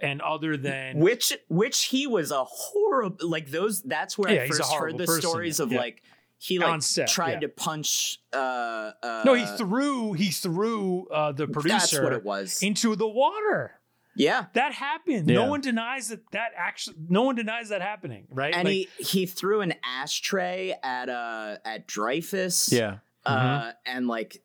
and 0.00 0.20
other 0.22 0.56
than 0.56 0.98
which 0.98 1.32
which 1.48 1.84
he 1.84 2.06
was 2.06 2.30
a 2.30 2.44
horrible 2.44 3.28
like 3.28 3.50
those 3.50 3.82
that's 3.82 4.18
where 4.18 4.32
Yeah, 4.32 4.42
I 4.42 4.48
first 4.48 4.72
heard 4.72 4.98
the 4.98 5.06
person, 5.06 5.22
stories 5.22 5.60
of 5.60 5.72
yeah. 5.72 5.78
like 5.78 6.02
he 6.38 6.58
like 6.58 6.82
set, 6.82 7.08
tried 7.08 7.32
yeah. 7.32 7.40
to 7.40 7.48
punch 7.48 8.18
uh, 8.32 8.92
uh 9.02 9.22
no, 9.24 9.34
he 9.34 9.46
threw 9.56 10.12
he 10.12 10.30
threw 10.30 11.06
uh, 11.08 11.32
the 11.32 11.46
producer 11.46 11.78
that's 11.78 12.00
what 12.00 12.12
it 12.12 12.24
was 12.24 12.62
into 12.62 12.94
the 12.94 13.08
water. 13.08 13.75
Yeah 14.16 14.46
That 14.54 14.72
happened. 14.72 15.28
Yeah. 15.28 15.36
No 15.36 15.46
one 15.46 15.60
denies 15.60 16.08
that 16.08 16.20
that 16.32 16.52
actually. 16.56 16.96
No 17.08 17.22
one 17.22 17.34
denies 17.36 17.68
that 17.68 17.82
happening, 17.82 18.26
right? 18.30 18.54
and 18.54 18.64
Like, 18.66 18.88
he 18.96 19.04
he 19.04 19.26
threw 19.26 19.60
an 19.60 19.74
ashtray 19.84 20.74
at 20.82 21.08
uh 21.08 21.56
at 21.64 21.86
Dreyfuss 21.86 22.72
Yeah. 22.72 22.98
uh 23.24 23.72
and 23.84 24.06
like 24.08 24.42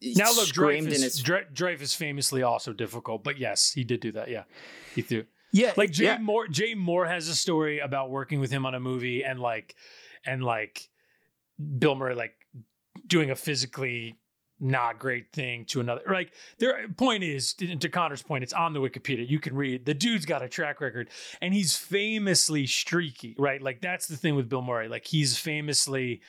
he 0.00 0.12
now 0.14 0.30
look, 0.32 0.46
screamed 0.46 0.88
Dreyfuss, 0.88 0.94
in 0.96 1.02
his 1.02 1.22
Dreyfuss 1.22 1.96
famously 1.96 2.42
also 2.42 2.72
difficult, 2.72 3.24
but 3.24 3.38
yes, 3.38 3.72
he 3.72 3.82
did 3.82 4.00
do 4.00 4.12
that. 4.12 4.28
Yeah, 4.28 4.44
he 4.94 5.00
threw. 5.02 5.24
Yeah. 5.52 5.72
Like 5.76 5.90
Jay 5.90 6.04
Yeah. 6.04 6.18
Mohr, 6.18 6.50
Jay 6.50 6.74
Mohr 6.74 7.08
has 7.08 7.28
a 7.28 7.34
story 7.34 7.78
about 7.78 8.10
working 8.10 8.38
with 8.40 8.50
him 8.50 8.66
on 8.66 8.74
a 8.74 8.80
movie 8.80 9.24
and 9.24 9.40
like, 9.40 9.74
and 10.26 10.44
like, 10.44 10.90
Bill 11.78 11.94
Murray 11.94 12.14
like 12.14 12.34
doing 13.06 13.30
a 13.30 13.34
physically 13.36 14.16
not 14.60 14.98
great 14.98 15.32
thing 15.32 15.64
to 15.66 15.80
another. 15.80 16.02
Like, 16.10 16.32
their 16.58 16.88
point 16.88 17.22
is 17.22 17.54
to 17.54 17.88
Conor's 17.88 18.22
point, 18.22 18.42
it's 18.42 18.52
on 18.52 18.72
the 18.72 18.80
Wikipedia. 18.80 19.28
You 19.28 19.38
can 19.38 19.54
read 19.54 19.84
the 19.84 19.94
dude's 19.94 20.26
got 20.26 20.42
a 20.42 20.48
track 20.48 20.80
record, 20.80 21.10
and 21.40 21.52
he's 21.52 21.76
famously 21.76 22.66
streaky, 22.66 23.34
right? 23.38 23.60
Like 23.60 23.80
that's 23.80 24.06
the 24.06 24.16
thing 24.16 24.34
with 24.34 24.48
Bill 24.48 24.62
Murray. 24.62 24.88
Like 24.88 25.06
he's 25.06 25.36
famously 25.36 26.22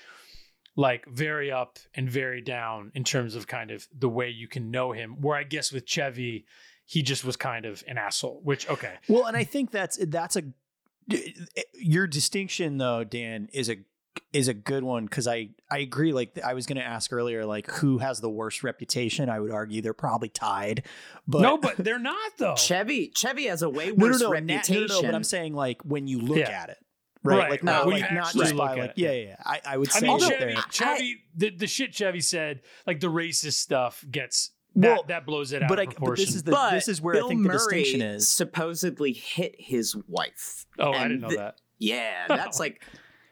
like 0.76 1.06
very 1.08 1.52
up 1.52 1.80
and 1.96 2.10
very 2.10 2.42
down 2.42 2.92
in 2.94 3.04
terms 3.04 3.36
of 3.36 3.48
kind 3.48 3.72
of 3.72 3.88
the 3.98 4.10
way 4.10 4.30
you 4.30 4.48
can 4.48 4.72
know 4.72 4.92
him. 4.92 5.22
Where 5.22 5.38
I 5.38 5.44
guess 5.44 5.72
with 5.72 5.86
Chevy, 5.86 6.46
he 6.86 7.02
just 7.02 7.26
was 7.26 7.36
kind 7.36 7.66
of 7.66 7.84
an 7.88 7.98
asshole. 7.98 8.42
Which 8.44 8.70
okay, 8.70 8.96
Well, 9.08 9.26
and 9.26 9.38
I 9.38 9.44
think 9.44 9.72
that's 9.72 9.98
that's 10.08 10.36
a 10.36 10.44
your 11.74 12.08
distinction 12.08 12.78
though, 12.78 13.04
Dan, 13.04 13.50
is 13.54 13.70
a 13.70 13.78
is 14.34 14.48
a 14.48 14.54
good 14.54 14.84
one 14.84 15.06
because 15.06 15.28
I 15.28 15.50
I 15.70 15.80
agree. 15.80 16.14
Like 16.14 16.38
I 16.44 16.54
was 16.54 16.66
going 16.66 16.78
to 16.78 16.84
ask 16.86 17.12
earlier, 17.14 17.46
like 17.46 17.70
who 17.72 17.98
has 18.00 18.20
the 18.22 18.30
worst 18.30 18.64
reputation? 18.64 19.30
I 19.30 19.40
would 19.40 19.52
argue 19.52 19.82
they're 19.82 19.94
probably 19.94 20.30
tied. 20.30 20.84
But 21.28 21.42
no, 21.42 21.58
but 21.58 21.78
they're 21.78 22.00
not 22.00 22.32
though. 22.38 22.56
Chevy 22.58 23.12
Chevy 23.16 23.46
has 23.48 23.62
a 23.62 23.70
way 23.70 23.88
no, 23.88 23.94
no, 23.96 24.06
worse 24.08 24.22
no, 24.22 24.32
reputation 24.32 24.76
no, 24.88 24.96
no, 24.96 25.02
no, 25.02 25.08
But 25.08 25.16
I'm 25.16 25.24
saying 25.24 25.54
like 25.54 25.82
when 25.84 26.08
you 26.08 26.20
look 26.20 26.38
Yeah. 26.38 26.50
at 26.50 26.70
it, 26.70 26.78
right? 27.24 27.38
Right, 27.38 27.50
Like 27.52 27.64
right, 27.64 27.64
not 27.64 27.88
like 27.88 28.12
not 28.12 28.34
just 28.34 28.56
by 28.56 28.76
like 28.76 28.94
yeah, 28.96 29.12
yeah. 29.12 29.24
yeah. 29.30 29.36
I 29.46 29.62
I 29.66 29.78
would 29.78 29.90
I 29.90 30.00
say 30.00 30.08
mean, 30.08 30.20
that 30.20 30.30
Chevy, 30.30 30.54
they're 30.54 30.64
Chevy 30.72 31.16
the, 31.36 31.50
the 31.52 31.68
shit 31.68 31.94
Chevy 31.94 32.22
said, 32.22 32.62
like 32.86 33.00
the 33.00 33.08
racist 33.12 33.54
stuff 33.54 34.04
gets 34.10 34.52
Well, 34.76 34.96
that, 35.04 35.08
that 35.08 35.26
blows 35.26 35.52
it 35.52 35.64
out 35.64 35.70
but 35.70 35.80
of 35.80 35.84
I 35.84 35.86
but 35.88 35.96
proportion. 35.96 36.26
this 36.26 36.36
is 36.36 36.44
the 36.44 36.52
but 36.52 36.72
this 36.72 36.88
is 36.88 37.02
where 37.02 37.16
Bill 37.16 37.26
I 37.26 37.30
think 37.30 37.42
the 37.44 37.48
Murray 37.50 37.58
distinction 37.58 38.02
is. 38.02 38.30
supposedly 38.30 39.14
hit 39.14 39.56
his 39.58 39.96
wife 40.08 40.66
oh, 40.80 40.92
I 40.92 41.04
didn't 41.04 41.22
know 41.22 41.30
the- 41.30 41.36
that. 41.38 41.56
Yeah, 41.80 42.26
that's 42.28 42.60
like 42.60 42.82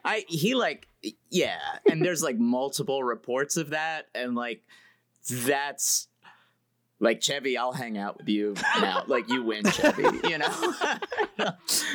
I 0.06 0.24
he 0.28 0.54
like 0.54 0.88
yeah, 1.30 1.58
and 1.90 2.02
there's 2.04 2.22
like 2.22 2.38
multiple 2.38 3.02
reports 3.04 3.56
of 3.56 3.70
that 3.70 4.06
and 4.14 4.34
like 4.34 4.62
that's 5.28 6.08
like 6.98 7.20
Chevy, 7.20 7.58
I'll 7.58 7.72
hang 7.72 7.98
out 7.98 8.16
with 8.16 8.28
you 8.28 8.54
now. 8.80 9.02
Like 9.08 9.28
you 9.28 9.42
win, 9.42 9.64
Chevy, 9.70 10.04
you 10.28 10.38
know? 10.38 10.74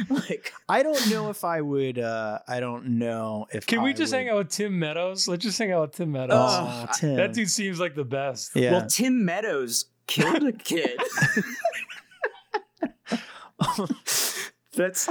like 0.09 0.53
I 0.69 0.83
don't 0.83 1.09
know 1.09 1.31
if 1.31 1.43
I 1.43 1.61
would. 1.61 1.97
uh 1.97 2.37
I 2.47 2.59
don't 2.59 2.99
know 2.99 3.47
if. 3.51 3.65
Can 3.65 3.81
we 3.81 3.89
I 3.89 3.93
just 3.93 4.11
would- 4.13 4.17
hang 4.19 4.29
out 4.29 4.37
with 4.37 4.49
Tim 4.49 4.77
Meadows? 4.77 5.27
Let's 5.27 5.43
just 5.43 5.57
hang 5.57 5.71
out 5.71 5.81
with 5.81 5.95
Tim 5.95 6.11
Meadows. 6.11 6.37
Oh, 6.39 6.87
Uh, 6.87 6.93
Tim. 6.93 7.15
that 7.15 7.33
dude 7.33 7.49
seems 7.49 7.79
like 7.79 7.95
the 7.95 8.05
best. 8.05 8.51
Yeah. 8.55 8.71
well 8.73 8.85
Tim 8.87 9.25
Meadows 9.25 9.85
killed 10.05 10.43
a 10.43 10.51
kid. 10.51 10.99
that's 14.75 15.07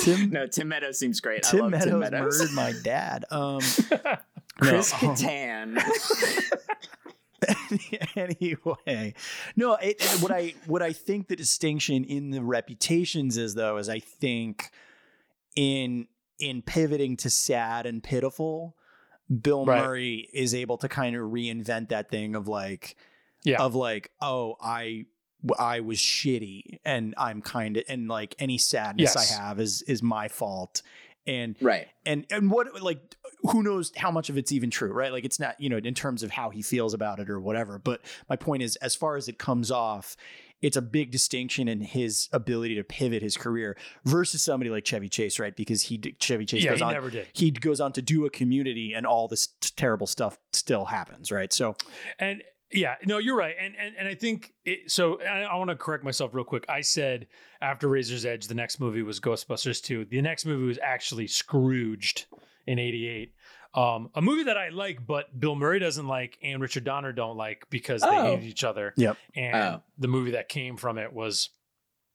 Tim 0.00 0.30
no, 0.30 0.46
Tim 0.46 0.68
Meadows 0.68 0.98
seems 0.98 1.20
great. 1.20 1.46
I 1.46 1.50
Tim 1.50 1.60
love 1.60 1.70
Meadows, 1.70 1.86
Tim 1.90 1.98
Meadows. 2.00 2.38
murdered 2.38 2.54
my 2.54 2.72
dad. 2.82 3.24
Um, 3.30 3.60
Chris 4.60 4.92
no. 5.02 5.08
Kattan. 5.10 5.78
anyway, 8.16 9.14
no. 9.56 9.74
It, 9.76 9.96
it- 10.00 10.22
what 10.22 10.32
I 10.32 10.54
what 10.66 10.82
I 10.82 10.92
think 10.92 11.28
the 11.28 11.36
distinction 11.36 12.04
in 12.04 12.30
the 12.30 12.42
reputations 12.42 13.36
is 13.36 13.54
though 13.54 13.76
is 13.76 13.88
I 13.88 14.00
think 14.00 14.70
in 15.56 16.06
in 16.38 16.62
pivoting 16.62 17.16
to 17.18 17.30
sad 17.30 17.86
and 17.86 18.02
pitiful, 18.02 18.76
Bill 19.42 19.64
Right. 19.66 19.82
Murray 19.82 20.28
is 20.32 20.54
able 20.54 20.78
to 20.78 20.88
kind 20.88 21.16
of 21.16 21.22
reinvent 21.30 21.88
that 21.90 22.10
thing 22.10 22.34
of 22.34 22.48
like 22.48 22.96
Yeah. 23.44 23.62
of 23.62 23.74
like 23.74 24.10
oh 24.20 24.56
I 24.60 25.06
I 25.58 25.80
was 25.80 25.98
shitty 25.98 26.80
and 26.84 27.14
I'm 27.16 27.40
kind 27.42 27.76
of 27.76 27.84
and 27.88 28.08
like 28.08 28.34
any 28.38 28.58
sadness 28.58 29.14
Yes. 29.14 29.32
I 29.32 29.42
have 29.42 29.60
is 29.60 29.82
is 29.82 30.02
my 30.02 30.28
fault 30.28 30.82
and 31.26 31.56
right. 31.60 31.86
and 32.06 32.26
and 32.30 32.50
what 32.50 32.82
like 32.82 33.14
who 33.42 33.62
knows 33.62 33.92
how 33.96 34.10
much 34.10 34.30
of 34.30 34.36
it's 34.38 34.50
even 34.50 34.70
true 34.70 34.92
right 34.92 35.12
like 35.12 35.24
it's 35.24 35.38
not 35.38 35.60
you 35.60 35.68
know 35.68 35.76
in 35.76 35.94
terms 35.94 36.22
of 36.22 36.30
how 36.30 36.50
he 36.50 36.62
feels 36.62 36.92
about 36.94 37.20
it 37.20 37.30
or 37.30 37.38
whatever 37.38 37.78
but 37.78 38.00
my 38.28 38.34
point 38.36 38.62
is 38.62 38.76
as 38.76 38.94
far 38.96 39.16
as 39.16 39.28
it 39.28 39.38
comes 39.38 39.70
off 39.70 40.16
it's 40.60 40.76
a 40.76 40.82
big 40.82 41.12
distinction 41.12 41.68
in 41.68 41.80
his 41.80 42.28
ability 42.32 42.74
to 42.74 42.82
pivot 42.82 43.22
his 43.22 43.36
career 43.36 43.76
versus 44.04 44.42
somebody 44.42 44.70
like 44.70 44.84
Chevy 44.84 45.08
Chase 45.08 45.38
right 45.38 45.54
because 45.54 45.82
he 45.82 45.98
Chevy 46.18 46.46
Chase 46.46 46.64
yeah, 46.64 46.70
goes 46.70 46.78
he 46.80 46.84
on 46.84 46.92
never 46.94 47.10
did. 47.10 47.28
he 47.32 47.52
goes 47.52 47.80
on 47.80 47.92
to 47.92 48.02
do 48.02 48.26
a 48.26 48.30
community 48.30 48.92
and 48.92 49.06
all 49.06 49.28
this 49.28 49.46
terrible 49.76 50.06
stuff 50.08 50.36
still 50.52 50.86
happens 50.86 51.30
right 51.30 51.52
so 51.52 51.76
And 52.18 52.42
yeah, 52.72 52.96
no, 53.06 53.18
you're 53.18 53.36
right. 53.36 53.54
And 53.58 53.74
and 53.78 53.94
and 53.98 54.08
I 54.08 54.14
think 54.14 54.52
it, 54.64 54.90
so. 54.90 55.20
I, 55.22 55.40
I 55.42 55.56
want 55.56 55.70
to 55.70 55.76
correct 55.76 56.04
myself 56.04 56.34
real 56.34 56.44
quick. 56.44 56.64
I 56.68 56.80
said 56.82 57.26
after 57.60 57.88
Razor's 57.88 58.24
Edge, 58.26 58.46
the 58.46 58.54
next 58.54 58.78
movie 58.80 59.02
was 59.02 59.20
Ghostbusters 59.20 59.82
2. 59.82 60.06
The 60.06 60.20
next 60.22 60.44
movie 60.46 60.66
was 60.66 60.78
actually 60.82 61.26
Scrooged 61.28 62.26
in 62.66 62.78
'88. 62.78 63.32
Um, 63.74 64.10
a 64.14 64.22
movie 64.22 64.44
that 64.44 64.56
I 64.56 64.70
like, 64.70 65.06
but 65.06 65.38
Bill 65.38 65.54
Murray 65.54 65.78
doesn't 65.78 66.06
like, 66.08 66.38
and 66.42 66.60
Richard 66.60 66.84
Donner 66.84 67.12
don't 67.12 67.36
like 67.36 67.64
because 67.70 68.00
they 68.00 68.08
Oh. 68.08 68.24
hated 68.24 68.44
each 68.44 68.64
other. 68.64 68.94
Yep. 68.96 69.16
And 69.36 69.54
Oh. 69.56 69.82
the 69.98 70.08
movie 70.08 70.32
that 70.32 70.48
came 70.48 70.76
from 70.78 70.96
it 70.98 71.12
was 71.12 71.50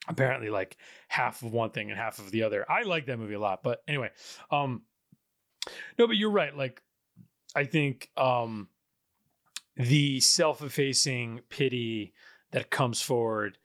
apparently 0.07 0.49
like 0.49 0.75
half 1.07 1.43
of 1.43 1.53
one 1.53 1.69
thing 1.69 1.89
and 1.91 1.97
half 1.99 2.17
of 2.19 2.31
the 2.31 2.43
other. 2.43 2.69
I 2.69 2.81
like 2.83 3.05
that 3.05 3.17
movie 3.17 3.35
a 3.35 3.39
lot, 3.39 3.61
but 3.63 3.81
anyway, 3.87 4.09
um, 4.51 4.81
no, 5.97 6.07
but 6.07 6.17
you're 6.17 6.31
right. 6.31 6.55
Like, 6.57 6.81
I 7.55 7.65
think 7.65 8.09
um, 8.17 8.67
the 9.75 10.19
self-effacing 10.19 11.41
pity 11.49 12.13
that 12.51 12.69
comes 12.69 13.01
forward, 13.01 13.57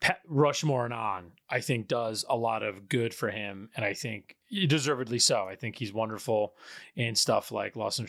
Pat 0.00 0.20
Rushmore 0.28 0.84
and 0.84 0.94
on, 0.94 1.32
I 1.50 1.60
think 1.60 1.88
does 1.88 2.24
a 2.28 2.36
lot 2.36 2.62
of 2.62 2.88
good 2.88 3.12
for 3.12 3.30
him, 3.30 3.68
and 3.74 3.84
I 3.84 3.94
think 3.94 4.36
deservedly 4.68 5.18
so. 5.18 5.46
I 5.48 5.56
think 5.56 5.76
he's 5.76 5.92
wonderful 5.92 6.54
in 6.94 7.16
stuff 7.16 7.50
like 7.50 7.74
Lost 7.74 7.98
in 7.98 8.06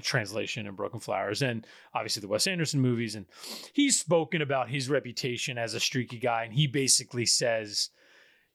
Translation 0.00 0.66
and 0.66 0.76
Broken 0.76 0.98
Flowers, 0.98 1.42
and 1.42 1.64
obviously 1.94 2.20
the 2.20 2.28
Wes 2.28 2.48
Anderson 2.48 2.80
movies. 2.80 3.14
And 3.14 3.26
he's 3.72 3.98
spoken 3.98 4.42
about 4.42 4.68
his 4.68 4.90
reputation 4.90 5.58
as 5.58 5.74
a 5.74 5.80
streaky 5.80 6.18
guy, 6.18 6.42
and 6.42 6.52
he 6.52 6.66
basically 6.66 7.24
says, 7.24 7.90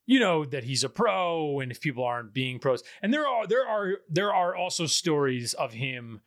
you 0.05 0.19
know, 0.19 0.43
that 0.43 0.65
he's 0.65 0.83
a 0.83 0.89
pro, 0.89 1.61
and 1.61 1.71
if 1.71 1.79
people 1.79 2.03
aren't 2.03 2.33
being 2.33 2.59
pros, 2.59 2.83
and 3.01 3.13
there 3.13 3.25
are 3.25 3.47
there 3.47 3.65
are 3.65 3.93
there 4.09 4.33
are 4.33 4.53
also 4.53 4.85
stories 4.85 5.53
of 5.53 5.71
him 5.71 6.19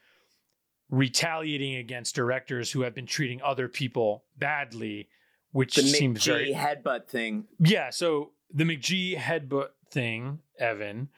retaliating 0.90 1.76
against 1.76 2.14
directors 2.14 2.70
who 2.72 2.82
have 2.82 2.94
been 2.94 3.06
treating 3.06 3.40
other 3.42 3.68
people 3.68 4.24
badly, 4.38 5.08
which 5.52 5.74
The 5.74 5.82
seems 5.82 6.20
McG 6.20 6.24
very 6.26 6.52
headbutt 6.52 7.08
thing. 7.08 7.46
yeah. 7.58 7.90
So 7.90 8.32
the 8.52 8.64
McG 8.64 9.16
headbutt 9.16 9.70
thing, 9.90 10.40
Evan, 10.58 11.08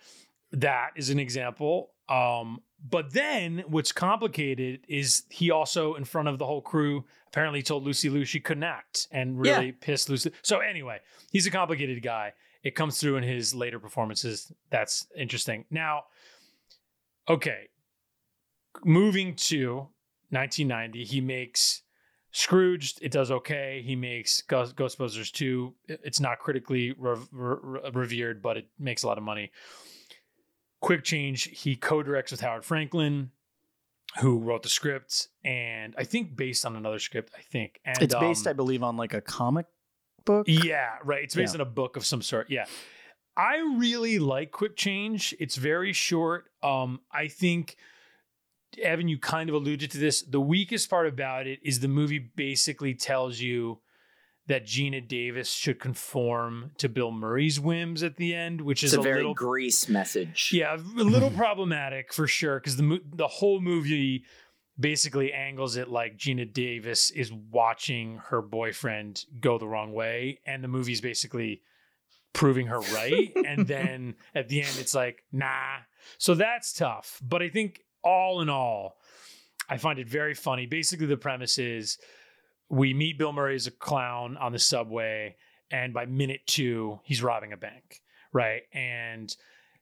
that 0.53 0.91
is 0.97 1.11
an 1.11 1.19
example. 1.19 1.91
Um, 2.09 2.63
but 2.89 3.13
then 3.13 3.65
what's 3.67 3.93
complicated 3.93 4.81
is 4.89 5.25
he 5.29 5.51
also, 5.51 5.95
in 5.95 6.05
front 6.05 6.29
of 6.29 6.39
the 6.39 6.47
whole 6.47 6.63
crew, 6.63 7.05
apparently 7.27 7.63
told 7.63 7.83
Lucy 7.85 8.09
Liu 8.09 8.25
she 8.25 8.41
couldn't 8.41 8.63
act 8.63 9.09
and 9.11 9.39
really 9.39 9.67
Yeah. 9.67 9.73
pissed 9.81 10.09
Lucy. 10.09 10.31
So 10.43 10.61
anyway, 10.61 11.01
he's 11.31 11.47
a 11.47 11.51
complicated 11.51 12.03
guy. 12.03 12.33
It 12.63 12.75
comes 12.75 12.99
through 13.01 13.17
in 13.17 13.25
his 13.25 13.55
later 13.55 13.79
performances. 13.79 14.51
That's 14.71 15.07
interesting. 15.17 15.65
Now, 15.71 16.05
okay, 17.29 17.69
moving 18.85 19.35
to 19.37 19.89
1990, 20.31 21.05
he 21.05 21.21
makes 21.21 21.83
Scrooged. 22.31 22.99
It 23.01 23.11
does 23.11 23.31
okay. 23.31 23.83
He 23.85 23.97
makes 23.97 24.43
Ghost- 24.43 24.77
Ghostbusters 24.77 25.33
2. 25.33 25.75
It's 25.89 26.21
not 26.21 26.39
critically 26.39 26.93
rev- 26.99 27.27
re- 27.33 27.81
revered, 27.93 28.43
but 28.43 28.59
it 28.59 28.69
makes 28.79 29.03
a 29.03 29.07
lot 29.07 29.17
of 29.17 29.25
money. 29.25 29.51
Quick 30.81 31.05
change. 31.05 31.45
He 31.45 31.75
co-directs 31.75 32.31
with 32.31 32.41
Howard 32.43 32.65
Franklin, 32.67 33.31
who 34.21 34.39
wrote 34.39 34.63
the 34.63 34.69
script, 34.69 35.29
and 35.43 35.95
I 35.99 36.05
think 36.05 36.37
based 36.37 36.65
on 36.67 36.77
another 36.77 36.99
script. 36.99 37.33
I 37.37 37.41
think 37.41 37.81
and 37.85 37.97
it's 38.01 38.15
based 38.15 38.47
um, 38.47 38.51
I 38.51 38.53
believe 38.53 38.83
on 38.83 38.97
like 38.97 39.15
a 39.15 39.21
comic 39.23 39.67
book 40.27 40.47
yeah, 40.47 40.97
right. 41.05 41.25
It's 41.25 41.35
based 41.35 41.55
Yeah. 41.55 41.63
on 41.63 41.67
a 41.67 41.71
book 41.71 41.97
of 41.97 42.05
some 42.05 42.21
sort. 42.23 42.51
Yeah. 42.51 42.67
I 43.37 43.57
really 43.79 44.19
like 44.19 44.51
Quick 44.53 44.77
Change. 44.77 45.35
It's 45.41 45.57
very 45.57 45.93
short. 45.95 46.51
Um, 46.63 47.01
I 47.11 47.29
think 47.29 47.77
Evan, 48.83 49.09
you 49.09 49.19
kind 49.19 49.49
of 49.49 49.55
alluded 49.55 49.91
to 49.93 49.99
this. 49.99 50.23
The 50.23 50.41
weakest 50.41 50.91
part 50.91 51.07
about 51.07 51.47
it 51.47 51.61
is 51.63 51.81
the 51.81 51.89
movie 51.89 52.19
basically 52.19 52.95
tells 52.95 53.41
you 53.41 53.81
that 54.47 54.65
Geena 54.65 55.07
Davis 55.07 55.51
should 55.51 55.79
conform 55.79 56.73
to 56.79 56.89
Bill 56.89 57.11
Murray's 57.13 57.61
whims 57.61 58.03
at 58.03 58.17
the 58.17 58.35
end, 58.35 58.63
which 58.63 58.83
It's 58.83 58.93
is 58.93 58.97
a 58.97 59.01
a, 59.01 59.03
very 59.03 59.17
little 59.19 59.35
grease 59.35 59.89
message. 59.89 60.51
yeah, 60.53 60.75
a 60.75 60.79
little 60.79 61.31
problematic 61.45 62.13
for 62.13 62.27
sure 62.27 62.59
because 62.59 62.77
the 62.77 63.01
the 63.13 63.27
whole 63.29 63.61
movie 63.61 64.25
basically 64.81 65.33
angles 65.33 65.77
it 65.77 65.89
like 65.89 66.17
Geena 66.17 66.51
Davis 66.51 67.11
is 67.11 67.33
watching 67.33 68.19
her 68.29 68.41
boyfriend 68.41 69.25
go 69.41 69.59
the 69.59 69.67
wrong 69.69 69.93
way, 69.93 70.41
and 70.47 70.65
the 70.65 70.69
movie's 70.69 71.01
basically 71.01 71.63
proving 72.33 72.69
her 72.69 72.81
right. 72.81 73.33
and 73.45 73.67
then 73.67 74.15
at 74.35 74.49
the 74.49 74.63
end, 74.63 74.77
it's 74.79 74.95
like, 74.95 75.25
nah. 75.33 75.79
So 76.19 76.35
that's 76.35 76.73
tough. 76.73 77.21
But 77.23 77.43
I 77.43 77.49
think 77.49 77.81
all 78.09 78.41
in 78.41 78.49
all, 78.49 78.97
I 79.69 79.77
find 79.77 79.99
it 79.99 80.09
very 80.09 80.35
funny. 80.35 80.67
Basically, 80.67 81.07
the 81.07 81.17
premise 81.17 81.59
is 81.59 81.99
we 82.71 82.95
meet 82.95 83.19
Bill 83.19 83.33
Murray 83.33 83.55
as 83.55 83.67
a 83.67 83.71
clown 83.71 84.37
on 84.39 84.53
the 84.53 84.59
subway, 84.59 85.37
and 85.71 85.93
by 85.93 86.07
minute 86.07 86.41
two, 86.47 87.01
he's 87.05 87.23
robbing 87.23 87.53
a 87.53 87.57
bank, 87.57 88.01
right? 88.33 88.63
And 88.73 89.35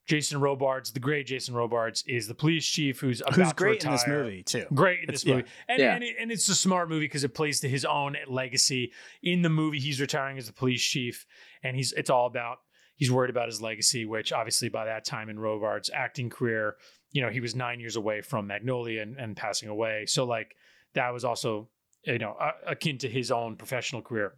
Jason 0.05 0.39
Robards, 0.39 0.91
the 0.91 0.99
great 1.01 1.27
Jason 1.27 1.53
Robards, 1.53 2.03
is 2.07 2.27
the 2.27 2.33
police 2.33 2.65
chief 2.65 2.99
who's 2.99 3.19
about 3.21 3.33
Who's 3.35 3.49
to 3.49 3.55
great 3.55 3.83
in 3.85 3.91
this 3.91 4.07
movie 4.07 4.43
too. 4.43 4.65
Great 4.73 4.99
in 4.99 5.03
It's- 5.03 5.21
this 5.23 5.25
movie, 5.25 5.43
and 5.67 5.79
Yeah. 5.79 5.95
and, 5.95 6.03
it, 6.03 6.15
and 6.19 6.31
it's 6.31 6.47
a 6.49 6.55
smart 6.55 6.87
movie 6.89 7.05
because 7.05 7.23
it 7.25 7.33
plays 7.33 7.59
to 7.61 7.69
his 7.69 7.83
own 7.85 8.15
legacy. 8.27 8.93
In 9.21 9.41
the 9.41 9.49
movie, 9.49 9.79
he's 9.79 9.99
retiring 10.01 10.37
as 10.37 10.47
the 10.47 10.53
police 10.53 10.83
chief, 10.85 11.25
and 11.63 11.75
he's 11.75 11.91
it's 11.93 12.09
all 12.09 12.25
about 12.25 12.59
he's 12.95 13.11
worried 13.11 13.29
about 13.29 13.47
his 13.47 13.61
legacy, 13.61 14.05
which 14.05 14.31
obviously 14.33 14.69
by 14.69 14.85
that 14.85 15.05
time 15.05 15.29
in 15.29 15.37
Robards' 15.39 15.89
acting 15.93 16.29
career, 16.29 16.77
you 17.17 17.23
know, 17.23 17.29
he 17.29 17.39
was 17.39 17.55
nine 17.55 17.79
years 17.79 17.95
away 17.95 18.21
from 18.21 18.45
Magnolia 18.45 19.01
and, 19.01 19.17
and 19.17 19.35
passing 19.35 19.69
away. 19.69 20.05
So 20.05 20.23
like 20.23 20.55
that 20.93 21.11
was 21.11 21.25
also 21.25 21.67
you 22.03 22.19
know 22.19 22.37
akin 22.67 22.99
to 22.99 23.09
his 23.09 23.31
own 23.31 23.55
professional 23.55 24.03
career. 24.03 24.35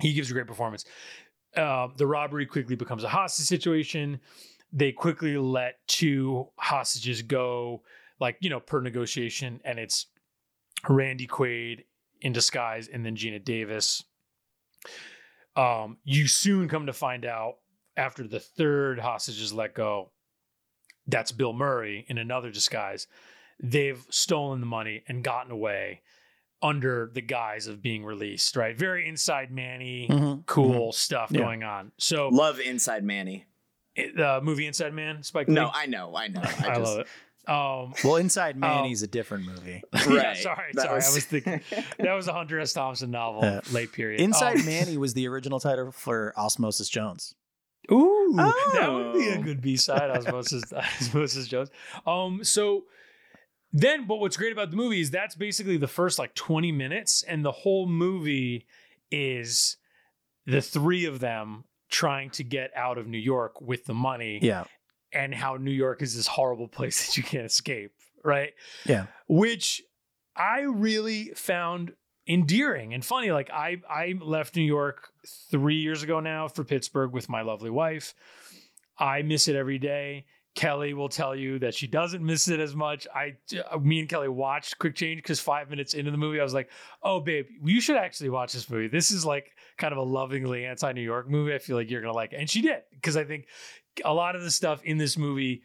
He 0.00 0.14
gives 0.14 0.30
a 0.30 0.32
great 0.32 0.46
performance. 0.46 0.86
Uh, 1.54 1.88
the 1.94 2.06
robbery 2.06 2.46
quickly 2.46 2.74
becomes 2.74 3.04
a 3.04 3.08
hostage 3.10 3.44
situation. 3.44 4.18
They 4.72 4.92
quickly 4.92 5.36
let 5.36 5.86
two 5.88 6.48
hostages 6.56 7.20
go, 7.20 7.82
like 8.18 8.38
you 8.40 8.48
know, 8.48 8.60
per 8.60 8.80
negotiation, 8.80 9.60
and 9.62 9.78
it's 9.78 10.06
Randy 10.88 11.26
Quaid 11.26 11.84
in 12.22 12.32
disguise, 12.32 12.88
and 12.88 13.04
then 13.04 13.14
Geena 13.14 13.44
Davis. 13.44 14.02
Um, 15.54 15.98
you 16.02 16.28
soon 16.28 16.66
come 16.66 16.86
to 16.86 16.94
find 16.94 17.26
out 17.26 17.56
after 17.94 18.26
the 18.26 18.40
third 18.40 19.00
hostage 19.00 19.42
is 19.42 19.52
let 19.52 19.74
go, 19.74 20.12
that's 21.06 21.32
Bill 21.32 21.52
Murray 21.52 22.04
in 22.08 22.18
another 22.18 22.50
disguise. 22.50 23.06
They've 23.62 24.04
stolen 24.10 24.60
the 24.60 24.66
money 24.66 25.02
and 25.08 25.22
gotten 25.24 25.50
away 25.50 26.02
under 26.62 27.10
the 27.12 27.20
guise 27.20 27.66
of 27.66 27.82
being 27.82 28.04
released, 28.04 28.56
right? 28.56 28.76
Very 28.76 29.08
inside 29.08 29.50
Manny, 29.50 30.08
Mhm. 30.10 30.46
cool 30.46 30.92
stuff 30.92 31.30
Yeah. 31.30 31.40
going 31.40 31.62
on. 31.62 31.92
So 31.98 32.28
Love 32.28 32.60
Inside 32.60 33.04
Manny. 33.04 33.46
the 33.94 34.40
movie 34.42 34.66
Inside 34.66 34.92
Man, 34.94 35.22
Spike 35.22 35.48
No, 35.48 35.64
Lee. 35.66 35.70
I 35.74 35.86
know, 35.86 36.14
I 36.16 36.28
know. 36.28 36.40
I, 36.44 36.44
I, 36.44 36.78
just, 36.78 36.80
love 36.80 36.98
it. 37.00 37.06
Um, 37.48 37.94
Well, 38.04 38.16
Inside 38.16 38.56
Manny's 38.56 39.02
a 39.02 39.06
different 39.06 39.44
movie. 39.46 39.82
yeah, 39.94 40.06
Right. 40.08 40.36
sorry, 40.36 40.72
That 40.74 40.82
sorry. 40.82 40.94
was- 40.96 41.08
I 41.10 41.14
was 41.14 41.24
thinking 41.26 41.60
that 41.98 42.12
was 42.12 42.26
a 42.28 42.32
Hunter 42.32 42.58
S. 42.58 42.72
Thompson 42.72 43.10
novel, 43.10 43.42
Yeah. 43.42 43.60
late 43.70 43.92
period. 43.92 44.20
Inside 44.20 44.58
Um, 44.60 44.66
Manny 44.66 44.96
was 44.98 45.14
the 45.14 45.28
original 45.28 45.60
title 45.60 45.92
for 45.92 46.34
Osmosis 46.36 46.88
Jones. 46.88 47.34
Ooh, 47.92 48.32
that 48.74 48.92
would 48.92 49.12
be 49.14 49.28
a 49.28 49.38
Oh. 49.38 49.42
good 49.42 49.60
B 49.60 49.76
side. 49.76 50.10
Osmosis, 50.10 50.72
Osmosis 50.72 51.46
Jones. 51.48 51.70
Um, 52.06 52.42
so 52.44 52.84
then, 53.72 54.06
but 54.06 54.16
what's 54.16 54.36
great 54.36 54.52
about 54.52 54.70
the 54.70 54.76
movie 54.76 55.00
is 55.00 55.10
that's 55.10 55.34
basically 55.34 55.76
the 55.76 55.88
first 55.88 56.18
like 56.18 56.34
20 56.34 56.72
minutes, 56.72 57.22
and 57.22 57.44
the 57.44 57.52
whole 57.52 57.86
movie 57.86 58.66
is 59.10 59.76
the 60.46 60.60
three 60.62 61.04
of 61.04 61.20
them 61.20 61.64
trying 61.88 62.30
to 62.30 62.42
get 62.44 62.70
out 62.76 62.98
of 62.98 63.06
New 63.06 63.18
York 63.18 63.60
with 63.60 63.84
the 63.84 63.94
money 63.94 64.38
Yeah. 64.42 64.64
and 65.12 65.34
how 65.34 65.56
New 65.56 65.70
York 65.70 66.02
is 66.02 66.16
this 66.16 66.26
horrible 66.26 66.68
place 66.68 67.06
that 67.06 67.16
you 67.16 67.22
can't 67.22 67.46
escape, 67.46 67.92
right? 68.24 68.52
Yeah. 68.84 69.06
Which 69.28 69.82
I 70.34 70.60
really 70.62 71.32
found 71.36 71.92
endearing 72.28 72.94
and 72.94 73.04
funny. 73.04 73.30
Like 73.30 73.50
I 73.50 73.80
I 73.88 74.14
left 74.20 74.56
New 74.56 74.62
York 74.62 75.10
three 75.50 75.76
years 75.76 76.02
ago 76.02 76.20
now 76.20 76.48
for 76.48 76.64
Pittsburgh 76.64 77.12
with 77.12 77.28
my 77.28 77.42
lovely 77.42 77.70
wife. 77.70 78.14
I 78.98 79.22
miss 79.22 79.48
it 79.48 79.56
every 79.56 79.78
day. 79.78 80.26
Kelly 80.56 80.94
will 80.94 81.10
tell 81.10 81.36
you 81.36 81.58
that 81.58 81.74
she 81.74 81.86
doesn't 81.86 82.24
miss 82.24 82.48
it 82.48 82.60
as 82.60 82.74
much. 82.74 83.06
I, 83.14 83.36
me 83.78 84.00
and 84.00 84.08
Kelly 84.08 84.28
watched 84.28 84.78
Quick 84.78 84.94
Change 84.94 85.18
because 85.18 85.38
five 85.38 85.68
minutes 85.68 85.92
into 85.92 86.10
the 86.10 86.16
movie, 86.16 86.40
I 86.40 86.42
was 86.42 86.54
like, 86.54 86.70
"Oh, 87.02 87.20
babe, 87.20 87.46
you 87.62 87.78
should 87.78 87.96
actually 87.96 88.30
watch 88.30 88.54
this 88.54 88.70
movie. 88.70 88.88
This 88.88 89.10
is 89.10 89.24
like 89.24 89.52
kind 89.76 89.92
of 89.92 89.98
a 89.98 90.02
lovingly 90.02 90.64
anti-New 90.64 91.02
York 91.02 91.28
movie. 91.28 91.54
I 91.54 91.58
feel 91.58 91.76
like 91.76 91.90
you're 91.90 92.00
gonna 92.00 92.14
like." 92.14 92.32
it. 92.32 92.36
And 92.36 92.48
she 92.48 92.62
did 92.62 92.82
because 92.90 93.18
I 93.18 93.24
think 93.24 93.48
a 94.02 94.14
lot 94.14 94.34
of 94.34 94.42
the 94.42 94.50
stuff 94.50 94.82
in 94.82 94.96
this 94.96 95.18
movie, 95.18 95.62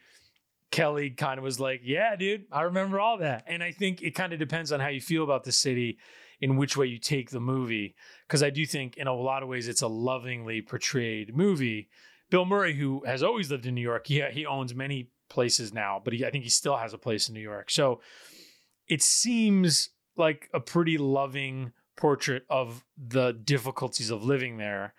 Kelly 0.70 1.08
kind 1.08 1.38
of 1.38 1.44
was 1.44 1.58
like, 1.58 1.80
"Yeah, 1.82 2.14
dude, 2.14 2.44
I 2.52 2.62
remember 2.62 3.00
all 3.00 3.16
that." 3.16 3.44
And 3.46 3.62
I 3.62 3.72
think 3.72 4.02
it 4.02 4.10
kind 4.10 4.34
of 4.34 4.38
depends 4.38 4.72
on 4.72 4.80
how 4.80 4.88
you 4.88 5.00
feel 5.00 5.24
about 5.24 5.44
the 5.44 5.52
city, 5.52 5.96
in 6.42 6.56
which 6.56 6.76
way 6.76 6.86
you 6.86 6.98
take 6.98 7.30
the 7.30 7.40
movie. 7.40 7.94
Because 8.26 8.42
I 8.42 8.50
do 8.50 8.66
think, 8.66 8.98
in 8.98 9.06
a 9.06 9.14
lot 9.14 9.42
of 9.42 9.48
ways, 9.48 9.68
it's 9.68 9.80
a 9.80 9.88
lovingly 9.88 10.60
portrayed 10.60 11.34
movie. 11.34 11.88
Bill 12.30 12.44
Murray, 12.44 12.74
who 12.74 13.02
has 13.06 13.22
always 13.22 13.50
lived 13.50 13.64
in 13.64 13.74
New 13.74 13.80
York, 13.80 14.06
he 14.06 14.20
he 14.32 14.44
owns 14.44 14.74
many 14.74 15.08
places 15.30 15.72
now, 15.72 16.00
but 16.04 16.12
he, 16.12 16.26
I 16.26 16.30
think 16.30 16.44
he 16.44 16.50
still 16.50 16.76
has 16.76 16.92
a 16.92 16.98
place 16.98 17.28
in 17.28 17.34
New 17.34 17.40
York. 17.40 17.70
So 17.70 18.00
it 18.88 19.02
seems 19.02 19.90
like 20.16 20.50
a 20.52 20.60
pretty 20.60 20.98
loving 20.98 21.72
portrait 21.96 22.44
of 22.50 22.84
the 22.98 23.32
difficulties 23.32 24.10
of 24.10 24.24
living 24.24 24.58
there. 24.58 24.94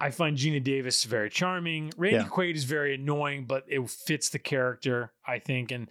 I 0.00 0.10
find 0.10 0.36
Geena 0.36 0.62
Davis 0.62 1.04
very 1.04 1.28
charming. 1.28 1.92
Randy 1.96 2.18
Yeah. 2.18 2.28
Quaid 2.28 2.54
is 2.54 2.64
very 2.64 2.94
annoying, 2.94 3.44
but 3.44 3.64
it 3.68 3.88
fits 3.90 4.30
the 4.30 4.38
character, 4.38 5.12
I 5.26 5.40
think. 5.40 5.72
And 5.72 5.90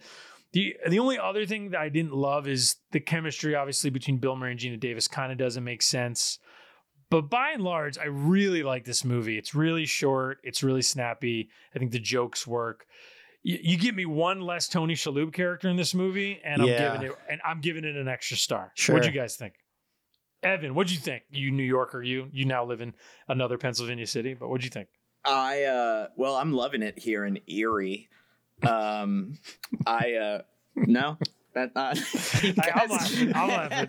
the 0.52 0.76
the 0.88 0.98
only 0.98 1.18
other 1.18 1.44
thing 1.46 1.70
that 1.70 1.80
I 1.80 1.88
didn't 1.88 2.14
love 2.14 2.48
is 2.48 2.76
the 2.92 3.00
chemistry, 3.00 3.54
obviously, 3.54 3.90
between 3.90 4.18
Bill 4.18 4.36
Murray 4.36 4.52
and 4.52 4.60
Geena 4.60 4.80
Davis 4.80 5.08
kind 5.08 5.30
of 5.32 5.38
doesn't 5.38 5.64
make 5.64 5.82
sense. 5.82 6.38
But 7.10 7.30
by 7.30 7.50
and 7.52 7.62
large, 7.62 7.96
I 7.98 8.04
really 8.04 8.62
like 8.62 8.84
this 8.84 9.04
movie. 9.04 9.38
It's 9.38 9.54
really 9.54 9.86
short. 9.86 10.38
It's 10.42 10.62
really 10.62 10.82
snappy. 10.82 11.48
I 11.74 11.78
think 11.78 11.90
the 11.92 11.98
jokes 11.98 12.46
work. 12.46 12.86
You, 13.42 13.58
you 13.62 13.78
give 13.78 13.94
me 13.94 14.04
one 14.04 14.42
less 14.42 14.68
Tony 14.68 14.94
Shalhoub 14.94 15.32
character 15.32 15.68
in 15.70 15.76
this 15.76 15.94
movie, 15.94 16.38
and 16.44 16.60
I'm 16.60 16.68
Yeah. 16.68 16.92
giving 16.92 17.08
it 17.10 17.18
and 17.30 17.40
I'm 17.46 17.60
giving 17.60 17.84
it 17.84 17.96
an 17.96 18.08
extra 18.08 18.36
star. 18.36 18.72
Sure. 18.74 18.94
What'd 18.96 19.12
you 19.12 19.18
guys 19.18 19.36
think? 19.36 19.54
Evan, 20.42 20.74
what'd 20.74 20.92
you 20.92 20.98
think? 20.98 21.24
You 21.30 21.50
New 21.50 21.62
Yorker, 21.64 22.02
you 22.02 22.28
you 22.32 22.44
now 22.44 22.64
live 22.64 22.80
in 22.80 22.94
another 23.26 23.58
Pennsylvania 23.58 24.06
city, 24.06 24.34
but 24.34 24.48
what'd 24.48 24.64
you 24.64 24.70
think? 24.70 24.88
I 25.24 25.64
uh 25.64 26.06
well, 26.16 26.36
I'm 26.36 26.52
loving 26.52 26.82
it 26.82 26.98
here 26.98 27.24
in 27.24 27.38
Erie. 27.48 28.08
Um 28.66 29.38
I 29.86 30.12
uh 30.14 30.42
no. 30.76 31.16
That 31.54 31.72
uh, 31.74 31.94
you 32.42 32.54
I'm 32.62 32.88
guys- 32.88 32.90
laughing, 32.90 33.32
I'm 33.34 33.88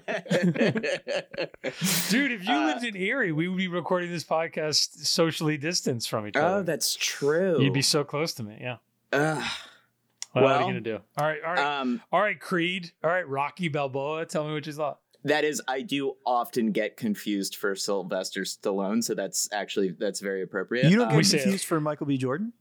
Dude, 2.10 2.32
if 2.32 2.48
you 2.48 2.54
Uh, 2.54 2.66
lived 2.68 2.84
in 2.86 2.96
Erie, 2.96 3.32
we 3.32 3.48
would 3.48 3.58
be 3.58 3.68
recording 3.68 4.10
this 4.10 4.24
podcast 4.24 5.06
socially 5.06 5.58
distanced 5.58 6.10
from 6.10 6.28
each 6.28 6.36
other. 6.36 6.58
oh, 6.58 6.64
that's 6.64 6.96
true. 6.96 7.62
You'd 7.62 7.74
be 7.74 7.82
so 7.82 8.04
close 8.04 8.34
to 8.36 8.44
me. 8.44 8.58
Yeah. 8.60 8.78
Ugh. 9.14 9.44
What 10.32 10.44
are 10.46 10.60
you 10.62 10.68
gonna 10.68 10.80
do? 10.82 11.00
All 11.18 11.26
right, 11.28 11.40
all 11.46 11.54
right, 11.54 11.80
um 11.82 12.02
all 12.12 12.22
right. 12.22 12.40
Creed. 12.40 12.91
All 13.04 13.10
right, 13.10 13.28
Rocky 13.28 13.68
Balboa. 13.68 14.26
Tell 14.26 14.46
me 14.48 14.54
what 14.54 14.66
you 14.68 14.74
thought. 14.74 15.00
that 15.26 15.44
is 15.44 15.62
I 15.68 15.82
do 15.82 16.16
often 16.26 16.72
get 16.72 16.98
confused 16.98 17.56
for 17.56 17.76
Sylvester 17.76 18.41
Stallone, 18.41 19.04
so 19.04 19.14
that's 19.16 19.50
actually 19.52 19.90
that's 19.91 20.20
very 20.22 20.44
appropriate. 20.44 20.86
You 20.90 20.98
don't 20.98 21.08
Um, 21.08 21.12
get 21.14 21.18
We 21.18 21.24
say- 21.24 21.40
confused 21.41 21.66
for 21.66 21.82
Michael 21.82 22.06
B. 22.06 22.18
Jordan? 22.18 22.54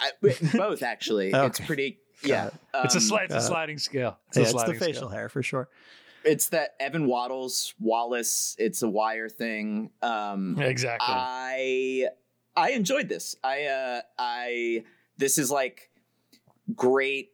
I, 0.00 0.10
both 0.56 0.82
actually. 0.82 1.30
It's 1.34 1.60
pretty 1.60 1.98
yeah. 2.22 2.50
It's 2.84 2.94
a 2.94 2.98
um, 2.98 3.04
sli- 3.04 3.24
it's 3.24 3.34
a 3.34 3.40
sliding 3.40 3.78
scale. 3.78 4.18
It's 4.28 4.36
yeah, 4.38 4.44
a 4.44 4.50
it's 4.50 4.64
the 4.64 4.74
facial 4.74 4.94
scale. 4.94 5.08
hair 5.08 5.28
for 5.28 5.42
sure. 5.42 5.68
It's 6.24 6.48
that 6.50 6.74
Evan 6.80 7.06
Waddles, 7.06 7.74
Wallace, 7.78 8.56
it's 8.58 8.82
a 8.82 8.88
wire 8.88 9.28
thing. 9.28 9.90
Um 10.02 10.58
Exactly. 10.60 11.06
I 11.08 12.08
I 12.56 12.70
enjoyed 12.70 13.08
this. 13.08 13.36
I 13.44 13.64
uh 13.66 14.00
I 14.18 14.84
this 15.18 15.38
is 15.38 15.50
like 15.50 15.90
great 16.74 17.30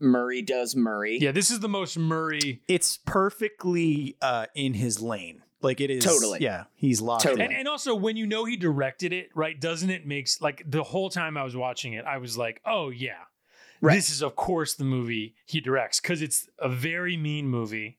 Murray 0.00 0.42
does 0.42 0.74
Murray. 0.76 1.18
yeah, 1.20 1.32
this 1.32 1.50
is 1.50 1.60
the 1.60 1.68
most 1.68 1.96
Murray. 1.98 2.60
It's 2.68 2.98
perfectly 3.06 4.16
uh, 4.20 4.46
in 4.54 4.74
his 4.74 5.00
lane. 5.00 5.42
Like 5.64 5.80
it 5.80 5.90
is. 5.90 6.04
Totally. 6.04 6.38
Yeah, 6.42 6.64
he's 6.76 7.00
locked 7.00 7.22
Totally. 7.24 7.44
in. 7.44 7.50
And, 7.50 7.60
and 7.60 7.68
also, 7.68 7.94
when 7.94 8.16
you 8.16 8.26
know 8.26 8.44
he 8.44 8.56
directed 8.56 9.12
it, 9.12 9.30
right? 9.34 9.58
Doesn't 9.60 9.90
it 9.90 10.06
makes 10.06 10.40
like 10.40 10.62
the 10.66 10.82
whole 10.84 11.10
time 11.10 11.36
I 11.36 11.42
was 11.44 11.56
watching 11.56 11.94
it, 11.94 12.04
I 12.04 12.18
was 12.18 12.36
like, 12.38 12.60
oh 12.66 12.90
yeah, 12.90 13.14
Right. 13.80 13.94
this 13.94 14.10
is 14.10 14.22
of 14.22 14.36
course 14.36 14.74
the 14.74 14.84
movie 14.84 15.34
he 15.46 15.60
directs 15.60 16.00
because 16.00 16.22
it's 16.22 16.48
a 16.58 16.68
very 16.68 17.16
mean 17.16 17.48
movie, 17.48 17.98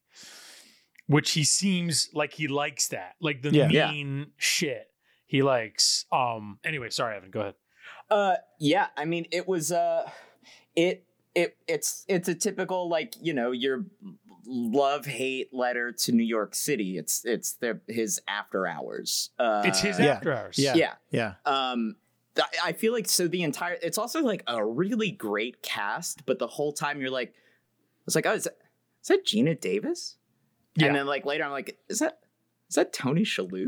which 1.07 1.31
he 1.31 1.43
seems 1.43 2.09
like 2.13 2.33
he 2.33 2.47
likes 2.47 2.87
that, 2.89 3.15
like 3.19 3.41
the 3.41 3.51
Yeah. 3.51 3.69
Yeah. 3.69 3.91
mean 3.91 4.27
shit 4.37 4.91
he 5.25 5.41
likes. 5.41 6.05
Um. 6.11 6.59
Anyway, 6.63 6.89
sorry, 6.91 7.17
Evan. 7.17 7.31
Go 7.31 7.41
ahead. 7.41 7.55
Uh, 8.09 8.35
yeah. 8.59 8.87
I 8.95 9.05
mean, 9.05 9.25
it 9.31 9.47
was 9.47 9.71
uh, 9.71 10.09
it 10.75 11.03
it 11.33 11.57
it's 11.67 12.05
it's 12.07 12.29
a 12.29 12.35
typical 12.35 12.87
like 12.89 13.13
you 13.21 13.33
know 13.33 13.51
your 13.51 13.85
love 14.47 15.05
hate 15.05 15.53
letter 15.53 15.91
to 15.91 16.11
New 16.11 16.23
York 16.23 16.55
City. 16.55 16.97
It's 16.97 17.23
it's 17.25 17.53
their 17.53 17.81
his 17.87 18.21
after 18.27 18.67
hours. 18.67 19.31
Uh, 19.39 19.63
It's 19.65 19.79
his 19.81 19.99
Yeah. 19.99 20.05
after 20.13 20.33
hours. 20.33 20.57
Yeah. 20.57 20.75
yeah. 20.75 20.93
Yeah. 21.11 21.33
Um, 21.45 21.95
th- 22.35 22.47
I 22.63 22.73
feel 22.73 22.93
like 22.93 23.07
so 23.07 23.27
the 23.27 23.43
entire 23.43 23.77
it's 23.81 23.97
also 23.97 24.21
like 24.21 24.43
a 24.47 24.63
really 24.65 25.11
great 25.11 25.61
cast, 25.61 26.25
but 26.25 26.39
the 26.39 26.47
whole 26.47 26.73
time 26.73 27.01
you're 27.01 27.09
like, 27.09 27.33
it's 28.07 28.15
like, 28.15 28.25
oh, 28.25 28.33
is 28.33 28.43
that, 28.45 28.57
is 29.01 29.07
that 29.09 29.25
Geena 29.25 29.59
Davis? 29.59 30.17
Yeah. 30.75 30.87
And 30.87 30.95
then 30.95 31.05
like 31.07 31.25
later, 31.25 31.43
I'm 31.43 31.51
like, 31.51 31.77
is 31.89 31.99
that 31.99 32.19
is 32.69 32.75
that 32.75 32.93
Tony 32.93 33.23
Shalhoub? 33.23 33.67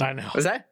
I 0.00 0.12
know. 0.12 0.28
Was 0.34 0.44
that 0.44 0.68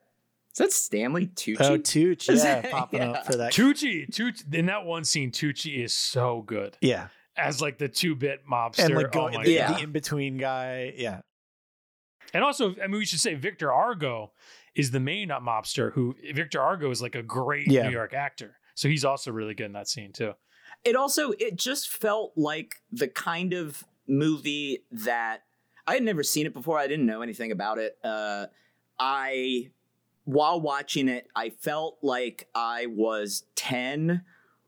is 0.52 0.58
that 0.58 0.72
Stanley 0.72 1.28
Tucci? 1.28 1.56
Oh, 1.60 1.78
Tooch, 1.78 2.28
Is 2.28 2.44
yeah, 2.44 2.60
popping 2.70 3.00
yeah. 3.00 3.12
up 3.12 3.24
for 3.26 3.36
that. 3.36 3.52
Tucci, 3.54 4.06
Tucci, 4.10 4.52
in 4.52 4.66
that 4.66 4.84
one 4.84 5.02
scene, 5.04 5.30
Tucci 5.30 5.82
is 5.82 5.94
so 5.94 6.42
good 6.42 6.76
Yeah, 6.82 7.08
as 7.36 7.60
like 7.60 7.78
the 7.78 7.88
two 7.88 8.14
bit 8.14 8.40
mobster. 8.50 8.84
and 8.86 8.94
like 8.94 9.06
oh 9.06 9.10
going 9.10 9.34
my 9.34 9.44
the, 9.44 9.56
God. 9.58 9.78
Yeah. 9.78 9.84
in 9.84 9.92
between 9.92 10.36
guy. 10.38 10.92
Yeah, 10.96 11.20
And 12.34 12.44
also, 12.44 12.74
I 12.82 12.86
mean, 12.86 12.98
we 12.98 13.04
should 13.04 13.20
say 13.20 13.34
Victor 13.34 13.72
Argo 13.72 14.32
is 14.74 14.90
the 14.90 15.00
main 15.00 15.28
mobster. 15.28 15.92
Who 15.92 16.14
Victor 16.34 16.60
Argo 16.60 16.90
is 16.90 17.02
like 17.02 17.14
a 17.14 17.22
great 17.22 17.66
Yeah. 17.68 17.84
New 17.88 17.92
York 17.92 18.14
actor, 18.14 18.56
so 18.74 18.88
he's 18.88 19.04
also 19.04 19.30
really 19.32 19.54
good 19.54 19.66
in 19.66 19.72
that 19.72 19.88
scene 19.88 20.12
too. 20.12 20.32
it 20.84 20.96
also 20.96 21.32
it 21.32 21.56
just 21.56 21.88
felt 21.88 22.32
like 22.36 22.76
the 22.90 23.08
kind 23.08 23.52
of 23.52 23.84
movie 24.08 24.84
that 24.90 25.42
I 25.86 25.94
had 25.94 26.02
never 26.02 26.22
seen 26.22 26.46
it 26.46 26.54
before. 26.54 26.78
I 26.78 26.86
didn't 26.86 27.06
know 27.06 27.22
anything 27.22 27.52
about 27.52 27.78
it. 27.78 27.96
Uh, 28.04 28.46
I 28.98 29.70
while 30.24 30.60
watching 30.60 31.08
it, 31.08 31.26
I 31.34 31.50
felt 31.50 31.98
like 32.02 32.48
I 32.54 32.86
was 32.86 33.44
ten 33.56 34.22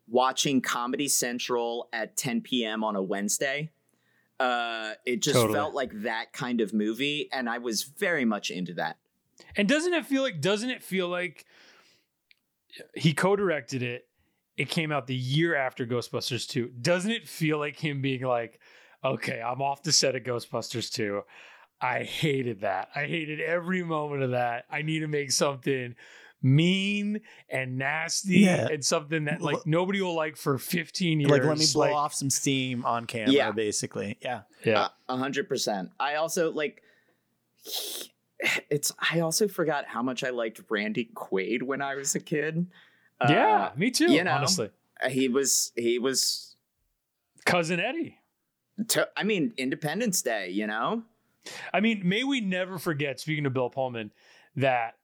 watching 0.08 0.60
Comedy 0.60 1.08
Central 1.08 1.88
at 1.92 2.16
10 2.16 2.42
p.m. 2.42 2.84
on 2.84 2.96
a 2.96 3.02
Wednesday. 3.02 3.70
Uh, 4.40 4.92
it 5.06 5.22
just 5.22 5.36
Totally. 5.36 5.54
felt 5.54 5.74
like 5.74 6.02
that 6.02 6.32
kind 6.32 6.60
of 6.60 6.74
movie, 6.74 7.28
and 7.32 7.48
I 7.48 7.58
was 7.58 7.84
very 7.84 8.24
much 8.24 8.50
into 8.50 8.74
that. 8.74 8.96
And 9.56 9.68
doesn't 9.68 9.94
it 9.94 10.04
feel 10.06 10.22
like? 10.22 10.40
Doesn't 10.40 10.70
it 10.70 10.82
feel 10.82 11.08
like 11.08 11.44
he 12.94 13.12
co-directed 13.12 13.82
it? 13.82 14.08
It 14.56 14.68
came 14.68 14.92
out 14.92 15.06
the 15.06 15.14
year 15.14 15.54
after 15.54 15.86
Ghostbusters 15.86 16.48
two. 16.48 16.68
Doesn't 16.80 17.10
it 17.10 17.28
feel 17.28 17.58
like 17.58 17.76
him 17.76 18.02
being 18.02 18.22
like, 18.22 18.60
"Okay, 19.04 19.40
I'm 19.40 19.62
off 19.62 19.82
the 19.82 19.92
set 19.92 20.16
of 20.16 20.22
Ghostbusters 20.22 20.92
two. 20.92 21.22
I 21.80 22.02
hated 22.02 22.60
that. 22.60 22.88
I 22.94 23.06
hated 23.06 23.40
every 23.40 23.82
moment 23.82 24.22
of 24.22 24.30
that. 24.32 24.64
I 24.70 24.82
need 24.82 25.00
to 25.00 25.08
make 25.08 25.30
something." 25.30 25.94
Mean 26.44 27.22
and 27.48 27.78
nasty, 27.78 28.40
Yeah. 28.40 28.68
and 28.70 28.84
something 28.84 29.24
that 29.24 29.40
like 29.40 29.66
nobody 29.66 30.00
will 30.02 30.14
like 30.14 30.36
for 30.36 30.58
15 30.58 31.20
years. 31.20 31.30
like 31.30 31.42
let 31.42 31.56
me 31.58 31.64
blow 31.72 31.86
Like, 31.86 31.94
off 31.94 32.12
some 32.14 32.28
steam 32.28 32.84
on 32.84 33.06
camera. 33.06 33.32
Yeah. 33.32 33.50
basically. 33.50 34.18
Yeah, 34.20 34.42
Yeah, 34.62 34.88
A 35.08 35.16
hundred 35.16 35.48
percent. 35.48 35.90
I 35.98 36.16
also 36.16 36.52
like. 36.52 36.82
It's. 38.68 38.92
I 38.98 39.20
also 39.20 39.48
forgot 39.48 39.86
how 39.86 40.02
much 40.02 40.22
I 40.22 40.30
liked 40.30 40.60
Randy 40.68 41.08
Quaid 41.14 41.62
when 41.62 41.80
I 41.80 41.94
was 41.94 42.14
a 42.14 42.20
kid. 42.20 42.66
Uh, 43.20 43.26
yeah, 43.30 43.70
me 43.76 43.90
too. 43.90 44.12
you 44.12 44.22
know. 44.22 44.32
honestly, 44.32 44.70
he 45.08 45.28
was. 45.28 45.72
He 45.76 45.98
was. 45.98 46.56
cousin 47.46 47.80
Eddie. 47.80 48.18
To, 48.88 49.08
I 49.16 49.22
mean, 49.22 49.54
Independence 49.56 50.20
Day. 50.20 50.50
You 50.50 50.66
know. 50.66 51.04
I 51.72 51.80
mean, 51.80 52.06
may 52.06 52.24
we 52.24 52.40
never 52.40 52.78
forget, 52.78 53.20
speaking 53.20 53.46
of 53.46 53.52
Bill 53.54 53.68
Pullman, 53.70 54.10
that, 54.56 54.96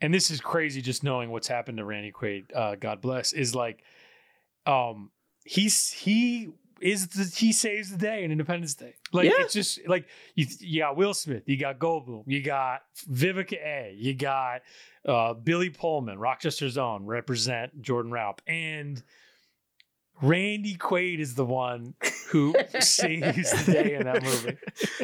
and 0.00 0.12
this 0.12 0.30
is 0.30 0.40
crazy 0.40 0.82
just 0.82 1.02
knowing 1.02 1.30
what's 1.30 1.48
happened 1.48 1.78
to 1.78 1.84
Randy 1.84 2.12
Quaid, 2.12 2.54
uh, 2.54 2.74
God 2.76 3.00
bless, 3.00 3.32
is 3.32 3.54
like, 3.54 3.82
um, 4.66 5.10
he's, 5.44 5.90
he 5.90 6.48
is, 6.80 7.08
the, 7.08 7.24
he 7.36 7.52
saves 7.52 7.90
the 7.90 7.96
day 7.96 8.24
in 8.24 8.30
Independence 8.32 8.74
Day. 8.74 8.94
Like, 9.12 9.26
Yeah. 9.26 9.36
it's 9.38 9.54
just 9.54 9.86
like, 9.88 10.06
you, 10.34 10.46
you 10.60 10.80
got 10.82 10.96
Will 10.96 11.14
Smith, 11.14 11.44
you 11.46 11.56
got 11.56 11.78
Goldblum, 11.78 12.24
you 12.26 12.42
got 12.42 12.82
Vivica 13.10 13.54
A, 13.54 13.94
you 13.96 14.14
got 14.14 14.62
uh, 15.06 15.34
Billy 15.34 15.70
Pullman, 15.70 16.18
Rochester's 16.18 16.76
own, 16.76 17.06
represent 17.06 17.80
Jordan 17.80 18.12
Raup. 18.12 18.40
And, 18.46 19.02
Randy 20.22 20.76
Quaid 20.76 21.18
is 21.20 21.34
the 21.34 21.44
one 21.44 21.92
who 22.30 22.54
saves 22.80 23.50
the 23.66 23.72
day 23.72 23.94
in 23.94 24.04
that 24.04 24.22
movie. 24.22 24.56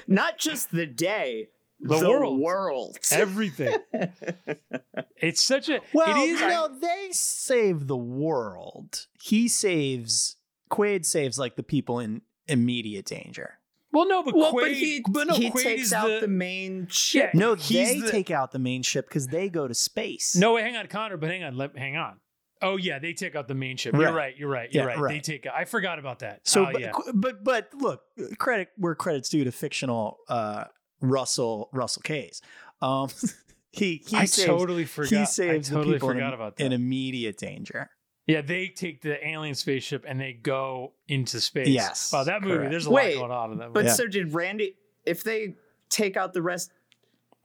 Not 0.07 0.39
just 0.39 0.71
the 0.71 0.87
day. 0.87 1.49
The 1.83 1.99
The, 1.99 2.09
world. 2.09 2.41
world. 2.41 2.99
everything. 3.11 3.77
it's 5.17 5.43
such 5.43 5.69
a 5.69 5.81
Well, 5.93 6.17
it 6.17 6.29
is 6.29 6.41
no, 6.41 6.69
they 6.81 7.09
save 7.13 7.87
the 7.87 7.97
world. 7.97 9.07
He 9.21 9.49
saves 9.49 10.37
Quaid 10.71 11.05
saves 11.05 11.39
like 11.39 11.57
the 11.57 11.63
people 11.63 11.99
in 11.99 12.23
immediate 12.49 13.05
danger. 13.07 13.59
well 13.93 14.09
no 14.09 14.23
but 14.23 14.35
well, 14.35 14.53
Quaid, 14.53 14.61
but 14.61 14.73
he, 14.73 15.05
but 15.09 15.27
no, 15.29 15.35
he 15.35 15.51
Quaid 15.51 15.63
takes 15.63 15.83
is 15.83 15.93
out 15.93 16.09
the, 16.09 16.21
the, 16.23 16.29
main 16.29 16.87
ship. 16.89 17.31
Yeah. 17.35 17.39
No, 17.41 17.55
He's 17.55 17.93
they 17.93 18.01
the- 18.01 18.11
take 18.11 18.31
out 18.31 18.53
the 18.53 18.59
main 18.59 18.83
ship 18.83 19.07
because 19.09 19.27
they 19.29 19.49
go 19.49 19.69
to 19.69 19.75
space. 19.75 20.35
no 20.37 20.55
wait 20.55 20.65
hang 20.65 20.77
on 20.77 20.87
Conor 20.87 21.17
but 21.17 21.29
hang 21.31 21.45
on 21.45 21.57
let, 21.57 21.77
hang 21.77 21.97
on 21.97 22.19
oh 22.63 22.77
yeah 22.77 22.99
they 22.99 23.13
take 23.13 23.37
out 23.37 23.49
the 23.49 23.55
main 23.55 23.77
ship 23.77 23.93
you're 23.95 24.05
Right. 24.05 24.15
right 24.15 24.37
you're 24.37 24.49
right 24.49 24.73
you're 24.73 24.89
Yeah, 24.91 24.99
right. 25.01 25.13
they 25.15 25.21
take 25.21 25.47
I 25.47 25.65
forgot 25.67 25.99
about 25.99 26.21
that 26.21 26.41
So, 26.45 26.67
Oh, 26.67 26.73
but, 26.73 26.81
yeah 26.81 26.93
but 27.15 27.45
but 27.45 27.69
look, 27.75 28.01
credit 28.39 28.69
where 28.77 28.95
credit's 28.95 29.29
due 29.29 29.45
to 29.45 29.53
fictional 29.53 30.19
uh, 30.29 30.65
Russell 31.03 31.69
Russell 31.73 32.03
Casse. 32.03 32.41
Um, 32.81 33.09
he 33.73 34.03
he 34.07 34.17
I 34.17 34.25
saves, 34.25 34.47
totally 34.47 34.85
forgot 34.87 35.11
he 35.19 35.25
saves 35.27 35.71
I 35.71 35.75
totally 35.75 35.95
the 35.95 35.97
people 35.97 36.09
forgot 36.09 36.29
in, 36.29 36.35
about 36.35 36.57
that 36.57 36.65
in 36.65 36.73
immediate 36.73 37.37
danger. 37.37 37.91
yeah 38.27 38.41
they 38.41 38.69
take 38.69 39.03
the 39.03 39.27
alien 39.27 39.55
spaceship 39.55 40.05
and 40.07 40.21
they 40.21 40.33
go 40.33 40.93
into 41.09 41.41
space 41.41 41.69
Yes, 41.69 42.11
wow 42.13 42.25
that 42.25 42.43
movie 42.43 42.57
correct. 42.57 42.71
there's 42.71 42.87
a 42.87 42.91
Wait, 42.91 43.17
lot 43.17 43.29
going 43.29 43.39
on 43.39 43.53
in 43.53 43.59
that 43.59 43.69
movie 43.69 43.75
But 43.75 43.85
Yeah. 43.87 43.93
so 43.95 44.07
did 44.07 44.33
Randy. 44.33 44.77
If 45.05 45.25
they 45.25 45.57
take 45.91 46.17
out 46.17 46.33
the 46.33 46.43
rest, 46.43 46.71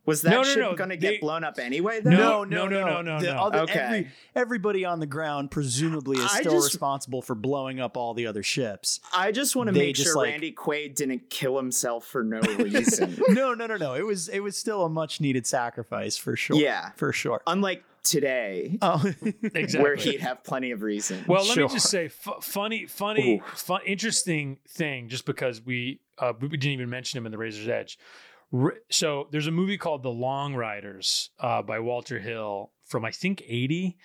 was 0.08 0.24
that 0.24 0.32
No, 0.32 0.38
no, 0.42 0.44
ship 0.44 0.58
no, 0.58 0.74
going 0.76 0.90
to 0.90 0.96
they- 0.98 1.12
get 1.12 1.22
blown 1.22 1.44
up 1.44 1.60
anyway? 1.60 2.00
Though? 2.02 2.10
No, 2.10 2.44
no, 2.44 2.68
no, 2.68 2.84
no, 2.86 3.02
no, 3.04 3.20
The 3.20 3.34
no. 3.34 3.40
other- 3.40 3.60
Okay. 3.60 3.80
every- 3.80 4.08
everybody 4.36 4.86
on 4.86 5.00
the 5.00 5.06
ground 5.06 5.52
presumably 5.52 6.18
is 6.18 6.24
I 6.32 6.40
still 6.40 6.54
just- 6.54 6.74
responsible 6.74 7.22
for 7.22 7.36
blowing 7.36 7.80
up 7.80 7.96
all 7.98 8.16
the 8.16 8.26
other 8.26 8.42
ships. 8.42 9.00
I 9.14 9.32
just 9.32 9.56
want 9.56 9.68
to 9.68 9.74
make 9.74 9.96
just, 9.96 10.08
sure 10.08 10.16
like- 10.18 10.32
Randy 10.32 10.52
Quaid 10.54 10.96
didn't 10.96 11.30
kill 11.30 11.58
himself 11.58 12.06
for 12.06 12.24
no 12.24 12.40
reason. 12.58 13.16
no, 13.30 13.54
no, 13.54 13.68
no, 13.68 13.78
no. 13.78 13.94
It 13.94 14.06
was 14.06 14.30
it 14.30 14.40
was 14.40 14.58
still 14.58 14.84
a 14.86 14.90
much 14.90 15.22
needed 15.22 15.46
sacrifice 15.46 16.18
for 16.18 16.36
sure. 16.36 16.58
Yeah. 16.58 16.92
for 16.96 17.12
sure. 17.14 17.42
Unlike 17.46 17.84
today, 18.04 18.78
Oh, 18.82 19.04
exactly 19.44 19.82
where 19.82 19.96
he'd 19.96 20.22
have 20.22 20.42
plenty 20.44 20.72
of 20.72 20.82
reason. 20.82 21.26
Well, 21.28 21.44
let 21.44 21.56
Sure. 21.56 21.68
me 21.68 21.74
just 21.74 21.90
say, 21.90 22.06
f- 22.06 22.42
funny, 22.42 22.86
funny, 22.86 23.42
fun, 23.54 23.82
interesting 23.86 24.60
thing. 24.70 25.10
Just 25.10 25.26
because 25.26 25.62
we 25.62 26.00
uh, 26.18 26.32
we 26.40 26.48
didn't 26.48 26.68
even 26.72 26.90
mention 26.90 27.18
him 27.18 27.26
in 27.26 27.32
the 27.34 27.38
Razor's 27.38 27.68
Edge. 27.68 28.00
So 28.90 29.28
there's 29.32 29.48
a 29.48 29.52
movie 29.52 29.78
called 29.78 30.04
The 30.04 30.10
Long 30.10 30.56
Riders 30.56 31.32
uh, 31.40 31.62
by 31.62 31.80
Walter 31.80 32.20
Hill 32.20 32.72
from 32.86 33.04
I 33.04 33.12
think 33.12 33.44
'80, 33.46 33.98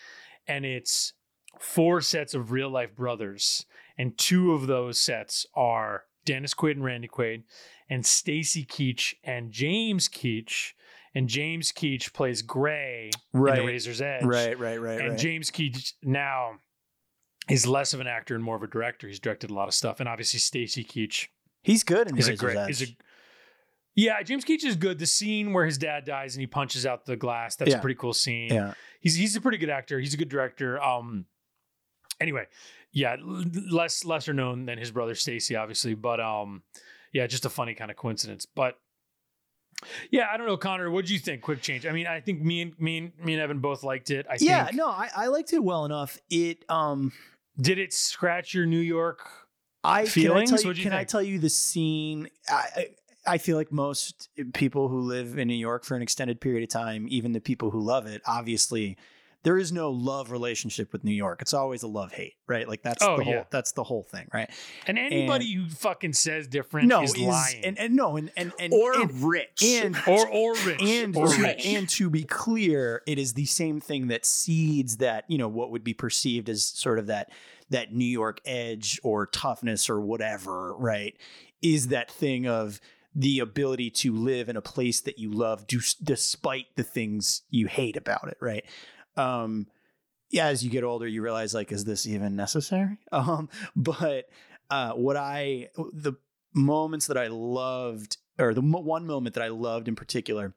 and 0.46 0.64
it's 0.64 1.12
four 1.60 2.00
sets 2.00 2.34
of 2.34 2.50
real 2.50 2.68
life 2.68 2.94
brothers, 2.96 3.66
and 3.96 4.16
two 4.18 4.52
of 4.52 4.66
those 4.66 4.98
sets 4.98 5.46
are 5.54 6.04
Dennis 6.24 6.54
Quaid 6.54 6.72
and 6.72 6.84
Randy 6.84 7.08
Quaid, 7.08 7.44
and 7.88 8.04
Stacy 8.04 8.64
Keach 8.64 9.14
and 9.24 9.52
James 9.52 10.08
Keach. 10.08 10.72
And 11.14 11.28
James 11.28 11.72
Keach 11.72 12.14
plays 12.14 12.40
Gray 12.40 13.10
in 13.34 13.40
The 13.42 13.66
Razor's 13.66 14.00
Edge 14.00 14.24
right, 14.24 14.58
right, 14.58 14.80
right, 14.80 14.98
and 14.98 15.10
right. 15.10 15.18
James 15.18 15.50
Keach 15.50 15.92
now 16.02 16.52
is 17.50 17.66
less 17.66 17.92
of 17.92 18.00
an 18.00 18.06
actor 18.06 18.34
and 18.34 18.42
more 18.42 18.56
of 18.56 18.62
a 18.62 18.66
director. 18.66 19.06
He's 19.08 19.20
directed 19.20 19.50
a 19.50 19.54
lot 19.54 19.68
of 19.68 19.74
stuff, 19.74 20.00
and 20.00 20.08
obviously 20.08 20.40
Stacy 20.40 20.82
Keach 20.82 21.26
He's 21.62 21.84
good 21.84 22.08
in 22.08 22.16
is 22.18 22.28
a 22.28 22.30
Razor's 22.30 22.40
great. 22.40 22.56
Edge. 22.56 22.70
Is 22.70 22.82
a 22.82 22.96
yeah, 23.94 24.22
James 24.22 24.44
Keach 24.44 24.64
is 24.64 24.76
good. 24.76 24.98
The 24.98 25.06
scene 25.06 25.52
where 25.52 25.64
his 25.66 25.78
dad 25.78 26.04
dies 26.04 26.34
and 26.34 26.40
he 26.40 26.46
punches 26.46 26.86
out 26.86 27.04
the 27.06 27.16
glass, 27.16 27.56
that's 27.56 27.70
Yeah. 27.72 27.78
a 27.78 27.80
pretty 27.80 27.96
cool 27.96 28.12
scene. 28.14 28.52
yeah. 28.52 28.74
He's 29.00 29.14
he's 29.16 29.36
a 29.36 29.40
pretty 29.40 29.58
good 29.58 29.70
actor. 29.70 29.98
He's 30.00 30.14
a 30.14 30.16
good 30.16 30.28
director. 30.28 30.80
Um 30.82 31.26
anyway, 32.20 32.46
yeah, 32.92 33.16
l- 33.20 33.44
less 33.70 34.04
lesser 34.04 34.32
known 34.32 34.66
than 34.66 34.78
his 34.78 34.90
brother 34.90 35.14
Stacy, 35.14 35.56
obviously, 35.56 35.94
but 35.94 36.20
um 36.20 36.62
yeah, 37.12 37.26
just 37.26 37.44
a 37.44 37.50
funny 37.50 37.74
kind 37.74 37.90
of 37.90 37.96
coincidence. 37.96 38.46
But 38.46 38.78
yeah, 40.10 40.28
I 40.32 40.36
don't 40.36 40.46
know, 40.46 40.56
Conor. 40.56 40.90
What 40.90 41.06
do 41.06 41.12
you 41.12 41.18
think? 41.18 41.42
Quick 41.42 41.60
change. 41.60 41.86
I 41.86 41.90
mean, 41.92 42.06
I 42.06 42.20
think 42.20 42.40
me 42.40 42.62
and 42.62 42.78
me 42.78 42.98
and 42.98 43.12
me 43.18 43.34
and 43.34 43.42
Evan 43.42 43.58
both 43.58 43.82
liked 43.82 44.10
it. 44.10 44.26
I 44.30 44.36
Yeah, 44.38 44.64
think 44.66 44.76
no, 44.76 44.86
I, 44.86 45.10
I 45.16 45.26
liked 45.26 45.52
it 45.52 45.62
well 45.62 45.84
enough. 45.84 46.18
It 46.30 46.64
um 46.68 47.12
did 47.60 47.78
it 47.78 47.92
scratch 47.92 48.54
your 48.54 48.64
New 48.64 48.78
York 48.78 49.28
I 49.84 50.04
Feelings? 50.06 50.50
Can 50.50 50.58
I 50.58 50.62
tell 50.62 50.70
you, 50.72 50.76
you 50.78 50.82
can 50.84 50.92
I 50.92 51.04
tell 51.04 51.22
you 51.22 51.38
the 51.40 51.50
scene? 51.50 52.28
I, 52.48 52.90
I 53.26 53.34
I 53.34 53.38
feel 53.38 53.56
like 53.56 53.72
most 53.72 54.28
people 54.54 54.88
who 54.88 55.00
live 55.00 55.38
in 55.38 55.48
New 55.48 55.54
York 55.54 55.84
for 55.84 55.96
an 55.96 56.02
extended 56.02 56.40
period 56.40 56.62
of 56.62 56.68
time, 56.68 57.06
even 57.08 57.32
the 57.32 57.40
people 57.40 57.70
who 57.70 57.80
love 57.80 58.06
it, 58.06 58.22
obviously 58.26 58.96
there 59.44 59.58
is 59.58 59.72
no 59.72 59.90
love 59.90 60.30
relationship 60.30 60.92
with 60.92 61.02
New 61.02 61.14
York. 61.14 61.42
It's 61.42 61.52
always 61.52 61.82
a 61.82 61.88
love 61.88 62.12
hate, 62.12 62.34
right? 62.46 62.68
Like 62.68 62.82
that's 62.82 63.02
Oh, 63.02 63.16
the 63.16 63.24
whole 63.24 63.32
yeah. 63.34 63.44
that's 63.50 63.72
the 63.72 63.82
whole 63.82 64.04
thing, 64.04 64.28
right? 64.32 64.48
And 64.86 64.96
anybody 64.98 65.52
who 65.52 65.68
fucking 65.68 66.12
says 66.12 66.46
different 66.46 66.86
No, 66.86 67.02
is, 67.02 67.16
lying. 67.18 67.64
and, 67.64 67.76
and 67.78 67.96
no, 67.96 68.16
and 68.16 68.30
and 68.36 68.52
and 68.60 68.72
or 68.72 68.94
and, 69.00 69.10
rich. 69.22 69.62
and 69.64 69.96
or 70.06 70.28
or 70.28 70.54
rich. 70.64 70.80
and 70.82 71.16
or 71.16 71.26
to, 71.26 71.42
rich. 71.42 71.66
and 71.66 71.88
to 71.88 72.08
be 72.08 72.22
clear, 72.22 73.02
it 73.06 73.18
is 73.18 73.34
the 73.34 73.46
same 73.46 73.80
thing 73.80 74.08
that 74.08 74.24
seeds 74.24 74.98
that 74.98 75.24
you 75.28 75.38
know 75.38 75.48
what 75.48 75.70
would 75.72 75.82
be 75.82 75.94
perceived 75.94 76.48
as 76.48 76.64
sort 76.64 77.00
of 77.00 77.08
that 77.08 77.30
that 77.70 77.92
New 77.92 78.04
York 78.04 78.40
edge 78.44 79.00
or 79.02 79.26
toughness 79.26 79.90
or 79.90 80.00
whatever, 80.00 80.76
right? 80.76 81.16
Is 81.62 81.88
that 81.88 82.10
thing 82.12 82.46
of 82.46 82.80
the 83.14 83.40
ability 83.40 83.90
to 83.90 84.14
live 84.14 84.48
in 84.48 84.56
a 84.56 84.62
place 84.62 85.00
that 85.00 85.18
you 85.18 85.30
love, 85.30 85.66
do, 85.66 85.80
despite 86.02 86.66
the 86.76 86.82
things 86.82 87.42
you 87.50 87.66
hate 87.66 87.96
about 87.96 88.28
it, 88.28 88.38
right? 88.40 88.64
Um, 89.16 89.66
yeah, 90.30 90.46
as 90.46 90.64
you 90.64 90.70
get 90.70 90.82
older, 90.82 91.06
you 91.06 91.22
realize 91.22 91.52
like, 91.52 91.72
is 91.72 91.84
this 91.84 92.06
even 92.06 92.36
necessary? 92.36 92.98
Um, 93.12 93.50
but 93.76 94.30
uh, 94.70 94.92
what 94.92 95.16
I 95.16 95.68
the 95.92 96.14
moments 96.54 97.06
that 97.06 97.18
I 97.18 97.28
loved, 97.28 98.16
or 98.38 98.54
the 98.54 98.62
one 98.62 99.06
moment 99.06 99.34
that 99.34 99.44
I 99.44 99.48
loved 99.48 99.86
in 99.86 99.94
particular, 99.94 100.54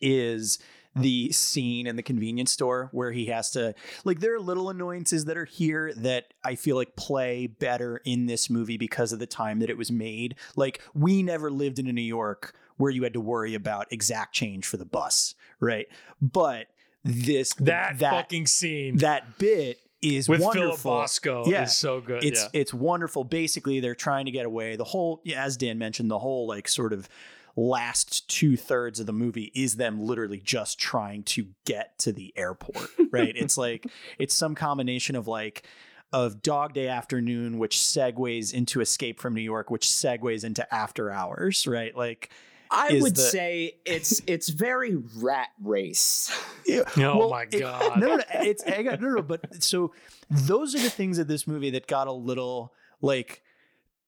is 0.00 0.58
the 0.96 1.30
scene 1.32 1.86
in 1.86 1.96
the 1.96 2.02
convenience 2.02 2.50
store 2.50 2.88
where 2.92 3.12
he 3.12 3.26
has 3.26 3.50
to 3.52 3.74
like 4.04 4.20
there 4.20 4.34
are 4.34 4.40
little 4.40 4.68
annoyances 4.70 5.26
that 5.26 5.36
are 5.36 5.44
here 5.44 5.92
that 5.96 6.32
I 6.44 6.54
feel 6.54 6.76
like 6.76 6.96
play 6.96 7.46
better 7.46 8.00
in 8.04 8.26
this 8.26 8.50
movie 8.50 8.76
because 8.76 9.12
of 9.12 9.18
the 9.18 9.26
time 9.26 9.60
that 9.60 9.70
it 9.70 9.76
was 9.78 9.92
made. 9.92 10.34
Like 10.56 10.80
we 10.94 11.22
never 11.22 11.50
lived 11.50 11.78
in 11.78 11.86
a 11.86 11.92
New 11.92 12.02
York 12.02 12.54
where 12.78 12.90
you 12.90 13.02
had 13.02 13.12
to 13.12 13.20
worry 13.20 13.54
about 13.54 13.86
exact 13.92 14.34
change 14.34 14.66
for 14.66 14.76
the 14.76 14.84
bus, 14.84 15.34
right? 15.60 15.86
But 16.20 16.66
this 17.04 17.54
that, 17.54 17.98
that 17.98 18.10
fucking 18.10 18.46
scene 18.46 18.96
that 18.98 19.38
bit 19.38 19.78
is 20.02 20.28
with 20.28 20.40
Philip 20.40 20.56
wonderful. 20.56 20.90
Bosco 20.92 21.44
Yeah. 21.46 21.64
is 21.64 21.76
so 21.76 22.00
good. 22.00 22.24
It's 22.24 22.42
yeah. 22.44 22.60
it's 22.60 22.72
wonderful. 22.74 23.24
Basically, 23.24 23.80
they're 23.80 23.94
trying 23.94 24.26
to 24.26 24.30
get 24.30 24.46
away. 24.46 24.76
The 24.76 24.84
whole, 24.84 25.22
as 25.34 25.56
Dan 25.56 25.78
mentioned, 25.78 26.10
the 26.10 26.18
whole 26.18 26.46
like 26.46 26.68
sort 26.68 26.92
of 26.92 27.08
last 27.58 28.28
two 28.28 28.56
thirds 28.56 29.00
of 29.00 29.06
the 29.06 29.12
movie 29.12 29.50
is 29.54 29.76
them 29.76 30.00
literally 30.00 30.38
just 30.38 30.78
trying 30.78 31.24
to 31.24 31.46
get 31.64 31.98
to 31.98 32.12
the 32.12 32.32
airport. 32.36 32.88
Right? 33.10 33.34
it's 33.36 33.56
like 33.56 33.86
it's 34.18 34.34
some 34.34 34.54
combination 34.54 35.16
of 35.16 35.26
like 35.26 35.62
of 36.12 36.42
Dog 36.42 36.74
Day 36.74 36.88
Afternoon, 36.88 37.58
which 37.58 37.76
segues 37.78 38.52
into 38.54 38.80
Escape 38.80 39.18
from 39.18 39.34
New 39.34 39.40
York, 39.42 39.70
which 39.70 39.86
segues 39.86 40.44
into 40.44 40.72
After 40.74 41.10
Hours. 41.10 41.66
Right? 41.66 41.94
Like. 41.96 42.30
I 42.70 42.98
would 43.00 43.16
the- 43.16 43.22
say 43.22 43.78
it's 43.86 44.20
it's 44.26 44.50
very 44.50 44.94
rat 45.16 45.48
race. 45.62 46.30
Yeah, 46.66 46.82
Oh 46.98 47.30
my 47.30 47.46
God. 47.46 47.98
no, 47.98 48.08
no, 48.08 48.16
no, 48.16 48.22
it's 48.30 48.62
I 48.64 48.82
got 48.82 49.00
no, 49.00 49.08
no. 49.08 49.22
But 49.22 49.62
so 49.64 49.94
those 50.28 50.74
are 50.74 50.78
the 50.80 50.90
things 50.90 51.16
of 51.18 51.26
this 51.28 51.46
movie 51.46 51.70
that 51.70 51.86
got 51.86 52.08
a 52.08 52.12
little 52.12 52.74
like, 53.00 53.42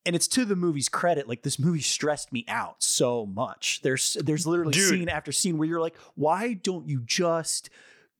and 0.05 0.15
it's 0.15 0.27
to 0.29 0.45
the 0.45 0.55
movie's 0.55 0.89
credit. 0.89 1.27
Like 1.27 1.43
this 1.43 1.59
movie 1.59 1.81
stressed 1.81 2.31
me 2.31 2.45
out 2.47 2.83
so 2.83 3.25
much. 3.25 3.81
There's 3.83 4.17
there's 4.21 4.47
literally 4.47 4.73
Dude. 4.73 4.89
scene 4.89 5.09
after 5.09 5.31
scene 5.31 5.57
where 5.57 5.67
you're 5.67 5.81
like, 5.81 5.95
why 6.15 6.53
don't 6.53 6.87
you 6.87 7.01
just 7.05 7.69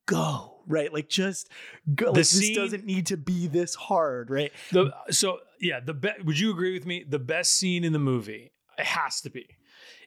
go 0.05 0.51
right? 0.67 0.93
Like 0.93 1.09
just 1.09 1.49
go. 1.93 2.07
Like, 2.07 2.15
this 2.15 2.29
scene- 2.29 2.55
doesn't 2.55 2.85
need 2.85 3.07
to 3.07 3.17
be 3.17 3.47
this 3.47 3.75
hard, 3.75 4.29
right? 4.29 4.51
The 4.71 4.93
so 5.09 5.39
yeah, 5.59 5.79
the 5.79 5.93
be- 5.93 6.09
would 6.23 6.39
you 6.39 6.51
agree 6.51 6.73
with 6.73 6.85
me? 6.85 7.03
The 7.07 7.19
best 7.19 7.55
scene 7.55 7.83
in 7.83 7.93
the 7.93 7.99
movie, 7.99 8.51
it 8.77 8.85
has 8.85 9.21
to 9.21 9.29
be, 9.29 9.47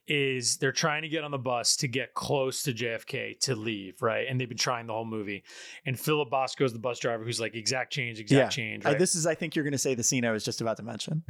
is 0.07 0.59
they're 0.59 0.73
trying 0.73 1.03
to 1.03 1.09
get 1.09 1.25
on 1.25 1.31
the 1.31 1.39
bus 1.39 1.77
to 1.77 1.89
get 1.89 2.13
close 2.15 2.63
to 2.65 2.73
JFK 2.75 3.39
to 3.41 3.55
leave, 3.55 4.03
right? 4.03 4.27
And 4.29 4.39
they've 4.41 4.49
been 4.49 4.59
trying 4.59 4.87
the 4.87 4.93
whole 4.93 5.05
movie. 5.05 5.45
And 5.87 5.99
Philip 5.99 6.29
Bosco 6.31 6.65
is 6.65 6.73
the 6.73 6.79
bus 6.79 6.99
driver 6.99 7.25
who's 7.25 7.41
like 7.41 7.55
exact 7.55 7.93
change, 7.93 8.21
exact 8.21 8.57
Yeah. 8.57 8.65
change. 8.65 8.85
Uh, 8.85 8.95
this 8.95 9.15
is, 9.15 9.27
I 9.27 9.35
think, 9.35 9.55
you're 9.57 9.65
going 9.65 9.73
to 9.73 9.79
say 9.79 9.95
the 9.95 10.03
scene 10.03 10.25
I 10.25 10.31
was 10.31 10.45
just 10.45 10.61
about 10.61 10.77
to 10.77 10.83
mention. 10.83 11.23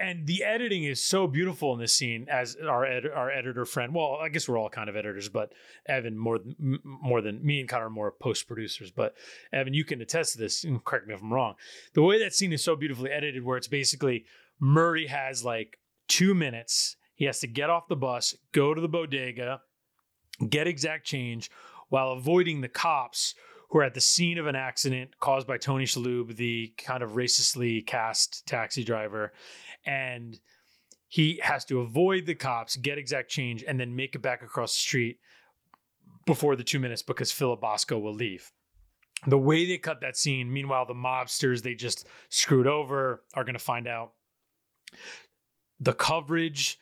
and 0.00 0.26
the 0.26 0.44
editing 0.44 0.84
is 0.84 1.02
so 1.02 1.26
beautiful 1.26 1.72
in 1.74 1.80
this 1.80 1.92
scene 1.92 2.26
as 2.30 2.56
our 2.56 2.84
ed- 2.84 3.06
our 3.14 3.30
editor 3.30 3.64
friend 3.64 3.94
well 3.94 4.18
i 4.20 4.28
guess 4.28 4.48
we're 4.48 4.58
all 4.58 4.68
kind 4.70 4.88
of 4.88 4.96
editors 4.96 5.28
but 5.28 5.52
evan 5.86 6.16
more 6.16 6.38
than 6.38 6.54
m- 6.60 6.80
more 6.84 7.20
than 7.20 7.44
me 7.44 7.60
and 7.60 7.68
conor 7.68 7.86
are 7.86 7.90
more 7.90 8.10
post 8.10 8.46
producers 8.48 8.90
but 8.90 9.14
evan 9.52 9.74
you 9.74 9.84
can 9.84 10.00
attest 10.00 10.32
to 10.32 10.38
this 10.38 10.64
and 10.64 10.82
correct 10.84 11.06
me 11.06 11.14
if 11.14 11.20
i'm 11.22 11.32
wrong 11.32 11.54
the 11.94 12.02
way 12.02 12.18
that 12.18 12.34
scene 12.34 12.52
is 12.52 12.62
so 12.64 12.74
beautifully 12.76 13.10
edited 13.10 13.44
where 13.44 13.56
it's 13.56 13.68
basically 13.68 14.24
murray 14.58 15.06
has 15.06 15.44
like 15.44 15.78
two 16.08 16.34
minutes 16.34 16.96
he 17.20 17.26
has 17.26 17.38
to 17.38 17.46
get 17.46 17.68
off 17.68 17.86
the 17.86 17.94
bus 17.94 18.34
go 18.52 18.72
to 18.72 18.80
the 18.80 18.88
bodega 18.88 19.60
get 20.48 20.66
exact 20.66 21.06
change 21.06 21.50
while 21.90 22.12
avoiding 22.12 22.60
the 22.60 22.68
cops 22.68 23.34
who 23.68 23.78
are 23.78 23.84
at 23.84 23.94
the 23.94 24.00
scene 24.00 24.38
of 24.38 24.46
an 24.46 24.56
accident 24.56 25.10
caused 25.20 25.46
by 25.46 25.58
Tony 25.58 25.84
Shalhoub, 25.84 26.34
the 26.36 26.72
kind 26.76 27.02
of 27.02 27.10
racistly 27.10 27.86
cast 27.86 28.46
taxi 28.46 28.82
driver. 28.82 29.32
And 29.84 30.38
he 31.08 31.40
has 31.42 31.64
to 31.66 31.80
avoid 31.80 32.26
the 32.26 32.34
cops, 32.34 32.76
get 32.76 32.98
exact 32.98 33.30
change, 33.30 33.64
and 33.66 33.78
then 33.78 33.94
make 33.94 34.14
it 34.14 34.22
back 34.22 34.42
across 34.42 34.72
the 34.72 34.80
street 34.80 35.18
before 36.26 36.56
the 36.56 36.64
two 36.64 36.80
minutes 36.80 37.02
because 37.02 37.30
Philip 37.30 37.60
Bosco 37.60 37.98
will 37.98 38.14
leave. 38.14 38.50
The 39.26 39.38
way 39.38 39.66
they 39.66 39.78
cut 39.78 40.00
that 40.00 40.16
scene, 40.16 40.52
meanwhile, 40.52 40.86
the 40.86 40.94
mobsters 40.94 41.62
they 41.62 41.74
just 41.74 42.08
screwed 42.28 42.66
over 42.66 43.22
are 43.34 43.44
going 43.44 43.54
to 43.54 43.60
find 43.60 43.86
out. 43.86 44.12
The 45.78 45.92
coverage, 45.92 46.78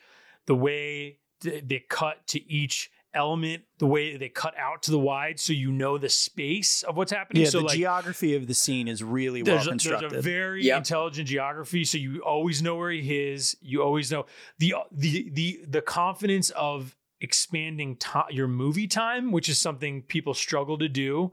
the 0.49 0.55
way 0.55 1.19
they 1.43 1.85
cut 1.89 2.25
to 2.25 2.51
each 2.51 2.89
element, 3.13 3.61
the 3.77 3.85
way 3.85 4.17
they 4.17 4.29
cut 4.29 4.55
out 4.57 4.81
to 4.81 4.89
the 4.91 4.97
wide, 4.97 5.39
so 5.39 5.53
you 5.53 5.71
know 5.71 5.99
the 5.99 6.09
space 6.09 6.81
of 6.81 6.97
what's 6.97 7.11
happening. 7.11 7.43
Yeah, 7.43 7.49
so 7.49 7.59
the 7.59 7.65
like, 7.65 7.77
geography 7.77 8.35
of 8.35 8.47
the 8.47 8.55
scene 8.55 8.87
is 8.87 9.03
really 9.03 9.43
well 9.43 9.63
constructed. 9.63 10.07
a, 10.07 10.09
there's 10.09 10.25
a 10.25 10.27
very 10.27 10.65
Yep. 10.65 10.77
intelligent 10.79 11.27
geography, 11.27 11.85
so 11.85 11.99
you 11.99 12.21
always 12.21 12.63
know 12.63 12.75
where 12.77 12.89
he 12.89 13.19
is. 13.29 13.55
You 13.61 13.83
always 13.83 14.11
know 14.11 14.25
the 14.57 14.73
the 14.91 15.29
the 15.29 15.59
the 15.67 15.81
confidence 15.83 16.49
of 16.49 16.95
expanding 17.21 17.95
ti 17.97 18.21
your 18.31 18.47
movie 18.47 18.87
time, 18.87 19.31
which 19.31 19.49
is 19.49 19.59
something 19.59 20.01
people 20.01 20.33
struggle 20.33 20.79
to 20.79 20.89
do, 20.89 21.31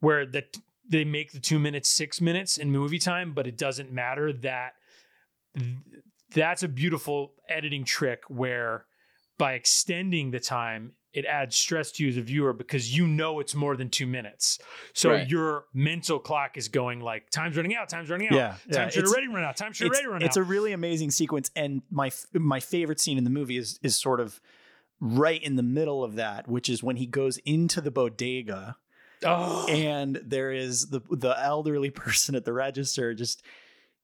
where 0.00 0.26
that 0.26 0.56
they 0.88 1.04
make 1.04 1.30
the 1.30 1.38
two 1.40 1.60
minutes 1.60 1.88
six 1.88 2.20
minutes 2.20 2.58
in 2.58 2.72
movie 2.72 2.98
time, 2.98 3.32
but 3.32 3.46
it 3.46 3.56
doesn't 3.56 3.92
matter. 3.92 4.32
That 4.32 4.74
that's 6.34 6.62
a 6.62 6.68
beautiful 6.68 7.34
editing 7.48 7.84
trick 7.84 8.22
where 8.28 8.86
by 9.38 9.54
extending 9.54 10.30
the 10.30 10.40
time 10.40 10.92
it 11.12 11.24
adds 11.24 11.56
stress 11.56 11.90
to 11.90 12.04
you 12.04 12.08
as 12.10 12.16
a 12.16 12.20
viewer 12.22 12.52
because 12.52 12.96
you 12.96 13.04
know 13.04 13.40
it's 13.40 13.52
more 13.54 13.74
than 13.76 13.88
two 13.88 14.06
minutes. 14.06 14.60
So 14.92 15.10
Right. 15.10 15.28
your 15.28 15.64
mental 15.74 16.20
clock 16.20 16.56
is 16.56 16.68
going 16.68 17.00
like 17.00 17.30
time's 17.30 17.56
running 17.56 17.74
out 17.74 17.88
time's 17.88 18.08
running 18.10 18.28
out. 18.28 18.34
Yeah, 18.34 18.54
yeah, 18.68 18.88
should 18.88 18.98
it's- 19.00 19.12
already 19.12 19.26
run 19.26 19.42
out. 19.42 19.56
Time 19.56 19.72
should 19.72 19.88
already 19.88 20.06
run 20.06 20.16
it's 20.18 20.24
out. 20.24 20.26
It's 20.26 20.36
a 20.36 20.42
really 20.44 20.72
amazing 20.72 21.10
sequence 21.10 21.50
and 21.56 21.82
my 21.90 22.12
my 22.32 22.60
favorite 22.60 23.00
scene 23.00 23.18
in 23.18 23.24
the 23.24 23.30
movie 23.30 23.56
is 23.56 23.80
is 23.82 23.96
sort 23.96 24.20
of 24.20 24.40
right 25.00 25.42
in 25.42 25.56
the 25.56 25.62
middle 25.64 26.04
of 26.04 26.14
that 26.16 26.46
which 26.46 26.68
is 26.68 26.82
when 26.82 26.96
he 26.96 27.06
goes 27.06 27.38
into 27.38 27.80
the 27.80 27.90
bodega 27.90 28.76
oh, 29.24 29.66
and 29.68 30.20
there 30.22 30.52
is 30.52 30.90
the 30.90 31.00
the 31.10 31.34
elderly 31.42 31.90
person 32.04 32.34
at 32.36 32.44
the 32.44 32.52
register 32.52 33.14
just 33.14 33.42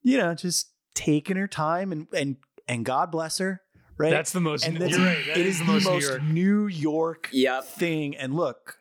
you 0.03 0.17
know 0.19 0.35
just 0.35 0.71
taking 0.97 1.37
her 1.37 1.47
time 1.47 1.93
and 1.93 2.09
and 2.13 2.37
and 2.67 2.85
God 2.85 3.13
bless 3.13 3.39
her 3.39 3.63
right 3.99 4.11
that's 4.11 4.33
the 4.33 4.41
most 4.41 4.67
and 4.67 4.79
that's, 4.79 4.91
you're 4.91 5.07
right 5.07 5.25
that 5.27 5.37
it 5.37 5.47
is 5.47 5.61
is 5.61 5.67
the 5.67 5.73
most, 5.73 5.87
New 5.87 6.01
York. 6.01 6.23
New 6.25 6.67
York 6.67 7.29
Yep. 7.33 7.65
thing. 7.65 8.17
And 8.17 8.35
look, 8.35 8.79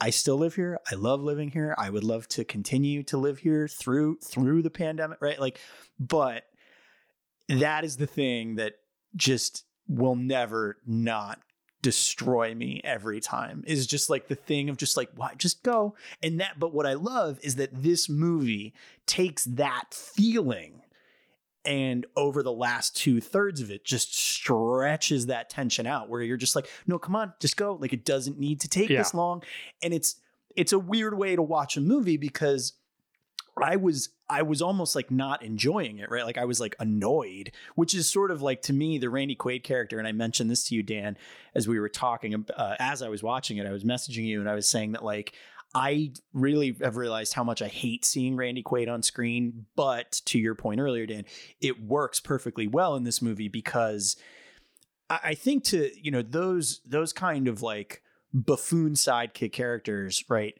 I 0.00 0.10
still 0.10 0.36
live 0.36 0.54
here. 0.54 0.78
I 0.90 0.94
love 0.94 1.22
living 1.22 1.50
here. 1.50 1.74
I 1.78 1.90
would 1.90 2.04
love 2.04 2.28
to 2.28 2.44
continue 2.44 3.02
to 3.04 3.16
live 3.16 3.38
here 3.38 3.66
through 3.66 4.18
through 4.18 4.62
the 4.62 4.70
pandemic, 4.70 5.18
right? 5.20 5.40
Like, 5.40 5.58
but 5.98 6.44
that 7.48 7.84
is 7.84 7.96
the 7.96 8.06
thing 8.06 8.56
that 8.56 8.74
just 9.16 9.64
will 9.88 10.16
never 10.16 10.78
not 10.86 11.40
destroy 11.82 12.54
me 12.54 12.80
every 12.82 13.20
time 13.20 13.62
is 13.66 13.86
just 13.86 14.10
like 14.10 14.26
the 14.26 14.34
thing 14.34 14.68
of 14.68 14.76
just 14.76 14.96
like 14.96 15.08
why 15.14 15.32
just 15.36 15.62
go 15.62 15.94
and 16.20 16.40
that 16.40 16.58
but 16.58 16.74
what 16.74 16.84
i 16.84 16.94
love 16.94 17.38
is 17.42 17.56
that 17.56 17.70
this 17.72 18.08
movie 18.08 18.74
takes 19.06 19.44
that 19.44 19.84
feeling 19.92 20.82
and 21.66 22.06
over 22.16 22.42
the 22.42 22.52
last 22.52 22.96
two 22.96 23.20
thirds 23.20 23.60
of 23.60 23.70
it 23.70 23.84
just 23.84 24.14
stretches 24.16 25.26
that 25.26 25.50
tension 25.50 25.86
out 25.86 26.08
where 26.08 26.22
you're 26.22 26.36
just 26.36 26.54
like 26.56 26.68
no 26.86 26.98
come 26.98 27.16
on 27.16 27.32
just 27.40 27.56
go. 27.56 27.74
Like 27.80 27.92
it 27.92 28.04
doesn't 28.04 28.38
need 28.38 28.60
to 28.60 28.68
take 28.68 28.88
Yeah. 28.88 28.98
this 28.98 29.12
long. 29.14 29.42
And 29.82 29.92
it's 29.92 30.16
it's 30.54 30.72
a 30.72 30.78
weird 30.78 31.16
way 31.18 31.36
to 31.36 31.42
watch 31.42 31.76
a 31.76 31.80
movie 31.80 32.16
because 32.16 32.72
i 33.62 33.74
was 33.76 34.10
i 34.28 34.42
was 34.42 34.60
almost 34.60 34.94
like 34.94 35.10
not 35.10 35.42
enjoying 35.42 35.98
it 35.98 36.10
right? 36.10 36.24
Like 36.26 36.36
i 36.38 36.44
was 36.44 36.60
like 36.60 36.76
annoyed 36.78 37.52
which 37.74 37.94
is 37.94 38.06
sort 38.08 38.30
of 38.30 38.42
like 38.42 38.60
to 38.62 38.72
me 38.74 38.98
the 38.98 39.08
randy 39.08 39.34
quaid 39.34 39.62
character 39.64 39.98
and 39.98 40.06
i 40.06 40.12
mentioned 40.12 40.50
this 40.50 40.64
to 40.68 40.74
you 40.74 40.82
dan 40.82 41.16
as 41.54 41.66
we 41.66 41.80
were 41.80 41.88
talking 41.88 42.44
uh, 42.54 42.74
as 42.78 43.00
i 43.02 43.08
was 43.08 43.22
watching 43.22 43.56
it 43.56 43.66
i 43.66 43.72
was 43.72 43.82
messaging 43.84 44.24
you 44.26 44.40
and 44.40 44.48
i 44.50 44.54
was 44.54 44.68
saying 44.68 44.92
that 44.92 45.02
like 45.02 45.32
I 45.76 46.12
really 46.32 46.76
have 46.80 46.96
realized 46.96 47.34
how 47.34 47.44
much 47.44 47.60
I 47.60 47.68
hate 47.68 48.04
seeing 48.04 48.36
Randy 48.36 48.62
Quaid 48.62 48.90
on 48.90 49.02
screen, 49.02 49.66
but 49.76 50.12
to 50.26 50.38
your 50.38 50.54
point 50.54 50.80
earlier, 50.80 51.04
Dan, 51.04 51.24
it 51.60 51.82
works 51.82 52.18
perfectly 52.18 52.66
well 52.66 52.96
in 52.96 53.04
this 53.04 53.20
movie 53.20 53.48
because 53.48 54.16
I 55.10 55.34
think 55.34 55.64
to 55.64 55.90
you 56.00 56.10
know 56.10 56.22
those 56.22 56.80
those 56.86 57.12
kind 57.12 57.46
of 57.46 57.62
like 57.62 58.02
buffoon 58.32 58.94
sidekick 58.94 59.52
characters, 59.52 60.24
right? 60.28 60.54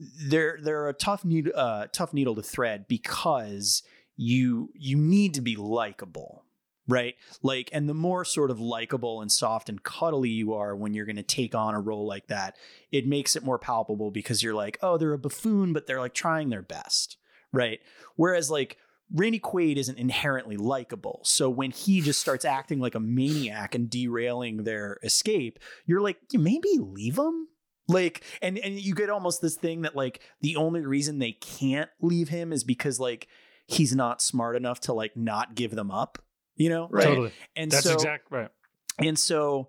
they're 0.00 0.58
they're 0.62 0.88
a 0.88 0.94
tough 0.94 1.24
need 1.24 1.50
uh, 1.54 1.86
tough 1.92 2.12
needle 2.14 2.34
to 2.34 2.42
thread 2.42 2.86
because 2.88 3.82
you 4.16 4.70
you 4.74 4.96
need 4.96 5.34
to 5.34 5.40
be 5.40 5.56
likable 5.56 6.44
right 6.90 7.14
like 7.42 7.70
and 7.72 7.88
the 7.88 7.94
more 7.94 8.24
sort 8.24 8.50
of 8.50 8.60
likable 8.60 9.20
and 9.20 9.30
soft 9.30 9.68
and 9.68 9.82
cuddly 9.82 10.30
you 10.30 10.52
are 10.52 10.74
when 10.76 10.92
you're 10.92 11.06
going 11.06 11.16
to 11.16 11.22
take 11.22 11.54
on 11.54 11.74
a 11.74 11.80
role 11.80 12.06
like 12.06 12.26
that 12.26 12.56
it 12.90 13.06
makes 13.06 13.36
it 13.36 13.44
more 13.44 13.58
palpable 13.58 14.10
because 14.10 14.42
you're 14.42 14.54
like 14.54 14.78
oh 14.82 14.98
they're 14.98 15.12
a 15.12 15.18
buffoon 15.18 15.72
but 15.72 15.86
they're 15.86 16.00
like 16.00 16.14
trying 16.14 16.50
their 16.50 16.62
best 16.62 17.16
right 17.52 17.80
whereas 18.16 18.50
like 18.50 18.76
Randy 19.12 19.40
Quaid 19.40 19.76
isn't 19.76 19.98
inherently 19.98 20.56
likable. 20.56 21.20
So 21.24 21.50
when 21.50 21.72
he 21.72 22.00
just 22.00 22.20
starts 22.20 22.44
acting 22.44 22.78
like 22.78 22.94
a 22.94 23.00
maniac 23.00 23.74
and 23.74 23.90
derailing 23.90 24.62
their 24.62 24.98
escape, 25.02 25.58
you're 25.84 26.00
like, 26.00 26.18
"Yeah, 26.30 26.38
maybe 26.38 26.68
leave 26.78 27.18
him. 27.18 27.48
Like, 27.88 28.22
and 28.40 28.56
and 28.58 28.78
you 28.78 28.94
get 28.94 29.10
almost 29.10 29.42
this 29.42 29.56
thing 29.56 29.82
that 29.82 29.96
like 29.96 30.20
the 30.42 30.54
only 30.54 30.86
reason 30.86 31.18
they 31.18 31.32
can't 31.32 31.90
leave 32.00 32.28
him 32.28 32.52
is 32.52 32.62
because 32.62 33.00
like 33.00 33.26
he's 33.66 33.94
not 33.94 34.22
smart 34.22 34.54
enough 34.54 34.80
to 34.80 34.92
like 34.92 35.16
not 35.16 35.56
give 35.56 35.72
them 35.72 35.90
up. 35.90 36.22
You 36.60 36.68
know, 36.68 36.88
right? 36.90 37.04
Totally. 37.04 37.32
And 37.56 37.70
That's 37.70 37.84
so 37.84 37.94
exact 37.94 38.30
right. 38.30 38.50
and 38.98 39.18
so 39.18 39.68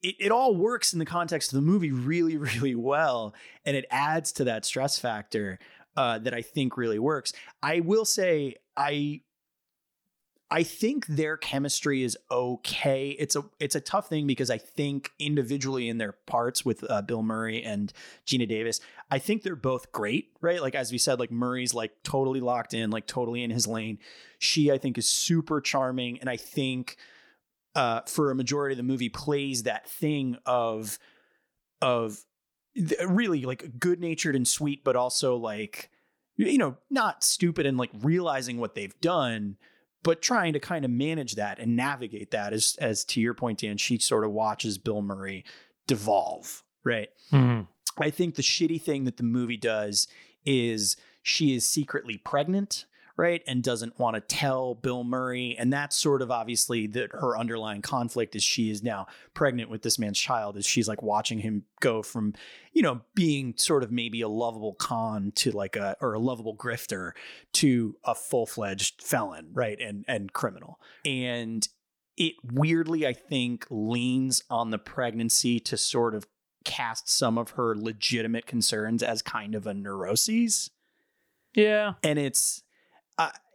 it, 0.00 0.14
it 0.20 0.30
all 0.30 0.54
works 0.54 0.92
in 0.92 1.00
the 1.00 1.04
context 1.04 1.52
of 1.52 1.56
the 1.56 1.62
movie 1.62 1.90
really, 1.90 2.36
really 2.36 2.76
well. 2.76 3.34
And 3.64 3.76
it 3.76 3.84
adds 3.90 4.30
to 4.32 4.44
that 4.44 4.64
stress 4.64 4.96
factor 4.96 5.58
uh, 5.96 6.20
that 6.20 6.32
I 6.32 6.42
think 6.42 6.76
really 6.76 7.00
works. 7.00 7.32
I 7.64 7.80
will 7.80 8.04
say, 8.04 8.54
I 8.76 9.22
I 10.52 10.64
think 10.64 11.06
their 11.06 11.36
chemistry 11.36 12.02
is 12.02 12.18
okay. 12.28 13.10
It's 13.10 13.36
a 13.36 13.44
it's 13.60 13.76
a 13.76 13.80
tough 13.80 14.08
thing 14.08 14.26
because 14.26 14.50
I 14.50 14.58
think 14.58 15.12
individually 15.20 15.88
in 15.88 15.98
their 15.98 16.12
parts 16.26 16.64
with 16.64 16.84
uh, 16.90 17.02
Bill 17.02 17.22
Murray 17.22 17.62
and 17.62 17.92
Geena 18.26 18.48
Davis, 18.48 18.80
I 19.12 19.20
think 19.20 19.42
they're 19.42 19.54
both 19.54 19.92
great, 19.92 20.30
right? 20.40 20.60
Like 20.60 20.74
as 20.74 20.90
we 20.90 20.98
said, 20.98 21.20
like 21.20 21.30
Murray's 21.30 21.72
like 21.72 21.92
totally 22.02 22.40
locked 22.40 22.74
in, 22.74 22.90
like 22.90 23.06
totally 23.06 23.44
in 23.44 23.50
his 23.50 23.68
lane. 23.68 23.98
She 24.40 24.72
I 24.72 24.78
think 24.78 24.98
is 24.98 25.08
super 25.08 25.60
charming, 25.60 26.18
and 26.18 26.28
I 26.28 26.36
think 26.36 26.96
uh, 27.76 28.00
for 28.08 28.32
a 28.32 28.34
majority 28.34 28.72
of 28.72 28.78
the 28.78 28.82
movie 28.82 29.08
plays 29.08 29.62
that 29.62 29.88
thing 29.88 30.36
of 30.46 30.98
of 31.80 32.24
really 33.06 33.42
like 33.42 33.78
good 33.78 34.00
natured 34.00 34.34
and 34.34 34.48
sweet, 34.48 34.82
but 34.82 34.96
also 34.96 35.36
like 35.36 35.90
you 36.36 36.58
know 36.58 36.76
not 36.90 37.22
stupid 37.22 37.66
and 37.66 37.78
like 37.78 37.90
realizing 38.02 38.58
what 38.58 38.74
they've 38.74 39.00
done 39.00 39.56
but 40.02 40.22
trying 40.22 40.52
to 40.52 40.60
kind 40.60 40.84
of 40.84 40.90
manage 40.90 41.34
that 41.34 41.58
and 41.58 41.76
navigate 41.76 42.30
that 42.30 42.52
as 42.52 42.76
as 42.80 43.04
to 43.04 43.20
your 43.20 43.34
point 43.34 43.58
dan 43.60 43.76
she 43.76 43.98
sort 43.98 44.24
of 44.24 44.30
watches 44.32 44.78
bill 44.78 45.02
murray 45.02 45.44
devolve 45.86 46.62
right 46.84 47.10
Mhm. 47.32 47.66
i 47.98 48.10
think 48.10 48.34
the 48.36 48.42
shitty 48.42 48.80
thing 48.80 49.04
that 49.04 49.16
the 49.16 49.22
movie 49.22 49.56
does 49.56 50.06
is 50.44 50.96
she 51.22 51.54
is 51.54 51.66
secretly 51.66 52.16
pregnant 52.16 52.86
right 53.20 53.42
and 53.46 53.62
doesn't 53.62 53.98
want 53.98 54.14
to 54.14 54.20
tell 54.22 54.74
bill 54.74 55.04
murray 55.04 55.54
and 55.58 55.70
that's 55.72 55.94
sort 55.94 56.22
of 56.22 56.30
obviously 56.30 56.86
that 56.86 57.10
her 57.12 57.36
underlying 57.36 57.82
conflict 57.82 58.34
is 58.34 58.42
she 58.42 58.70
is 58.70 58.82
now 58.82 59.06
pregnant 59.34 59.68
with 59.68 59.82
this 59.82 59.98
man's 59.98 60.18
child 60.18 60.56
is 60.56 60.64
she's 60.64 60.88
like 60.88 61.02
watching 61.02 61.38
him 61.38 61.64
go 61.80 62.02
from 62.02 62.32
you 62.72 62.80
know 62.82 63.02
being 63.14 63.52
sort 63.56 63.82
of 63.82 63.92
maybe 63.92 64.22
a 64.22 64.28
lovable 64.28 64.74
con 64.74 65.30
to 65.34 65.50
like 65.52 65.76
a 65.76 65.94
or 66.00 66.14
a 66.14 66.18
lovable 66.18 66.56
grifter 66.56 67.12
to 67.52 67.94
a 68.04 68.14
full-fledged 68.14 69.02
felon 69.02 69.48
right 69.52 69.78
and 69.80 70.04
and 70.08 70.32
criminal 70.32 70.80
and 71.04 71.68
it 72.16 72.34
weirdly 72.42 73.06
i 73.06 73.12
think 73.12 73.66
leans 73.70 74.42
on 74.48 74.70
the 74.70 74.78
pregnancy 74.78 75.60
to 75.60 75.76
sort 75.76 76.14
of 76.14 76.26
cast 76.64 77.08
some 77.08 77.36
of 77.38 77.50
her 77.50 77.74
legitimate 77.76 78.46
concerns 78.46 79.02
as 79.02 79.22
kind 79.22 79.54
of 79.54 79.66
a 79.66 79.74
neuroses 79.74 80.70
Yeah. 81.54 81.94
and 82.02 82.18
it's 82.18 82.62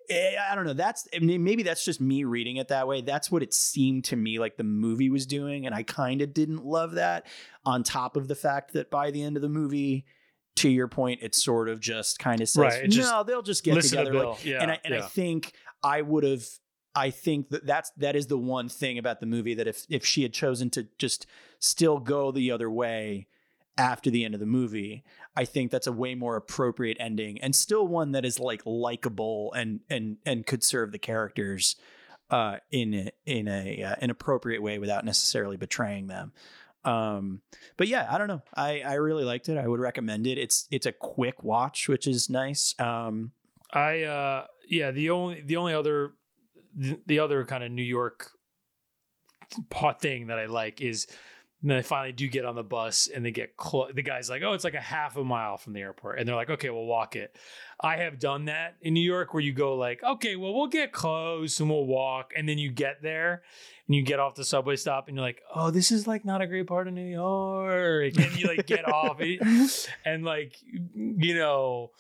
I 0.10 0.36
I 0.52 0.56
don't 0.56 0.66
know. 0.66 0.74
That's 0.74 1.08
I 1.16 1.20
mean, 1.20 1.44
maybe 1.44 1.64
that's 1.64 1.84
just 1.84 2.02
me 2.02 2.24
reading 2.24 2.58
it 2.58 2.70
that 2.70 2.88
way. 2.88 3.02
That's 3.02 3.32
what 3.32 3.44
it 3.44 3.54
seemed 3.54 4.06
to 4.06 4.16
me 4.16 4.40
like 4.40 4.58
the 4.58 4.64
movie 4.64 5.10
was 5.10 5.26
doing, 5.26 5.66
and 5.66 5.74
I 5.74 5.84
kind 5.84 6.22
of 6.22 6.34
didn't 6.34 6.66
love 6.66 6.94
that. 6.94 7.28
On 7.66 7.84
top 7.84 8.16
of 8.16 8.28
the 8.28 8.36
fact 8.36 8.74
that 8.74 8.92
by 8.92 9.12
the 9.12 9.24
end 9.24 9.36
of 9.36 9.42
the 9.42 9.50
movie, 9.50 10.06
to 10.58 10.70
your 10.70 10.88
point, 10.88 11.22
it 11.22 11.36
sort 11.36 11.70
of 11.70 11.80
just 11.80 12.20
kind 12.20 12.42
of 12.42 12.50
says, 12.50 12.62
Right, 12.62 12.90
"No, 12.90 13.24
they'll 13.24 13.42
just 13.42 13.64
get 13.64 13.76
Listen 13.76 14.00
to 14.00 14.06
together." 14.06 14.26
Like, 14.28 14.46
yeah. 14.46 14.62
and 14.62 14.72
I 14.72 14.80
and 14.86 14.94
I 14.94 15.02
think 15.02 15.54
I 15.84 16.02
would 16.02 16.24
have. 16.24 16.46
I 16.98 17.10
think 17.10 17.50
that 17.50 17.66
that's 17.66 17.92
that 17.98 18.16
is 18.16 18.28
the 18.28 18.38
one 18.38 18.70
thing 18.70 18.98
about 18.98 19.20
the 19.20 19.26
movie 19.26 19.56
that 19.56 19.68
if 19.68 19.86
if 19.90 20.06
she 20.06 20.24
had 20.24 20.34
chosen 20.34 20.70
to 20.72 20.88
just 20.98 21.26
still 21.60 22.00
go 22.00 22.32
the 22.32 22.52
other 22.52 22.70
way 22.70 23.28
after 23.78 24.10
the 24.10 24.24
end 24.24 24.34
of 24.34 24.40
the 24.40 24.46
movie, 24.46 25.04
I 25.36 25.46
think 25.46 25.72
that's 25.72 25.88
a 25.88 25.92
way 25.92 26.16
more 26.16 26.36
appropriate 26.36 26.98
ending 27.00 27.40
and 27.42 27.56
still 27.56 27.88
one 27.88 28.12
that 28.14 28.26
is 28.26 28.40
like 28.40 28.62
likable 28.66 29.54
and 29.54 29.82
and 29.90 30.18
and 30.26 30.46
could 30.46 30.64
serve 30.64 30.92
the 30.92 31.00
characters 31.00 31.76
uh 32.30 32.58
in 32.72 33.12
in 33.26 33.48
a 33.48 33.84
uh, 33.84 33.96
an 34.00 34.10
appropriate 34.10 34.62
way 34.62 34.80
without 34.80 35.06
necessarily 35.06 35.58
betraying 35.58 36.08
them. 36.08 36.32
Um 36.84 37.42
but 37.78 37.88
yeah, 37.88 38.08
I 38.10 38.18
don't 38.18 38.28
know. 38.28 38.42
I 38.56 38.82
I 38.82 38.94
really 38.94 39.26
liked 39.26 39.50
it. 39.50 39.58
I 39.58 39.68
would 39.68 39.80
recommend 39.80 40.26
it. 40.26 40.38
It's 40.38 40.68
it's 40.72 40.86
a 40.86 40.92
quick 40.92 41.44
watch, 41.44 41.90
which 41.90 42.08
is 42.08 42.30
nice. 42.30 42.74
Um 42.80 43.32
I 43.72 44.04
uh 44.04 44.46
yeah, 44.70 44.92
the 44.92 45.10
only 45.10 45.42
the 45.42 45.58
only 45.58 45.74
other 45.74 46.14
the, 46.76 47.00
the 47.06 47.20
other 47.20 47.44
kind 47.46 47.64
of 47.64 47.72
New 47.72 47.84
York 47.84 48.32
pot 49.70 50.02
thing 50.02 50.28
that 50.28 50.40
I 50.40 50.46
like 50.46 50.82
is 50.82 51.08
when 51.62 51.78
they 51.78 51.84
finally 51.84 52.12
do 52.12 52.28
get 52.28 52.46
on 52.46 52.56
the 52.56 52.64
bus 52.64 53.08
and 53.08 53.26
they 53.26 53.32
get 53.32 53.58
close. 53.58 53.92
The 53.94 54.02
guy's 54.02 54.30
like, 54.30 54.44
"Oh, 54.44 54.54
it's 54.54 54.64
like 54.64 54.74
a 54.76 54.82
half 54.82 55.18
a 55.18 55.24
mile 55.24 55.58
from 55.58 55.74
the 55.74 55.82
airport," 55.82 56.20
and 56.20 56.28
they're 56.28 56.36
like, 56.36 56.50
"Okay, 56.50 56.70
we'll 56.70 56.86
walk 56.86 57.16
it." 57.16 57.36
I 57.80 57.98
have 57.98 58.20
done 58.20 58.46
that 58.46 58.76
in 58.82 58.94
New 58.94 59.02
York, 59.02 59.34
where 59.34 59.42
you 59.42 59.54
go 59.54 59.76
like, 59.76 60.04
"Okay, 60.04 60.36
well, 60.36 60.54
we'll 60.54 60.68
get 60.68 60.92
close 60.92 61.60
and 61.60 61.70
we'll 61.70 61.86
walk," 61.86 62.34
and 62.36 62.48
then 62.48 62.58
you 62.58 62.72
get 62.72 63.02
there 63.02 63.44
and 63.88 63.96
you 63.96 64.04
get 64.04 64.20
off 64.20 64.36
the 64.36 64.44
subway 64.44 64.76
stop 64.76 65.08
and 65.08 65.18
you're 65.18 65.26
like, 65.26 65.42
"Oh, 65.54 65.72
this 65.72 65.92
is 65.92 66.08
like 66.08 66.26
not 66.26 66.42
a 66.42 66.48
great 66.48 66.68
part 66.68 66.88
of 66.88 66.94
New 66.94 67.10
York," 67.10 68.18
and 68.18 68.38
you 68.38 68.48
like 68.48 68.68
get 68.68 68.88
off 68.88 69.18
it, 69.20 69.90
and 70.06 70.24
like 70.24 70.56
you 70.94 71.36
know. 71.36 71.92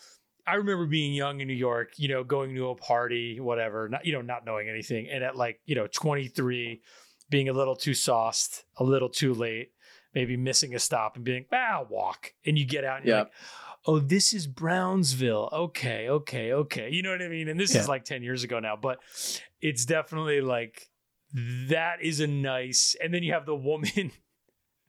I 0.48 0.58
remember 0.58 0.86
being 0.86 1.16
young 1.16 1.42
in 1.42 1.48
New 1.48 1.56
York, 1.56 1.94
you 1.98 2.08
know, 2.08 2.24
going 2.24 2.54
to 2.54 2.70
a 2.70 2.76
party, 2.76 3.40
whatever, 3.40 3.90
not, 3.90 4.06
you 4.06 4.14
know, 4.14 4.22
not 4.22 4.46
knowing 4.46 4.70
anything. 4.70 5.10
And 5.10 5.24
at 5.24 5.36
like, 5.36 5.60
you 5.66 5.74
know, 5.74 5.88
23, 5.88 6.84
being 7.30 7.50
a 7.50 7.54
little 7.54 7.76
too 7.76 7.94
sauced, 7.94 8.66
a 8.78 8.84
little 8.84 9.10
too 9.10 9.34
late, 9.34 9.72
maybe 10.14 10.38
missing 10.38 10.76
a 10.76 10.80
stop 10.80 11.16
and 11.16 11.26
being, 11.26 11.46
ah, 11.52 11.80
I'll 11.80 11.86
walk. 11.86 12.34
And 12.46 12.58
you 12.58 12.66
get 12.66 12.84
out 12.84 12.98
and 12.98 13.06
you're 13.08 13.18
like, 13.20 13.32
oh, 13.88 14.00
this 14.00 14.34
is 14.34 14.48
Brownsville. 14.48 15.50
Okay, 15.52 16.10
okay, 16.10 16.54
okay. 16.54 16.90
You 16.92 17.04
know 17.04 17.12
what 17.12 17.22
I 17.22 17.28
mean? 17.28 17.48
And 17.48 17.60
this 17.60 17.74
Yeah. 17.74 17.82
is 17.82 17.90
like 17.90 18.06
10 18.06 18.24
years 18.24 18.44
ago 18.44 18.60
now, 18.60 18.76
but 18.76 19.00
it's 19.62 19.86
definitely 19.86 20.42
like, 20.42 20.90
that 21.70 21.98
is 22.02 22.20
a 22.20 22.28
nice. 22.28 22.96
And 23.04 23.14
then 23.14 23.24
you 23.24 23.34
have 23.34 23.46
the 23.46 23.56
woman 23.56 24.12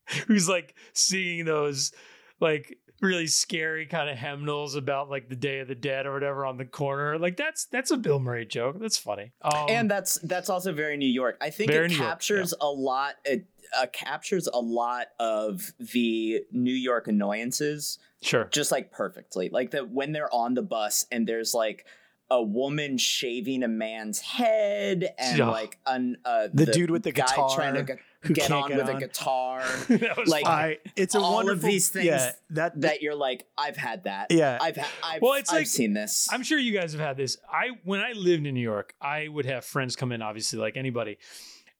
who's 0.26 0.48
like 0.48 0.74
singing 0.92 1.44
those 1.44 1.92
like 2.40 2.78
really 3.00 3.26
scary 3.26 3.86
kind 3.86 4.08
of 4.08 4.16
hymnals 4.16 4.74
about 4.74 5.10
like 5.10 5.28
the 5.28 5.36
Day 5.36 5.60
of 5.60 5.68
the 5.68 5.74
Dead 5.74 6.06
or 6.06 6.12
whatever 6.14 6.46
on 6.46 6.56
the 6.56 6.64
corner. 6.64 7.18
Like 7.18 7.36
that's 7.36 7.66
that's 7.66 7.90
a 7.90 7.96
Bill 7.96 8.18
Murray 8.18 8.46
joke. 8.46 8.78
That's 8.80 8.98
funny. 8.98 9.32
Um, 9.42 9.66
and 9.68 9.90
that's 9.90 10.14
that's 10.22 10.48
also 10.48 10.72
very 10.72 10.96
New 10.96 11.08
York. 11.08 11.36
I 11.40 11.50
think 11.50 11.70
it 11.70 11.74
New 11.88 11.96
York, 11.96 12.08
captures 12.10 12.54
a 12.60 12.68
lot. 12.68 13.14
It 13.24 13.46
uh, 13.76 13.86
captures 13.92 14.46
a 14.46 14.60
lot 14.60 15.08
of 15.18 15.72
the 15.78 16.40
New 16.52 16.72
York 16.74 17.08
annoyances 17.08 17.98
sure. 18.22 18.48
just 18.50 18.72
like 18.72 18.92
perfectly. 18.92 19.48
Like 19.48 19.72
that 19.72 19.90
when 19.90 20.12
they're 20.12 20.32
on 20.32 20.54
the 20.54 20.62
bus 20.62 21.06
and 21.10 21.26
there's 21.26 21.52
like 21.54 21.84
a 22.30 22.42
woman 22.42 22.98
shaving 22.98 23.62
a 23.62 23.68
man's 23.68 24.20
head 24.20 25.14
and 25.18 25.38
Yeah. 25.38 25.48
like 25.48 25.78
an 25.86 26.16
uh, 26.24 26.48
The 26.52 26.66
dude 26.66 26.90
with 26.90 27.02
the 27.04 27.12
guy 27.12 27.26
guitar 27.26 27.54
trying 27.54 27.74
to 27.74 27.82
get, 27.84 27.98
who 28.26 28.34
get 28.34 28.50
on 28.50 28.68
get 28.68 28.78
with 28.78 28.88
on. 28.88 28.96
a 28.96 29.00
guitar 29.00 29.62
like- 30.26 30.46
I 30.46 30.78
it's 30.96 31.14
a 31.14 31.20
all 31.20 31.48
of 31.50 31.62
these 31.62 31.88
things 31.88 32.06
yeah, 32.06 32.32
that 32.50 32.80
that 32.82 33.02
you're 33.02 33.14
like 33.14 33.46
I've 33.58 33.76
had 33.76 34.04
that. 34.04 34.28
yeah. 34.30 34.58
I've 34.60 34.78
I've, 35.02 35.22
Well, 35.22 35.34
it's 35.34 35.50
I've 35.50 35.60
like- 35.60 35.66
seen 35.66 35.92
this. 35.94 36.28
I'm 36.30 36.42
sure 36.42 36.58
you 36.58 36.72
guys 36.72 36.92
have 36.92 37.00
had 37.00 37.16
this. 37.16 37.36
I 37.50 37.70
when 37.84 38.00
I 38.00 38.12
lived 38.12 38.46
in 38.46 38.54
New 38.54 38.60
York, 38.60 38.94
I 39.00 39.28
would 39.28 39.46
have 39.46 39.64
friends 39.64 39.96
come 39.96 40.12
in, 40.12 40.22
obviously, 40.22 40.58
like 40.58 40.76
anybody. 40.76 41.18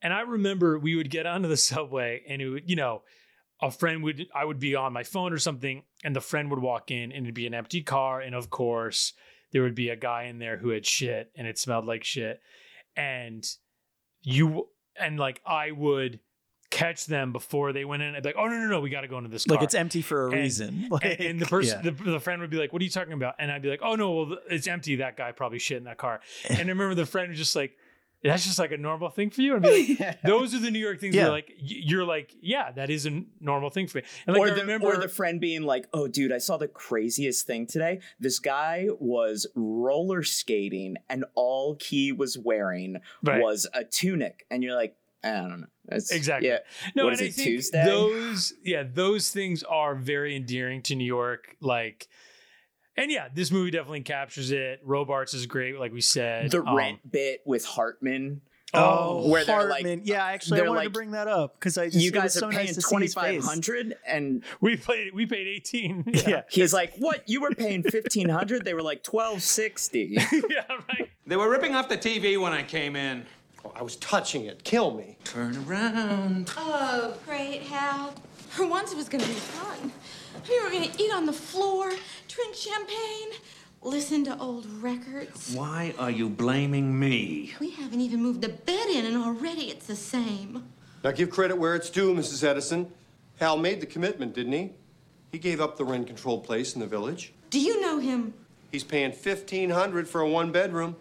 And 0.03 0.13
I 0.13 0.21
remember 0.21 0.79
we 0.79 0.95
would 0.97 1.11
get 1.11 1.27
onto 1.27 1.49
the 1.49 1.57
subway 1.73 2.23
and 2.29 2.41
it 2.43 2.49
would, 2.49 2.69
you 2.71 2.77
know, 2.77 3.03
a 3.63 3.71
friend 3.71 4.03
would 4.05 4.27
I 4.35 4.45
would 4.45 4.59
be 4.61 4.75
on 4.75 4.93
my 4.93 5.03
phone 5.03 5.33
or 5.33 5.39
something, 5.39 5.83
and 6.05 6.15
the 6.15 6.21
friend 6.21 6.51
would 6.51 6.61
walk 6.61 6.91
in 6.91 7.11
and 7.13 7.25
it'd 7.25 7.35
be 7.35 7.47
an 7.47 7.55
empty 7.55 7.83
car. 7.83 8.21
And 8.21 8.35
of 8.35 8.51
course, 8.51 9.15
there 9.53 9.63
would 9.63 9.75
be 9.75 9.89
a 9.89 9.97
guy 9.97 10.25
in 10.25 10.39
there 10.39 10.59
who 10.59 10.69
had 10.71 10.85
shit 10.85 11.31
and 11.35 11.47
it 11.47 11.59
smelled 11.59 11.87
like 11.87 12.05
shit. 12.05 12.41
And 12.97 13.47
you 14.23 14.69
and 15.01 15.19
like 15.19 15.41
I 15.47 15.71
would 15.71 16.21
catch 16.77 17.07
them 17.07 17.33
before 17.33 17.73
they 17.73 17.85
went 17.85 18.03
in. 18.03 18.15
I'd 18.15 18.23
be 18.23 18.29
like, 18.29 18.37
oh 18.39 18.47
no, 18.47 18.57
no, 18.59 18.67
no, 18.69 18.81
we 18.81 18.91
gotta 18.91 19.09
go 19.09 19.19
into 19.19 19.31
this 19.31 19.45
car. 19.45 19.57
like 19.57 19.65
it's 19.65 19.75
empty 19.75 20.03
for 20.03 20.27
a 20.29 20.31
And- 20.31 20.41
reason. 20.41 20.89
and, 21.03 21.21
and 21.21 21.41
the 21.41 21.47
person, 21.47 21.81
yeah. 21.85 21.91
the, 21.91 22.11
the 22.13 22.21
friend 22.21 22.41
would 22.41 22.51
be 22.51 22.57
like, 22.59 22.73
"What 22.73 22.81
are 22.83 22.85
you 22.85 22.91
talking 22.91 23.13
about?" 23.15 23.35
And 23.39 23.51
I'd 23.51 23.63
be 23.63 23.69
like, 23.71 23.81
"Oh 23.83 23.95
no, 23.97 24.11
well, 24.13 24.39
it's 24.51 24.67
empty. 24.67 24.97
That 24.97 25.17
guy 25.17 25.33
probably 25.33 25.59
shit 25.59 25.79
in 25.79 25.85
that 25.85 25.99
car." 25.99 26.21
And 26.49 26.59
I 26.59 26.63
remember 26.63 26.95
the 26.95 27.07
friend 27.07 27.29
was 27.31 27.39
just 27.39 27.57
like, 27.57 27.77
That's 28.25 28.45
just 28.45 28.59
like 28.59 28.73
a 28.73 28.77
normal 28.77 29.09
thing 29.11 29.31
for 29.31 29.41
you. 29.43 29.55
And 29.55 29.63
be 29.63 29.89
like, 29.89 29.99
Yeah. 30.01 30.15
those 30.25 30.55
are 30.55 30.59
the 30.59 30.71
New 30.71 30.79
York 30.81 30.99
things. 31.01 31.15
Yeah. 31.15 31.25
Where 31.25 31.33
like 31.33 31.53
you're 31.59 32.05
like, 32.05 32.35
yeah, 32.41 32.73
that 32.73 32.91
is 32.91 33.07
a 33.07 33.23
normal 33.41 33.71
thing 33.71 33.87
for 33.87 33.99
me. 33.99 34.05
And 34.27 34.35
like 34.37 34.43
or 34.43 34.53
I 34.53 34.55
the, 34.55 34.61
remember, 34.63 34.87
or 34.89 34.97
the 34.97 35.09
friend 35.09 35.41
being 35.41 35.63
like, 35.63 35.87
"Oh, 35.93 36.09
dude, 36.09 36.33
I 36.33 36.39
saw 36.39 36.57
the 36.57 36.69
craziest 36.69 37.47
thing 37.47 37.67
today. 37.67 38.01
This 38.19 38.39
guy 38.39 38.89
was 38.99 39.47
roller 39.55 40.23
skating, 40.25 40.97
and 41.09 41.25
all 41.35 41.77
he 41.81 42.11
was 42.13 42.37
wearing 42.39 42.99
Right. 43.23 43.41
was 43.43 43.67
a 43.73 43.85
tunic." 43.85 44.45
And 44.51 44.63
you're 44.65 44.75
like, 44.75 44.97
"I 45.23 45.31
don't 45.33 45.61
know." 45.61 45.67
That's, 45.89 46.11
Exactly. 46.13 46.49
Yeah. 46.49 46.59
No, 46.95 47.05
What 47.05 47.15
and 47.15 47.23
I 47.23 47.25
it, 47.27 47.35
think 47.35 47.49
Tuesday? 47.49 47.85
Those, 47.85 48.53
yeah, 48.65 48.83
those 48.83 49.31
things 49.31 49.63
are 49.63 49.95
very 49.95 50.35
endearing 50.37 50.83
to 50.83 50.95
New 50.95 51.05
York. 51.07 51.57
Like, 51.61 52.09
and 52.97 53.11
yeah, 53.11 53.29
this 53.33 53.51
movie 53.51 53.71
definitely 53.71 54.01
captures 54.01 54.51
it. 54.51 54.81
Robards 54.85 55.35
is 55.35 55.47
great, 55.47 55.79
like 55.79 55.93
we 55.93 56.01
said. 56.01 56.51
The 56.51 56.63
Um, 56.65 56.77
rent 56.77 57.11
bit 57.11 57.43
with 57.47 57.65
Hartman. 57.65 58.41
Oh, 58.75 59.29
Where 59.29 59.45
they're 59.45 59.57
like- 59.63 59.85
Hartman. 59.85 60.03
yeah, 60.05 60.25
actually, 60.25 60.61
I 60.61 60.65
wanted 60.65 60.79
like, 60.81 60.85
to 60.87 60.91
bring 60.91 61.11
that 61.13 61.29
up 61.29 61.55
because 61.55 61.79
I 61.79 61.87
just, 61.87 61.99
You 62.05 62.11
guys 62.11 62.37
are 62.43 62.47
nice 62.51 62.57
paying 62.57 62.75
to 62.75 62.83
see 62.83 62.89
twenty 62.91 63.07
his 63.07 63.15
five 63.15 63.35
face. 63.37 63.47
hundred, 63.47 63.95
and 64.07 64.43
We 64.61 64.77
played. 64.77 65.15
We 65.15 65.25
paid 65.25 65.47
eighteen. 65.47 66.05
Yeah. 66.27 66.43
he's 66.51 66.75
like, 66.75 66.93
"What? 66.99 67.23
You 67.29 67.43
were 67.43 67.53
paying 67.53 67.85
fifteen 67.85 68.29
hundred? 68.29 68.65
They 68.65 68.75
were 68.75 68.83
like 68.83 69.03
twelve 69.05 69.43
sixty. 69.43 70.17
yeah, 70.51 70.65
right. 70.89 71.09
They 71.27 71.37
were 71.37 71.49
ripping 71.49 71.75
off 71.77 71.89
the 71.89 71.97
TV 71.97 72.39
when 72.41 72.53
I 72.53 72.65
came 72.65 72.97
in. 72.97 73.25
Oh, 73.67 73.73
I 73.75 73.83
was 73.83 73.97
touching 73.97 74.45
it. 74.45 74.63
Kill 74.63 74.93
me. 74.93 75.17
Turn 75.25 75.57
around. 75.67 76.53
Oh, 76.57 77.15
great, 77.27 77.63
Hal. 77.63 78.15
For 78.51 78.67
once 78.67 78.93
it 78.93 78.97
was 78.97 79.09
gonna 79.09 79.27
be 79.27 79.33
fun. 79.33 79.91
We 80.49 80.63
were 80.63 80.71
gonna 80.71 80.93
eat 80.99 81.13
on 81.13 81.27
the 81.27 81.33
floor, 81.33 81.91
drink 82.29 82.55
champagne, 82.55 83.31
listen 83.83 84.25
to 84.25 84.39
old 84.39 84.67
records. 84.81 85.53
Why 85.55 85.95
are 85.99 86.11
you 86.11 86.29
blaming 86.29 86.99
me? 86.99 87.55
We 87.59 87.71
haven't 87.71 88.01
even 88.01 88.23
moved 88.23 88.43
the 88.43 88.51
bed 88.51 88.89
in, 88.89 89.05
and 89.05 89.17
already 89.17 89.71
it's 89.71 89.87
the 89.87 89.97
same. 89.97 90.69
Now 91.03 91.11
give 91.11 91.31
credit 91.31 91.59
where 91.59 91.75
it's 91.75 91.91
due, 91.91 92.15
Mrs. 92.15 92.45
Edison. 92.45 92.93
Hal 93.41 93.57
made 93.57 93.81
the 93.81 93.87
commitment, 93.87 94.35
didn't 94.35 94.53
he? 94.53 94.73
He 95.33 95.39
gave 95.39 95.61
up 95.61 95.77
the 95.77 95.85
rent-controlled 95.85 96.45
place 96.45 96.75
in 96.75 96.81
the 96.81 96.87
village. 96.87 97.33
Do 97.51 97.61
you 97.61 97.81
know 97.81 97.99
him? 97.99 98.33
He's 98.71 98.85
paying 98.85 99.13
fifteen 99.13 99.71
hundred 99.71 100.09
for 100.09 100.21
a 100.21 100.29
one-bedroom. 100.29 100.97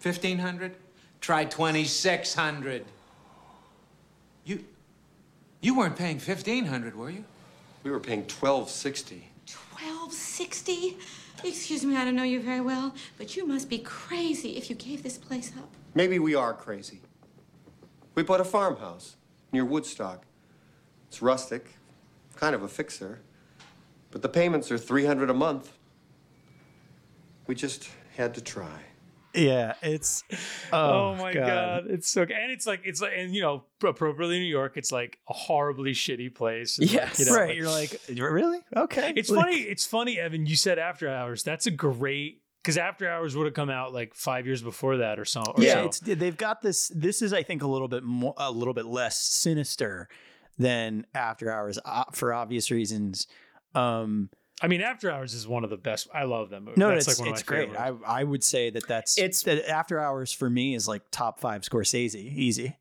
1500? 0.00 0.76
Try 1.24 1.46
2600. 1.46 2.84
You 4.44 4.62
You 5.62 5.74
weren't 5.74 5.96
paying 5.96 6.16
1500, 6.16 6.94
were 6.94 7.08
you? 7.08 7.24
We 7.82 7.90
were 7.90 7.98
paying 7.98 8.26
twelve 8.26 8.68
sixty. 8.68 9.30
Twelve 9.46 10.12
sixty. 10.12 10.98
Excuse 11.42 11.82
me, 11.82 11.96
I 11.96 12.04
don't 12.04 12.14
know 12.14 12.24
you 12.24 12.42
very 12.42 12.60
well, 12.60 12.94
but 13.16 13.36
you 13.36 13.46
must 13.46 13.70
be 13.70 13.78
crazy 13.78 14.58
if 14.58 14.68
you 14.68 14.76
gave 14.76 15.02
this 15.02 15.16
place 15.16 15.50
up. 15.56 15.70
Maybe 15.94 16.18
we 16.18 16.34
are 16.34 16.52
crazy. 16.52 17.00
We 18.14 18.22
bought 18.22 18.42
a 18.42 18.44
farmhouse 18.44 19.16
near 19.50 19.64
Woodstock. 19.64 20.26
It's 21.08 21.22
rustic, 21.22 21.76
kind 22.36 22.54
of 22.54 22.62
a 22.62 22.68
fixer, 22.68 23.20
but 24.10 24.20
the 24.20 24.28
payments 24.28 24.70
are 24.70 24.76
three 24.76 25.06
hundred 25.06 25.30
a 25.30 25.34
month. 25.34 25.72
We 27.46 27.54
just 27.54 27.88
had 28.14 28.34
to 28.34 28.42
try. 28.42 28.82
Yeah, 29.34 29.74
it's. 29.82 30.22
Oh, 30.72 31.10
Oh, 31.10 31.14
my 31.16 31.32
god. 31.32 31.86
it's 31.88 32.08
so 32.10 32.22
and 32.22 32.52
it's 32.52 32.66
like 32.66 32.82
it's 32.84 33.00
like 33.00 33.12
and 33.16 33.34
you 33.34 33.42
know 33.42 33.64
appropriately 33.82 34.38
New 34.38 34.44
York, 34.46 34.76
it's 34.76 34.92
like 34.92 35.18
a 35.28 35.32
horribly 35.32 35.92
shitty 35.92 36.34
place. 36.34 36.78
And, 36.78 36.86
like, 36.88 36.94
Yes. 36.94 37.18
you 37.20 37.26
know, 37.26 37.36
right. 37.36 37.56
You're 37.56 37.68
like, 37.70 38.00
really? 38.16 38.60
Okay. 38.76 39.12
It's 39.16 39.30
Like- 39.30 39.44
funny. 39.46 39.56
It's 39.58 39.84
funny, 39.86 40.18
Evan. 40.18 40.46
You 40.46 40.56
said 40.56 40.78
After 40.78 41.08
Hours. 41.08 41.42
That's 41.42 41.66
a 41.66 41.70
great 41.70 42.40
because 42.62 42.78
After 42.78 43.08
Hours 43.08 43.36
would 43.36 43.44
have 43.44 43.54
come 43.54 43.68
out 43.70 43.92
like 43.92 44.14
five 44.14 44.46
years 44.46 44.62
before 44.62 44.98
that 44.98 45.18
or 45.18 45.24
so. 45.24 45.42
Or 45.42 45.62
yeah, 45.62 45.74
so. 45.74 45.84
it's 45.86 45.98
they've 46.00 46.36
got 46.36 46.62
this. 46.62 46.88
This 46.94 47.20
is, 47.20 47.32
I 47.32 47.42
think, 47.42 47.62
a 47.62 47.66
little 47.66 47.88
bit 47.88 48.04
more, 48.04 48.34
a 48.38 48.50
little 48.50 48.72
bit 48.74 48.86
less 48.86 49.18
sinister 49.20 50.08
than 50.58 51.04
After 51.14 51.50
Hours 51.50 51.78
uh, 51.84 52.04
for 52.12 52.32
obvious 52.32 52.70
reasons. 52.70 53.26
Um, 53.74 54.30
I 54.62 54.68
mean, 54.68 54.80
After 54.80 55.10
Hours 55.10 55.34
is 55.34 55.46
one 55.48 55.64
of 55.64 55.70
the 55.70 55.76
best. 55.76 56.08
I 56.14 56.24
love 56.24 56.50
that 56.50 56.60
movie. 56.62 56.78
no, 56.80 56.90
That's 56.90 57.08
it's 57.08 57.18
like 57.18 57.26
one 57.26 57.34
of 57.34 57.40
it's 57.40 57.48
my 57.48 57.56
great. 57.56 57.68
favorites. 57.72 58.02
I 58.06 58.20
I 58.20 58.24
would 58.24 58.44
say 58.44 58.70
that 58.70 58.86
that's 58.86 59.18
It's- 59.18 59.42
that 59.42 59.68
After 59.68 59.98
Hours 59.98 60.32
for 60.32 60.48
me 60.48 60.74
is 60.74 60.86
like 60.88 61.02
top 61.10 61.40
five 61.40 61.62
Scorsese, 61.62 62.14
easy. 62.14 62.76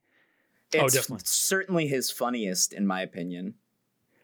Oh, 0.76 0.86
It's 0.86 0.94
definitely. 0.96 1.24
certainly 1.26 1.88
his 1.88 2.10
funniest, 2.12 2.74
in 2.74 2.86
my 2.88 3.02
opinion. 3.02 3.56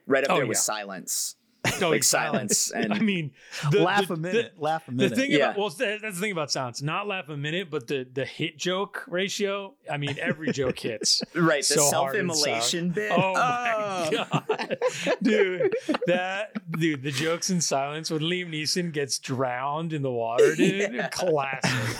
Right 0.07 0.23
up 0.23 0.31
Oh, 0.31 0.37
there 0.37 0.47
with 0.47 0.57
yeah. 0.57 0.61
Silence. 0.61 1.35
Like 1.81 2.03
silence 2.03 2.71
and- 2.75 2.93
I 2.93 2.99
mean, 2.99 3.31
the, 3.71 3.81
laugh 3.81 4.07
the- 4.07 4.13
a 4.13 4.17
minute. 4.17 4.53
laugh 4.57 4.87
a 4.87 4.91
The, 4.91 4.97
minute. 4.97 5.09
the 5.09 5.15
thing 5.15 5.31
Yeah. 5.31 5.37
about 5.51 5.57
well, 5.57 5.69
that's 5.69 6.01
the 6.01 6.11
thing 6.21 6.31
about 6.31 6.51
silence. 6.51 6.81
Not 6.81 7.07
laugh 7.07 7.29
a 7.29 7.37
minute, 7.37 7.69
but 7.69 7.87
the 7.87 8.05
the 8.11 8.25
hit 8.25 8.57
joke 8.57 9.03
ratio. 9.07 9.75
I 9.91 9.97
mean, 9.97 10.15
every 10.19 10.51
joke 10.51 10.79
hits. 10.79 11.21
Right, 11.35 11.59
the 11.61 11.75
So 11.75 11.89
self-immolation 11.89 12.89
bit. 12.91 13.11
Oh, 13.11 13.17
Oh. 13.17 13.33
my 13.33 14.09
god, 14.11 14.77
dude! 15.21 15.73
That 16.07 16.51
dude, 16.79 17.03
the 17.03 17.11
jokes 17.11 17.49
in 17.49 17.61
silence 17.61 18.09
when 18.11 18.21
Liam 18.21 18.49
Neeson 18.53 18.91
gets 18.91 19.19
drowned 19.19 19.93
in 19.93 20.01
the 20.01 20.11
water, 20.11 20.55
dude. 20.55 20.93
Yeah. 20.93 21.07
Classic. 21.09 21.99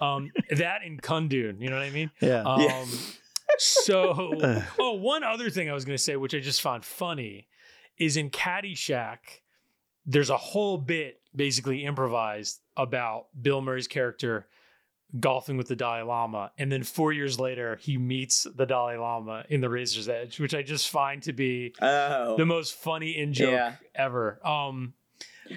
Um, 0.00 0.30
that 0.50 0.82
in 0.84 0.98
Kundun, 0.98 1.60
you 1.60 1.70
know 1.70 1.76
what 1.76 1.84
I 1.84 1.90
mean? 1.90 2.10
yeah. 2.20 2.42
Um, 2.42 2.88
so, 3.58 4.64
oh, 4.78 4.92
one 4.94 5.22
other 5.24 5.48
thing 5.50 5.70
I 5.70 5.72
was 5.72 5.84
going 5.84 5.96
to 5.96 6.02
say, 6.02 6.16
which 6.16 6.34
I 6.34 6.40
just 6.40 6.60
found 6.60 6.84
funny, 6.84 7.46
is 7.98 8.16
in 8.16 8.30
Caddyshack, 8.30 9.18
there's 10.04 10.30
a 10.30 10.36
whole 10.36 10.78
bit 10.78 11.20
basically 11.34 11.84
improvised 11.84 12.60
about 12.76 13.26
Bill 13.40 13.60
Murray's 13.60 13.88
character 13.88 14.46
golfing 15.20 15.56
with 15.56 15.68
the 15.68 15.76
Dalai 15.76 16.02
Lama. 16.02 16.50
And 16.58 16.70
then 16.70 16.82
four 16.82 17.12
years 17.12 17.38
later, 17.38 17.76
he 17.80 17.96
meets 17.96 18.46
the 18.56 18.66
Dalai 18.66 18.96
Lama 18.96 19.44
in 19.48 19.60
the 19.60 19.68
Razor's 19.68 20.08
Edge, 20.08 20.40
which 20.40 20.54
I 20.54 20.62
just 20.62 20.88
find 20.90 21.22
to 21.22 21.32
be 21.32 21.74
Oh. 21.80 22.36
the 22.36 22.44
most 22.46 22.74
funny 22.74 23.16
in 23.16 23.32
joke 23.32 23.50
Yeah. 23.52 23.74
ever. 23.94 24.40
Um, 24.46 24.94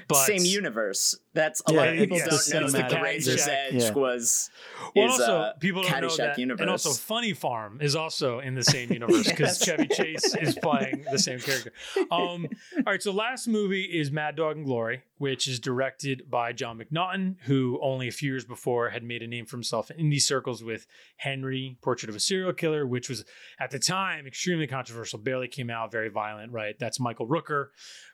but 0.07 0.25
Same 0.25 0.43
universe. 0.43 1.17
That's 1.33 1.61
a 1.67 1.71
Yeah, 1.73 1.77
lot 1.79 1.87
of 1.89 1.95
people 1.97 2.17
it's 2.17 2.25
don't 2.49 2.59
the 2.59 2.59
know 2.61 2.69
that 2.71 2.89
the 2.89 2.95
cinematic 2.95 3.01
Razor's 3.03 3.47
Edge 3.47 3.73
Yeah. 3.75 3.93
was 3.93 4.49
Well, 4.95 5.05
is, 5.05 5.11
also 5.19 5.37
uh, 5.37 5.53
people 5.59 5.83
don't 5.83 5.91
know 6.01 6.07
Caddyshack 6.07 6.17
that, 6.17 6.39
universe. 6.39 6.61
and 6.61 6.69
also 6.69 6.91
Funny 6.93 7.33
Farm 7.33 7.79
is 7.81 7.95
also 7.95 8.39
in 8.39 8.55
the 8.55 8.63
same 8.63 8.91
universe 8.91 9.27
because 9.29 9.59
Yes. 9.59 9.65
Chevy 9.65 9.87
Chase 9.87 10.35
is 10.35 10.55
playing 10.55 11.05
the 11.11 11.19
same 11.19 11.39
character. 11.39 11.71
Um, 12.11 12.47
all 12.77 12.83
right, 12.87 13.01
so 13.01 13.11
last 13.11 13.47
movie 13.47 13.83
is 13.83 14.11
Mad 14.11 14.35
Dog 14.35 14.57
and 14.57 14.65
Glory, 14.65 15.03
which 15.17 15.47
is 15.47 15.59
directed 15.59 16.29
by 16.29 16.51
John 16.53 16.79
McNaughton, 16.79 17.35
who 17.43 17.79
only 17.81 18.07
a 18.07 18.11
few 18.11 18.31
years 18.31 18.45
before 18.45 18.89
had 18.89 19.03
made 19.03 19.21
a 19.21 19.27
name 19.27 19.45
for 19.45 19.55
himself 19.57 19.91
in 19.91 19.97
indie 19.97 20.19
circles 20.21 20.63
with 20.63 20.87
Henry, 21.17 21.77
Portrait 21.81 22.09
of 22.09 22.15
a 22.15 22.19
Serial 22.19 22.53
Killer, 22.53 22.85
which 22.87 23.07
was 23.09 23.23
at 23.59 23.69
the 23.71 23.79
time 23.79 24.25
extremely 24.25 24.67
controversial, 24.67 25.19
barely 25.19 25.47
came 25.47 25.69
out, 25.69 25.91
very 25.91 26.09
violent. 26.09 26.51
Right, 26.51 26.75
that's 26.79 26.99
Michael 26.99 27.27
Rooker, 27.27 27.67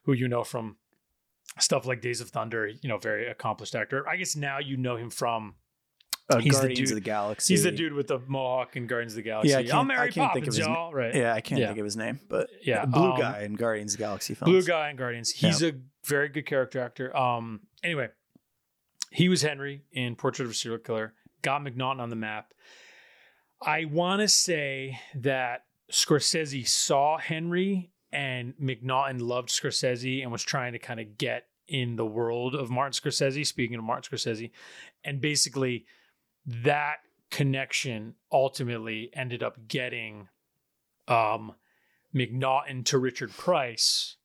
who 0.04 0.14
you 0.14 0.28
know 0.28 0.44
from 0.44 0.76
stuff 1.60 1.86
like 1.86 2.02
Days 2.02 2.22
of 2.22 2.30
Thunder. 2.30 2.68
You 2.68 2.90
know, 2.90 2.98
very 2.98 3.28
accomplished 3.28 3.76
actor. 3.76 4.08
I 4.08 4.16
guess 4.18 4.36
now 4.36 4.60
you 4.60 4.78
know 4.78 4.96
him 4.98 5.10
from 5.10 5.56
Uh, 6.30 6.40
he's 6.40 6.54
the 6.54 6.60
Guardians 6.68 6.80
dude- 6.80 6.90
of 6.90 6.96
the 6.96 7.02
Galaxy. 7.10 7.54
He's 7.54 7.64
the 7.64 7.72
dude 7.72 7.94
with 7.94 8.08
the 8.08 8.20
mohawk 8.28 8.76
and 8.76 8.90
Guardians 8.90 9.14
of 9.14 9.18
the 9.18 9.22
Galaxy. 9.22 9.52
Yeah, 9.52 9.60
I 9.60 9.64
can't- 9.64 9.92
I 9.92 10.10
can't 10.10 10.34
think 10.34 10.48
of 10.48 10.56
his 10.56 10.66
y'all. 10.66 10.92
Right. 10.94 11.14
Yeah, 11.14 11.34
I 11.34 11.42
can't 11.42 11.62
Yeah. 11.62 11.68
think 11.68 11.80
of 11.80 11.86
his 11.86 11.96
name, 11.96 12.20
but 12.28 12.50
Yeah, 12.64 12.86
blue 12.86 13.12
um, 13.12 13.20
guy 13.20 13.42
in 13.44 13.54
Guardians 13.54 13.94
of 13.94 14.00
the 14.00 14.04
Galaxy 14.06 14.34
films. 14.34 14.52
Blue 14.52 14.64
guy 14.64 14.90
in 14.90 14.96
Guardians. 14.96 15.32
He's 15.32 15.62
a 15.62 15.74
very 16.06 16.30
good 16.30 16.46
character 16.48 16.80
actor. 16.80 17.16
Um. 17.16 17.68
Anyway, 17.84 18.10
he 19.12 19.30
was 19.30 19.44
Henry 19.44 19.84
in 19.92 20.16
Portrait 20.16 20.46
of 20.46 20.52
a 20.52 20.54
Serial 20.56 20.80
Killer. 20.80 21.14
Got 21.44 21.62
McNaughton 21.64 22.00
on 22.00 22.10
the 22.10 22.16
map. 22.16 22.54
I 23.62 23.86
want 23.86 24.22
to 24.22 24.28
say 24.28 25.00
that 25.16 25.66
Scorsese 25.92 26.68
saw 26.68 27.18
Henry 27.20 27.92
and 28.16 28.54
McNaughton 28.58 29.20
loved 29.20 29.50
Scorsese 29.50 30.24
and 30.24 30.32
was 30.32 30.42
trying 30.42 30.72
to 30.72 30.80
kind 30.80 31.02
of 31.02 31.18
get 31.18 31.48
in 31.68 31.98
the 31.98 32.06
world 32.06 32.56
of 32.56 32.70
Martin 32.70 32.94
Scorsese. 32.94 33.46
Speaking 33.46 33.78
of 33.78 33.84
Martin 33.84 34.18
Scorsese, 34.18 34.52
and 35.04 35.20
basically 35.20 35.86
that 36.46 36.98
connection 37.30 38.16
ultimately 38.32 39.10
ended 39.14 39.44
up 39.44 39.68
getting 39.68 40.30
um, 41.10 41.54
McNaughton 42.16 42.86
to 42.86 42.98
Richard 42.98 43.32
Price, 43.32 44.16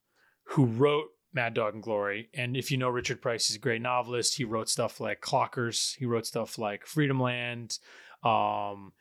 who 0.45 0.67
wrote 0.67 1.09
Mad 1.33 1.55
Dog 1.55 1.75
and 1.75 1.83
Glory. 1.83 2.29
And 2.33 2.57
if 2.57 2.71
you 2.71 2.77
know 2.77 2.89
Richard 2.89 3.21
Price, 3.21 3.49
he's 3.49 3.57
a 3.57 3.61
great 3.61 3.83
novelist. 3.83 4.37
He 4.37 4.45
wrote 4.45 4.69
stuff 4.69 5.01
like 5.01 5.21
Clockers. 5.21 5.97
He 5.97 6.07
wrote 6.07 6.27
stuff 6.27 6.59
like 6.59 6.87
Freedomland. 6.87 7.79
Um, 8.23 8.93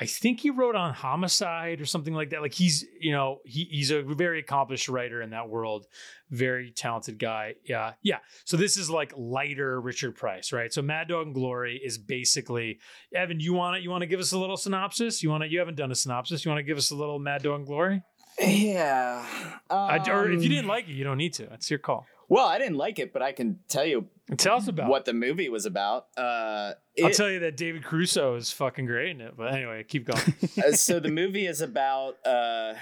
I 0.00 0.06
think 0.06 0.40
he 0.40 0.48
wrote 0.48 0.74
on 0.74 0.94
Homicide 0.94 1.80
or 1.80 1.84
something 1.84 2.14
like 2.14 2.30
that. 2.30 2.40
Like 2.40 2.54
he's, 2.54 2.84
you 2.98 3.12
know, 3.12 3.40
he, 3.44 3.64
he's 3.70 3.90
a 3.90 4.02
very 4.02 4.40
accomplished 4.40 4.88
writer 4.88 5.20
in 5.20 5.30
that 5.30 5.50
world. 5.50 5.86
Very 6.30 6.70
talented 6.70 7.18
guy. 7.18 7.56
Yeah. 7.64 7.92
Yeah. 8.02 8.18
So 8.46 8.56
this 8.56 8.78
is 8.78 8.88
like 8.88 9.12
lighter 9.16 9.78
Richard 9.80 10.16
Price, 10.16 10.50
right? 10.50 10.72
So 10.72 10.80
Mad 10.80 11.08
Dog 11.08 11.26
and 11.26 11.34
Glory 11.34 11.78
is 11.84 11.98
basically 11.98 12.78
Evan, 13.14 13.38
you 13.38 13.52
want 13.52 13.76
it? 13.76 13.82
you 13.82 13.90
want 13.90 14.00
to 14.00 14.06
give 14.06 14.18
us 14.18 14.32
a 14.32 14.38
little 14.38 14.56
synopsis? 14.56 15.22
You 15.22 15.28
want 15.28 15.42
to 15.42 15.50
you 15.50 15.58
haven't 15.58 15.76
done 15.76 15.92
a 15.92 15.94
synopsis. 15.94 16.42
You 16.44 16.50
want 16.50 16.60
to 16.60 16.64
give 16.64 16.78
us 16.78 16.90
a 16.90 16.94
little 16.96 17.18
Mad 17.18 17.42
Dog 17.42 17.56
and 17.58 17.66
Glory? 17.66 18.02
yeah. 18.40 19.26
I, 19.68 19.98
or 20.10 20.30
if 20.30 20.42
you 20.42 20.48
Um, 20.48 20.54
didn't 20.54 20.66
like 20.68 20.88
it, 20.88 20.92
you 20.92 21.04
don't 21.04 21.18
need 21.18 21.34
to. 21.34 21.52
It's 21.52 21.68
your 21.70 21.78
call. 21.78 22.06
Well, 22.32 22.46
I 22.46 22.56
didn't 22.56 22.78
like 22.78 22.98
it, 22.98 23.12
but 23.12 23.20
I 23.20 23.32
can 23.32 23.58
tell 23.68 23.84
you 23.84 24.06
Tell 24.38 24.56
us 24.56 24.66
about 24.66 24.88
what 24.88 25.04
the 25.04 25.12
movie 25.12 25.50
was 25.50 25.66
about. 25.66 26.06
Uh, 26.16 26.72
I'll 27.04 27.10
tell 27.10 27.28
you 27.28 27.40
that 27.40 27.58
David 27.58 27.84
Caruso 27.84 28.36
is 28.36 28.50
fucking 28.50 28.86
great 28.86 29.10
in 29.10 29.20
it. 29.20 29.36
But 29.36 29.52
anyway, 29.52 29.84
keep 29.84 30.06
going. 30.06 30.34
uh, 30.66 30.72
so 30.72 30.98
the 30.98 31.10
movie 31.10 31.46
is 31.46 31.60
about 31.60 32.16
uh, 32.24 32.72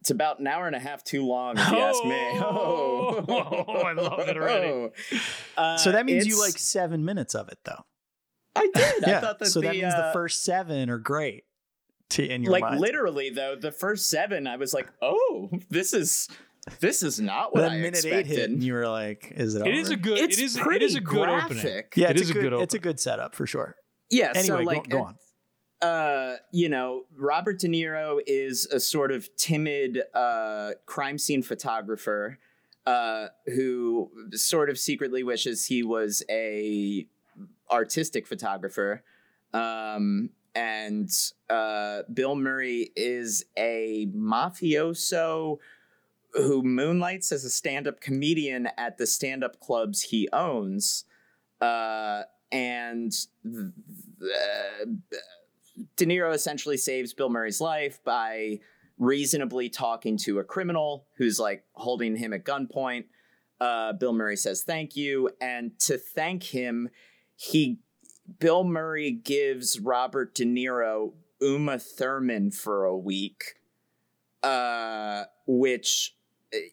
it's 0.00 0.08
about 0.08 0.38
an 0.38 0.46
hour 0.46 0.66
and 0.66 0.74
a 0.74 0.78
half 0.78 1.04
too 1.04 1.26
long, 1.26 1.58
if 1.58 1.70
you 1.70 1.76
ask 1.76 2.02
me. 2.02 2.16
Oh, 2.16 3.26
I 3.84 3.92
love 3.92 4.26
it 4.26 4.38
already. 4.38 4.90
Uh, 5.54 5.76
so 5.76 5.92
that 5.92 6.06
means 6.06 6.26
you 6.26 6.40
like 6.40 6.56
seven 6.56 7.04
minutes 7.04 7.34
of 7.34 7.48
it, 7.50 7.58
though. 7.64 7.84
I 8.56 8.70
did. 8.72 9.04
yeah. 9.06 9.18
I 9.18 9.20
thought 9.20 9.38
that 9.40 9.48
so 9.48 9.60
the, 9.60 9.66
that 9.66 9.72
means 9.74 9.92
uh, 9.92 10.06
the 10.06 10.12
first 10.14 10.44
seven 10.44 10.88
are 10.88 10.98
great. 10.98 11.44
To 12.10 12.26
in 12.26 12.42
your 12.42 12.52
like 12.52 12.62
mind. 12.62 12.80
literally 12.80 13.28
though, 13.28 13.54
the 13.54 13.72
first 13.72 14.08
seven, 14.08 14.46
I 14.46 14.56
was 14.56 14.72
like, 14.72 14.88
oh, 15.02 15.50
this 15.68 15.92
is 15.92 16.28
this 16.80 17.02
is 17.02 17.20
not 17.20 17.54
what 17.54 17.62
Then 17.62 17.72
I 17.72 17.76
minute 17.76 17.94
expected. 17.96 18.18
eight 18.18 18.26
hit, 18.26 18.50
and 18.50 18.62
you 18.62 18.72
were 18.74 18.88
like, 18.88 19.32
"Is 19.36 19.54
it?" 19.54 19.66
It 19.66 19.74
is 19.74 19.90
a 19.90 19.96
good. 19.96 20.18
It's 20.18 20.38
it 20.38 20.44
is. 20.44 20.56
It 20.56 20.62
pretty 20.62 20.86
a 20.86 21.00
good 21.00 21.28
opening. 21.28 21.82
Yeah, 21.94 22.10
it 22.10 22.12
it's 22.16 22.22
is 22.22 22.30
a 22.30 22.34
good. 22.34 22.44
opening. 22.46 22.62
it's 22.62 22.74
a 22.74 22.78
good 22.78 22.98
setup 23.00 23.34
for 23.34 23.46
sure. 23.46 23.76
yeah. 24.10 24.32
Anyway, 24.34 24.64
so 24.64 24.70
like, 24.70 24.88
go, 24.88 25.02
on. 25.02 25.16
uh, 25.88 26.36
you 26.52 26.68
know, 26.68 27.04
Robert 27.16 27.58
De 27.58 27.68
Niro 27.68 28.18
is 28.26 28.66
a 28.66 28.80
sort 28.80 29.12
of 29.12 29.28
timid 29.36 30.02
uh, 30.14 30.70
crime 30.86 31.18
scene 31.18 31.42
photographer 31.42 32.38
uh, 32.86 33.26
who 33.46 34.10
sort 34.32 34.70
of 34.70 34.78
secretly 34.78 35.22
wishes 35.22 35.66
he 35.66 35.82
was 35.82 36.22
a 36.30 37.06
artistic 37.70 38.26
photographer. 38.26 39.02
Um, 39.52 40.30
and 40.54 41.10
uh, 41.50 42.02
Bill 42.12 42.36
Murray 42.36 42.90
is 42.94 43.44
a 43.58 44.06
mafioso 44.14 45.58
who 46.34 46.62
moonlights 46.62 47.32
as 47.32 47.44
a 47.44 47.50
stand-up 47.50 48.00
comedian 48.00 48.68
at 48.76 48.98
the 48.98 49.06
stand-up 49.06 49.60
clubs 49.60 50.02
he 50.02 50.28
owns. 50.32 51.04
Uh, 51.60 52.22
and 52.52 53.12
th- 53.42 53.72
De 55.96 56.06
Niro 56.06 56.32
essentially 56.32 56.76
saves 56.76 57.12
Bill 57.12 57.28
Murray's 57.30 57.60
life 57.60 58.02
by 58.04 58.60
reasonably 58.98 59.68
talking 59.68 60.16
to 60.18 60.38
a 60.38 60.44
criminal 60.44 61.06
who's 61.16 61.38
like 61.40 61.64
holding 61.72 62.16
him 62.16 62.32
at 62.32 62.44
gunpoint. 62.44 63.04
Uh, 63.60 63.92
Bill 63.92 64.12
Murray 64.12 64.36
says 64.36 64.62
thank 64.62 64.96
you, 64.96 65.30
and 65.40 65.78
to 65.80 65.96
thank 65.98 66.42
him, 66.44 66.88
he 67.36 67.78
Bill 68.38 68.64
Murray 68.64 69.10
gives 69.10 69.80
Robert 69.80 70.34
De 70.34 70.44
Niro 70.44 71.12
Uma 71.40 71.78
Thurman 71.78 72.50
for 72.50 72.84
a 72.84 72.96
week, 72.96 73.54
uh, 74.42 75.24
which 75.46 76.16
uh, 76.16 76.23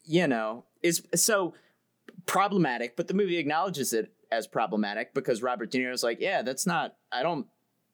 you 0.04 0.28
know 0.28 0.66
is 0.82 1.04
so 1.16 1.54
problematic. 2.26 2.96
But 2.96 3.08
the 3.08 3.14
movie 3.14 3.38
acknowledges 3.38 3.94
it 3.94 4.12
as 4.32 4.48
problematic 4.48 5.14
because 5.14 5.42
Robert 5.42 5.72
De 5.72 5.80
Niro's 5.80 6.04
like, 6.04 6.20
yeah, 6.20 6.42
that's 6.42 6.66
not. 6.66 6.96
I 7.12 7.24
don't. 7.24 7.48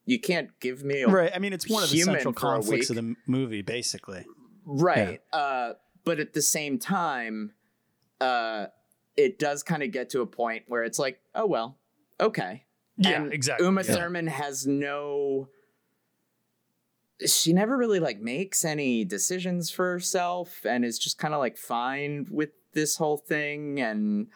You 0.05 0.19
can't 0.19 0.57
give 0.61 0.83
me 0.83 1.01
a 1.01 1.07
Right. 1.07 1.31
I 1.35 1.39
mean, 1.39 1.51
it's 1.51 1.67
one 1.69 1.83
of 1.83 1.89
the 1.89 1.99
central 1.99 2.33
conflicts 2.33 2.89
of 2.89 2.95
the 2.95 3.15
movie, 3.25 3.61
basically. 3.61 4.25
Right. 4.65 5.21
Uh, 5.33 5.73
but 6.05 6.19
at 6.19 6.33
the 6.33 6.41
same 6.41 6.79
time, 6.79 7.51
uh, 8.21 8.67
it 9.17 9.39
does 9.39 9.63
kind 9.63 9.83
of 9.83 9.91
get 9.91 10.11
to 10.11 10.21
a 10.21 10.25
point 10.25 10.63
where 10.67 10.83
it's 10.83 10.99
like, 10.99 11.19
oh 11.35 11.45
well, 11.45 11.77
okay. 12.19 12.63
Yeah, 12.97 13.21
And 13.21 13.33
exactly. 13.33 13.65
Uma 13.65 13.83
yeah. 13.83 13.95
Thurman 13.95 14.27
has 14.27 14.65
no. 14.65 15.49
She 17.25 17.51
never 17.53 17.75
really 17.77 17.99
like 17.99 18.19
makes 18.19 18.63
any 18.63 19.03
decisions 19.03 19.69
for 19.71 19.91
herself, 19.91 20.65
and 20.65 20.85
is 20.85 20.99
just 20.99 21.17
kind 21.17 21.33
of 21.33 21.39
like 21.39 21.57
fine 21.57 22.27
with 22.29 22.49
this 22.73 22.97
whole 22.97 23.17
thing. 23.17 23.79
And 23.81 24.27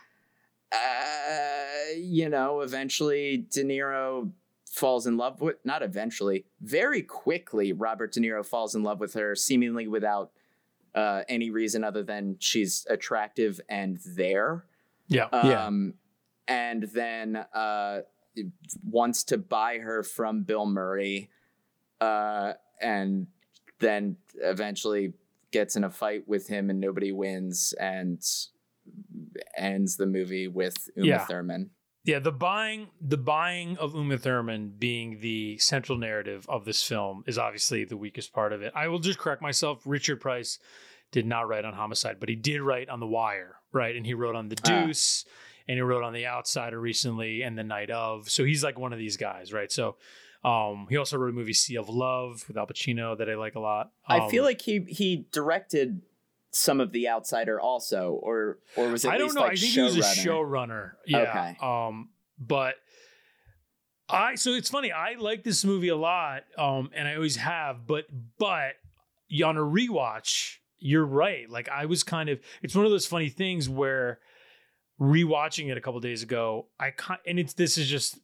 uh, 0.71 1.95
you 1.97 2.29
know, 2.29 2.61
eventually 2.61 3.45
De 3.49 3.63
Niro 3.63 4.31
falls 4.69 5.05
in 5.05 5.17
love 5.17 5.41
with 5.41 5.57
not 5.65 5.83
eventually, 5.83 6.45
very 6.61 7.01
quickly. 7.01 7.73
Robert 7.73 8.13
De 8.13 8.19
Niro 8.21 8.45
falls 8.45 8.73
in 8.73 8.83
love 8.83 8.99
with 8.99 9.13
her, 9.13 9.35
seemingly 9.35 9.87
without 9.87 10.31
uh, 10.95 11.23
any 11.29 11.49
reason 11.49 11.83
other 11.83 12.03
than 12.03 12.35
she's 12.39 12.85
attractive 12.89 13.61
and 13.69 13.99
there 14.05 14.65
Yeah. 15.07 15.27
Yeah. 15.31 15.65
um, 15.65 15.93
and 16.47 16.83
then 16.83 17.35
uh, 17.53 18.01
wants 18.89 19.23
to 19.25 19.37
buy 19.37 19.77
her 19.77 20.03
from 20.03 20.43
Bill 20.43 20.65
Murray, 20.65 21.29
uh, 22.01 22.53
and 22.81 23.27
then 23.79 24.17
eventually 24.41 25.13
gets 25.51 25.75
in 25.75 25.83
a 25.83 25.89
fight 25.89 26.27
with 26.27 26.47
him, 26.47 26.69
and 26.69 26.79
nobody 26.79 27.11
wins, 27.11 27.73
and 27.79 28.21
ends 29.57 29.97
the 29.97 30.05
movie 30.05 30.47
with 30.47 30.89
Uma 30.95 31.07
Yeah. 31.07 31.25
Thurman. 31.25 31.69
Yeah, 32.03 32.17
the 32.19 32.31
buying 32.31 32.89
the 32.99 33.17
buying 33.17 33.77
of 33.77 33.93
Uma 33.93 34.17
Thurman 34.17 34.73
being 34.79 35.19
the 35.19 35.57
central 35.59 35.97
narrative 35.99 36.45
of 36.49 36.65
this 36.65 36.81
film 36.81 37.23
is 37.27 37.37
obviously 37.37 37.83
the 37.85 37.97
weakest 37.97 38.33
part 38.33 38.53
of 38.53 38.61
it. 38.63 38.73
I 38.75 38.87
will 38.87 38.97
just 38.99 39.19
correct 39.19 39.41
myself. 39.41 39.83
Richard 39.85 40.19
Price 40.19 40.57
did 41.11 41.27
not 41.27 41.47
write 41.47 41.63
on 41.65 41.73
Homicide, 41.73 42.19
but 42.19 42.29
he 42.29 42.35
did 42.35 42.61
write 42.61 42.89
on 42.89 42.99
The 42.99 43.05
Wire, 43.07 43.57
right? 43.71 43.95
And 43.95 44.05
he 44.05 44.13
wrote 44.15 44.35
on 44.35 44.49
The 44.49 44.57
Ah. 44.65 44.85
Deuce, 44.85 45.25
and 45.67 45.75
he 45.77 45.81
wrote 45.81 46.03
on 46.03 46.13
The 46.13 46.25
Outsider 46.25 46.79
recently, 46.79 47.43
and 47.43 47.55
The 47.55 47.63
Night 47.63 47.91
of. 47.91 48.29
So 48.31 48.45
he's 48.45 48.63
like 48.63 48.79
one 48.79 48.93
of 48.93 48.99
these 48.99 49.17
guys, 49.17 49.53
right? 49.53 49.71
So 49.71 49.97
um, 50.43 50.87
he 50.89 50.97
also 50.97 51.17
wrote 51.17 51.29
a 51.29 51.33
movie 51.33 51.53
Sea 51.53 51.77
of 51.77 51.87
Love 51.89 52.43
with 52.47 52.57
Al 52.57 52.67
Pacino 52.67 53.17
that 53.17 53.29
I 53.29 53.35
like 53.35 53.55
a 53.55 53.59
lot. 53.59 53.91
I 54.07 54.27
feel 54.29 54.43
Um, 54.43 54.47
like 54.47 54.61
he 54.61 54.79
he 54.87 55.27
directed 55.31 56.01
some 56.51 56.81
of 56.81 56.91
The 56.91 57.07
Outsider 57.07 57.59
also, 57.59 58.19
or 58.21 58.59
or 58.75 58.89
was 58.89 59.05
it? 59.05 59.09
I 59.11 59.17
don't 59.17 59.33
know. 59.33 59.41
Like 59.41 59.51
I 59.53 59.55
think 59.55 59.73
he 59.73 59.81
was 59.81 59.97
a 59.97 60.01
showrunner? 60.01 60.93
Yeah. 61.05 61.19
Okay. 61.19 61.57
Um, 61.61 62.09
but 62.39 62.75
I 64.09 64.35
so 64.35 64.51
it's 64.51 64.69
funny. 64.69 64.91
I 64.91 65.13
like 65.17 65.43
this 65.43 65.63
movie 65.63 65.87
a 65.89 65.95
lot, 65.95 66.43
um, 66.57 66.89
and 66.93 67.07
I 67.07 67.15
always 67.15 67.35
have. 67.37 67.85
But 67.87 68.05
but 68.37 68.73
on 69.45 69.57
a 69.57 69.61
rewatch, 69.61 70.57
you're 70.79 71.05
right. 71.05 71.49
Like 71.49 71.69
I 71.69 71.85
was 71.85 72.03
kind 72.03 72.29
of. 72.29 72.39
It's 72.61 72.75
one 72.75 72.83
of 72.85 72.91
those 72.91 73.05
funny 73.05 73.29
things 73.29 73.69
where 73.69 74.19
rewatching 74.99 75.69
it 75.71 75.77
a 75.77 75.81
couple 75.81 75.99
days 75.99 76.23
ago, 76.23 76.67
I 76.79 76.91
kind 76.91 77.19
and 77.25 77.39
it's 77.39 77.53
this 77.53 77.77
is 77.77 77.87
just. 77.87 78.19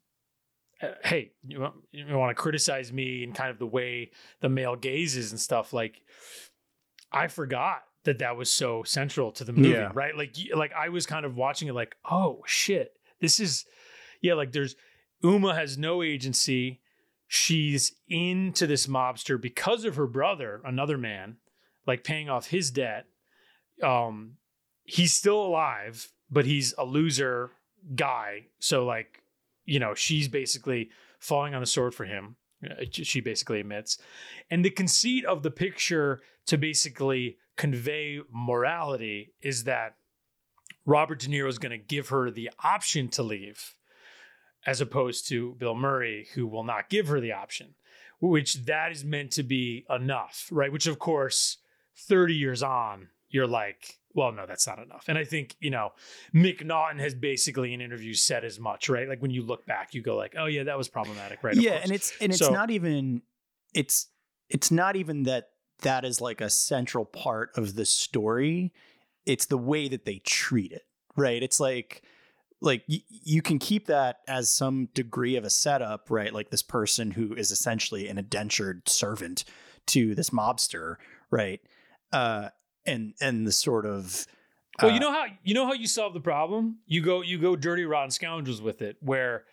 Uh, 0.81 0.87
hey, 1.03 1.31
you 1.47 1.59
want, 1.59 1.75
you 1.91 2.05
want 2.17 2.35
to 2.35 2.41
criticize 2.41 2.91
me 2.93 3.23
and 3.23 3.33
kind 3.35 3.49
of 3.49 3.59
the 3.59 3.65
way 3.65 4.11
the 4.41 4.49
male 4.49 4.75
gazes 4.75 5.31
and 5.31 5.39
stuff 5.39 5.73
like 5.73 6.01
I 7.11 7.27
forgot 7.27 7.83
that 8.03 8.19
that 8.19 8.37
was 8.37 8.51
so 8.51 8.83
central 8.83 9.31
to 9.33 9.43
the 9.43 9.53
movie, 9.53 9.69
Yeah. 9.69 9.91
right? 9.93 10.15
Like, 10.15 10.35
like 10.55 10.71
I 10.73 10.89
was 10.89 11.05
kind 11.05 11.25
of 11.25 11.35
watching 11.35 11.67
it, 11.67 11.73
like, 11.73 11.95
oh 12.09 12.41
shit, 12.45 12.93
this 13.19 13.39
is, 13.39 13.65
yeah, 14.21 14.33
like 14.33 14.51
there's 14.51 14.75
Uma 15.23 15.55
has 15.55 15.77
no 15.77 16.03
agency. 16.03 16.79
She's 17.27 17.93
into 18.07 18.67
this 18.67 18.87
mobster 18.87 19.39
because 19.41 19.83
of 19.83 19.95
her 19.95 20.07
brother, 20.07 20.61
another 20.63 20.97
man, 20.97 21.37
like 21.85 22.03
paying 22.03 22.29
off 22.29 22.47
his 22.47 22.71
debt. 22.71 23.05
Um, 23.83 24.33
he's 24.83 25.13
still 25.13 25.41
alive, 25.45 26.11
but 26.31 26.45
he's 26.45 26.73
a 26.77 26.85
loser 26.85 27.51
guy. 27.95 28.45
So, 28.59 28.85
like, 28.85 29.21
you 29.67 29.79
know, 29.79 29.93
she's 29.93 30.27
basically 30.27 30.89
falling 31.19 31.53
on 31.53 31.61
the 31.61 31.67
sword 31.67 31.93
for 31.93 32.05
him. 32.05 32.37
Uh, 32.63 32.85
She 32.89 33.21
basically 33.21 33.59
admits. 33.59 33.99
And 34.49 34.65
the 34.65 34.71
conceit 34.71 35.25
of 35.25 35.43
the 35.43 35.51
picture 35.51 36.21
to 36.47 36.57
basically 36.57 37.37
convey 37.57 38.21
morality 38.31 39.33
is 39.41 39.65
that 39.65 39.95
Robert 40.85 41.19
De 41.19 41.27
Niro 41.27 41.49
is 41.49 41.59
going 41.59 41.77
to 41.77 41.85
give 41.85 42.09
her 42.09 42.31
the 42.31 42.49
option 42.63 43.09
to 43.09 43.21
leave, 43.21 43.73
as 44.65 44.79
opposed 44.79 45.27
to 45.27 45.55
Bill 45.59 45.75
Murray, 45.75 46.27
who 46.33 46.47
will 46.47 46.63
not 46.63 46.89
give 46.89 47.09
her 47.09 47.19
the 47.19 47.33
option, 47.33 47.75
which 48.21 48.65
that 48.65 48.91
is 48.91 49.03
meant 49.03 49.31
to 49.31 49.43
be 49.43 49.85
enough, 49.89 50.47
right? 50.49 50.71
Which, 50.71 50.87
of 50.87 50.97
course, 50.97 51.57
30 51.97 52.33
years 52.35 52.63
on, 52.63 53.09
you're 53.29 53.47
like, 53.47 53.99
well, 54.17 54.31
no, 54.33 54.45
that's 54.47 54.65
not 54.67 54.79
enough. 54.79 55.05
And 55.07 55.17
I 55.17 55.23
think, 55.23 55.55
you 55.61 55.69
know, 55.69 55.91
McNaughton 56.35 56.99
has 56.99 57.13
basically 57.13 57.73
in 57.73 57.79
interviews 57.81 58.21
said 58.21 58.43
as 58.43 58.59
much, 58.59 58.89
right? 58.89 59.07
Like 59.07 59.21
when 59.21 59.31
you 59.31 59.43
look 59.43 59.65
back, 59.65 59.93
you 59.93 60.01
go 60.01 60.17
like, 60.17 60.33
oh 60.37 60.47
yeah, 60.47 60.63
that 60.63 60.77
was 60.77 60.89
problematic, 60.89 61.43
right? 61.43 61.55
Yeah, 61.55 61.79
and 61.81 61.91
it's 61.91 62.11
and 62.19 62.31
it's 62.33 62.39
So- 62.39 62.51
not 62.51 62.71
even 62.71 63.21
it's 63.73 64.07
it's 64.49 64.71
not 64.71 64.95
even 64.95 65.23
that 65.23 65.49
that 65.83 66.03
is 66.03 66.19
like 66.19 66.41
a 66.41 66.49
central 66.49 67.05
part 67.05 67.51
of 67.55 67.75
the 67.75 67.85
story. 67.85 68.73
It's 69.25 69.45
the 69.45 69.57
way 69.57 69.87
that 69.87 70.05
they 70.05 70.17
treat 70.25 70.71
it, 70.71 70.83
right? 71.15 71.41
It's 71.43 71.59
like 71.59 72.01
like 72.59 72.83
y- 72.89 73.03
you 73.07 73.43
can 73.43 73.59
keep 73.59 73.85
that 73.85 74.21
as 74.27 74.49
some 74.49 74.87
degree 74.95 75.35
of 75.35 75.43
a 75.43 75.49
setup, 75.51 76.09
right? 76.09 76.33
Like 76.33 76.49
this 76.49 76.63
person 76.63 77.11
who 77.11 77.35
is 77.35 77.51
essentially 77.51 78.07
an 78.07 78.17
indentured 78.17 78.89
servant 78.89 79.43
to 79.87 80.15
this 80.15 80.31
mobster, 80.31 80.95
right? 81.29 81.59
Uh, 82.11 82.49
and 82.87 83.13
and 83.21 83.45
the 83.45 83.51
sort 83.51 83.85
of 83.85 84.25
Well, 84.81 84.91
uh, 84.91 84.93
you 84.93 84.99
know 84.99 85.11
how 85.11 85.25
you 85.43 85.53
know 85.53 85.65
how 85.65 85.73
you 85.73 85.87
solve 85.87 86.13
the 86.13 86.19
problem? 86.19 86.77
You 86.85 87.01
go 87.01 87.21
you 87.21 87.37
go 87.37 87.55
dirty 87.55 87.83
rotten 87.85 88.11
scoundrels 88.11 88.61
with 88.61 88.81
it, 88.81 88.97
where 89.01 89.43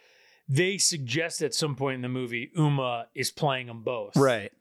they 0.48 0.78
suggest 0.78 1.43
at 1.43 1.55
some 1.55 1.74
point 1.74 1.97
in 1.97 2.02
the 2.02 2.09
movie 2.09 2.51
Uma 2.56 3.06
is 3.15 3.31
playing 3.31 3.66
them 3.66 3.82
both. 3.82 4.16
right? 4.16 4.52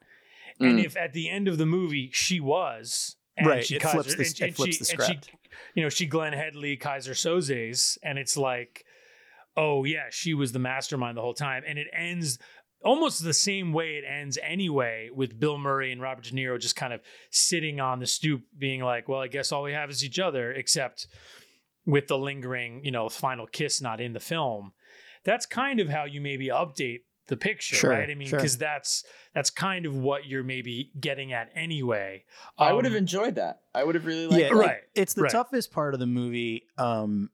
And 0.60 0.80
Mm. 0.80 0.86
if 0.86 0.96
at 0.96 1.14
the 1.14 1.30
end 1.30 1.48
of 1.48 1.58
the 1.58 1.66
movie 1.66 2.10
she 2.14 2.40
was, 2.40 3.16
and 3.36 3.48
Right, 3.48 3.66
She 3.66 3.76
it 3.76 3.82
Keyser, 3.82 3.92
flips 3.92 4.16
the- 4.16 4.24
and, 4.24 4.28
it 4.28 4.42
and 4.42 4.56
flips 4.56 4.76
she, 4.78 4.84
the 4.84 4.92
and 4.94 5.02
she, 5.02 5.14
script. 5.20 5.32
you 5.76 5.84
know, 5.84 5.90
she 5.90 6.06
Glenne 6.08 6.34
Headly 6.34 6.78
Keyser 6.78 7.14
Söze's, 7.16 7.98
and 8.04 8.18
it's 8.20 8.38
like, 8.38 8.86
oh 9.58 9.84
yeah, 9.84 10.06
she 10.12 10.34
was 10.34 10.52
the 10.52 10.60
mastermind 10.60 11.18
the 11.18 11.22
whole 11.22 11.34
time, 11.34 11.64
and 11.68 11.78
it 11.80 11.88
ends 11.92 12.40
almost 12.84 13.24
the 13.24 13.34
same 13.34 13.74
way 13.74 13.96
it 13.96 14.04
ends 14.08 14.38
anyway, 14.44 15.10
with 15.14 15.40
Bill 15.40 15.58
Murray 15.58 15.92
and 15.92 16.02
Robert 16.02 16.26
De 16.26 16.32
Niro 16.32 16.60
just 16.60 16.76
kind 16.76 16.94
of 16.94 17.02
sitting 17.32 17.80
on 17.80 18.00
the 18.00 18.06
stoop, 18.08 18.42
being 18.58 18.82
like, 18.82 19.08
well, 19.08 19.22
I 19.22 19.28
guess 19.28 19.52
all 19.52 19.64
we 19.64 19.74
have 19.74 19.90
is 19.90 20.04
each 20.04 20.20
other, 20.20 20.52
except 20.52 21.08
with 21.86 22.08
the 22.08 22.18
lingering, 22.18 22.84
you 22.84 22.92
know, 22.92 23.10
final 23.10 23.48
kiss 23.48 23.82
not 23.82 24.00
in 24.00 24.14
the 24.14 24.20
film. 24.20 24.74
That's 25.26 25.46
kind 25.46 25.80
of 25.80 25.90
how 25.90 26.06
you 26.06 26.22
maybe 26.22 26.48
update 26.48 27.02
the 27.28 27.38
picture, 27.38 27.76
Sure, 27.78 27.92
right? 27.92 28.10
I 28.10 28.16
mean, 28.16 28.28
sure. 28.28 28.38
because 28.40 28.58
that's 28.58 29.06
that's 29.34 29.50
kind 29.50 29.86
of 29.86 29.96
what 29.96 30.26
you're 30.26 30.44
maybe 30.44 30.92
getting 31.00 31.32
at 31.32 31.50
anyway. 31.56 32.26
I 32.58 32.74
would 32.74 32.84
have 32.84 32.94
Um, 32.94 32.98
enjoyed 32.98 33.36
that. 33.36 33.62
I 33.74 33.86
would 33.86 33.96
have 33.96 34.06
really 34.06 34.28
liked 34.28 34.42
yeah, 34.42 34.50
that. 34.50 34.56
right, 34.56 34.82
it's 34.94 35.14
the 35.14 35.24
right. 35.24 35.32
toughest 35.32 35.72
part 35.72 35.94
of 35.94 36.02
the 36.02 36.06
movie. 36.06 36.64
Um, 36.78 37.30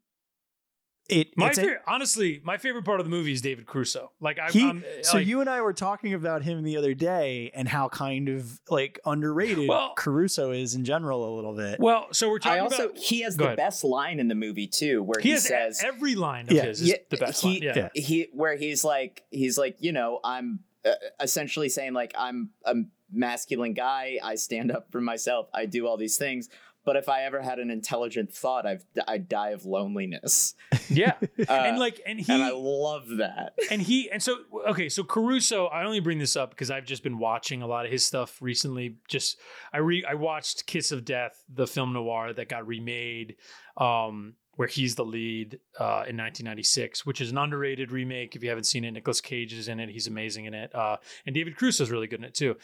it 1.09 1.35
My 1.37 1.47
it's 1.49 1.57
a- 1.57 1.61
favorite, 1.61 1.81
honestly, 1.87 2.39
my 2.43 2.57
favorite 2.57 2.85
part 2.85 2.99
of 2.99 3.05
the 3.05 3.09
movie 3.09 3.31
is 3.33 3.41
David 3.41 3.65
Caruso. 3.65 4.11
Like 4.21 4.39
I, 4.39 4.49
he, 4.51 4.63
I'm 4.67 4.83
so 5.01 5.17
like, 5.17 5.27
you 5.27 5.41
and 5.41 5.49
I 5.49 5.61
were 5.61 5.73
talking 5.73 6.13
about 6.13 6.43
him 6.43 6.63
the 6.63 6.77
other 6.77 6.93
day 6.93 7.51
and 7.53 7.67
how 7.67 7.89
kind 7.89 8.29
of 8.29 8.59
like 8.69 8.99
underrated 9.05 9.67
Well- 9.67 9.93
Caruso 9.97 10.51
is 10.51 10.75
in 10.75 10.85
general 10.85 11.27
a 11.27 11.35
little 11.35 11.55
bit. 11.55 11.79
well, 11.79 12.07
so 12.11 12.29
we're 12.29 12.39
talking 12.39 12.59
I 12.59 12.63
also 12.63 12.85
about 12.85 12.97
he 12.97 13.21
has 13.21 13.35
the 13.37 13.45
ahead. 13.45 13.57
best 13.57 13.83
line 13.83 14.19
in 14.19 14.27
the 14.27 14.35
movie 14.35 14.67
too, 14.67 15.03
where 15.03 15.19
he 15.19 15.31
he, 15.31 15.37
says 15.37 15.81
every 15.83 16.15
line 16.15 16.45
of 16.47 16.51
Yeah, 16.53 16.63
his 16.65 16.81
is 16.81 16.89
Yeah, 16.89 16.95
the 17.09 17.17
best 17.17 17.41
he, 17.41 17.47
line. 17.49 17.61
Yeah. 17.63 17.73
Yeah. 17.95 18.01
he 18.01 18.27
where 18.33 18.55
he's 18.55 18.83
like 18.83 19.23
he's 19.31 19.57
like 19.57 19.77
you 19.79 19.91
know 19.91 20.19
I'm 20.23 20.59
uh, 20.85 20.91
essentially 21.19 21.69
saying 21.69 21.93
like 21.93 22.13
I'm 22.17 22.51
a 22.65 22.75
masculine 23.11 23.73
guy. 23.73 24.19
I 24.23 24.35
stand 24.35 24.71
up 24.71 24.91
for 24.91 25.01
myself. 25.01 25.47
I 25.53 25.65
do 25.65 25.87
all 25.87 25.97
these 25.97 26.17
things. 26.17 26.47
But 26.85 26.95
if 26.95 27.07
I 27.09 27.23
ever 27.23 27.41
had 27.41 27.59
an 27.59 27.69
intelligent 27.69 28.33
thought, 28.33 28.65
I've 28.65 28.85
I'd 29.07 29.27
die 29.29 29.49
of 29.49 29.65
loneliness. 29.65 30.55
yeah, 30.89 31.13
Uh, 31.47 31.51
and 31.51 31.77
like, 31.77 32.01
and 32.05 32.19
he 32.19 32.31
and 32.31 32.41
I 32.41 32.51
love 32.51 33.07
that. 33.17 33.53
and 33.69 33.81
he 33.81 34.09
and 34.09 34.23
so 34.23 34.37
okay 34.67 34.89
so 34.89 35.03
caruso 35.03 35.67
i 35.67 35.83
only 35.83 35.99
bring 35.99 36.17
this 36.19 36.35
up 36.35 36.49
because 36.49 36.71
i've 36.71 36.85
just 36.85 37.03
been 37.03 37.17
watching 37.19 37.61
a 37.61 37.67
lot 37.67 37.85
of 37.85 37.91
his 37.91 38.05
stuff 38.05 38.41
recently. 38.41 38.97
Just 39.07 39.37
i 39.73 39.77
re 39.77 40.03
i 40.09 40.13
watched 40.13 40.65
kiss 40.65 40.91
of 40.91 41.05
death 41.05 41.43
the 41.53 41.67
film 41.67 41.93
noir 41.93 42.33
that 42.33 42.49
got 42.49 42.65
remade 42.67 43.35
um 43.77 44.33
where 44.55 44.67
he's 44.67 44.95
the 44.95 45.05
lead 45.05 45.59
uh 45.79 46.03
in 46.07 46.17
1996 46.17 47.05
which 47.05 47.21
is 47.21 47.31
an 47.31 47.37
underrated 47.37 47.91
remake. 47.91 48.35
If 48.35 48.43
you 48.43 48.49
haven't 48.49 48.65
seen 48.65 48.83
it 48.83 48.91
Nicolas 48.91 49.21
cage 49.21 49.53
is 49.53 49.67
in 49.67 49.79
it. 49.79 49.89
He's 49.89 50.07
amazing 50.07 50.45
in 50.45 50.53
it. 50.53 50.73
Uh 50.73 50.97
and 51.25 51.33
david 51.35 51.55
Caruso 51.57 51.83
is 51.83 51.91
really 51.91 52.07
good 52.07 52.19
in 52.19 52.25
it 52.25 52.33
too 52.33 52.55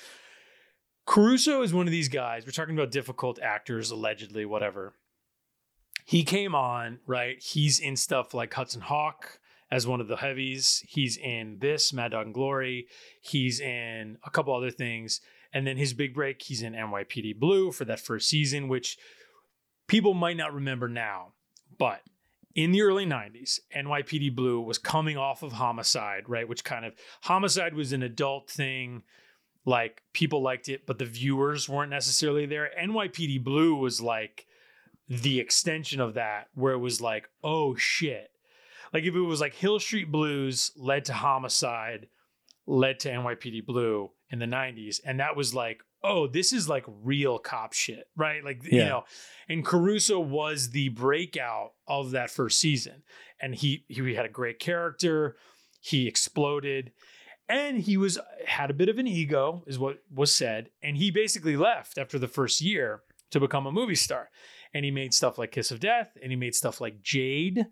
caruso 1.06 1.62
is 1.62 1.74
one 1.74 1.88
of 1.88 1.92
these 1.92 2.10
guys 2.10 2.46
we're 2.46 2.52
talking 2.52 2.76
about 2.76 2.92
difficult 2.92 3.40
actors 3.42 3.92
allegedly 3.92 4.46
whatever 4.46 4.94
he 6.06 6.24
came 6.24 6.56
on 6.56 7.00
right 7.06 7.42
he's 7.42 7.80
in 7.80 7.96
stuff 7.96 8.34
like 8.34 8.54
hudson 8.54 8.82
hawk 8.82 9.40
as 9.72 9.88
one 9.88 10.02
of 10.02 10.08
the 10.08 10.18
heavies. 10.18 10.84
He's 10.88 11.18
in 11.18 11.58
this 11.60 11.92
Mad 11.92 12.12
Dog 12.12 12.28
and 12.28 12.34
Glory. 12.34 12.88
He's 13.22 13.60
in 13.60 14.18
a 14.24 14.30
couple 14.30 14.56
other 14.56 14.72
things, 14.72 15.22
and 15.54 15.66
then 15.66 15.78
his 15.78 15.94
big 15.94 16.14
break. 16.14 16.42
He's 16.42 16.62
in 16.62 16.74
NYPD 16.74 17.40
Blue 17.40 17.72
for 17.72 17.86
that 17.86 18.00
first 18.00 18.30
season, 18.30 18.68
which 18.68 18.98
people 19.88 20.14
might 20.14 20.38
not 20.38 20.54
remember 20.54 20.88
now, 20.88 21.34
but 21.78 22.02
in 22.54 22.72
the 22.72 22.84
early 22.84 23.06
90s, 23.06 23.60
NYPD 23.76 24.34
Blue 24.34 24.62
was 24.62 24.78
coming 24.78 25.18
off 25.18 25.44
of 25.44 25.54
Homicide, 25.54 26.30
right? 26.30 26.48
Which 26.48 26.64
kind 26.64 26.86
of 26.86 26.94
Homicide 27.24 27.74
was 27.74 27.92
an 27.92 28.02
adult 28.04 28.50
thing. 28.50 29.04
Like 29.66 30.04
people 30.14 30.42
liked 30.42 30.70
it, 30.70 30.86
but 30.86 31.00
the 31.00 31.06
viewers 31.06 31.68
weren't 31.68 31.90
necessarily 31.90 32.46
there. 32.46 32.70
NYPD 32.80 33.44
Blue 33.44 33.76
was 33.76 34.00
like 34.00 34.46
the 35.10 35.40
extension 35.40 36.00
of 36.00 36.14
that, 36.14 36.48
where 36.54 36.74
it 36.74 36.80
was 36.80 37.02
like, 37.02 37.30
oh 37.44 37.76
shit. 37.76 38.30
Like 38.94 39.04
if 39.04 39.16
it 39.16 39.22
was 39.22 39.42
like 39.42 39.56
Hill 39.56 39.80
Street 39.80 40.12
Blues 40.12 40.72
led 40.78 41.06
to 41.06 41.14
Homicide, 41.14 42.08
led 42.68 43.00
to 43.02 43.10
NYPD 43.10 43.66
Blue 43.66 44.12
in 44.30 44.40
the 44.40 44.46
90s, 44.46 45.00
and 45.06 45.20
that 45.20 45.36
was 45.36 45.54
like, 45.54 45.82
oh, 46.06 46.28
this 46.28 46.54
is 46.54 46.70
like 46.70 46.86
real 46.88 47.40
cop 47.40 47.74
shit, 47.74 48.08
right? 48.16 48.44
Like 48.44 48.64
you 48.64 48.80
know, 48.80 49.04
and 49.50 49.66
Caruso 49.66 50.20
was 50.20 50.70
the 50.70 50.90
breakout 50.90 51.72
of 51.88 52.12
that 52.12 52.30
first 52.30 52.60
season, 52.60 53.04
and 53.42 53.56
he 53.56 53.86
he 53.88 54.14
had 54.14 54.26
a 54.26 54.30
great 54.30 54.60
character. 54.60 55.36
He 55.82 56.08
exploded, 56.08 56.92
and 57.48 57.80
he 57.80 57.98
was 57.98 58.18
had 58.46 58.70
a 58.70 58.76
bit 58.76 58.90
of 58.90 58.98
an 58.98 59.08
ego, 59.08 59.64
is 59.68 59.80
what 59.80 60.00
was 60.14 60.34
said, 60.34 60.70
and 60.82 60.98
he 60.98 61.12
basically 61.12 61.58
left 61.58 61.98
after 61.98 62.18
the 62.18 62.28
first 62.28 62.62
year 62.62 63.02
to 63.32 63.40
become 63.40 63.66
a 63.66 63.72
movie 63.72 63.96
star. 63.96 64.30
And 64.74 64.84
he 64.84 64.92
made 64.92 65.14
stuff 65.14 65.38
like 65.38 65.52
Kiss 65.52 65.72
of 65.72 65.80
Death, 65.80 66.18
and 66.22 66.32
he 66.32 66.36
made 66.36 66.54
stuff 66.54 66.82
like 66.82 67.02
Jade, 67.02 67.66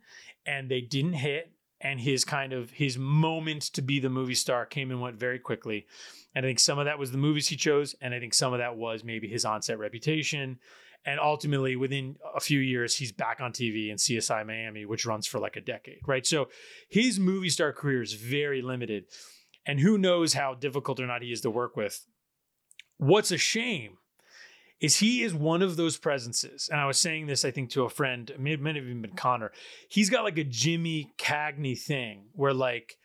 and 0.45 0.69
they 0.69 0.81
didn't 0.81 1.13
hit. 1.13 1.51
And 1.81 1.99
his 1.99 2.23
kind 2.23 2.53
of 2.53 2.71
his 2.71 2.97
moment 2.97 3.63
to 3.73 3.81
be 3.81 3.99
the 3.99 4.09
movie 4.09 4.35
star 4.35 4.65
came 4.65 4.89
and 4.89 5.01
went 5.01 5.19
very 5.19 5.37
quickly. 5.37 5.85
And 6.33 6.45
I 6.45 6.49
think 6.49 6.59
some 6.59 6.79
of 6.79 6.85
that 6.85 6.97
was 6.97 7.11
the 7.11 7.17
movies 7.17 7.49
he 7.49 7.57
chose, 7.57 7.93
and 7.99 8.13
I 8.13 8.19
think 8.19 8.33
some 8.33 8.53
of 8.53 8.59
that 8.59 8.77
was 8.77 9.03
maybe 9.03 9.27
his 9.27 9.43
onset 9.43 9.79
reputation. 9.79 10.59
And 11.05 11.19
ultimately, 11.19 11.75
within 11.75 12.15
a 12.33 12.39
few 12.39 12.59
years, 12.59 12.95
he's 12.95 13.11
back 13.11 13.41
on 13.41 13.51
TV 13.51 13.89
in 13.89 13.97
CSI 13.97 14.45
Miami, 14.47 14.85
which 14.85 15.05
runs 15.05 15.27
for 15.27 15.39
like 15.39 15.57
a 15.57 15.61
decade, 15.61 15.99
right? 16.07 16.25
So 16.25 16.47
his 16.87 17.19
movie 17.19 17.49
star 17.49 17.73
career 17.73 18.01
is 18.01 18.13
very 18.13 18.61
limited. 18.61 19.05
And 19.65 19.79
who 19.79 19.97
knows 19.97 20.33
how 20.33 20.55
difficult 20.55 20.99
or 20.99 21.07
not 21.07 21.21
he 21.21 21.31
is 21.31 21.41
to 21.41 21.49
work 21.49 21.75
with. 21.75 22.05
What's 22.97 23.31
a 23.31 23.37
shame 23.37 23.97
is 24.81 24.97
he 24.97 25.23
is 25.23 25.33
one 25.33 25.61
of 25.61 25.77
those 25.77 25.97
presences. 25.97 26.67
And 26.69 26.79
I 26.79 26.85
was 26.85 26.97
saying 26.97 27.27
this, 27.27 27.45
I 27.45 27.51
think, 27.51 27.69
to 27.71 27.83
a 27.83 27.89
friend, 27.89 28.29
it 28.29 28.39
may, 28.39 28.55
may 28.57 28.73
have 28.73 28.83
even 28.83 29.01
been 29.01 29.15
Conor. 29.15 29.53
He's 29.87 30.09
got 30.09 30.25
like 30.25 30.37
a 30.37 30.43
Jimmy 30.43 31.13
Cagney 31.17 31.79
thing 31.79 32.25
where 32.33 32.53
like 32.53 32.97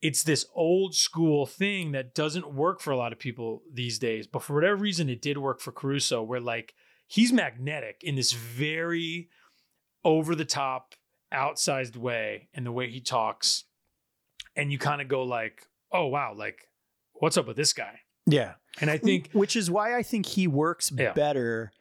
it's 0.00 0.24
this 0.24 0.46
old 0.54 0.94
school 0.94 1.46
thing 1.46 1.92
that 1.92 2.14
doesn't 2.14 2.54
work 2.54 2.80
for 2.80 2.90
a 2.90 2.96
lot 2.96 3.12
of 3.12 3.18
people 3.18 3.62
these 3.72 3.98
days. 3.98 4.26
But 4.26 4.42
for 4.42 4.54
whatever 4.54 4.76
reason, 4.76 5.08
it 5.08 5.22
did 5.22 5.38
work 5.38 5.60
for 5.60 5.70
Caruso, 5.70 6.22
where 6.22 6.40
like 6.40 6.74
he's 7.06 7.32
magnetic 7.32 8.00
in 8.02 8.16
this 8.16 8.32
very 8.32 9.28
over 10.04 10.34
the 10.34 10.44
top, 10.44 10.94
outsized 11.32 11.96
way 11.96 12.48
and 12.52 12.66
the 12.66 12.72
way 12.72 12.90
he 12.90 13.00
talks. 13.00 13.64
And 14.56 14.72
you 14.72 14.78
kind 14.78 15.00
of 15.00 15.08
go 15.08 15.22
like, 15.22 15.66
oh 15.92 16.06
wow, 16.06 16.34
like 16.36 16.68
what's 17.14 17.36
up 17.36 17.46
with 17.46 17.56
this 17.56 17.72
guy? 17.72 18.00
yeah. 18.26 18.54
And 18.80 18.90
I 18.90 18.96
think 18.98 19.30
which 19.32 19.54
is 19.56 19.70
why 19.70 19.96
I 19.96 20.02
think 20.02 20.24
he 20.26 20.46
works 20.46 20.90
Yeah. 20.96 21.12
better. 21.12 21.72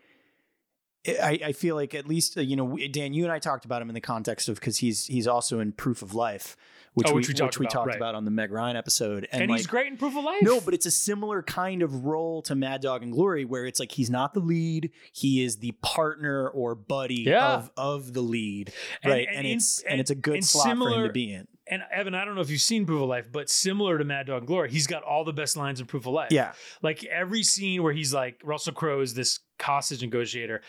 I, 1.07 1.39
I 1.47 1.51
feel 1.53 1.75
like 1.75 1.95
at 1.95 2.07
least 2.07 2.38
uh, 2.38 2.41
you 2.41 2.55
know 2.55 2.77
Dan, 2.91 3.13
you 3.13 3.23
and 3.23 3.31
I 3.31 3.39
talked 3.39 3.65
about 3.65 3.81
him 3.81 3.89
in 3.89 3.95
the 3.95 4.01
context 4.01 4.47
of 4.49 4.55
because 4.59 4.77
he's 4.77 5.05
he's 5.07 5.25
also 5.25 5.59
in 5.59 5.71
Proof 5.71 6.03
of 6.03 6.13
Life, 6.13 6.55
which 6.93 7.07
Oh, 7.09 7.15
which 7.15 7.27
we 7.27 7.33
talked 7.33 7.57
we 7.57 7.65
about, 7.65 7.71
talked 7.73 7.88
right. 7.88 7.95
about 7.97 8.13
on 8.13 8.23
the 8.23 8.29
Meg 8.29 8.51
Ryan 8.51 8.75
episode, 8.75 9.27
and, 9.31 9.41
and, 9.41 9.51
he's 9.51 9.65
great 9.65 9.88
in 9.88 9.97
Proof 9.97 10.15
of 10.15 10.23
Life. 10.23 10.43
No, 10.43 10.61
but 10.61 10.75
it's 10.75 10.85
a 10.85 10.91
similar 10.91 11.41
kind 11.41 11.81
of 11.81 12.05
role 12.05 12.43
to 12.43 12.53
Mad 12.53 12.81
Dog 12.81 13.01
and 13.01 13.11
Glory, 13.11 13.45
where 13.45 13.65
it's 13.65 13.79
like 13.79 13.91
he's 13.91 14.11
not 14.11 14.35
the 14.35 14.41
lead; 14.41 14.91
he 15.11 15.43
is 15.43 15.57
the 15.57 15.71
partner 15.81 16.47
or 16.49 16.75
buddy 16.75 17.23
Yeah. 17.25 17.47
of 17.55 17.71
of 17.77 18.13
the 18.13 18.21
lead, 18.21 18.71
And- 19.01 19.11
right? 19.11 19.27
and 19.27 19.38
And, 19.38 19.47
in- 19.47 19.57
it's 19.57 19.81
and, 19.81 19.93
and- 19.93 20.01
it's 20.01 20.11
a 20.11 20.15
good 20.15 20.35
and 20.35 20.45
slot 20.45 20.77
for 20.77 20.89
him 20.91 21.07
to 21.07 21.11
be 21.11 21.33
in. 21.33 21.47
And 21.72 21.81
Evan, 21.91 22.14
I 22.14 22.26
don't 22.26 22.35
know 22.35 22.41
if 22.41 22.49
you've 22.49 22.61
seen 22.61 22.85
Proof 22.85 23.02
of 23.02 23.07
Life, 23.07 23.27
but 23.31 23.49
similar 23.49 23.98
to 23.98 24.03
Mad 24.03 24.27
Dog 24.27 24.45
Glory, 24.45 24.69
he's 24.69 24.85
got 24.88 25.03
all 25.03 25.23
the 25.23 25.34
best 25.34 25.56
lines 25.56 25.80
in 25.80 25.88
Proof 25.88 26.06
of 26.06 26.14
Life. 26.14 26.31
Yeah, 26.31 26.52
Like 26.84 27.03
every 27.06 27.43
scene 27.43 27.81
where 27.81 27.93
he's 27.93 28.14
like 28.14 28.39
Russell 28.43 28.73
Crowe 28.73 29.02
is 29.02 29.14
this 29.14 29.39
hostage 29.60 30.02
negotiator. 30.02 30.61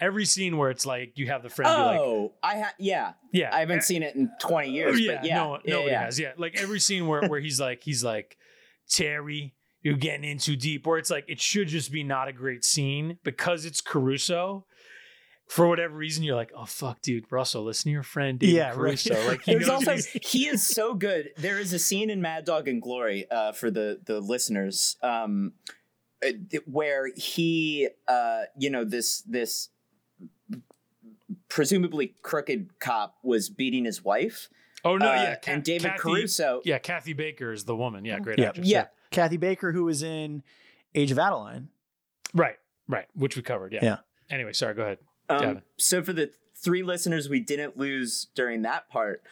Every 0.00 0.24
scene 0.26 0.58
where 0.58 0.70
it's 0.70 0.84
like 0.84 1.12
you 1.16 1.28
have 1.28 1.42
the 1.42 1.48
friend 1.48 1.68
be 1.68 1.82
like, 1.82 2.00
Oh, 2.00 2.34
I 2.42 2.58
ha- 2.58 2.74
yeah. 2.78 3.12
yeah, 3.32 3.50
I 3.52 3.60
haven't 3.60 3.78
eh, 3.78 3.82
seen 3.82 4.02
it 4.02 4.14
in 4.14 4.30
20 4.40 4.70
years, 4.70 5.00
yeah, 5.00 5.14
but 5.14 5.24
yeah. 5.24 5.36
no, 5.36 5.58
yeah, 5.64 5.72
nobody 5.74 5.90
yeah. 5.92 6.04
has. 6.04 6.20
Yeah, 6.20 6.32
like 6.36 6.56
every 6.56 6.80
scene 6.80 7.06
where 7.06 7.26
where 7.28 7.40
he's 7.40 7.58
like 7.60 7.82
he's 7.82 8.04
like 8.04 8.36
Terry, 8.90 9.54
you're 9.82 9.96
getting 9.96 10.24
in 10.28 10.38
too 10.38 10.56
deep. 10.56 10.86
Where 10.86 10.98
it's 10.98 11.10
like 11.10 11.24
it 11.28 11.40
should 11.40 11.68
just 11.68 11.92
be 11.92 12.02
not 12.04 12.28
a 12.28 12.32
great 12.32 12.64
scene 12.64 13.18
because 13.24 13.64
it's 13.64 13.80
Caruso. 13.80 14.66
For 15.48 15.66
whatever 15.66 15.96
reason, 15.96 16.24
you're 16.24 16.36
like, 16.36 16.52
oh 16.54 16.66
fuck, 16.66 17.00
dude, 17.00 17.24
Russell, 17.30 17.64
listen 17.64 17.84
to 17.84 17.90
your 17.90 18.02
friend, 18.02 18.38
David 18.38 18.54
Yeah, 18.54 18.74
right. 18.76 19.02
Like 19.26 19.42
he 19.42 19.52
There's 19.54 19.66
knows 19.66 19.88
also 19.88 20.18
he 20.22 20.46
is 20.46 20.66
so 20.66 20.92
good. 20.94 21.30
There 21.38 21.58
is 21.58 21.72
a 21.72 21.78
scene 21.78 22.10
in 22.10 22.20
Mad 22.20 22.44
Dog 22.44 22.68
and 22.68 22.82
Glory 22.82 23.30
uh, 23.30 23.52
for 23.52 23.70
the 23.70 23.98
the 24.04 24.20
listeners 24.20 24.96
um, 25.02 25.54
uh, 26.22 26.32
where 26.66 27.08
he, 27.16 27.88
uh, 28.06 28.42
you 28.58 28.68
know, 28.68 28.84
this 28.84 29.22
this 29.22 29.70
presumably 31.48 32.14
crooked 32.22 32.78
cop 32.78 33.16
was 33.22 33.48
beating 33.48 33.84
his 33.84 34.04
wife. 34.04 34.48
Oh 34.84 34.96
no, 34.96 35.10
Uh, 35.10 35.14
yeah, 35.14 35.36
and 35.46 35.62
David 35.64 35.88
Kathy, 35.88 35.98
Caruso. 35.98 36.60
Yeah, 36.64 36.78
Kathy 36.78 37.12
Baker 37.12 37.52
is 37.52 37.64
the 37.64 37.74
woman. 37.74 38.04
Yeah, 38.04 38.18
great 38.20 38.38
Yeah. 38.38 38.48
actress. 38.48 38.66
Yeah, 38.68 38.86
Kathy 39.10 39.36
Baker, 39.36 39.72
who 39.72 39.84
was 39.84 40.02
in 40.02 40.42
Age 40.94 41.10
of 41.10 41.18
Adaline. 41.18 41.68
right, 42.34 42.56
right, 42.86 43.06
which 43.14 43.34
we 43.36 43.42
covered. 43.42 43.72
Yeah. 43.72 43.80
Yeah. 43.82 43.96
Anyway, 44.30 44.52
sorry. 44.52 44.74
Go 44.74 44.82
ahead. 44.82 44.98
Um, 45.28 45.40
Gavin. 45.40 45.62
so 45.76 46.02
for 46.02 46.12
the 46.12 46.30
three 46.56 46.82
listeners 46.82 47.28
we 47.28 47.40
didn't 47.40 47.76
lose 47.76 48.26
during 48.34 48.62
that 48.62 48.88
part, 48.88 49.22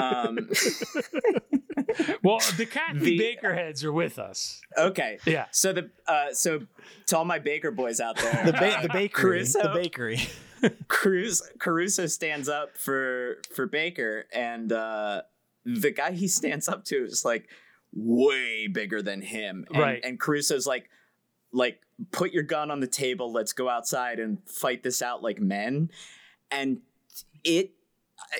um, 0.00 0.48
Well, 2.22 2.38
the 2.56 2.66
Kathy 2.66 2.98
The- 3.00 3.18
Baker 3.18 3.54
heads 3.54 3.84
are 3.84 3.92
with 3.92 4.18
us. 4.18 4.60
Okay. 4.78 5.18
Yeah. 5.26 5.46
So 5.50 5.72
the 5.72 5.90
uh, 6.06 6.32
so 6.32 6.62
to 7.08 7.18
all 7.18 7.24
my 7.24 7.38
baker 7.38 7.70
boys 7.70 8.00
out 8.00 8.16
there, 8.16 8.42
The, 8.46 8.52
ba- 8.52 8.78
the 8.82 8.88
bakery. 8.88 9.08
Caruso? 9.38 9.62
The 9.62 9.80
bakery. 9.80 10.20
Cruz 10.88 11.42
Caruso 11.58 12.06
stands 12.06 12.48
up 12.48 12.76
for 12.76 13.38
for 13.54 13.66
Baker, 13.66 14.24
and 14.32 14.70
uh, 14.72 15.22
the 15.64 15.90
guy 15.90 16.12
he 16.12 16.28
stands 16.28 16.68
up 16.68 16.84
to 16.86 17.04
is 17.04 17.24
like 17.24 17.48
way 17.92 18.68
bigger 18.68 19.02
than 19.02 19.20
him, 19.22 19.66
and, 19.70 19.78
Right. 19.82 20.00
And 20.04 20.18
Caruso's 20.20 20.66
like, 20.66 20.88
like 21.52 21.80
put 22.10 22.32
your 22.32 22.42
gun 22.42 22.70
on 22.70 22.80
the 22.80 22.86
table, 22.86 23.32
let's 23.32 23.52
go 23.52 23.68
outside 23.68 24.18
and 24.18 24.38
fight 24.48 24.82
this 24.82 25.02
out 25.02 25.22
like 25.22 25.40
men, 25.40 25.90
and 26.50 26.80
it 27.44 27.72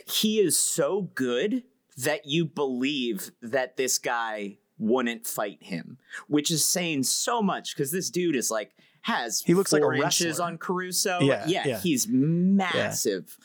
he 0.06 0.39
is 0.40 0.59
so 0.59 1.02
good 1.14 1.64
that 1.97 2.26
you 2.26 2.44
believe 2.44 3.30
that 3.43 3.76
this 3.76 3.98
guy 3.98 4.56
wouldn't 4.78 5.26
fight 5.26 5.62
him, 5.62 5.98
which 6.26 6.51
is 6.51 6.64
saying 6.64 7.02
so 7.02 7.43
much 7.43 7.74
because 7.76 7.93
this 7.93 8.10
dude 8.10 8.34
is 8.36 8.51
like 8.51 8.72
has 9.02 9.43
He 9.43 9.55
looks 9.55 9.72
like 9.72 9.82
a 9.82 9.84
four 9.84 9.94
inches 9.94 10.26
wrestler. 10.26 10.47
on 10.47 10.59
Caruso. 10.59 11.18
Yeah, 11.20 11.44
yeah, 11.47 11.66
yeah. 11.66 11.80
he's 11.80 12.06
massive, 12.09 13.36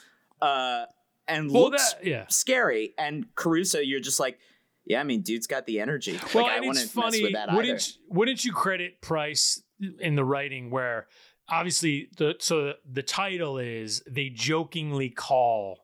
uh, 0.42 0.86
and 1.28 1.52
Well, 1.52 1.64
looks 1.64 1.94
that 1.94 2.06
yeah. 2.06 2.26
scary. 2.30 2.94
And 2.98 3.26
Caruso, 3.36 3.80
you're 3.80 4.00
just 4.00 4.20
like, 4.20 4.40
yeah, 4.88 5.02
I 5.02 5.04
mean, 5.04 5.22
dude's 5.22 5.48
got 5.48 5.66
the 5.66 5.80
energy. 5.80 6.20
Well, 6.34 6.46
like, 6.46 6.54
I 6.54 6.56
and 6.58 6.66
it's 6.66 6.68
wouldn't 6.68 6.96
mess 6.96 7.04
funny. 7.04 7.24
with 7.24 7.34
that 7.34 7.50
either. 7.50 7.58
Wouldn't 7.58 7.94
wouldn't 8.10 8.46
you 8.46 8.54
credit 8.54 9.02
Price 9.02 9.62
in 10.00 10.16
the 10.16 10.24
writing 10.24 10.72
where 10.72 11.08
obviously 11.50 12.10
the 12.18 12.36
so 12.40 12.74
the 12.90 13.04
title 13.04 13.58
is 13.58 14.02
they 14.10 14.30
jokingly 14.30 15.10
call 15.10 15.80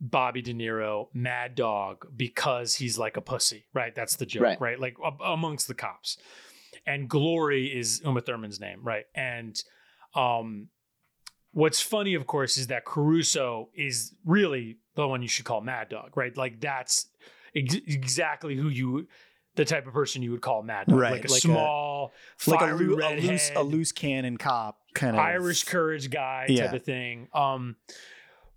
Bobby 0.00 0.42
De 0.42 0.52
Niro 0.52 1.08
Mad 1.14 1.54
Dog 1.54 2.06
because 2.14 2.74
he's 2.74 2.98
like 2.98 3.16
a 3.16 3.20
pussy, 3.22 3.64
right? 3.72 3.94
That's 3.94 4.16
the 4.16 4.26
joke, 4.26 4.42
right? 4.42 4.60
Right. 4.60 4.80
Like 4.80 4.96
a- 5.02 5.24
amongst 5.24 5.66
the 5.68 5.74
cops. 5.74 6.18
And 6.86 7.08
Glory 7.08 7.66
is 7.66 8.02
Uma 8.04 8.20
Thurman's 8.20 8.60
name, 8.60 8.80
right? 8.82 9.06
And 9.14 9.58
um 10.14 10.68
what's 11.52 11.80
funny 11.80 12.14
of 12.14 12.26
course 12.26 12.58
is 12.58 12.66
that 12.66 12.84
Caruso 12.84 13.70
is 13.74 14.14
really 14.24 14.78
the 14.96 15.08
one 15.08 15.22
you 15.22 15.28
should 15.28 15.44
call 15.44 15.60
Mad 15.60 15.88
Dog, 15.88 16.16
right? 16.16 16.36
Like 16.36 16.60
that's 16.60 17.06
ex- 17.54 17.74
exactly 17.86 18.56
who 18.56 18.68
you 18.68 19.06
the 19.56 19.64
type 19.64 19.86
of 19.86 19.92
person 19.92 20.20
you 20.22 20.32
would 20.32 20.40
call 20.40 20.62
Mad 20.64 20.88
Dog, 20.88 20.98
Right, 20.98 21.12
like 21.12 21.24
a 21.26 21.28
like 21.28 21.38
a- 21.38 21.40
small, 21.40 22.12
like 22.48 22.60
a, 22.60 22.74
loo- 22.74 22.98
a 23.00 23.14
loose 23.20 23.50
a 23.54 23.62
loose 23.62 23.92
cannon 23.92 24.36
cop 24.36 24.80
kind 24.94 25.14
of 25.14 25.20
Irish 25.22 25.62
courage 25.64 26.10
guy 26.10 26.46
Yeah. 26.48 26.66
type 26.66 26.74
of 26.74 26.82
thing. 26.84 27.28
Um, 27.32 27.76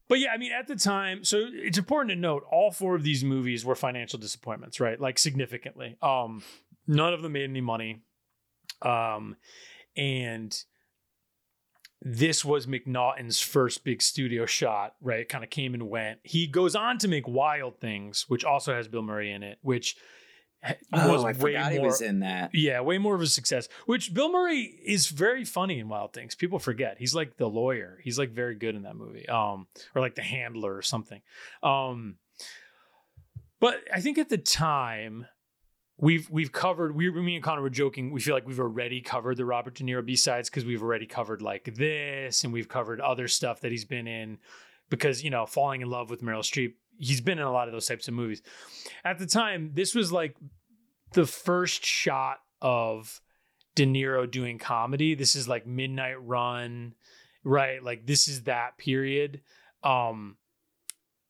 but 0.09 0.19
yeah, 0.19 0.31
I 0.31 0.37
mean, 0.37 0.51
at 0.53 0.67
the 0.67 0.75
time, 0.75 1.23
so 1.23 1.45
it's 1.51 1.77
important 1.77 2.09
to 2.11 2.15
note 2.15 2.43
all 2.51 2.71
four 2.71 2.95
of 2.95 3.03
these 3.03 3.23
movies 3.23 3.63
were 3.65 3.75
financial 3.75 4.17
disappointments, 4.17 4.79
right? 4.79 4.99
Like 4.99 5.19
significantly. 5.19 5.97
Um, 6.01 6.41
none 6.87 7.13
of 7.13 7.21
them 7.21 7.33
made 7.33 7.43
any 7.49 7.61
money. 7.61 8.01
Um, 8.81 9.35
and 9.95 10.57
this 12.09 12.45
was 12.45 12.67
McNaughton's 12.67 13.41
first 13.41 13.83
big 13.83 14.01
studio 14.01 14.45
shot, 14.45 14.95
right? 15.01 15.19
It 15.19 15.29
kind 15.29 15.43
of 15.43 15.49
came 15.49 15.73
and 15.73 15.89
went. 15.89 16.19
He 16.23 16.47
goes 16.47 16.73
on 16.75 16.97
to 16.99 17.07
make 17.07 17.27
Wild 17.27 17.79
Things, 17.81 18.25
which 18.29 18.45
also 18.45 18.73
has 18.73 18.87
Bill 18.87 19.01
Murray 19.01 19.31
in 19.31 19.43
it, 19.43 19.57
which 19.61 19.97
Oh, 20.91 21.23
I 21.25 21.33
forgot 21.33 21.71
he 21.71 21.79
was 21.79 22.01
in 22.01 22.21
that. 22.21 22.49
yeah, 22.53 22.81
way 22.81 22.97
more 22.97 23.13
of 23.13 23.21
a 23.21 23.27
success. 23.27 23.67
Which 23.85 24.13
Bill 24.13 24.31
Murray 24.31 24.61
is 24.61 25.07
very 25.07 25.45
funny 25.45 25.79
in 25.79 25.87
Wild 25.87 26.13
Things. 26.13 26.33
People 26.33 26.59
forget 26.59 26.95
he's 26.97 27.13
like 27.13 27.37
the 27.37 27.47
lawyer. 27.47 27.99
He's 28.03 28.17
like 28.17 28.31
very 28.31 28.55
good 28.55 28.75
in 28.75 28.83
that 28.83 28.95
movie. 28.95 29.27
Um, 29.29 29.67
or 29.93 30.01
like 30.01 30.15
the 30.15 30.23
handler 30.23 30.75
or 30.75 30.81
something. 30.81 31.21
Um, 31.61 32.15
but 33.59 33.81
I 33.93 34.01
think 34.01 34.17
at 34.17 34.29
the 34.29 34.37
time 34.37 35.27
we've 35.99 36.29
we've 36.29 36.51
covered. 36.51 36.95
We 36.95 37.09
me 37.11 37.35
and 37.35 37.43
Conor 37.43 37.61
were 37.61 37.69
joking. 37.69 38.11
We 38.11 38.21
feel 38.21 38.33
like 38.33 38.47
we've 38.47 38.59
already 38.59 39.01
covered 39.01 39.37
the 39.37 39.45
Robert 39.45 39.75
De 39.75 39.83
Niro 39.83 40.05
B 40.05 40.15
sides 40.15 40.49
because 40.49 40.65
we've 40.65 40.83
already 40.83 41.05
covered 41.05 41.41
like 41.41 41.75
this, 41.75 42.43
and 42.43 42.53
we've 42.53 42.69
covered 42.69 43.01
other 43.01 43.27
stuff 43.27 43.61
that 43.61 43.71
he's 43.71 43.85
been 43.85 44.07
in. 44.07 44.37
Because 44.89 45.23
you 45.23 45.29
know, 45.29 45.45
falling 45.45 45.81
in 45.81 45.89
love 45.89 46.09
with 46.09 46.21
Meryl 46.21 46.39
Streep, 46.39 46.73
he's 46.97 47.21
been 47.21 47.39
in 47.39 47.45
a 47.45 47.51
lot 47.51 47.67
of 47.67 47.73
those 47.73 47.85
types 47.85 48.07
of 48.07 48.13
movies. 48.13 48.41
At 49.03 49.19
the 49.19 49.25
time, 49.25 49.71
this 49.73 49.93
was 49.93 50.11
like 50.11 50.35
the 51.13 51.25
first 51.25 51.85
shot 51.85 52.37
of 52.61 53.21
De 53.75 53.85
Niro 53.85 54.29
doing 54.29 54.57
comedy. 54.57 55.13
This 55.13 55.35
is 55.35 55.47
like 55.47 55.67
Midnight 55.67 56.23
Run, 56.25 56.95
right? 57.43 57.83
Like 57.83 58.05
this 58.05 58.27
is 58.27 58.43
that 58.43 58.77
period. 58.77 59.41
Um 59.83 60.37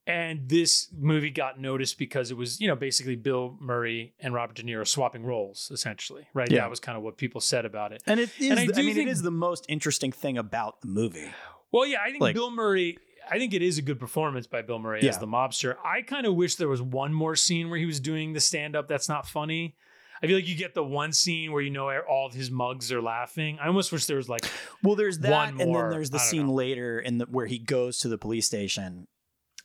and 0.08 0.48
this 0.48 0.88
movie 0.98 1.30
got 1.30 1.60
noticed 1.60 2.00
because 2.00 2.32
it 2.32 2.38
was, 2.38 2.60
you 2.62 2.68
know, 2.68 2.76
basically 2.78 3.18
Bill 3.18 3.58
Murray 3.60 4.14
and 4.20 4.34
Robert 4.34 4.56
De 4.56 4.64
Niro 4.64 4.88
swapping 4.88 5.24
roles, 5.24 5.70
essentially, 5.72 6.28
right? 6.34 6.50
Yeah. 6.50 6.62
That 6.62 6.70
was 6.70 6.80
kind 6.80 6.98
of 6.98 7.04
what 7.04 7.18
people 7.18 7.42
said 7.42 7.66
about 7.66 7.92
it. 7.92 8.02
and 8.08 8.20
it 8.20 8.30
is. 8.40 8.50
And 8.50 8.60
I 8.60 8.64
I, 8.64 8.66
mean, 8.82 8.96
think- 8.96 9.08
it 9.10 9.12
is 9.12 9.22
the 9.22 9.32
most 9.32 9.66
interesting 9.68 10.14
thing 10.14 10.38
about 10.38 10.80
the 10.82 10.88
movie. 10.88 11.30
Well, 11.72 11.86
yeah, 11.86 11.98
I 12.02 12.10
think 12.12 12.22
Like- 12.22 12.36
Bill 12.36 12.50
Murray. 12.50 12.98
I 13.30 13.38
think 13.40 13.54
it 13.54 13.62
is 13.62 13.78
a 13.78 13.82
good 13.82 14.00
performance 14.00 14.48
by 14.48 14.62
Bill 14.62 14.80
Murray 14.80 15.06
as 15.06 15.18
the 15.18 15.28
mobster. 15.28 15.76
I 15.84 16.02
kind 16.02 16.26
of 16.26 16.36
wish 16.36 16.56
there 16.56 16.70
was 16.70 16.82
one 16.82 17.14
more 17.14 17.36
scene 17.36 17.70
where 17.70 17.78
he 17.78 17.86
was 17.86 18.00
doing 18.00 18.32
the 18.32 18.40
stand 18.40 18.74
up 18.74 18.88
that's 18.88 19.10
not 19.10 19.28
funny. 19.28 19.76
I 20.24 20.28
feel 20.28 20.38
like 20.38 20.48
you 20.48 20.56
get 20.56 20.74
the 20.74 20.84
one 20.84 21.12
scene 21.12 21.52
where 21.52 21.62
you 21.62 21.70
know 21.70 21.92
all 22.10 22.28
of 22.28 22.34
his 22.34 22.50
mugs 22.50 22.90
are 22.90 23.02
laughing. 23.02 23.60
I 23.62 23.68
almost 23.68 23.92
wish 23.92 24.06
there 24.06 24.16
was 24.16 24.30
like, 24.30 24.50
Well, 24.82 24.96
there's 24.96 25.20
that, 25.20 25.50
and 25.50 25.58
more, 25.58 25.82
then 25.82 25.90
there's 25.92 26.10
the 26.10 26.20
scene 26.20 26.48
know. 26.48 26.54
later 26.54 27.00
in 27.00 27.18
the 27.18 27.26
where 27.26 27.48
he 27.48 27.60
goes 27.60 27.98
to 28.00 28.08
the 28.08 28.18
police 28.18 28.46
station 28.46 29.08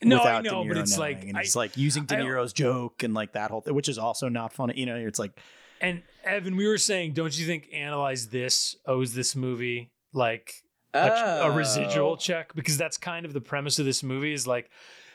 no, 0.09 0.19
without 0.19 0.47
I 0.47 0.51
know, 0.51 0.63
De 0.65 0.69
but 0.71 0.79
it's 0.79 0.97
knowing, 0.97 1.15
like, 1.17 1.25
and 1.29 1.37
I- 1.37 1.41
he's 1.43 1.57
like 1.57 1.77
using 1.77 2.05
De 2.05 2.17
I- 2.17 2.21
Niro's 2.21 2.53
joke 2.53 3.03
and 3.03 3.15
like 3.15 3.33
that 3.33 3.51
whole 3.51 3.61
thing, 3.61 3.75
which 3.75 3.89
is 3.89 3.99
also 3.99 4.29
not 4.29 4.53
funny. 4.53 4.75
You 4.79 4.87
know, 4.87 4.97
it's 4.97 5.19
like 5.19 5.39
and 5.81 6.03
Evan, 6.25 6.57
we 6.57 6.69
were 6.69 6.79
saying, 6.79 7.13
don't 7.15 7.37
you 7.37 7.45
think 7.47 7.69
Analyze 7.73 8.29
This 8.29 8.77
owes 8.87 9.15
this 9.15 9.35
movie 9.35 9.91
like 10.13 10.53
a, 10.95 10.99
a 11.09 11.41
oh. 11.43 11.55
residual 11.57 12.11
Oh. 12.13 12.17
check 12.17 12.55
because 12.55 12.77
that's 12.79 12.97
kind 12.99 13.27
of 13.27 13.33
the 13.33 13.41
premise 13.41 13.79
of 13.79 13.85
this 13.87 14.03
movie 14.03 14.33
is 14.33 14.47
like 14.47 14.71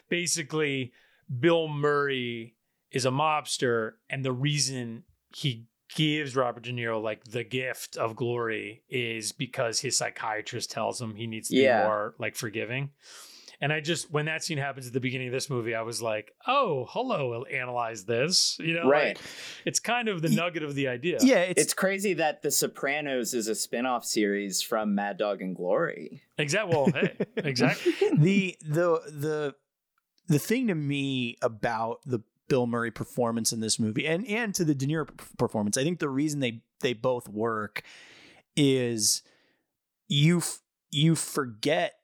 basically 0.10 0.92
Bill 1.40 1.68
Murray 1.68 2.56
is 2.92 3.06
a 3.06 3.10
mobster 3.12 3.94
and 4.10 4.24
the 4.24 4.32
reason 4.32 5.04
he 5.36 5.68
gives 5.96 6.36
Robert 6.36 6.64
De 6.64 6.72
Niro 6.72 7.02
like 7.02 7.24
the 7.26 7.44
gift 7.44 7.96
of 7.98 8.16
glory 8.16 8.84
is 8.90 9.32
because 9.32 9.80
his 9.80 9.98
psychiatrist 9.98 10.72
tells 10.72 11.00
him 11.02 11.16
he 11.16 11.28
needs 11.28 11.50
to 11.50 11.56
Yeah. 11.56 11.84
be 11.84 11.88
more 11.88 12.16
like 12.18 12.36
forgiving. 12.36 12.92
And 13.60 13.74
I 13.74 13.80
just 13.80 14.12
when 14.12 14.26
that 14.26 14.44
scene 14.44 14.60
happens 14.60 14.86
at 14.86 14.94
the 14.94 15.00
beginning 15.00 15.28
of 15.30 15.34
this 15.34 15.50
movie, 15.50 15.74
I 15.74 15.82
was 15.82 16.00
like, 16.00 16.32
"Oh, 16.46 16.86
hello, 16.90 17.30
we'll 17.30 17.46
analyze 17.52 18.06
this." 18.06 18.56
You 18.60 18.76
know, 18.76 18.88
Right. 18.88 19.18
like, 19.18 19.20
it's 19.66 19.80
kind 19.80 20.08
of 20.10 20.22
the 20.22 20.30
nugget 20.30 20.62
of 20.62 20.76
the 20.76 20.88
idea. 20.88 21.18
yeah, 21.22 21.40
it's, 21.40 21.62
It's 21.62 21.74
crazy 21.74 22.14
that 22.14 22.44
The 22.44 22.52
Sopranos 22.52 23.34
is 23.34 23.48
a 23.48 23.56
spin-off 23.56 24.06
series 24.06 24.62
from 24.62 24.94
Mad 24.94 25.18
Dog 25.18 25.42
and 25.42 25.56
Glory. 25.56 26.22
Exactly. 26.38 26.76
Well, 26.76 26.92
hey, 26.92 27.16
exactly. 27.38 27.94
the 28.18 28.56
the 28.62 29.02
the 29.12 29.56
the 30.28 30.40
thing 30.40 30.68
to 30.68 30.76
me 30.76 31.38
about 31.42 32.02
the 32.06 32.20
Bill 32.50 32.68
Murray 32.68 32.92
performance 32.92 33.52
in 33.52 33.60
this 33.60 33.80
movie 33.80 34.06
and 34.06 34.26
and 34.28 34.54
to 34.54 34.66
the 34.66 34.76
De 34.76 34.86
Niro 34.86 35.08
performance, 35.40 35.78
I 35.78 35.84
think 35.84 35.98
the 36.00 36.10
reason 36.10 36.42
they 36.42 36.62
they 36.82 36.94
both 36.94 37.28
work 37.28 37.82
is 38.56 39.24
you 40.08 40.38
f- 40.38 40.60
you 40.92 41.16
forget 41.16 41.96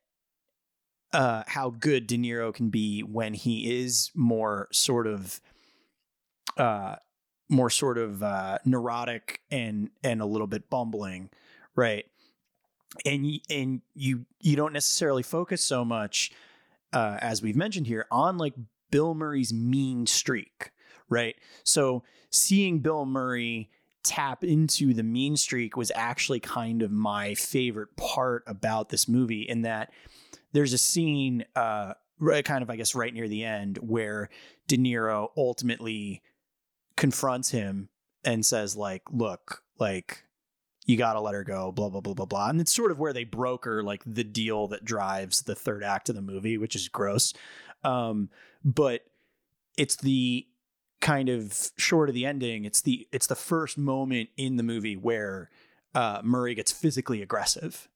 uh, 1.13 1.43
how 1.47 1.69
good 1.69 2.07
De 2.07 2.17
Niro 2.17 2.53
can 2.53 2.69
be 2.69 3.01
when 3.01 3.33
he 3.33 3.81
is 3.81 4.11
more 4.15 4.67
sort 4.71 5.07
of 5.07 5.39
uh, 6.57 6.95
more 7.49 7.69
sort 7.69 7.97
of 7.97 8.23
uh, 8.23 8.57
neurotic 8.65 9.41
and 9.51 9.89
and 10.03 10.21
a 10.21 10.25
little 10.25 10.47
bit 10.47 10.69
bumbling, 10.69 11.29
right? 11.75 12.05
And 13.05 13.25
and 13.49 13.81
you 13.95 14.25
you 14.39 14.55
don't 14.55 14.73
necessarily 14.73 15.23
focus 15.23 15.63
so 15.63 15.85
much 15.85 16.31
uh, 16.93 17.17
as 17.19 17.41
we've 17.41 17.55
mentioned 17.55 17.87
here 17.87 18.05
on 18.11 18.37
like 18.37 18.53
Bill 18.91 19.15
Murray's 19.15 19.51
mean 19.51 20.05
streak, 20.05 20.71
right? 21.09 21.35
So 21.63 22.03
seeing 22.31 22.79
Bill 22.79 23.05
Murray 23.05 23.69
tap 24.03 24.43
into 24.43 24.93
the 24.93 25.03
mean 25.03 25.35
streak 25.35 25.75
was 25.75 25.91
actually 25.95 26.39
kind 26.39 26.81
of 26.81 26.91
my 26.91 27.33
favorite 27.33 27.95
part 27.95 28.43
about 28.45 28.89
this 28.89 29.07
movie 29.07 29.43
in 29.43 29.63
that 29.63 29.91
there's 30.53 30.73
a 30.73 30.77
scene 30.77 31.43
uh 31.55 31.93
kind 32.43 32.63
of 32.63 32.69
I 32.69 32.75
guess 32.75 32.95
right 32.95 33.13
near 33.13 33.27
the 33.27 33.43
end 33.43 33.77
where 33.77 34.29
De 34.67 34.77
Niro 34.77 35.29
ultimately 35.35 36.21
confronts 36.95 37.49
him 37.49 37.89
and 38.23 38.45
says 38.45 38.77
like 38.77 39.01
look 39.11 39.63
like 39.79 40.23
you 40.85 40.97
got 40.97 41.13
to 41.13 41.21
let 41.21 41.33
her 41.33 41.43
go 41.43 41.71
blah 41.71 41.89
blah 41.89 42.01
blah 42.01 42.13
blah 42.13 42.25
blah. 42.25 42.49
And 42.49 42.61
it's 42.61 42.73
sort 42.73 42.91
of 42.91 42.99
where 42.99 43.13
they 43.13 43.23
broker 43.23 43.83
like 43.83 44.03
the 44.05 44.23
deal 44.23 44.67
that 44.67 44.85
drives 44.85 45.41
the 45.41 45.55
third 45.55 45.83
act 45.83 46.09
of 46.09 46.15
the 46.15 46.21
movie 46.21 46.57
which 46.57 46.75
is 46.75 46.87
gross. 46.87 47.33
Um 47.83 48.29
but 48.63 49.01
it's 49.77 49.95
the 49.97 50.47
kind 51.01 51.27
of 51.27 51.71
short 51.75 52.07
of 52.07 52.15
the 52.15 52.25
ending 52.25 52.63
it's 52.63 52.81
the 52.81 53.07
it's 53.11 53.27
the 53.27 53.35
first 53.35 53.77
moment 53.77 54.29
in 54.37 54.55
the 54.55 54.63
movie 54.63 54.95
where 54.95 55.49
uh 55.93 56.21
Murray 56.23 56.55
gets 56.55 56.71
physically 56.71 57.21
aggressive 57.21 57.89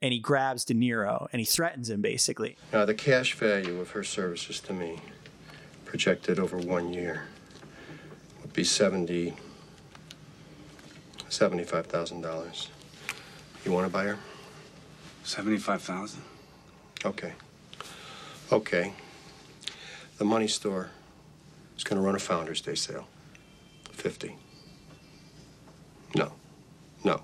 and 0.00 0.12
he 0.12 0.18
grabs 0.18 0.64
De 0.64 0.74
Niro 0.74 1.26
and 1.32 1.40
he 1.40 1.44
threatens 1.46 1.90
him 1.90 2.00
basically 2.00 2.56
Now, 2.72 2.84
the 2.84 2.94
cash 2.94 3.34
value 3.34 3.80
of 3.80 3.90
her 3.90 4.04
services 4.04 4.60
to 4.60 4.72
me, 4.72 5.00
projected 5.84 6.38
over 6.38 6.58
one 6.58 6.92
year, 6.92 7.24
would 8.42 8.52
be 8.52 8.64
70 8.64 9.34
$75,000. 11.30 12.68
You 13.64 13.72
want 13.72 13.86
to 13.86 13.92
buy 13.92 14.04
her? 14.04 14.18
75,000? 15.24 16.22
Okay. 17.04 17.32
Okay. 18.50 18.94
The 20.16 20.24
money 20.24 20.48
store 20.48 20.90
is 21.76 21.84
going 21.84 22.00
to 22.00 22.04
run 22.06 22.14
a 22.14 22.18
Founders 22.18 22.62
Day 22.62 22.74
sale. 22.74 23.06
50. 23.92 24.36
No. 26.14 26.32
No. 27.04 27.22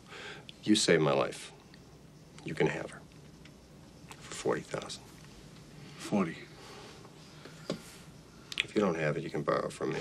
You 0.62 0.76
saved 0.76 1.02
my 1.02 1.12
life. 1.12 1.50
You 2.44 2.54
can 2.54 2.66
have 2.66 2.90
her. 2.90 3.00
For 4.20 4.34
40,000. 4.34 5.02
40. 5.98 6.36
If 8.62 8.74
you 8.74 8.80
don't 8.80 8.98
have 8.98 9.16
it, 9.16 9.22
you 9.22 9.30
can 9.30 9.42
borrow 9.42 9.68
from 9.68 9.92
me. 9.92 10.00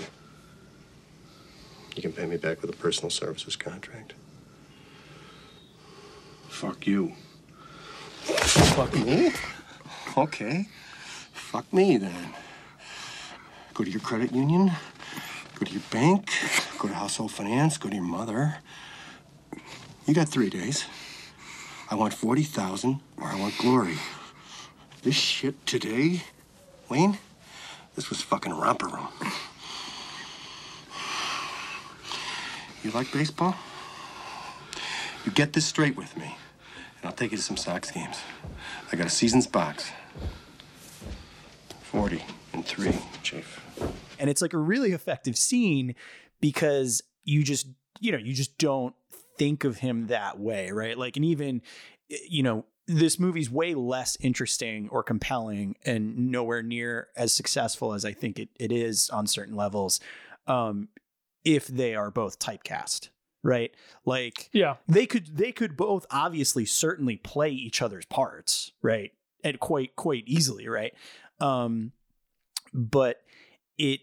You 1.96 2.02
can 2.02 2.12
pay 2.12 2.26
me 2.26 2.36
back 2.36 2.60
with 2.60 2.70
a 2.70 2.76
personal 2.76 3.10
services 3.10 3.56
contract. 3.56 4.14
Fuck 6.48 6.86
you. 6.86 7.12
Fuck 8.24 8.94
me? 8.94 9.32
Okay. 10.16 10.68
Fuck 11.32 11.72
me 11.72 11.96
then. 11.96 12.34
Go 13.74 13.84
to 13.84 13.90
your 13.90 14.00
credit 14.00 14.32
union, 14.32 14.70
go 15.58 15.66
to 15.66 15.72
your 15.72 15.82
bank, 15.90 16.30
go 16.78 16.88
to 16.88 16.94
household 16.94 17.32
finance, 17.32 17.76
go 17.76 17.88
to 17.88 17.94
your 17.94 18.04
mother. 18.04 18.56
You 20.06 20.14
got 20.14 20.28
three 20.28 20.50
days. 20.50 20.84
I 21.90 21.94
want 21.94 22.14
40,000 22.14 23.00
or 23.18 23.24
I 23.24 23.38
want 23.38 23.56
glory. 23.58 23.96
This 25.02 25.14
shit 25.14 25.66
today, 25.66 26.22
Wayne, 26.88 27.18
this 27.94 28.08
was 28.08 28.22
fucking 28.22 28.52
romper 28.52 28.86
room. 28.86 29.08
You 32.82 32.90
like 32.90 33.12
baseball? 33.12 33.54
You 35.24 35.32
get 35.32 35.52
this 35.54 35.64
straight 35.66 35.96
with 35.96 36.16
me, 36.18 36.24
and 36.24 37.06
I'll 37.06 37.12
take 37.12 37.30
you 37.30 37.38
to 37.38 37.42
some 37.42 37.56
Sox 37.56 37.90
games. 37.90 38.18
I 38.92 38.96
got 38.96 39.06
a 39.06 39.10
season's 39.10 39.46
box. 39.46 39.90
40 41.84 42.22
and 42.52 42.64
3, 42.66 42.92
Chief. 43.22 43.60
and 44.18 44.28
it's 44.28 44.42
like 44.42 44.52
a 44.52 44.58
really 44.58 44.92
effective 44.92 45.36
scene 45.38 45.94
because 46.40 47.02
you 47.24 47.42
just 47.44 47.68
you 48.00 48.10
know 48.10 48.18
you 48.18 48.34
just 48.34 48.58
don't 48.58 48.94
think 49.36 49.64
of 49.64 49.78
him 49.78 50.06
that 50.08 50.38
way 50.38 50.70
right? 50.70 50.96
Like 50.98 51.16
and 51.16 51.24
even 51.24 51.62
you 52.08 52.42
know 52.42 52.64
this 52.86 53.18
movie's 53.18 53.50
way 53.50 53.74
less 53.74 54.16
interesting 54.20 54.88
or 54.90 55.02
compelling 55.02 55.74
and 55.84 56.30
nowhere 56.30 56.62
near 56.62 57.08
as 57.16 57.32
successful 57.32 57.94
as 57.94 58.04
i 58.04 58.12
think 58.12 58.38
it, 58.38 58.50
it 58.60 58.70
is 58.70 59.08
on 59.08 59.26
certain 59.26 59.56
levels 59.56 60.00
um 60.46 60.88
if 61.44 61.66
they 61.66 61.94
are 61.94 62.10
both 62.10 62.38
typecast 62.38 63.08
right? 63.42 63.74
Like 64.06 64.48
Yeah. 64.54 64.76
they 64.88 65.04
could 65.04 65.36
they 65.36 65.52
could 65.52 65.76
both 65.76 66.06
obviously 66.10 66.64
certainly 66.64 67.16
play 67.16 67.50
each 67.50 67.82
other's 67.82 68.06
parts 68.06 68.72
right? 68.80 69.12
And 69.42 69.60
quite 69.60 69.96
quite 69.96 70.24
easily 70.26 70.66
right? 70.68 70.94
Um 71.40 71.92
but 72.72 73.20
it 73.78 74.00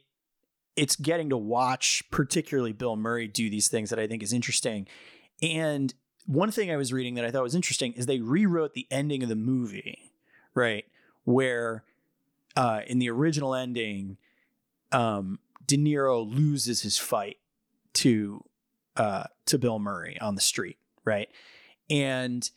it's 0.76 0.96
getting 0.96 1.30
to 1.30 1.38
watch 1.38 2.04
particularly 2.12 2.72
bill 2.72 2.96
murray 2.96 3.28
do 3.28 3.50
these 3.50 3.68
things 3.68 3.90
that 3.90 4.00
i 4.00 4.08
think 4.08 4.24
is 4.24 4.32
interesting 4.32 4.88
and 5.42 5.94
one 6.26 6.52
thing 6.52 6.72
i 6.72 6.76
was 6.76 6.94
reading 6.94 7.16
that 7.16 7.26
i 7.26 7.32
thought 7.32 7.44
was 7.44 7.56
interesting 7.56 7.94
is 7.94 8.06
they 8.06 8.20
rewrote 8.20 8.74
the 8.74 8.88
ending 8.92 9.24
of 9.24 9.30
the 9.30 9.36
movie 9.36 10.12
right 10.54 10.86
where 11.24 11.84
uh 12.56 12.82
in 12.88 13.00
the 13.00 13.10
original 13.10 13.54
ending 13.54 14.18
um 14.92 15.40
de 15.66 15.78
niro 15.78 16.30
loses 16.30 16.82
his 16.82 16.98
fight 16.98 17.38
to 17.94 18.44
uh 18.98 19.24
to 19.46 19.58
bill 19.58 19.80
murray 19.80 20.18
on 20.20 20.36
the 20.36 20.42
street 20.42 20.78
right 21.06 21.30
and 21.90 22.52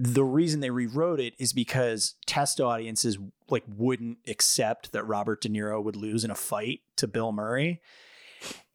the 0.00 0.24
reason 0.24 0.60
they 0.60 0.70
rewrote 0.70 1.18
it 1.18 1.34
is 1.38 1.52
because 1.52 2.14
test 2.24 2.60
audiences 2.60 3.18
like 3.50 3.64
wouldn't 3.66 4.18
accept 4.28 4.92
that 4.92 5.02
Robert 5.04 5.40
De 5.40 5.48
Niro 5.48 5.82
would 5.82 5.96
lose 5.96 6.24
in 6.24 6.30
a 6.30 6.36
fight 6.36 6.82
to 6.96 7.08
Bill 7.08 7.32
Murray. 7.32 7.80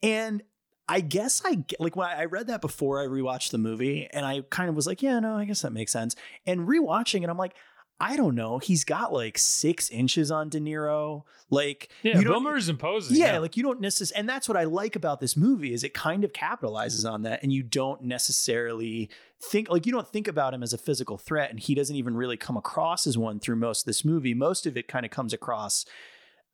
And 0.02 0.42
I 0.88 1.00
guess 1.00 1.42
I 1.44 1.54
get- 1.56 1.80
like 1.80 1.96
when 1.96 2.08
I 2.08 2.24
read 2.24 2.46
that 2.48 2.60
before 2.60 3.02
I 3.02 3.06
rewatched 3.06 3.50
the 3.50 3.58
movie 3.58 4.06
and 4.12 4.26
I 4.26 4.42
kind 4.50 4.68
of 4.68 4.76
was 4.76 4.86
like, 4.86 5.02
yeah, 5.02 5.18
no, 5.20 5.36
I 5.36 5.44
guess 5.46 5.62
that 5.62 5.72
makes 5.72 5.92
sense. 5.92 6.14
And 6.46 6.68
rewatching 6.68 7.22
it, 7.22 7.30
I'm 7.30 7.38
like, 7.38 7.54
I 8.00 8.16
don't 8.16 8.34
know. 8.34 8.58
He's 8.58 8.84
got 8.84 9.12
like 9.12 9.38
six 9.38 9.88
inches 9.88 10.30
on 10.30 10.48
De 10.48 10.58
Niro. 10.58 11.22
Like, 11.48 11.90
Yeah, 12.02 12.18
you 12.18 12.40
Murray's 12.40 12.68
imposing. 12.68 13.16
yeah, 13.16 13.38
like 13.38 13.56
you 13.56 13.62
don't 13.62 13.80
necessarily, 13.80 14.18
and 14.20 14.28
that's 14.28 14.48
what 14.48 14.58
I 14.58 14.64
like 14.64 14.96
about 14.96 15.20
this 15.20 15.36
movie 15.36 15.72
is 15.72 15.84
it 15.84 15.94
kind 15.94 16.24
of 16.24 16.32
capitalizes 16.32 17.08
on 17.10 17.22
that, 17.22 17.42
and 17.44 17.52
you 17.52 17.62
don't 17.62 18.02
necessarily 18.02 19.08
think 19.40 19.68
like 19.70 19.86
you 19.86 19.92
don't 19.92 20.08
think 20.08 20.26
about 20.26 20.54
him 20.54 20.62
as 20.62 20.72
a 20.72 20.78
physical 20.78 21.16
threat, 21.18 21.50
and 21.50 21.60
he 21.60 21.74
doesn't 21.74 21.96
even 21.96 22.16
really 22.16 22.36
come 22.36 22.56
across 22.56 23.06
as 23.06 23.16
one 23.16 23.38
through 23.38 23.56
most 23.56 23.82
of 23.82 23.86
this 23.86 24.04
movie. 24.04 24.34
Most 24.34 24.66
of 24.66 24.76
it 24.76 24.88
kind 24.88 25.04
of 25.06 25.12
comes 25.12 25.32
across. 25.32 25.86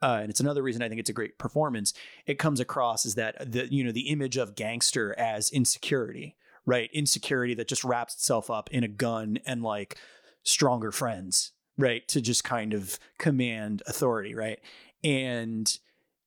Uh, 0.03 0.19
and 0.23 0.31
it's 0.31 0.41
another 0.41 0.63
reason 0.63 0.83
I 0.83 0.89
think 0.89 1.01
it's 1.01 1.11
a 1.11 1.15
great 1.15 1.39
performance. 1.39 1.93
It 2.27 2.39
comes 2.39 2.61
across 2.61 3.05
as 3.05 3.15
that 3.17 3.53
the 3.53 3.73
you 3.73 3.85
know 3.85 3.93
the 3.93 4.09
image 4.09 4.37
of 4.37 4.55
gangster 4.55 5.19
as 5.19 5.51
insecurity, 5.51 6.37
right? 6.65 6.91
Insecurity 6.93 7.55
that 7.55 7.69
just 7.69 7.85
wraps 7.85 8.15
itself 8.15 8.51
up 8.51 8.71
in 8.71 8.85
a 8.85 8.89
gun 8.89 9.39
and 9.45 9.63
like 9.63 9.99
stronger 10.43 10.91
friends, 10.91 11.53
right? 11.77 12.07
To 12.09 12.21
just 12.21 12.45
kind 12.45 12.73
of 12.73 12.99
command 13.19 13.83
authority, 13.87 14.35
right? 14.35 14.61
And 15.05 15.79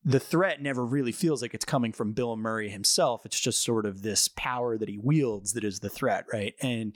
the 0.05 0.19
threat 0.19 0.61
never 0.61 0.85
really 0.85 1.11
feels 1.11 1.41
like 1.41 1.53
it's 1.53 1.65
coming 1.65 1.93
from 1.93 2.11
Bill 2.11 2.35
Murray 2.35 2.69
himself. 2.69 3.25
It's 3.25 3.39
just 3.39 3.63
sort 3.63 3.85
of 3.85 4.01
this 4.01 4.27
power 4.27 4.77
that 4.77 4.89
he 4.89 4.97
wields 4.97 5.53
that 5.53 5.63
is 5.63 5.79
the 5.79 5.89
threat, 5.89 6.25
right? 6.31 6.55
And 6.61 6.93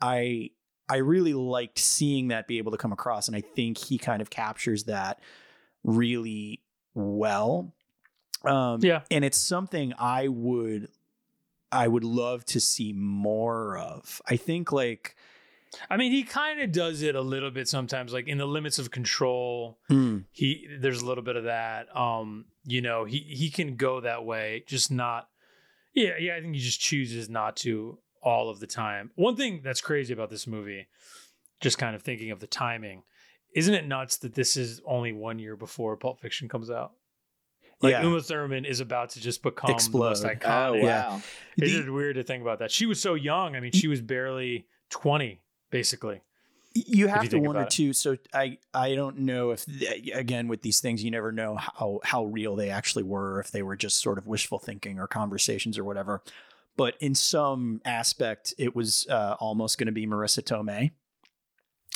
I 0.00 0.50
I 0.90 0.96
really 0.96 1.34
liked 1.34 1.78
seeing 1.78 2.28
that 2.28 2.48
be 2.48 2.58
able 2.58 2.72
to 2.72 2.78
come 2.78 2.92
across, 2.92 3.28
and 3.28 3.36
I 3.36 3.42
think 3.42 3.78
he 3.78 3.98
kind 3.98 4.22
of 4.22 4.30
captures 4.30 4.84
that 4.84 5.20
really 5.96 6.60
well. 6.94 7.72
Um, 8.44 8.80
Yeah. 8.82 9.02
and 9.10 9.24
it's 9.24 9.38
something 9.38 9.92
I 9.98 10.28
would 10.28 10.88
I 11.70 11.86
would 11.86 12.04
love 12.04 12.44
to 12.46 12.60
see 12.60 12.92
more 12.94 13.76
of. 13.76 14.22
I 14.26 14.36
think 14.36 14.70
like 14.72 15.16
I 15.90 15.98
mean, 15.98 16.12
he 16.12 16.22
kind 16.22 16.60
of 16.60 16.72
does 16.72 17.02
it 17.02 17.14
a 17.14 17.20
little 17.20 17.50
bit 17.50 17.68
sometimes, 17.68 18.10
like 18.12 18.26
in 18.26 18.38
the 18.38 18.46
limits 18.46 18.78
of 18.78 18.90
control. 18.90 19.78
mm, 19.90 20.24
He 20.32 20.66
there's 20.80 21.02
a 21.02 21.06
little 21.06 21.22
bit 21.24 21.36
of 21.36 21.44
that. 21.44 21.94
Um, 21.94 22.46
you 22.64 22.80
know, 22.80 23.04
he 23.04 23.18
he 23.18 23.50
can 23.50 23.76
go 23.76 24.00
that 24.00 24.24
way, 24.24 24.64
just 24.66 24.90
not. 24.90 25.28
Yeah, 25.94 26.16
yeah. 26.18 26.36
I 26.36 26.40
think 26.40 26.54
he 26.54 26.60
just 26.60 26.80
chooses 26.80 27.28
not 27.28 27.56
to 27.58 27.98
all 28.22 28.48
of 28.50 28.60
the 28.60 28.66
time. 28.66 29.10
One 29.16 29.36
thing 29.36 29.60
that's 29.62 29.80
crazy 29.82 30.12
about 30.14 30.30
this 30.30 30.46
movie, 30.46 30.86
just 31.60 31.76
kind 31.76 31.94
of 31.94 32.02
thinking 32.02 32.30
of 32.30 32.40
the 32.40 32.46
timing, 32.46 33.02
isn't 33.54 33.74
it 33.74 33.86
nuts 33.86 34.18
that 34.18 34.34
this 34.34 34.56
is 34.56 34.80
only 34.84 35.12
one 35.12 35.38
year 35.38 35.56
before 35.56 35.96
Pulp 35.96 36.20
Fiction 36.20 36.48
comes 36.48 36.70
out? 36.70 36.92
Like 37.80 37.92
Yeah. 37.92 38.02
Uma 38.02 38.20
Thurman 38.20 38.64
is 38.64 38.80
about 38.80 39.10
to 39.10 39.20
just 39.20 39.42
become 39.42 39.68
the 39.68 39.72
most 39.74 40.24
Explode. 40.24 40.40
iconic. 40.40 40.68
Oh, 40.70 40.72
Yeah. 40.74 41.08
wow. 41.10 41.22
It's 41.56 41.72
The- 41.72 41.78
just 41.78 41.88
weird 41.88 42.16
to 42.16 42.22
think 42.24 42.42
about 42.42 42.58
that. 42.60 42.70
She 42.70 42.86
was 42.86 43.00
so 43.00 43.14
young. 43.14 43.54
I 43.56 43.60
mean, 43.60 43.72
she 43.72 43.86
was 43.88 44.00
barely 44.00 44.66
20, 44.90 45.40
basically. 45.70 46.20
you 46.74 47.08
have 47.08 47.24
you 47.24 47.30
to 47.30 47.38
wonder 47.40 47.64
too 47.64 47.92
so 47.94 48.16
i 48.34 48.56
i 48.74 48.94
don't 48.94 49.18
know 49.18 49.50
if 49.50 49.64
again 50.14 50.46
with 50.48 50.60
these 50.62 50.80
things 50.80 51.02
you 51.02 51.10
never 51.10 51.32
know 51.32 51.56
how 51.56 51.98
how 52.04 52.26
real 52.26 52.54
they 52.54 52.68
actually 52.70 53.02
were 53.02 53.40
if 53.40 53.50
they 53.50 53.62
were 53.62 53.74
just 53.74 53.96
sort 54.00 54.16
of 54.18 54.26
wishful 54.28 54.58
thinking 54.58 54.98
or 55.00 55.08
conversations 55.08 55.76
or 55.78 55.82
whatever 55.82 56.22
but 56.76 56.94
in 57.00 57.14
some 57.16 57.80
aspect 57.86 58.54
it 58.58 58.76
was 58.76 59.06
uh, 59.08 59.34
almost 59.40 59.78
going 59.78 59.86
to 59.86 59.92
be 59.92 60.06
marisa 60.06 60.42
tomei 60.42 60.90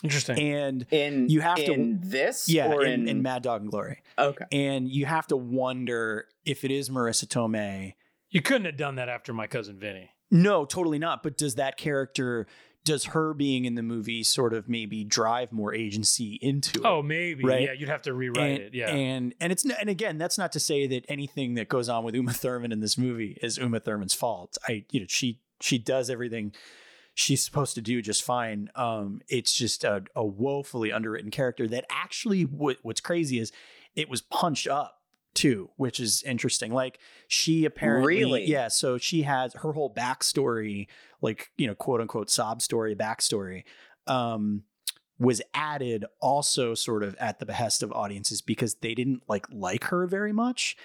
Interesting. 0.03 0.39
and 0.39 0.87
In 0.91 1.29
You 1.29 1.41
have 1.41 1.57
to- 1.57 1.73
in 1.73 2.01
this 2.03 2.49
yeah 2.49 2.73
or 2.73 2.85
in, 2.85 3.03
in, 3.03 3.09
in 3.09 3.23
mad 3.23 3.43
dog 3.43 3.63
and 3.63 3.71
glory 3.71 4.03
okay. 4.19 4.45
and 4.51 4.89
you 4.89 5.07
have 5.07 5.27
to 5.29 5.37
wonder 5.37 6.27
if 6.45 6.65
it 6.65 6.71
is 6.71 6.91
marisa 6.91 7.27
tomei 7.27 7.95
you 8.33 8.41
couldn't 8.41 8.65
have 8.65 8.77
done 8.77 8.97
that 8.97 9.09
after 9.09 9.33
my 9.33 9.47
cousin 9.47 9.79
Vinny. 9.79 10.11
No, 10.31 10.65
totally 10.65 10.99
not. 10.99 11.23
But 11.23 11.37
does 11.37 11.57
that 11.57 11.77
character, 11.77 12.47
does 12.83 13.05
her 13.05 13.35
being 13.35 13.67
in 13.67 13.75
the 13.75 13.83
movie 13.83 14.23
sort 14.23 14.55
of 14.55 14.71
maybe 14.71 15.05
drive 15.05 15.53
more 15.53 15.75
agency 15.75 16.39
into 16.41 16.81
it? 16.81 16.87
Oh, 16.87 17.03
maybe. 17.03 17.45
Right. 17.45 17.61
Yeah, 17.61 17.73
you'd 17.73 17.91
have 17.91 18.01
to 18.03 18.15
rewrite 18.15 18.53
and, 18.53 18.61
it. 18.61 18.75
Yeah. 18.75 18.89
and 18.91 19.35
and 19.39 19.53
it's 19.53 19.65
and 19.67 19.91
again, 19.91 20.17
that's 20.17 20.39
not 20.39 20.53
to 20.53 20.61
say 20.61 20.87
that 20.87 21.05
anything 21.09 21.55
that 21.55 21.69
goes 21.69 21.91
on 21.91 22.03
with 22.05 22.15
Uma 22.15 22.33
Thurman 22.33 22.73
in 22.73 22.81
this 22.81 22.97
movie 22.97 23.37
is 23.43 23.59
Uma 23.59 23.81
Thurman's 23.81 24.15
fault. 24.15 24.57
I, 24.67 24.87
you 24.91 25.01
know, 25.01 25.07
she 25.11 25.41
she 25.61 25.77
does 25.77 26.09
everything 26.09 26.55
she's 27.15 27.45
supposed 27.45 27.75
to 27.75 27.81
do 27.83 28.01
just 28.03 28.23
fine. 28.23 28.71
Um, 28.75 29.21
it's 29.29 29.53
just 29.53 29.85
a, 29.85 30.05
a 30.17 30.25
woefully 30.25 30.93
underwritten 30.93 31.31
character 31.31 31.69
that 31.69 31.85
actually 31.91 32.43
what, 32.43 32.79
what's 32.83 33.01
crazy 33.01 33.39
is 33.39 33.53
it 33.95 34.09
was 34.09 34.23
punched 34.23 34.67
up 34.67 35.01
too, 35.35 35.71
which 35.77 36.01
is 36.01 36.23
interesting. 36.25 36.73
Like 36.73 36.99
she 37.29 37.65
apparently, 37.65 38.17
Really? 38.17 38.45
yeah. 38.47 38.69
So 38.69 38.99
she 38.99 39.23
has 39.23 39.55
her 39.55 39.73
whole 39.73 39.93
backstory, 39.93 40.89
like 41.21 41.51
you 41.57 41.67
know, 41.67 41.75
quote 41.75 42.01
unquote 42.01 42.31
sob 42.31 42.63
story, 42.63 42.95
backstory, 42.95 43.65
um, 44.07 44.63
was 45.19 45.41
added 45.55 46.05
also 46.21 46.75
sort 46.75 47.03
of 47.03 47.15
at 47.17 47.39
the 47.39 47.47
behest 47.47 47.83
of 47.83 47.93
audiences 47.93 48.41
because 48.43 48.75
they 48.77 48.95
didn't 48.95 49.23
like 49.29 49.47
like 49.53 49.85
her 49.85 50.07
very 50.07 50.33
much. 50.33 50.77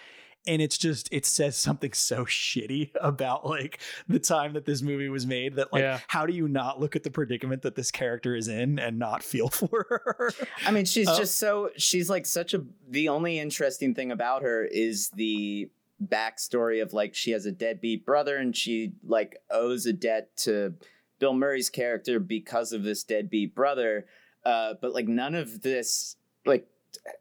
And 0.47 0.61
it's 0.61 0.77
just 0.77 1.09
it 1.11 1.25
says 1.25 1.55
something 1.57 1.93
so 1.93 2.25
shitty 2.25 2.91
about 3.01 3.45
like 3.45 3.79
the 4.07 4.19
time 4.19 4.53
that 4.53 4.65
this 4.65 4.81
movie 4.81 5.09
was 5.09 5.27
made 5.27 5.55
that 5.55 5.71
like 5.73 5.81
Yeah. 5.81 5.99
how 6.07 6.25
do 6.25 6.33
you 6.33 6.47
not 6.47 6.79
look 6.79 6.95
at 6.95 7.03
the 7.03 7.11
predicament 7.11 7.61
that 7.63 7.75
this 7.75 7.91
character 7.91 8.35
is 8.35 8.47
in 8.47 8.79
and 8.79 8.97
not 8.97 9.23
feel 9.23 9.49
for 9.59 9.85
her 9.89 10.31
I 10.65 10.71
mean, 10.71 10.85
she's 10.85 11.07
Oh. 11.07 11.17
just 11.17 11.37
so 11.37 11.69
she's 11.77 12.09
like 12.09 12.25
such 12.25 12.53
a. 12.53 12.63
The 12.89 13.09
only 13.09 13.39
interesting 13.39 13.93
thing 13.93 14.11
about 14.11 14.41
her 14.43 14.63
is 14.65 15.09
the 15.11 15.69
backstory 16.05 16.81
of 16.81 16.93
like 16.93 17.15
she 17.15 17.31
has 17.31 17.45
a 17.45 17.51
deadbeat 17.51 18.05
brother 18.05 18.37
and 18.37 18.55
she 18.55 18.93
like 19.05 19.37
owes 19.49 19.85
a 19.85 19.93
debt 19.93 20.35
to 20.37 20.73
Bill 21.19 21.33
Murray's 21.33 21.69
character 21.69 22.19
because 22.19 22.71
of 22.73 22.83
this 22.83 23.03
deadbeat 23.03 23.55
brother. 23.55 24.05
Uh, 24.45 24.75
but 24.81 24.93
like 24.93 25.07
none 25.07 25.35
of 25.35 25.61
this 25.61 26.15
like. 26.45 26.67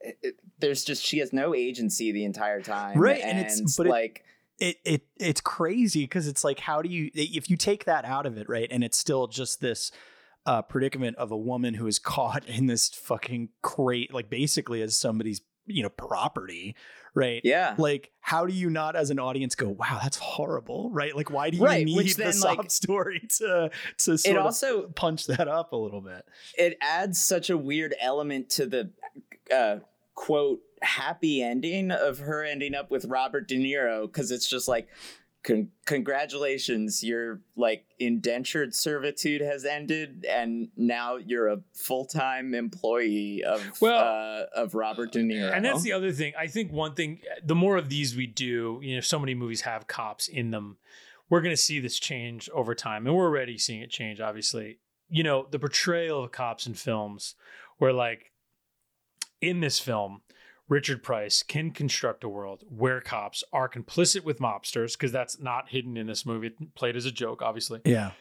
It- 0.01 0.41
there's 0.59 0.85
just 0.85 1.05
she 1.05 1.19
has 1.19 1.33
no 1.33 1.55
agency 1.55 2.13
the 2.13 2.25
entire 2.25 2.61
time, 2.63 2.99
Right, 2.99 3.21
and 3.21 3.39
it's- 3.39 3.77
but 3.77 3.87
like 3.87 4.25
it 4.59 4.77
it 4.85 5.03
it's 5.19 5.41
crazy 5.43 6.05
because 6.05 6.27
it's 6.27 6.43
like 6.43 6.61
how 6.61 6.81
do 6.81 6.89
you 6.89 7.11
if 7.15 7.51
you 7.51 7.57
take 7.59 7.85
that 7.85 8.07
out 8.07 8.25
of 8.25 8.39
it 8.39 8.49
right 8.49 8.69
and 8.71 8.83
it's 8.83 8.97
still 8.97 9.27
just 9.27 9.61
this 9.61 9.93
uh 10.47 10.63
predicament 10.63 11.15
of 11.19 11.31
a 11.31 11.37
woman 11.37 11.75
who 11.75 11.87
is 11.87 11.99
caught 11.99 12.47
in 12.49 12.67
this 12.67 12.89
fucking 12.89 13.51
crate 13.61 14.15
like 14.15 14.31
basically 14.31 14.81
as 14.81 14.97
somebody's 14.97 15.43
you 15.67 15.83
know 15.83 15.91
property 15.91 16.75
right? 17.15 17.41
Yeah, 17.45 17.75
like 17.79 18.11
how 18.21 18.45
do 18.45 18.53
you 18.53 18.69
not 18.69 18.95
as 18.95 19.09
an 19.09 19.19
audience 19.19 19.55
go 19.55 19.69
wow 19.71 19.99
that's 20.03 20.19
horrible 20.19 20.91
right? 20.91 21.17
Like 21.17 21.31
why 21.31 21.49
do 21.51 21.57
you 21.57 21.65
Right, 21.65 21.85
need 21.87 21.97
which 21.97 22.17
the 22.17 22.25
then, 22.25 22.33
sob 22.35 22.59
like- 22.59 22.71
story 22.71 23.21
to 23.39 23.71
to 23.99 24.19
sort 24.19 24.27
it 24.27 24.39
of 24.39 24.45
also 24.47 24.89
punch 24.89 25.27
that 25.27 25.49
up 25.49 25.73
a 25.73 25.77
little 25.77 26.01
bit? 26.03 26.25
It 26.57 26.77
adds 26.83 27.23
such 27.23 27.49
a 27.51 27.57
weird 27.59 27.95
element 28.01 28.51
to 28.51 28.67
the 28.67 28.93
uh, 29.55 29.79
quote 30.15 30.61
happy 30.83 31.43
ending 31.43 31.91
of 31.91 32.19
her 32.19 32.45
ending 32.45 32.75
up 32.75 32.91
with 32.91 33.05
Robert 33.07 33.49
De 33.49 33.57
Niro 33.57 34.07
because 34.07 34.31
it's 34.31 34.49
just 34.49 34.69
like 34.69 34.89
con- 35.43 35.71
congratulations 35.87 37.03
your 37.03 37.41
like 37.57 37.85
indentured 37.99 38.75
servitude 38.75 39.41
has 39.41 39.65
ended 39.65 40.27
and 40.29 40.69
now 40.77 41.17
you're 41.17 41.49
a 41.49 41.61
full-time 41.73 42.55
employee 42.55 43.43
of 43.43 43.81
Well- 43.81 43.99
uh, 43.99 44.47
of 44.55 44.75
Robert 44.75 45.13
De 45.13 45.21
Niro 45.21 45.53
And 45.53 45.65
that's 45.65 45.83
the 45.83 45.93
other 45.93 46.13
thing. 46.13 46.35
I 46.39 46.47
think 46.47 46.73
one 46.73 46.95
thing, 46.95 47.21
the 47.45 47.55
more 47.55 47.77
of 47.77 47.89
these 47.89 48.17
we 48.17 48.27
do, 48.27 48.81
you 48.83 48.95
know, 48.97 49.01
so 49.01 49.19
many 49.19 49.35
movies 49.35 49.63
have 49.63 49.87
cops 49.87 50.29
in 50.29 50.51
them. 50.51 50.77
We're 51.29 51.41
going 51.41 51.55
to 51.55 51.61
see 51.61 51.81
this 51.81 51.99
change 51.99 52.49
over 52.51 52.73
time, 52.75 53.05
and 53.05 53.17
we're 53.17 53.25
already 53.25 53.59
seeing 53.59 53.81
it 53.81 53.91
change. 53.91 54.21
Obviously, 54.21 54.79
you 55.09 55.25
know, 55.25 55.49
the 55.51 55.59
portrayal 55.59 56.23
of 56.23 56.31
cops 56.31 56.69
in 56.69 56.75
films, 56.75 57.35
where 57.79 57.93
like 57.93 58.31
in 59.49 59.61
this 59.61 59.79
film, 59.79 60.23
Richard 60.69 61.03
Price 61.03 61.43
can 61.43 61.71
construct 61.71 62.25
a 62.25 62.29
world 62.29 62.65
where 62.69 63.01
cops 63.01 63.45
are 63.53 63.69
complicit 63.69 64.25
with 64.25 64.39
mobsters 64.39 64.93
because 64.93 65.13
that's 65.13 65.39
not 65.41 65.69
hidden 65.69 65.97
in 65.97 66.07
this 66.07 66.27
movie. 66.27 66.49
It 66.49 66.75
played 66.75 66.97
as 66.97 67.07
a 67.07 67.13
joke, 67.13 67.43
obviously, 67.43 67.81
yeah 67.85 68.13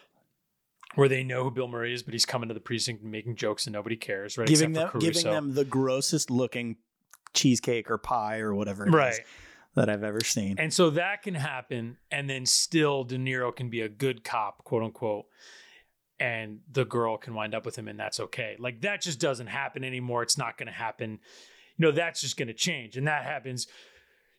where 0.96 1.10
they 1.10 1.24
know 1.24 1.44
who 1.44 1.52
Bill 1.52 1.68
Murray 1.68 1.94
is, 1.94 2.04
but 2.04 2.14
he's 2.14 2.26
coming 2.26 2.48
to 2.50 2.54
the 2.54 2.60
precinct 2.60 3.04
and 3.04 3.12
making 3.12 3.36
jokes 3.36 3.68
and 3.68 3.74
nobody 3.74 3.96
cares, 3.96 4.38
right? 4.38 4.48
giving 4.48 4.74
them 4.74 4.90
for 4.90 4.98
giving 5.00 5.24
them 5.24 5.54
the 5.54 5.66
grossest 5.66 6.32
looking 6.32 6.78
cheesecake 7.34 7.92
or 7.92 7.98
pie 7.98 8.40
or 8.40 8.56
whatever 8.56 8.86
it 8.86 8.90
is 8.90 8.96
right. 8.96 9.20
that 9.76 9.90
I've 9.90 10.04
ever 10.04 10.22
seen 10.22 10.58
And 10.58 10.74
so 10.74 10.90
that 10.92 11.22
can 11.22 11.36
happen, 11.36 11.98
and 12.10 12.30
then 12.30 12.46
still 12.46 13.04
De 13.04 13.18
Niro 13.18 13.56
can 13.56 13.70
be 13.70 13.82
a 13.82 13.90
good 13.90 14.24
cop, 14.24 14.64
quote 14.64 14.84
unquote, 14.84 15.26
and 16.20 16.60
the 16.72 16.86
girl 16.86 17.18
can 17.18 17.34
wind 17.34 17.54
up 17.54 17.66
with 17.66 17.78
him, 17.78 17.88
and 17.88 18.00
that's 18.00 18.20
okay. 18.20 18.56
Like 18.60 18.82
that 18.82 19.02
just 19.02 19.20
doesn't 19.20 19.48
happen 19.48 19.84
anymore. 19.84 20.24
It's 20.24 20.38
not 20.38 20.58
going 20.58 20.68
to 20.68 20.74
happen. 20.74 21.20
You 21.78 21.86
know, 21.86 21.92
that's 21.92 22.22
just 22.22 22.38
going 22.38 22.48
to 22.48 22.54
change, 22.54 22.98
and 22.98 23.08
that 23.08 23.24
happens, 23.24 23.68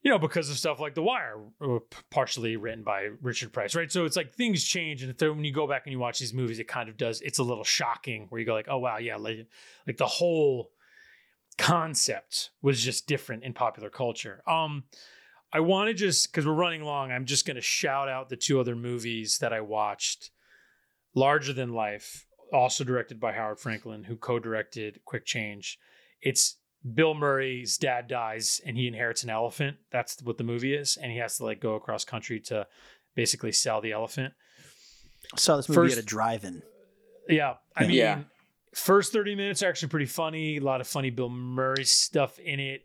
you 0.03 0.11
know, 0.11 0.19
because 0.19 0.49
of 0.49 0.57
stuff 0.57 0.81
like 0.81 0.95
The 0.95 1.03
Wire, 1.03 1.39
uh, 1.61 1.79
partially 2.11 2.57
written 2.57 2.83
by 2.83 3.11
Richard 3.21 3.53
Price, 3.53 3.75
right? 3.75 3.93
So 3.93 4.05
it's 4.07 4.17
like 4.17 4.33
things 4.35 4.65
change, 4.65 5.03
and 5.03 5.15
when 5.21 5.45
you 5.45 5.53
go 5.53 5.67
back 5.67 5.83
and 5.85 5.93
you 5.93 5.99
watch 5.99 6.19
these 6.19 6.33
movies, 6.33 6.59
it 6.59 6.69
kind 6.69 6.89
of 6.89 6.97
does. 6.97 7.21
It's 7.21 7.39
a 7.39 7.45
little 7.45 7.65
shocking 7.65 8.27
where 8.31 8.41
you 8.41 8.47
go 8.47 8.55
like, 8.55 8.69
oh 8.71 8.79
wow, 8.79 8.99
yeah, 8.99 9.17
like, 9.17 9.47
like 9.87 9.99
the 9.99 10.07
whole 10.07 10.71
concept 11.59 12.51
was 12.63 12.83
just 12.83 13.07
different 13.07 13.45
in 13.45 13.53
popular 13.53 13.91
culture. 13.91 14.43
Um, 14.47 14.85
I 15.53 15.61
want 15.61 15.89
to 15.89 15.95
just 15.95 16.31
because 16.31 16.47
we're 16.47 16.53
running 16.53 16.83
long, 16.83 17.13
I'm 17.13 17.25
just 17.25 17.47
going 17.47 17.57
to 17.57 17.63
shout 17.63 18.09
out 18.09 18.29
the 18.29 18.37
two 18.37 18.61
other 18.61 18.77
movies 18.77 19.39
that 19.39 19.53
I 19.53 19.61
watched. 19.61 20.31
Larger 21.17 21.53
Than 21.55 21.73
Life, 21.73 22.27
also 22.53 22.85
directed 22.85 23.19
by 23.19 23.33
Howard 23.33 23.59
Franklin, 23.59 24.05
who 24.05 24.15
co-directed 24.17 25.01
Quick 25.05 25.25
Change. 25.25 25.79
It's 26.23 26.59
Bill 26.95 27.15
Murray's 27.15 27.79
dad 27.79 28.07
dies 28.07 28.61
and 28.65 28.77
he 28.77 28.87
inherits 28.87 29.25
an 29.25 29.31
elephant. 29.31 29.79
That's 29.91 30.23
what 30.23 30.39
the 30.39 30.45
movie 30.45 30.75
is, 30.75 30.97
and 30.97 31.11
he 31.11 31.19
has 31.19 31.39
to 31.39 31.45
like 31.45 31.59
go 31.59 31.75
across 31.75 32.05
country 32.05 32.39
to 32.43 32.67
basically 33.17 33.51
sell 33.51 33.81
the 33.81 33.91
elephant. 33.93 34.35
saw 35.35 35.57
this 35.57 35.69
movie 35.69 35.89
First- 35.89 35.99
at 35.99 36.05
a 36.05 36.07
drive-in 36.07 36.63
Yeah. 37.29 37.55
I 37.75 37.83
Yeah. 37.83 37.89
mean, 37.89 37.97
Yeah. 37.97 38.23
first 38.75 39.13
30 39.13 39.35
minutes 39.35 39.61
are 39.63 39.69
actually 39.69 39.89
pretty 39.89 40.07
funny. 40.07 40.59
A 40.59 40.61
lot 40.61 40.81
of 40.81 40.87
funny 40.87 41.11
Bill 41.11 41.29
Murray 41.31 41.85
stuff 41.85 42.39
in 42.39 42.61
it. 42.61 42.85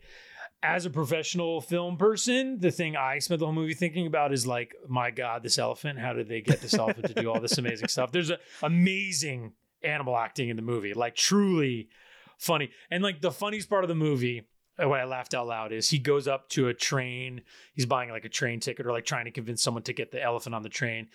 As 0.63 0.85
a 0.85 0.91
professional 0.91 1.59
film 1.59 1.97
person, 1.97 2.59
the 2.59 2.69
thing 2.69 2.95
I 2.95 3.17
spent 3.17 3.39
the 3.39 3.45
whole 3.45 3.53
movie 3.53 3.73
thinking 3.73 4.05
about 4.05 4.31
is 4.31 4.45
like, 4.45 4.75
my 4.87 5.09
God, 5.09 5.41
this 5.41 5.57
elephant, 5.57 5.97
how 5.97 6.13
did 6.13 6.27
they 6.27 6.41
get 6.41 6.61
this 6.61 6.75
elephant 6.75 7.07
to 7.07 7.13
do 7.15 7.31
all 7.31 7.39
this 7.39 7.57
amazing 7.57 7.87
stuff? 7.87 8.11
There's 8.11 8.29
a 8.29 8.37
amazing 8.61 9.53
animal 9.83 10.15
acting 10.15 10.49
in 10.49 10.55
the 10.55 10.61
movie, 10.61 10.93
like 10.93 11.15
truly 11.15 11.89
funny. 12.37 12.69
And 12.91 13.03
like 13.03 13.21
the 13.21 13.31
funniest 13.31 13.69
part 13.69 13.83
of 13.83 13.87
the 13.87 13.95
movie, 13.95 14.43
what 14.77 14.99
I 14.99 15.05
laughed 15.05 15.33
out 15.33 15.47
loud 15.47 15.71
is 15.71 15.89
he 15.89 15.97
goes 15.97 16.27
up 16.27 16.49
to 16.49 16.67
a 16.67 16.73
train. 16.73 17.41
He's 17.73 17.87
buying 17.87 18.11
like 18.11 18.25
a 18.25 18.29
train 18.29 18.59
ticket 18.59 18.85
or 18.85 18.91
like 18.91 19.05
trying 19.05 19.25
to 19.25 19.31
convince 19.31 19.63
someone 19.63 19.83
to 19.83 19.93
get 19.93 20.11
the 20.11 20.21
elephant 20.21 20.53
on 20.53 20.61
the 20.61 20.69
train. 20.69 21.07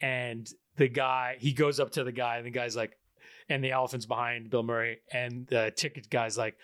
And 0.00 0.48
the 0.76 0.88
guy, 0.88 1.36
he 1.38 1.52
goes 1.52 1.80
up 1.80 1.92
to 1.92 2.04
the 2.04 2.12
guy, 2.12 2.36
and 2.36 2.46
the 2.46 2.50
guy's 2.50 2.76
like, 2.76 2.96
and 3.48 3.62
the 3.62 3.72
elephant's 3.72 4.06
behind 4.06 4.50
Bill 4.50 4.62
Murray, 4.62 4.98
and 5.12 5.46
the 5.46 5.72
ticket 5.74 6.10
guy's 6.10 6.38
like, 6.38 6.56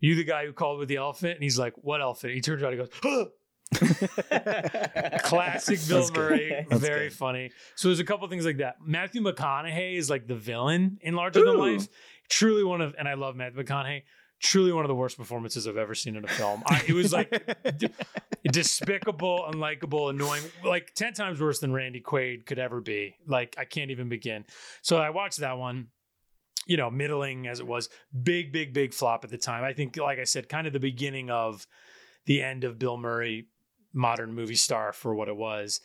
"You 0.00 0.14
the 0.14 0.24
guy 0.24 0.46
who 0.46 0.52
called 0.52 0.78
with 0.78 0.88
the 0.88 0.96
elephant?" 0.96 1.34
And 1.34 1.42
he's 1.42 1.58
like, 1.58 1.74
"What 1.76 2.00
elephant?" 2.00 2.34
He 2.34 2.40
turns 2.40 2.62
around 2.62 2.74
and 2.74 2.82
goes, 2.82 2.90
"Huh!" 3.02 3.26
Classic 5.24 5.78
Bill. 5.88 6.08
Murray, 6.14 6.66
very 6.70 7.08
good. 7.08 7.16
funny. 7.16 7.50
So 7.74 7.88
there's 7.88 8.00
a 8.00 8.04
couple 8.04 8.28
things 8.28 8.44
like 8.44 8.58
that. 8.58 8.76
Matthew 8.84 9.22
McConaughey 9.22 9.96
is 9.96 10.10
like 10.10 10.26
the 10.26 10.34
villain 10.34 10.98
in 11.00 11.14
Larger 11.14 11.40
Than 11.44 11.56
Ooh. 11.56 11.76
Life. 11.76 11.88
Truly 12.28 12.64
one 12.64 12.80
of, 12.80 12.94
and 12.98 13.08
I 13.08 13.14
love 13.14 13.36
Matthew 13.36 13.62
McConaughey. 13.62 14.02
Truly 14.40 14.72
one 14.72 14.84
of 14.84 14.88
the 14.88 14.94
worst 14.94 15.16
performances 15.16 15.68
I've 15.68 15.76
ever 15.76 15.94
seen 15.94 16.16
in 16.16 16.24
a 16.24 16.28
film. 16.28 16.64
I, 16.66 16.82
it 16.88 16.92
was 16.94 17.12
like 17.12 17.30
d- 17.76 17.88
despicable, 18.44 19.46
unlikable, 19.48 20.10
annoying, 20.10 20.42
like 20.64 20.92
10 20.94 21.12
times 21.14 21.40
worse 21.40 21.60
than 21.60 21.72
Randy 21.72 22.00
Quaid 22.00 22.44
could 22.44 22.58
ever 22.58 22.80
be. 22.80 23.14
Like, 23.26 23.54
I 23.56 23.64
can't 23.64 23.92
even 23.92 24.08
begin. 24.08 24.44
So 24.82 24.96
I 24.96 25.10
watched 25.10 25.38
that 25.38 25.58
one, 25.58 25.88
you 26.66 26.76
know, 26.76 26.90
middling 26.90 27.46
as 27.46 27.60
it 27.60 27.66
was, 27.66 27.88
big, 28.22 28.52
big, 28.52 28.72
big 28.72 28.94
flop 28.94 29.24
at 29.24 29.30
the 29.30 29.38
time. 29.38 29.64
I 29.64 29.72
think, 29.72 29.96
like 29.96 30.18
I 30.18 30.24
said, 30.24 30.48
kind 30.48 30.66
of 30.66 30.72
the 30.72 30.80
beginning 30.80 31.30
of 31.30 31.66
the 32.26 32.42
end 32.42 32.64
of 32.64 32.78
Bill 32.78 32.96
Murray, 32.96 33.46
modern 33.92 34.34
movie 34.34 34.54
star 34.54 34.92
for 34.92 35.14
what 35.14 35.28
it 35.28 35.36
was. 35.36 35.80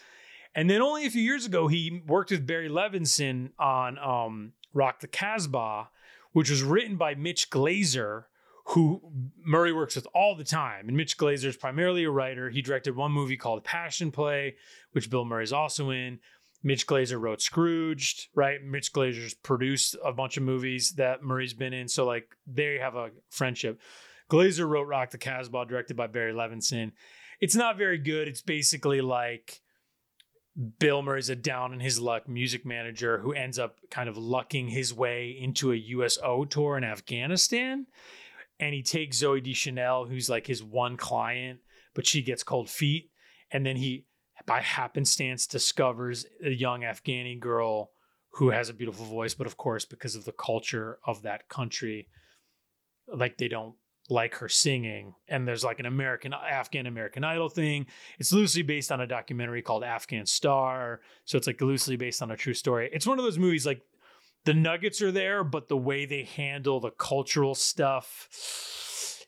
And 0.55 0.69
then 0.69 0.81
only 0.81 1.05
a 1.05 1.09
few 1.09 1.21
years 1.21 1.45
ago, 1.45 1.67
he 1.67 2.01
worked 2.07 2.31
with 2.31 2.47
Barry 2.47 2.69
Levinson 2.69 3.51
on 3.59 3.97
um, 3.99 4.53
Rock 4.73 5.01
the 5.01 5.07
Casbah, 5.07 5.89
which 6.31 6.49
was 6.49 6.63
written 6.63 6.97
by 6.97 7.15
Mitch 7.15 7.49
Glazer, 7.49 8.25
who 8.67 9.01
Murray 9.45 9.71
works 9.71 9.95
with 9.95 10.07
all 10.13 10.35
the 10.35 10.43
time. 10.43 10.87
And 10.87 10.97
Mitch 10.97 11.17
Glazer 11.17 11.45
is 11.45 11.57
primarily 11.57 12.03
a 12.03 12.11
writer. 12.11 12.49
He 12.49 12.61
directed 12.61 12.95
one 12.95 13.11
movie 13.11 13.37
called 13.37 13.63
Passion 13.63 14.11
Play, 14.11 14.55
which 14.91 15.09
Bill 15.09 15.25
Murray 15.25 15.43
is 15.43 15.53
also 15.53 15.89
in. 15.89 16.19
Mitch 16.63 16.87
Glazer 16.87 17.19
wrote 17.19 17.41
Scrooged, 17.41 18.27
right? 18.35 18.63
Mitch 18.63 18.91
Glazer's 18.91 19.33
produced 19.33 19.95
a 20.03 20.11
bunch 20.11 20.37
of 20.37 20.43
movies 20.43 20.93
that 20.97 21.23
Murray's 21.23 21.53
been 21.53 21.73
in. 21.73 21.87
So, 21.87 22.05
like, 22.05 22.35
they 22.45 22.77
have 22.81 22.95
a 22.95 23.11
friendship. 23.29 23.79
Glazer 24.29 24.67
wrote 24.67 24.87
Rock 24.87 25.11
the 25.11 25.17
Casbah, 25.17 25.65
directed 25.65 25.95
by 25.95 26.07
Barry 26.07 26.33
Levinson. 26.33 26.91
It's 27.39 27.55
not 27.55 27.77
very 27.77 27.97
good. 27.97 28.27
It's 28.27 28.41
basically 28.41 29.01
like 29.01 29.61
Bill 30.79 31.03
Murray's 31.03 31.29
a 31.29 31.35
down 31.35 31.71
in 31.73 31.79
his 31.79 31.99
luck 31.99 32.27
music 32.27 32.65
manager 32.65 33.19
who 33.19 33.31
ends 33.33 33.59
up 33.59 33.77
kind 33.91 34.09
of 34.09 34.17
lucking 34.17 34.67
his 34.67 34.93
way 34.93 35.37
into 35.39 35.71
a 35.71 35.75
USO 35.75 36.45
tour 36.45 36.77
in 36.77 36.83
Afghanistan. 36.83 37.85
And 38.59 38.73
he 38.73 38.81
takes 38.81 39.21
Zooey 39.21 39.43
Deschanel, 39.43 40.05
who's 40.05 40.29
like 40.29 40.47
his 40.47 40.63
one 40.63 40.97
client, 40.97 41.59
but 41.93 42.07
she 42.07 42.23
gets 42.23 42.41
cold 42.41 42.69
feet. 42.69 43.11
And 43.51 43.63
then 43.65 43.75
he, 43.75 44.05
by 44.47 44.61
happenstance, 44.61 45.45
discovers 45.45 46.25
a 46.43 46.49
young 46.49 46.81
Afghani 46.81 47.39
girl 47.39 47.91
who 48.31 48.49
has 48.49 48.69
a 48.69 48.73
beautiful 48.73 49.05
voice. 49.05 49.35
But 49.35 49.45
of 49.45 49.57
course, 49.57 49.85
because 49.85 50.15
of 50.15 50.25
the 50.25 50.31
culture 50.31 50.97
of 51.05 51.21
that 51.21 51.49
country, 51.49 52.07
like 53.07 53.37
they 53.37 53.47
don't 53.47 53.75
like 54.09 54.35
her 54.35 54.47
singing. 54.47 55.13
And 55.27 55.45
there's 55.45 55.65
like 55.65 55.79
an 55.79 55.85
American, 55.85 56.33
Afghan 56.33 56.87
American 56.87 57.23
Idol 57.23 57.49
thing. 57.49 57.87
It's 58.19 58.31
loosely 58.31 58.63
based 58.63 58.91
on 58.91 59.01
a 59.01 59.07
documentary 59.07 59.61
called 59.61 59.83
Afghan 59.83 60.25
Star. 60.25 61.01
So 61.25 61.37
it's 61.37 61.47
like 61.47 61.61
loosely 61.61 61.97
based 61.97 62.21
on 62.21 62.31
a 62.31 62.37
true 62.37 62.53
story. 62.53 62.89
It's 62.93 63.05
one 63.05 63.19
of 63.19 63.25
those 63.25 63.37
movies 63.37 63.65
like 63.65 63.81
the 64.45 64.53
nuggets 64.53 65.01
are 65.01 65.11
there, 65.11 65.43
but 65.43 65.67
the 65.67 65.75
way 65.75 66.05
they 66.05 66.23
handle 66.23 66.79
the 66.79 66.91
cultural 66.91 67.53
stuff, 67.53 68.29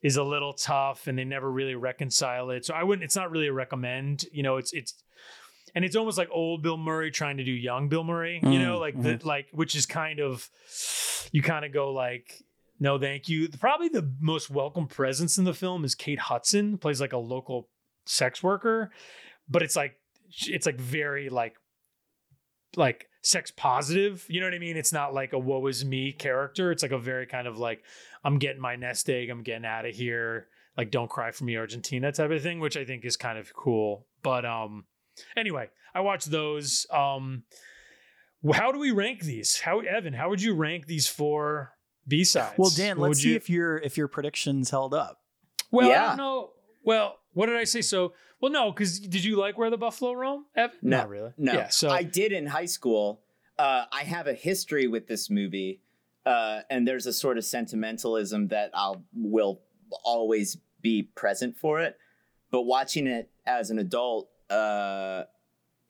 is 0.02 0.16
a 0.18 0.24
little 0.24 0.54
tough 0.54 1.08
and 1.08 1.18
they 1.18 1.26
never 1.26 1.52
really 1.52 1.76
reconcile 1.76 2.52
it. 2.52 2.66
So 2.66 2.74
I 2.74 2.84
wouldn't 2.84 3.04
it's 3.04 3.16
not 3.16 3.32
really 3.32 3.48
a 3.48 3.54
recommend, 3.54 4.26
you 4.32 4.44
know, 4.44 4.58
it's 4.58 4.72
it's 4.74 5.04
and 5.76 5.86
it's 5.86 5.96
almost 5.96 6.18
like 6.18 6.30
old 6.32 6.62
Bill 6.64 6.78
Murray 6.78 7.12
trying 7.12 7.38
to 7.38 7.44
do 7.44 7.52
young 7.52 7.90
Bill 7.90 8.04
Murray, 8.04 8.40
you 8.44 8.60
know, 8.60 8.78
Mm, 8.78 8.80
like 8.80 9.02
the 9.02 9.20
like 9.24 9.48
which 9.52 9.76
is 9.76 9.86
kind 9.86 10.20
of 10.20 10.50
you 11.32 11.42
kind 11.42 11.66
of 11.66 11.74
go 11.74 11.92
like 11.94 12.44
no 12.80 12.98
thank 12.98 13.28
you. 13.28 13.50
Probably 13.50 13.90
the 13.90 14.10
most 14.20 14.50
welcome 14.50 14.88
presence 14.88 15.38
in 15.38 15.44
the 15.44 15.54
film 15.54 15.84
is 15.84 15.96
Kate 15.96 16.20
Hudson, 16.20 16.78
plays 16.78 17.02
like 17.02 17.14
a 17.14 17.18
local 17.18 17.68
sex 18.06 18.42
worker, 18.42 18.92
but 19.50 19.62
it's 19.62 19.76
like 19.76 19.96
it's 20.48 20.66
like 20.66 20.80
very 20.80 21.30
like 21.30 21.56
like 22.76 23.08
sex 23.22 23.52
positive. 23.52 24.26
You 24.30 24.40
know 24.40 24.48
what 24.48 24.54
I 24.54 24.60
mean? 24.60 24.78
It's 24.78 24.94
not 24.94 25.14
like 25.14 25.34
a 25.34 25.40
woe 25.40 25.66
is 25.68 25.84
me 25.84 26.12
character. 26.14 26.72
It's 26.72 26.84
like 26.84 26.92
a 26.92 27.00
very 27.00 27.26
kind 27.26 27.48
of 27.48 27.58
like 27.58 27.84
I'm 28.24 28.38
getting 28.40 28.62
my 28.62 28.76
nest 28.76 29.10
egg. 29.10 29.30
I'm 29.30 29.44
getting 29.44 29.66
out 29.66 29.86
of 29.86 29.96
here. 29.96 30.48
Like 30.78 30.92
don't 30.92 31.10
cry 31.10 31.32
for 31.32 31.44
me, 31.44 31.58
Argentina 31.58 32.12
type 32.12 32.32
of 32.32 32.42
thing, 32.42 32.60
which 32.60 32.78
I 32.78 32.86
think 32.86 33.04
is 33.04 33.18
kind 33.18 33.38
of 33.38 33.54
cool. 33.54 34.06
But 34.24 34.46
um, 34.46 34.86
anyway, 35.36 35.70
I 35.94 36.02
watched 36.02 36.32
those. 36.32 36.86
Um, 36.92 37.44
how 38.54 38.72
do 38.72 38.80
we 38.80 38.92
rank 38.92 39.22
these? 39.22 39.60
How 39.60 39.80
Evan? 39.80 40.14
How 40.14 40.30
would 40.30 40.42
you 40.42 40.54
rank 40.54 40.88
these 40.88 41.08
four 41.08 41.74
B 42.08 42.24
sides? 42.24 42.56
Well, 42.58 42.72
Dan, 42.76 42.98
let's 42.98 43.22
see 43.22 43.36
if 43.36 43.50
your 43.50 43.78
if 43.78 43.98
your 43.98 44.08
predictions 44.08 44.70
held 44.70 44.94
up. 44.94 45.22
Well, 45.72 45.92
I 45.92 46.08
don't 46.08 46.18
know. 46.18 46.52
Well, 46.84 47.20
what 47.34 47.48
did 47.48 47.58
I 47.58 47.66
say? 47.66 47.82
So, 47.82 48.14
well, 48.42 48.52
no, 48.52 48.72
because 48.72 49.00
did 49.00 49.24
you 49.24 49.38
like 49.38 49.58
where 49.58 49.70
the 49.70 49.78
Buffalo 49.78 50.14
roam? 50.14 50.46
Evan? 50.56 50.78
No, 50.82 50.98
Not 50.98 51.10
really. 51.10 51.34
No, 51.38 51.54
Yeah. 51.54 51.68
So 51.70 51.90
I 51.90 52.04
did 52.04 52.32
in 52.32 52.48
high 52.48 52.66
school. 52.66 53.22
Uh, 53.58 53.86
I 53.92 54.04
have 54.04 54.28
a 54.28 54.34
history 54.34 54.88
with 54.88 55.08
this 55.08 55.30
movie, 55.30 55.82
uh, 56.26 56.62
and 56.70 56.88
there's 56.88 57.06
a 57.06 57.14
sort 57.14 57.38
of 57.38 57.44
sentimentalism 57.44 58.48
that 58.48 58.72
I'll 58.74 59.04
will 59.14 59.62
always 60.04 60.58
be 60.82 61.04
present 61.04 61.58
for 61.58 61.82
it. 61.82 61.98
But 62.52 62.62
watching 62.62 63.06
it 63.06 63.30
as 63.46 63.70
an 63.70 63.78
adult, 63.78 64.30
uh, 64.50 65.24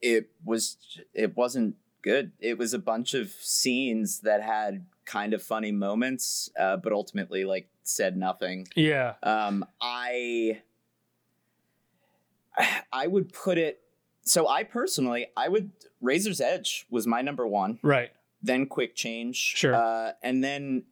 it 0.00 0.30
was 0.44 0.76
it 1.14 1.36
wasn't 1.36 1.76
good. 2.02 2.32
It 2.40 2.56
was 2.58 2.72
a 2.74 2.78
bunch 2.78 3.14
of 3.14 3.30
scenes 3.30 4.20
that 4.20 4.42
had 4.42 4.86
kind 5.04 5.34
of 5.34 5.42
funny 5.42 5.72
moments, 5.72 6.50
uh, 6.58 6.76
but 6.78 6.92
ultimately 6.92 7.44
like 7.44 7.68
said 7.82 8.16
nothing. 8.16 8.68
yeah. 8.76 9.14
Um, 9.22 9.64
I 9.80 10.62
I 12.92 13.06
would 13.06 13.32
put 13.32 13.58
it. 13.58 13.80
So 14.22 14.46
I 14.48 14.64
personally, 14.64 15.26
I 15.36 15.48
would 15.48 15.70
Razor's 16.00 16.40
Edge 16.40 16.86
was 16.90 17.06
my 17.06 17.22
number 17.22 17.46
one. 17.46 17.78
Right. 17.82 18.10
Then 18.42 18.66
Quick 18.66 18.94
Change, 18.94 19.36
Sure. 19.36 19.74
uh, 19.74 20.12
and 20.22 20.42
then 20.42 20.84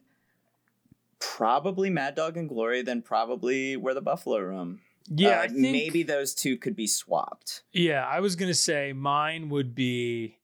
probably 1.19 1.89
Mad 1.89 2.15
Dog 2.15 2.37
and 2.37 2.47
Glory. 2.47 2.81
Then 2.81 3.01
probably 3.01 3.75
Where 3.77 3.93
the 3.93 4.01
Buffalo 4.01 4.39
Roam. 4.39 4.81
Yeah. 5.07 5.39
Uh, 5.39 5.41
I 5.43 5.47
think, 5.47 5.59
maybe 5.59 6.03
those 6.03 6.33
two 6.33 6.57
could 6.57 6.75
be 6.75 6.87
swapped. 6.87 7.63
Yeah, 7.71 8.05
I 8.05 8.19
was 8.19 8.35
gonna 8.35 8.53
say 8.53 8.93
mine 8.93 9.49
would 9.49 9.73
be 9.75 10.37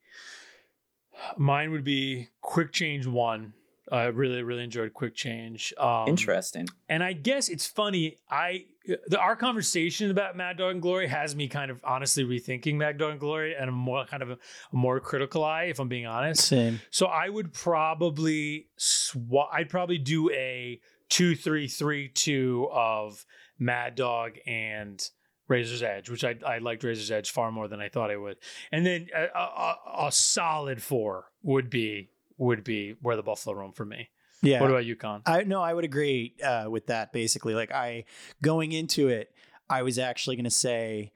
mine 1.37 1.71
would 1.71 1.83
be 1.83 2.29
Quick 2.41 2.71
Change 2.71 3.05
One. 3.07 3.53
I 3.91 4.05
really 4.05 4.41
really 4.41 4.63
enjoyed 4.63 4.93
Quick 4.93 5.15
Change. 5.15 5.73
Um, 5.77 6.07
Interesting. 6.07 6.67
And 6.89 7.03
I 7.03 7.13
guess 7.13 7.49
it's 7.49 7.67
funny. 7.67 8.17
I 8.29 8.65
the, 9.07 9.19
our 9.19 9.35
conversation 9.35 10.11
about 10.11 10.35
Mad 10.35 10.57
Dog 10.57 10.73
and 10.73 10.81
Glory 10.81 11.07
has 11.07 11.35
me 11.35 11.47
kind 11.47 11.71
of 11.71 11.81
honestly 11.83 12.23
rethinking 12.23 12.75
Mad 12.75 12.97
Dog 12.97 13.11
and 13.11 13.19
Glory 13.19 13.55
and 13.55 13.69
a 13.69 13.71
more 13.71 14.05
kind 14.05 14.23
of 14.23 14.31
a, 14.31 14.33
a 14.33 14.75
more 14.75 14.99
critical 14.99 15.43
eye, 15.43 15.65
if 15.65 15.79
I'm 15.79 15.87
being 15.87 16.05
honest. 16.05 16.41
Same. 16.41 16.81
So 16.89 17.07
I 17.07 17.29
would 17.29 17.53
probably 17.53 18.67
swap. 18.77 19.49
I'd 19.53 19.69
probably 19.69 19.97
do 19.97 20.31
a 20.31 20.79
two 21.09 21.35
three 21.35 21.67
three 21.67 22.09
two 22.09 22.67
of 22.71 23.25
Mad 23.59 23.95
Dog 23.95 24.33
and 24.45 25.01
Razor's 25.47 25.83
Edge, 25.83 26.09
which 26.09 26.23
I 26.23 26.35
I 26.45 26.57
liked 26.57 26.83
Razor's 26.83 27.11
Edge 27.11 27.29
far 27.31 27.51
more 27.51 27.67
than 27.67 27.79
I 27.79 27.89
thought 27.89 28.11
I 28.11 28.17
would. 28.17 28.37
And 28.71 28.85
then 28.85 29.07
a, 29.15 29.25
a, 29.35 29.39
a- 29.39 30.07
a 30.07 30.11
solid 30.11 30.81
four 30.81 31.25
would 31.43 31.69
be 31.69 32.09
would 32.37 32.63
be 32.63 32.95
where 33.01 33.15
the 33.15 33.23
Buffalo 33.23 33.55
roam 33.55 33.71
for 33.71 33.85
me. 33.85 34.09
Yeah. 34.41 34.61
What 34.61 34.69
about 34.69 34.85
you, 34.85 34.95
Con? 34.95 35.21
I 35.25 35.43
no, 35.43 35.61
I 35.61 35.73
would 35.73 35.85
agree 35.85 36.35
uh, 36.43 36.65
with 36.69 36.87
that. 36.87 37.13
Basically, 37.13 37.53
like 37.55 37.71
I 37.71 38.05
going 38.41 38.71
into 38.71 39.07
it, 39.07 39.33
I 39.69 39.83
was 39.83 39.97
actually 39.97 40.35
going 40.35 40.43
to 40.45 40.49
say, 40.51 41.11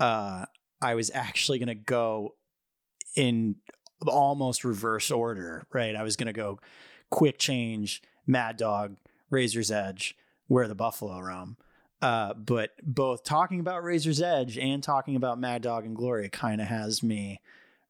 uh, 0.00 0.46
I 0.82 0.94
was 0.94 1.10
actually 1.14 1.58
going 1.58 1.68
to 1.68 1.74
go 1.74 2.34
in 3.14 3.56
almost 4.06 4.64
reverse 4.64 5.10
order. 5.10 5.66
Right, 5.72 5.94
I 5.94 6.02
was 6.02 6.16
going 6.16 6.26
to 6.26 6.32
go 6.32 6.58
quick 7.10 7.38
change, 7.38 8.02
Mad 8.26 8.56
Dog, 8.56 8.96
Razor's 9.30 9.70
Edge, 9.70 10.16
where 10.48 10.66
the 10.68 10.74
Buffalo 10.74 11.20
roam. 11.20 11.56
Uh, 12.06 12.34
but 12.34 12.70
both 12.84 13.24
talking 13.24 13.58
about 13.58 13.82
Razor's 13.82 14.22
Edge 14.22 14.56
and 14.56 14.80
talking 14.80 15.16
about 15.16 15.40
Mad 15.40 15.62
Dog 15.62 15.84
and 15.84 15.96
Glory 15.96 16.28
kind 16.28 16.60
of 16.60 16.68
has 16.68 17.02
me 17.02 17.40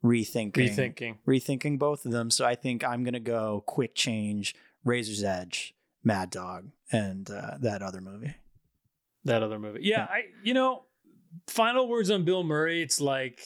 rethinking 0.03 0.55
Rethinking. 0.55 1.17
rethinking 1.27 1.79
both 1.79 2.07
of 2.07 2.13
them. 2.13 2.31
So 2.31 2.47
I 2.47 2.55
think 2.55 2.83
I'm 2.83 3.05
gonna 3.05 3.21
go 3.21 3.63
quick 3.67 3.95
change, 3.95 4.55
Razor's 4.87 5.23
Edge, 5.23 5.75
Mad 6.03 6.31
Dog, 6.31 6.71
and 6.91 7.31
uh, 7.31 7.59
that 7.61 7.83
other 7.83 8.01
movie. 8.01 8.35
That 9.25 9.43
other 9.43 9.59
movie. 9.59 9.81
Yeah, 9.83 10.05
I 10.09 10.23
you 10.43 10.55
know, 10.55 10.85
final 11.47 11.87
words 11.87 12.11
on 12.11 12.25
Bill 12.25 12.43
Murray, 12.43 12.81
it's 12.81 13.03
like 13.03 13.43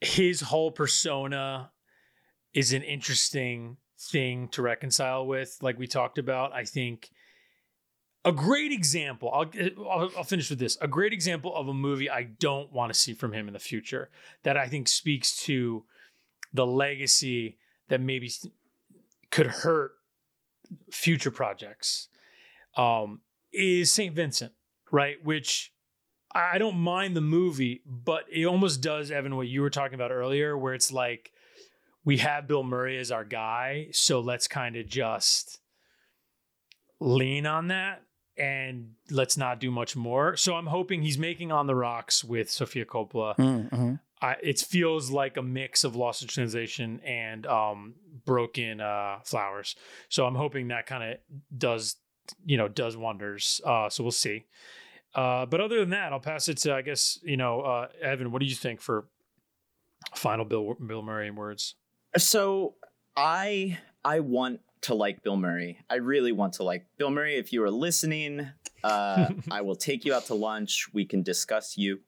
his 0.00 0.40
whole 0.40 0.70
persona 0.70 1.70
is 2.54 2.72
an 2.72 2.82
interesting 2.82 3.76
thing 4.00 4.48
to 4.52 4.62
reconcile 4.62 5.26
with 5.26 5.58
like 5.60 5.78
we 5.78 5.86
talked 5.86 6.16
about. 6.16 6.54
I 6.54 6.64
think 6.64 7.10
a 8.26 8.32
great 8.32 8.72
example. 8.72 9.30
I'll, 9.32 9.50
I'll 9.88 10.10
I'll 10.18 10.24
finish 10.24 10.50
with 10.50 10.58
this. 10.58 10.76
A 10.80 10.88
great 10.88 11.12
example 11.12 11.54
of 11.54 11.68
a 11.68 11.72
movie 11.72 12.10
I 12.10 12.24
don't 12.24 12.70
want 12.72 12.92
to 12.92 12.98
see 12.98 13.14
from 13.14 13.32
him 13.32 13.46
in 13.46 13.54
the 13.54 13.60
future 13.60 14.10
that 14.42 14.56
I 14.56 14.66
think 14.66 14.88
speaks 14.88 15.36
to 15.44 15.84
the 16.52 16.66
legacy 16.66 17.56
that 17.88 18.00
maybe 18.00 18.30
could 19.30 19.46
hurt 19.46 19.92
future 20.90 21.30
projects 21.30 22.08
um, 22.76 23.20
is 23.52 23.92
St. 23.92 24.14
Vincent, 24.14 24.52
right? 24.90 25.24
Which 25.24 25.72
I 26.34 26.58
don't 26.58 26.78
mind 26.78 27.16
the 27.16 27.20
movie, 27.20 27.82
but 27.86 28.24
it 28.30 28.44
almost 28.44 28.80
does, 28.80 29.12
Evan, 29.12 29.36
what 29.36 29.46
you 29.46 29.62
were 29.62 29.70
talking 29.70 29.94
about 29.94 30.10
earlier, 30.10 30.58
where 30.58 30.74
it's 30.74 30.90
like 30.90 31.30
we 32.04 32.16
have 32.18 32.48
Bill 32.48 32.64
Murray 32.64 32.98
as 32.98 33.12
our 33.12 33.24
guy, 33.24 33.86
so 33.92 34.18
let's 34.18 34.48
kind 34.48 34.74
of 34.74 34.86
just 34.88 35.60
lean 36.98 37.46
on 37.46 37.68
that 37.68 38.02
and 38.38 38.92
let's 39.10 39.36
not 39.36 39.60
do 39.60 39.70
much 39.70 39.96
more. 39.96 40.36
So 40.36 40.54
I'm 40.54 40.66
hoping 40.66 41.02
he's 41.02 41.18
making 41.18 41.52
On 41.52 41.66
the 41.66 41.74
Rocks 41.74 42.24
with 42.24 42.50
Sofia 42.50 42.84
Coppola. 42.84 43.36
Mm-hmm. 43.36 43.94
I, 44.20 44.36
it 44.42 44.60
feels 44.60 45.10
like 45.10 45.36
a 45.36 45.42
mix 45.42 45.84
of 45.84 45.94
Lost 45.94 46.22
in 46.22 46.28
Translation 46.28 47.00
and 47.00 47.46
um, 47.46 47.94
Broken 48.24 48.80
uh, 48.80 49.18
Flowers. 49.24 49.76
So 50.08 50.26
I'm 50.26 50.34
hoping 50.34 50.68
that 50.68 50.86
kind 50.86 51.12
of 51.12 51.18
does, 51.56 51.96
you 52.44 52.56
know, 52.56 52.68
does 52.68 52.96
wonders. 52.96 53.60
Uh, 53.64 53.90
so 53.90 54.02
we'll 54.02 54.12
see. 54.12 54.46
Uh, 55.14 55.46
but 55.46 55.60
other 55.60 55.80
than 55.80 55.90
that, 55.90 56.12
I'll 56.12 56.20
pass 56.20 56.48
it 56.48 56.58
to 56.58 56.74
I 56.74 56.82
guess 56.82 57.18
you 57.22 57.38
know 57.38 57.62
uh, 57.62 57.88
Evan. 58.02 58.30
What 58.30 58.40
do 58.40 58.46
you 58.46 58.54
think 58.54 58.82
for 58.82 59.06
final 60.14 60.44
Bill 60.44 60.74
Bill 60.74 61.02
Murray 61.02 61.28
in 61.28 61.36
words? 61.36 61.74
So 62.18 62.74
I 63.16 63.78
I 64.04 64.20
want 64.20 64.60
to 64.82 64.94
like 64.94 65.22
Bill 65.22 65.36
Murray. 65.36 65.78
I 65.88 65.96
really 65.96 66.32
want 66.32 66.54
to 66.54 66.62
like 66.62 66.86
Bill 66.96 67.10
Murray. 67.10 67.36
If 67.36 67.52
you 67.52 67.62
are 67.62 67.70
listening, 67.70 68.48
uh, 68.84 69.28
I 69.50 69.62
will 69.62 69.76
take 69.76 70.04
you 70.04 70.14
out 70.14 70.26
to 70.26 70.34
lunch. 70.34 70.88
We 70.92 71.04
can 71.04 71.22
discuss 71.22 71.76
you. 71.76 72.00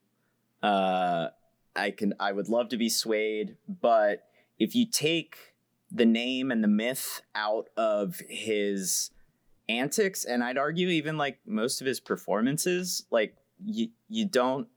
Uh, 0.63 1.29
I 1.75 1.91
can. 1.91 2.15
I 2.19 2.33
would 2.33 2.49
love 2.49 2.69
to 2.71 2.77
be 2.77 2.89
swayed, 2.89 3.57
but 3.81 4.25
if 4.59 4.75
you 4.75 4.87
take 4.87 5.37
the 5.91 6.07
name 6.07 6.51
and 6.51 6.63
the 6.63 6.69
myth 6.69 7.23
out 7.35 7.69
of 7.77 8.21
his 8.29 9.11
antics, 9.69 10.25
and 10.25 10.43
I'd 10.43 10.59
argue 10.59 10.89
even 10.89 11.17
like 11.17 11.39
most 11.47 11.81
of 11.81 11.87
his 11.87 12.01
performances, 12.01 13.05
like 13.11 13.37
you 13.65 13.89
you 14.09 14.25
don't 14.25 14.69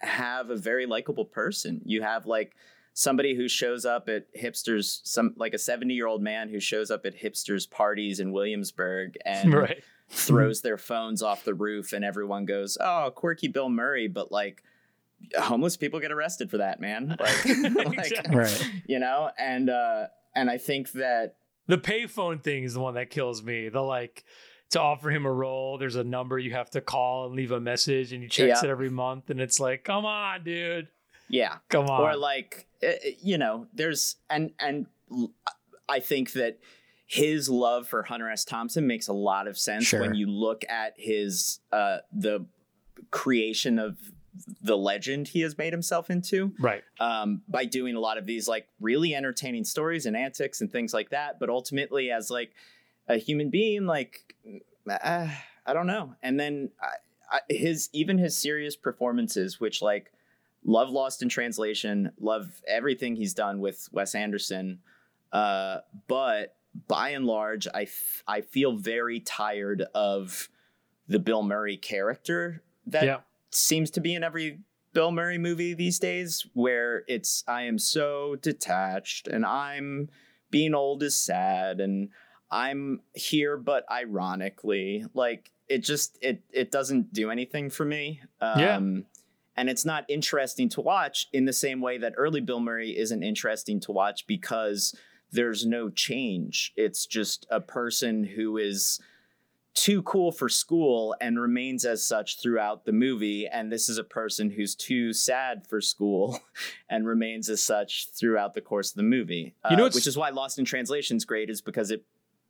have 0.00 0.50
a 0.50 0.56
very 0.56 0.86
likable 0.86 1.24
person. 1.24 1.80
You 1.84 2.02
have 2.02 2.26
like 2.26 2.54
somebody 2.98 3.34
who 3.36 3.46
shows 3.46 3.84
up 3.84 4.08
at 4.08 4.24
hipsters, 4.34 5.00
some 5.04 5.34
like 5.36 5.52
a 5.52 5.58
70 5.58 5.92
year 5.92 6.06
old 6.06 6.22
man 6.22 6.48
who 6.48 6.58
shows 6.58 6.90
up 6.90 7.04
at 7.04 7.14
hipsters 7.14 7.68
parties 7.70 8.20
in 8.20 8.32
Williamsburg 8.32 9.18
and 9.26 9.52
right. 9.54 9.84
throws 10.08 10.62
their 10.62 10.78
phones 10.78 11.22
off 11.22 11.44
the 11.44 11.52
roof, 11.52 11.92
and 11.92 12.02
everyone 12.04 12.46
goes, 12.46 12.78
"Oh, 12.80 13.12
quirky 13.14 13.48
Bill 13.48 13.68
Murray," 13.68 14.08
but 14.08 14.32
like 14.32 14.62
homeless 15.38 15.76
people 15.76 16.00
get 16.00 16.10
arrested 16.10 16.50
for 16.50 16.56
that, 16.58 16.80
man. 16.80 17.16
Like, 17.20 17.46
like, 17.86 17.98
Exactly. 17.98 18.34
Right. 18.36 18.70
you 18.86 18.98
know, 18.98 19.30
and 19.38 19.68
uh, 19.68 20.06
and 20.34 20.48
I 20.50 20.56
think 20.56 20.92
that 20.92 21.36
The 21.66 21.78
payphone 21.78 22.42
thing 22.42 22.64
is 22.64 22.72
the 22.74 22.80
one 22.80 22.94
that 22.94 23.10
kills 23.10 23.42
me. 23.42 23.68
The 23.68 23.82
like 23.82 24.24
to 24.70 24.80
offer 24.80 25.10
him 25.10 25.26
a 25.26 25.32
role, 25.32 25.76
there's 25.76 25.96
a 25.96 26.02
number 26.02 26.38
you 26.38 26.52
have 26.52 26.70
to 26.70 26.80
call 26.80 27.26
and 27.26 27.34
leave 27.36 27.52
a 27.52 27.60
message, 27.60 28.12
and 28.14 28.22
he 28.22 28.28
checks 28.30 28.62
Yeah. 28.62 28.68
it 28.68 28.72
every 28.72 28.90
month, 28.90 29.28
and 29.28 29.38
it's 29.40 29.60
like, 29.60 29.84
come 29.84 30.04
on, 30.06 30.42
dude, 30.44 30.88
yeah, 31.28 31.56
come 31.68 31.86
on. 31.86 32.00
or 32.00 32.16
like 32.16 32.66
uh, 32.86 32.92
you 33.22 33.38
know 33.38 33.66
there's 33.74 34.16
and 34.30 34.52
and 34.60 34.86
I 35.88 36.00
think 36.00 36.32
that 36.32 36.58
his 37.06 37.48
love 37.48 37.86
for 37.88 38.02
Hunter 38.02 38.28
S. 38.30 38.44
Thompson 38.44 38.86
makes 38.86 39.06
a 39.08 39.12
lot 39.12 39.46
of 39.46 39.56
sense 39.56 39.84
Sure. 39.86 40.00
when 40.00 40.14
you 40.14 40.26
look 40.28 40.64
at 40.68 40.94
his 40.96 41.60
uh, 41.72 41.98
the 42.12 42.46
creation 43.10 43.78
of 43.78 43.96
the 44.60 44.76
legend 44.76 45.28
he 45.28 45.40
has 45.40 45.56
made 45.56 45.72
himself 45.72 46.10
into 46.10 46.52
Right. 46.58 46.82
um, 47.00 47.40
by 47.48 47.64
doing 47.64 47.94
a 47.94 48.00
lot 48.00 48.18
of 48.18 48.26
these 48.26 48.46
like 48.48 48.68
really 48.80 49.14
entertaining 49.14 49.64
stories 49.64 50.04
and 50.04 50.14
antics 50.16 50.60
and 50.60 50.70
things 50.70 50.92
like 50.92 51.08
that. 51.10 51.38
But 51.40 51.48
ultimately, 51.48 52.10
as 52.10 52.30
like 52.30 52.52
a 53.08 53.16
human 53.16 53.48
being, 53.50 53.86
like 53.86 54.34
uh, 54.90 55.28
I 55.64 55.72
don't 55.72 55.86
know. 55.86 56.14
And 56.22 56.38
then 56.38 56.70
I, 56.82 57.36
I, 57.36 57.40
his 57.48 57.88
even 57.92 58.18
his 58.18 58.36
serious 58.36 58.76
performances, 58.76 59.58
which 59.60 59.80
like 59.80 60.12
love 60.68 60.90
Lost 60.90 61.22
in 61.22 61.28
Translation, 61.28 62.10
love 62.18 62.60
everything 62.66 63.14
he's 63.16 63.32
done 63.34 63.60
with 63.60 63.88
Wes 63.92 64.14
Anderson. 64.14 64.80
Uh, 65.32 65.78
but 66.08 66.56
by 66.88 67.10
and 67.10 67.24
large, 67.24 67.66
I 67.72 67.82
f- 67.84 68.22
I 68.26 68.40
feel 68.42 68.76
very 68.76 69.20
tired 69.20 69.84
of 69.94 70.48
the 71.08 71.18
Bill 71.20 71.42
Murray 71.42 71.76
character 71.76 72.62
that 72.86 73.04
Yeah. 73.04 73.20
seems 73.50 73.90
to 73.92 74.00
be 74.00 74.14
in 74.14 74.22
every 74.24 74.60
Bill 74.92 75.10
Murray 75.12 75.38
movie 75.38 75.72
these 75.74 75.98
days, 75.98 76.46
where 76.54 77.04
it's 77.06 77.44
I 77.46 77.62
am 77.62 77.78
so 77.78 78.36
detached 78.36 79.28
and 79.28 79.46
I'm 79.46 80.08
being 80.50 80.74
old 80.74 81.02
is 81.02 81.14
sad 81.14 81.80
and 81.80 82.10
I'm 82.50 83.02
here 83.14 83.56
but 83.56 83.84
ironically 83.90 85.04
like 85.14 85.50
it 85.68 85.78
just 85.78 86.16
it 86.20 86.42
it 86.50 86.70
doesn't 86.70 87.12
do 87.12 87.30
anything 87.30 87.70
for 87.70 87.84
me. 87.84 88.20
Um, 88.40 88.60
Yeah. 88.60 89.00
And 89.56 89.68
it's 89.68 89.84
not 89.84 90.04
interesting 90.08 90.68
to 90.70 90.80
watch 90.80 91.28
in 91.32 91.44
the 91.44 91.52
same 91.52 91.80
way 91.80 91.98
that 91.98 92.14
early 92.16 92.40
Bill 92.40 92.60
Murray 92.60 92.96
isn't 92.96 93.22
interesting 93.22 93.80
to 93.80 93.92
watch 93.92 94.26
because 94.26 94.94
there's 95.32 95.64
no 95.66 95.88
change. 95.88 96.72
It's 96.76 97.06
just 97.06 97.46
a 97.50 97.60
person 97.60 98.24
who 98.24 98.58
is 98.58 99.00
too 99.74 100.02
cool 100.02 100.32
for 100.32 100.48
school 100.48 101.14
and 101.20 101.38
remains 101.38 101.84
as 101.84 102.04
such 102.04 102.40
throughout 102.40 102.86
the 102.86 102.92
movie. 102.92 103.46
And 103.46 103.70
this 103.70 103.88
is 103.88 103.98
a 103.98 104.04
person 104.04 104.50
who's 104.50 104.74
too 104.74 105.12
sad 105.12 105.66
for 105.68 105.80
school 105.80 106.40
and 106.88 107.06
remains 107.06 107.48
as 107.50 107.62
such 107.62 108.08
throughout 108.10 108.54
the 108.54 108.62
course 108.62 108.90
of 108.90 108.96
the 108.96 109.02
movie. 109.02 109.54
You 109.70 109.76
know 109.76 109.86
Uh, 109.86 109.90
which 109.94 110.06
is 110.06 110.16
why 110.16 110.30
Lost 110.30 110.58
in 110.58 110.64
Translation 110.64 111.16
is 111.16 111.24
great, 111.24 111.50
is 111.50 111.60
because 111.60 111.90
it 111.90 112.04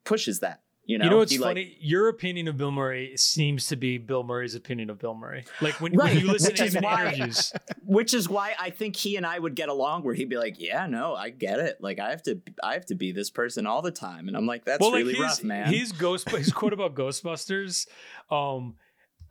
pushes 0.05 0.41
that. 0.41 0.61
You 0.87 0.99
know, 0.99 1.05
You 1.05 1.11
know 1.11 1.17
what's 1.19 1.33
He, 1.33 1.39
like- 1.39 1.51
funny? 1.51 1.77
Your 1.81 2.09
opinion 2.09 2.47
of 2.47 2.57
Bill 2.57 2.71
Murray 2.71 3.13
seems 3.17 3.67
to 3.69 3.77
be 3.77 3.99
Bill 3.99 4.23
Murray's 4.23 4.55
opinion 4.55 4.89
of 4.89 5.01
Bill 5.01 5.15
Murray. 5.15 5.45
Like 5.61 5.81
when, 5.81 5.93
Right, 5.95 6.15
when 6.15 6.25
you 6.25 6.31
listen 6.31 6.55
to 6.55 6.65
him 6.65 6.77
in 6.77 6.85
why- 6.85 7.07
interviews. 7.13 7.53
which 7.85 8.15
is 8.15 8.29
why 8.29 8.55
I 8.59 8.71
think 8.71 8.95
he 8.95 9.17
and 9.17 9.27
I 9.27 9.39
would 9.39 9.57
get 9.57 9.69
along. 9.69 10.05
Where 10.05 10.15
he'd 10.15 10.29
be 10.29 10.39
like, 10.39 10.61
"Yeah, 10.61 10.87
no, 10.87 11.15
I 11.15 11.31
get 11.31 11.59
it. 11.59 11.79
Like, 11.81 11.99
I 11.99 12.11
have 12.11 12.23
to, 12.25 12.41
I 12.63 12.75
have 12.75 12.87
to 12.87 12.95
be 12.95 13.11
this 13.13 13.31
person 13.31 13.67
all 13.67 13.83
the 13.83 13.91
time," 13.91 14.29
and 14.29 14.37
I'm 14.37 14.47
like, 14.47 14.65
"That's 14.65 14.81
well, 14.81 14.93
like 14.93 15.01
really 15.01 15.15
his, 15.15 15.23
rough, 15.23 15.43
man." 15.45 15.73
his 15.73 15.91
ghost, 15.93 16.31
his 16.31 16.53
quote 16.53 16.73
about 16.73 16.95
Ghostbusters, 17.31 17.87
um, 18.31 18.77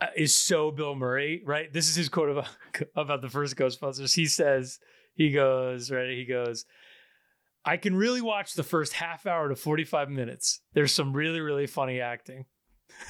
uh, 0.02 0.08
is 0.16 0.36
so 0.36 0.72
Bill 0.72 0.94
Murray, 0.96 1.42
right? 1.46 1.72
This 1.72 1.88
is 1.88 1.96
his 1.96 2.10
quote 2.10 2.30
about 2.30 2.50
about 2.96 3.22
the 3.22 3.30
first 3.30 3.56
Ghostbusters. 3.56 4.14
He 4.14 4.26
says, 4.26 4.80
he 5.14 5.32
goes, 5.32 5.90
right? 5.90 6.10
He 6.10 6.26
goes, 6.26 6.66
I 7.66 7.78
can 7.78 7.96
really 7.96 8.22
watch 8.22 8.54
the 8.54 8.64
first 8.64 8.94
half 8.94 9.26
hour 9.26 9.50
to 9.50 9.56
forty 9.56 9.84
five 9.84 10.10
minutes. 10.10 10.62
There's 10.74 10.92
some 10.94 11.14
really 11.14 11.42
really 11.42 11.68
funny 11.68 12.00
acting. 12.00 12.46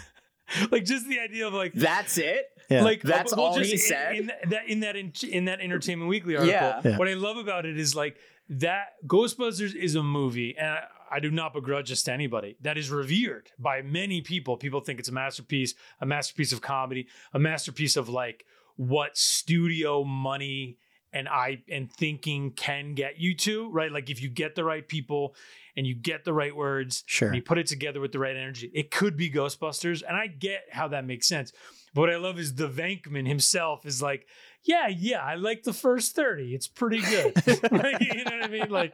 like 0.71 0.85
just 0.85 1.07
the 1.07 1.19
idea 1.19 1.47
of 1.47 1.53
like 1.53 1.73
That's 1.73 2.17
it. 2.17 2.45
Yeah. 2.69 2.83
like 2.83 3.01
That's 3.01 3.35
well, 3.35 3.45
all 3.47 3.57
just 3.57 3.67
he 3.69 3.73
in- 3.73 3.79
said? 3.79 4.15
in, 4.15 4.31
that 4.49 4.67
in 4.67 4.79
that 4.81 4.95
in, 4.95 5.11
in 5.29 5.45
that 5.45 5.59
Entertainment 5.59 6.09
Weekly 6.09 6.35
article. 6.35 6.51
Yeah. 6.53 6.81
Yeah. 6.83 6.97
What 6.97 7.07
I 7.07 7.13
love 7.13 7.37
about 7.37 7.65
it 7.65 7.77
is 7.79 7.95
like 7.95 8.17
that 8.49 8.87
Ghostbusters 9.07 9.75
is 9.75 9.95
a 9.95 10.03
movie, 10.03 10.55
and 10.57 10.67
I, 10.67 10.83
I 11.11 11.19
do 11.19 11.31
not 11.31 11.53
begrudge 11.53 11.89
this 11.89 12.03
to 12.03 12.11
anybody. 12.11 12.57
That 12.61 12.77
is 12.77 12.89
revered 12.89 13.51
by 13.59 13.81
many 13.81 14.21
people. 14.21 14.57
People 14.57 14.81
think 14.81 14.99
it's 14.99 15.09
a 15.09 15.13
masterpiece, 15.13 15.73
a 16.01 16.05
masterpiece 16.05 16.51
of 16.53 16.61
comedy, 16.61 17.07
a 17.33 17.39
masterpiece 17.39 17.95
of 17.97 18.09
like 18.09 18.45
what 18.77 19.17
studio 19.17 20.03
money 20.03 20.77
and 21.15 21.27
I 21.27 21.63
and 21.71 21.91
thinking 21.91 22.51
can 22.51 22.93
get 22.93 23.19
you 23.19 23.33
to, 23.37 23.71
right? 23.71 23.91
Like 23.91 24.09
if 24.11 24.21
you 24.21 24.29
get 24.29 24.53
the 24.53 24.63
right 24.63 24.87
people 24.87 25.35
and 25.77 25.87
you 25.87 25.95
get 25.95 26.23
the 26.25 26.33
right 26.33 26.55
words, 26.55 27.03
Sure. 27.07 27.29
and 27.29 27.35
you 27.35 27.41
put 27.41 27.57
it 27.57 27.65
together 27.67 27.99
with 27.99 28.11
the 28.11 28.19
right 28.19 28.35
energy, 28.35 28.69
it 28.73 28.91
could 28.91 29.17
be 29.17 29.31
Ghostbusters. 29.31 30.03
And 30.07 30.15
I 30.15 30.27
get 30.27 30.65
how 30.71 30.89
that 30.89 31.05
makes 31.05 31.27
sense. 31.27 31.51
But 31.93 32.01
what 32.01 32.09
I 32.11 32.17
love 32.17 32.37
is 32.37 32.53
the 32.55 32.67
Venkman 32.69 33.27
himself 33.27 33.85
is 33.85 34.01
like, 34.01 34.27
yeah, 34.63 34.87
yeah, 34.89 35.21
I 35.23 35.35
like 35.35 35.63
the 35.63 35.73
first 35.73 36.15
30. 36.15 36.53
It's 36.53 36.67
pretty 36.67 36.99
good. 37.01 37.33
Like, 37.71 38.01
you 38.01 38.23
know 38.23 38.31
what 38.31 38.43
I 38.43 38.47
mean? 38.47 38.69
Like, 38.69 38.93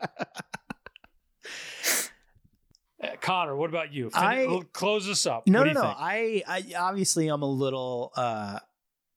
Uh, 3.04 3.08
Conor, 3.20 3.56
what 3.56 3.70
about 3.72 3.92
you? 3.92 4.12
Fin- 4.12 4.22
I- 4.24 4.62
close 4.74 5.10
us 5.10 5.26
up. 5.26 5.48
No, 5.48 5.64
no, 5.64 5.72
no. 5.74 5.82
I, 5.82 6.44
I 6.48 6.64
obviously 6.78 7.30
I'm 7.30 7.42
a 7.42 7.50
little 7.50 8.12
uh 8.16 8.60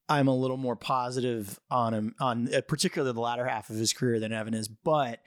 I'm 0.08 0.28
a 0.28 0.36
little 0.36 0.56
more 0.56 0.76
positive 0.76 1.58
on 1.70 1.94
him 1.94 2.14
on 2.20 2.54
uh, 2.54 2.60
particularly 2.66 3.14
the 3.14 3.20
latter 3.20 3.46
half 3.46 3.70
of 3.70 3.76
his 3.76 3.92
career 3.92 4.20
than 4.20 4.32
Evan 4.32 4.54
is, 4.54 4.68
but 4.68 5.20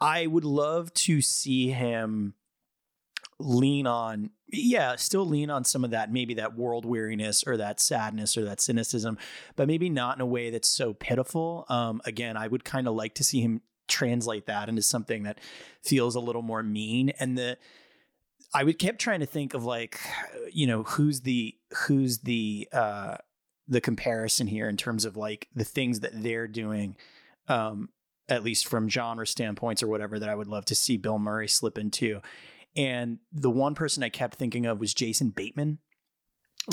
I 0.00 0.26
would 0.26 0.44
love 0.44 0.92
to 0.94 1.20
see 1.20 1.70
him 1.70 2.34
lean 3.40 3.86
on 3.86 4.30
yeah, 4.52 4.94
still 4.94 5.26
lean 5.26 5.50
on 5.50 5.64
some 5.64 5.82
of 5.84 5.90
that 5.90 6.12
maybe 6.12 6.34
that 6.34 6.56
world 6.56 6.84
weariness 6.84 7.42
or 7.44 7.56
that 7.56 7.80
sadness 7.80 8.36
or 8.36 8.44
that 8.44 8.60
cynicism, 8.60 9.18
but 9.56 9.66
maybe 9.66 9.88
not 9.88 10.16
in 10.16 10.20
a 10.20 10.26
way 10.26 10.50
that's 10.50 10.68
so 10.68 10.94
pitiful. 10.94 11.66
Um 11.68 12.00
again, 12.04 12.36
I 12.36 12.46
would 12.46 12.64
kind 12.64 12.86
of 12.86 12.94
like 12.94 13.14
to 13.16 13.24
see 13.24 13.40
him 13.40 13.62
translate 13.88 14.46
that 14.46 14.68
into 14.68 14.82
something 14.82 15.24
that 15.24 15.40
feels 15.82 16.14
a 16.14 16.20
little 16.20 16.42
more 16.42 16.62
mean 16.62 17.10
and 17.18 17.36
the 17.36 17.58
I 18.54 18.62
would 18.62 18.78
kept 18.78 19.00
trying 19.00 19.20
to 19.20 19.26
think 19.26 19.52
of 19.52 19.64
like, 19.64 19.98
you 20.52 20.68
know, 20.68 20.84
who's 20.84 21.22
the 21.22 21.56
who's 21.86 22.18
the 22.18 22.68
uh 22.72 23.16
the 23.68 23.80
comparison 23.80 24.46
here 24.46 24.68
in 24.68 24.76
terms 24.76 25.04
of 25.04 25.16
like 25.16 25.48
the 25.54 25.64
things 25.64 26.00
that 26.00 26.22
they're 26.22 26.48
doing, 26.48 26.96
um, 27.48 27.88
at 28.28 28.42
least 28.42 28.66
from 28.66 28.88
genre 28.88 29.26
standpoints 29.26 29.82
or 29.82 29.88
whatever 29.88 30.18
that 30.18 30.28
I 30.28 30.34
would 30.34 30.48
love 30.48 30.64
to 30.66 30.74
see 30.74 30.96
Bill 30.96 31.18
Murray 31.18 31.48
slip 31.48 31.78
into. 31.78 32.20
And 32.76 33.18
the 33.32 33.50
one 33.50 33.74
person 33.74 34.02
I 34.02 34.08
kept 34.08 34.34
thinking 34.34 34.66
of 34.66 34.80
was 34.80 34.94
Jason 34.94 35.30
Bateman. 35.30 35.78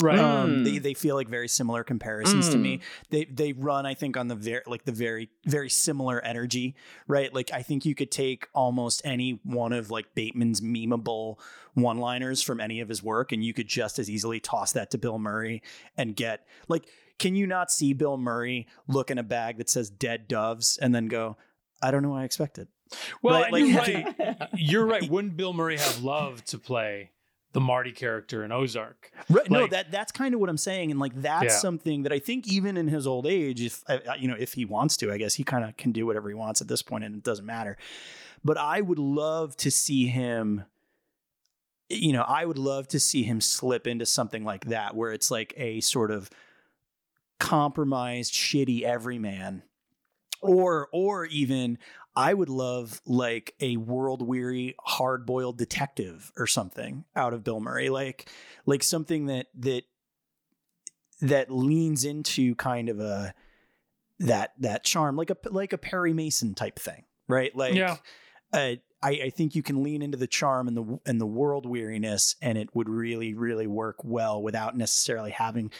Right. 0.00 0.18
Um, 0.18 0.50
Mm. 0.50 0.64
they, 0.64 0.78
they 0.78 0.94
feel 0.94 1.16
like 1.16 1.28
very 1.28 1.48
similar 1.48 1.84
comparisons 1.84 2.48
to 2.50 2.56
Mm. 2.56 2.60
me. 2.62 2.80
They 3.10 3.24
they 3.26 3.52
run, 3.52 3.84
I 3.86 3.94
think, 3.94 4.16
on 4.16 4.28
the 4.28 4.34
very 4.34 4.62
like 4.66 4.84
the 4.84 4.92
very 4.92 5.28
very 5.46 5.68
similar 5.68 6.20
energy, 6.24 6.74
right? 7.06 7.32
Like 7.34 7.52
I 7.52 7.62
think 7.62 7.84
you 7.84 7.94
could 7.94 8.10
take 8.10 8.48
almost 8.54 9.02
any 9.04 9.40
one 9.44 9.72
of 9.72 9.90
like 9.90 10.14
Bateman's 10.14 10.60
memeable 10.60 11.38
one 11.74 11.98
liners 11.98 12.42
from 12.42 12.60
any 12.60 12.80
of 12.80 12.88
his 12.88 13.02
work, 13.02 13.32
and 13.32 13.42
you 13.44 13.52
could 13.54 13.68
just 13.68 13.98
as 13.98 14.10
easily 14.10 14.40
toss 14.40 14.72
that 14.72 14.90
to 14.92 14.98
Bill 14.98 15.18
Murray 15.18 15.62
and 15.96 16.14
get 16.16 16.46
like, 16.68 16.86
can 17.18 17.34
you 17.36 17.46
not 17.46 17.70
see 17.70 17.92
Bill 17.92 18.16
Murray 18.16 18.66
look 18.88 19.10
in 19.10 19.18
a 19.18 19.22
bag 19.22 19.58
that 19.58 19.70
says 19.70 19.88
"dead 19.88 20.26
doves" 20.28 20.76
and 20.78 20.94
then 20.94 21.06
go, 21.06 21.36
"I 21.82 21.90
don't 21.90 22.02
know 22.02 22.10
what 22.10 22.20
I 22.20 22.24
expected." 22.24 22.68
well, 23.22 23.40
right, 23.40 23.52
like- 23.52 23.64
you're 23.64 23.80
right. 24.28 24.48
You're 24.54 24.86
right. 24.86 25.08
Wouldn't 25.08 25.36
Bill 25.36 25.54
Murray 25.54 25.78
have 25.78 26.02
loved 26.02 26.48
to 26.48 26.58
play 26.58 27.11
the 27.52 27.60
Marty 27.60 27.92
character 27.92 28.44
in 28.44 28.52
Ozark? 28.52 29.10
Right. 29.30 29.50
no, 29.50 29.66
that 29.66 29.90
that's 29.90 30.10
kind 30.12 30.34
of 30.34 30.40
what 30.40 30.48
I'm 30.48 30.56
saying, 30.58 30.90
and 30.90 30.98
like 31.00 31.12
that's 31.20 31.44
Yeah. 31.44 31.50
something 31.58 32.02
that 32.04 32.12
I 32.12 32.18
think 32.18 32.48
even 32.48 32.76
in 32.76 32.88
his 32.88 33.06
old 33.06 33.26
age, 33.26 33.60
if 33.62 33.82
you 34.18 34.28
know, 34.28 34.36
if 34.38 34.54
he 34.54 34.64
wants 34.64 34.96
to, 34.98 35.12
I 35.12 35.18
guess 35.18 35.34
he 35.34 35.44
kind 35.44 35.64
of 35.64 35.76
can 35.76 35.92
do 35.92 36.06
whatever 36.06 36.28
he 36.28 36.34
wants 36.34 36.60
at 36.60 36.68
this 36.68 36.82
point, 36.82 37.04
and 37.04 37.14
it 37.14 37.22
doesn't 37.22 37.46
matter. 37.46 37.76
But 38.44 38.58
I 38.58 38.80
would 38.80 38.98
love 38.98 39.56
to 39.58 39.70
see 39.70 40.06
him. 40.06 40.64
You 41.88 42.12
know, 42.14 42.22
I 42.22 42.46
would 42.46 42.58
love 42.58 42.88
to 42.88 42.98
see 43.00 43.22
him 43.22 43.40
slip 43.42 43.86
into 43.86 44.06
something 44.06 44.44
like 44.44 44.64
that, 44.66 44.96
where 44.96 45.12
it's 45.12 45.30
like 45.30 45.52
a 45.56 45.80
sort 45.80 46.10
of 46.10 46.30
compromised, 47.38 48.32
shitty 48.32 48.82
everyman, 48.82 49.62
or 50.40 50.88
or 50.92 51.26
even 51.26 51.78
I 52.14 52.34
would 52.34 52.48
love 52.50 53.00
like 53.06 53.54
a 53.60 53.76
world 53.78 54.20
weary, 54.20 54.74
hard 54.80 55.24
boiled 55.24 55.56
detective 55.58 56.30
or 56.36 56.46
something 56.46 57.04
out 57.16 57.32
of 57.32 57.42
Bill 57.44 57.60
Murray, 57.60 57.88
like 57.88 58.28
like 58.66 58.82
something 58.82 59.26
that 59.26 59.46
that 59.58 59.84
that 61.20 61.50
leans 61.50 62.04
into 62.04 62.54
kind 62.56 62.88
of 62.88 63.00
a 63.00 63.32
that 64.18 64.52
that 64.58 64.84
charm, 64.84 65.16
like 65.16 65.30
a 65.30 65.36
like 65.50 65.72
a 65.72 65.78
Perry 65.78 66.12
Mason 66.12 66.54
type 66.54 66.78
thing, 66.78 67.04
right? 67.28 67.54
Like, 67.56 67.74
Yeah. 67.74 67.96
uh, 68.52 68.76
I 69.02 69.10
I 69.10 69.30
think 69.30 69.54
you 69.54 69.62
can 69.62 69.82
lean 69.82 70.02
into 70.02 70.18
the 70.18 70.26
charm 70.26 70.68
and 70.68 70.76
the 70.76 70.98
and 71.06 71.20
the 71.20 71.26
world 71.26 71.64
weariness, 71.66 72.36
and 72.42 72.58
it 72.58 72.74
would 72.74 72.88
really 72.88 73.34
really 73.34 73.66
work 73.66 74.04
well 74.04 74.42
without 74.42 74.76
necessarily 74.76 75.30
having 75.30 75.70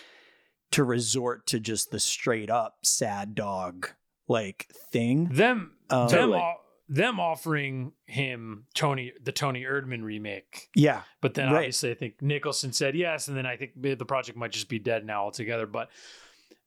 to 0.70 0.82
resort 0.84 1.46
to 1.48 1.60
just 1.60 1.90
the 1.90 2.00
straight 2.00 2.48
up 2.48 2.78
sad 2.82 3.34
dog 3.34 3.90
like 4.28 4.68
thing. 4.90 5.26
Them, 5.26 5.72
Um, 5.90 6.08
them, 6.08 6.18
Totally. 6.18 6.38
o- 6.38 6.60
them 6.88 7.18
offering 7.20 7.92
him 8.06 8.66
Tony, 8.74 9.12
the 9.22 9.32
Toni 9.32 9.62
Erdmann 9.64 10.02
remake. 10.02 10.68
Yeah, 10.74 11.02
But 11.20 11.34
then 11.34 11.46
Right. 11.48 11.56
obviously, 11.58 11.90
I 11.90 11.94
think 11.94 12.20
Nicholson 12.20 12.72
said 12.72 12.94
yes, 12.94 13.28
and 13.28 13.36
then 13.36 13.46
I 13.46 13.56
think 13.56 13.72
the 13.80 13.96
project 14.04 14.36
might 14.36 14.52
just 14.52 14.68
be 14.68 14.78
dead 14.78 15.04
now 15.06 15.22
altogether. 15.24 15.66
But 15.66 15.90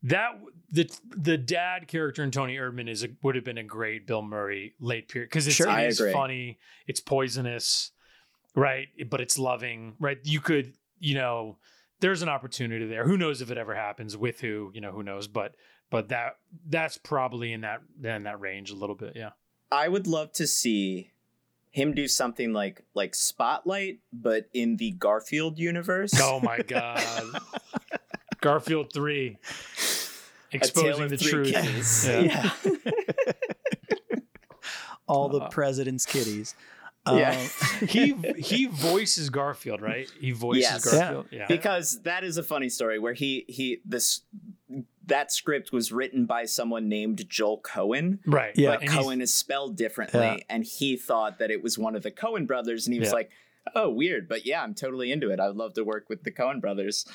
that 0.04 0.40
the 0.70 0.90
the 1.10 1.38
dad 1.38 1.88
character 1.88 2.24
in 2.24 2.32
Toni 2.32 2.56
Erdmann 2.58 2.90
is 2.90 3.04
a, 3.04 3.10
would 3.24 3.36
have 3.36 3.44
been 3.44 3.58
a 3.58 3.64
great 3.64 4.06
Bill 4.06 4.22
Murray 4.22 4.76
late 4.80 5.08
period 5.10 5.30
because 5.30 5.48
it's 5.48 5.56
Sure. 5.56 5.68
it 5.68 5.72
I 5.72 5.86
is 5.88 6.00
agree. 6.00 6.14
funny, 6.14 6.60
it's 6.88 7.00
poisonous, 7.00 7.92
right? 8.56 8.88
But 9.10 9.22
it's 9.22 9.38
loving, 9.40 9.96
right? 10.00 10.20
You 10.24 10.42
could, 10.42 10.74
you 11.00 11.16
know, 11.16 11.58
there's 12.02 12.22
an 12.22 12.30
opportunity 12.30 12.86
there. 12.86 13.06
Who 13.06 13.18
knows 13.18 13.42
if 13.42 13.50
it 13.52 13.58
ever 13.58 13.74
happens 13.76 14.16
with 14.16 14.42
who, 14.42 14.72
you 14.74 14.82
know, 14.82 14.92
who 14.92 15.02
knows? 15.04 15.28
But 15.28 15.56
but 15.90 16.10
that 16.10 16.38
that's 16.68 16.98
probably 16.98 17.54
in 17.54 17.62
that 17.62 17.82
in 18.04 18.24
that 18.24 18.40
range 18.40 18.72
a 18.72 18.76
little 18.76 18.96
bit. 18.96 19.14
Yeah. 19.16 19.32
I 19.72 19.88
would 19.88 20.08
love 20.08 20.32
to 20.34 20.48
see 20.48 21.12
him 21.72 21.94
do 21.94 22.08
something 22.08 22.54
like 22.54 22.84
like 22.94 23.16
Spotlight, 23.16 24.00
but 24.14 24.48
in 24.54 24.78
the 24.78 24.92
Garfield 24.92 25.60
universe. 25.60 26.12
Oh 26.22 26.40
my 26.40 26.60
god. 26.60 27.24
Garfield 28.42 28.94
three. 28.94 29.38
Exposing 30.52 31.10
the 31.10 31.18
Three 31.18 31.32
truth. 31.32 31.54
Kitties. 31.54 32.08
Yeah. 32.08 32.50
All 35.08 35.30
the 35.30 35.40
Uh, 35.42 35.50
president's 35.50 36.06
kitties. 36.06 36.56
Yeah. 37.08 37.32
Um, 37.82 37.88
he 37.88 38.14
he 38.38 38.66
voices 38.66 39.30
Garfield, 39.30 39.82
right? 39.82 40.10
He 40.20 40.32
voices 40.32 40.64
Yes. 40.64 40.92
Garfield. 40.92 41.28
Yeah. 41.32 41.46
because 41.48 42.02
that 42.02 42.24
is 42.24 42.38
a 42.38 42.44
funny 42.44 42.70
story 42.70 42.98
where 43.00 43.14
he 43.14 43.46
he 43.48 43.82
this 43.86 44.22
that 45.08 45.32
script 45.32 45.72
was 45.72 45.92
written 45.92 46.26
by 46.26 46.46
someone 46.46 46.90
named 46.90 47.30
Joel 47.30 47.60
Cohen. 47.60 48.20
Right. 48.26 48.54
Yeah. 48.56 48.72
But 48.72 48.82
And 48.82 48.90
Cohen 48.90 49.22
is 49.22 49.32
spelled 49.34 49.76
differently, 49.78 50.20
Yeah. 50.22 50.38
and 50.50 50.64
he 50.64 50.98
thought 50.98 51.38
that 51.40 51.52
it 51.52 51.62
was 51.62 51.78
one 51.78 51.96
of 51.96 52.02
the 52.02 52.10
Coen 52.12 52.48
brothers, 52.48 52.88
and 52.88 52.94
he 52.96 53.00
was 53.00 53.10
Yeah. 53.10 53.14
like, 53.16 53.30
"Oh, 53.76 53.90
weird, 53.90 54.28
but 54.28 54.48
yeah, 54.48 54.64
I'm 54.64 54.74
totally 54.74 55.12
into 55.12 55.30
it. 55.30 55.40
I 55.40 55.48
would 55.48 55.58
love 55.58 55.76
to 55.76 55.84
work 55.84 56.10
with 56.10 56.24
the 56.24 56.32
Coen 56.32 56.60
brothers." 56.60 57.06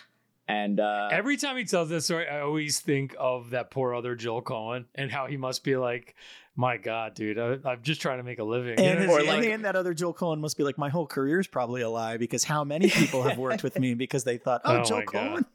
And 0.46 0.80
uh, 0.80 1.08
Every 1.12 1.36
time 1.36 1.56
he 1.56 1.64
tells 1.64 1.88
this 1.90 2.04
story, 2.06 2.28
I 2.28 2.40
always 2.40 2.80
think 2.80 3.14
of 3.18 3.50
that 3.50 3.70
poor 3.70 3.94
other 3.94 4.14
Joel 4.16 4.42
Cohen 4.42 4.86
and 4.96 5.10
how 5.10 5.26
he 5.26 5.36
must 5.36 5.62
be 5.62 5.76
like, 5.76 6.14
my 6.56 6.76
God, 6.76 7.14
dude, 7.14 7.38
I, 7.38 7.56
I'm 7.64 7.82
just 7.82 8.00
trying 8.02 8.18
to 8.18 8.22
make 8.24 8.38
a 8.38 8.44
living. 8.44 8.78
And, 8.78 8.98
his, 9.00 9.10
Or 9.10 9.22
like- 9.22 9.44
and 9.46 9.64
that 9.64 9.76
other 9.76 9.94
Joel 9.94 10.12
Cohen 10.12 10.40
must 10.40 10.56
be 10.56 10.62
like, 10.64 10.76
my 10.78 10.88
whole 10.88 11.06
career 11.06 11.40
is 11.40 11.46
probably 11.46 11.80
a 11.82 11.88
lie 11.88 12.16
because 12.16 12.44
how 12.44 12.64
many 12.64 12.90
people 12.90 13.22
have 13.22 13.38
worked 13.38 13.62
with 13.62 13.78
me 13.78 13.94
because 13.94 14.24
they 14.24 14.36
thought, 14.36 14.60
oh, 14.64 14.78
Oh 14.78 14.84
Joel. 14.84 15.02
Cohen. 15.02 15.46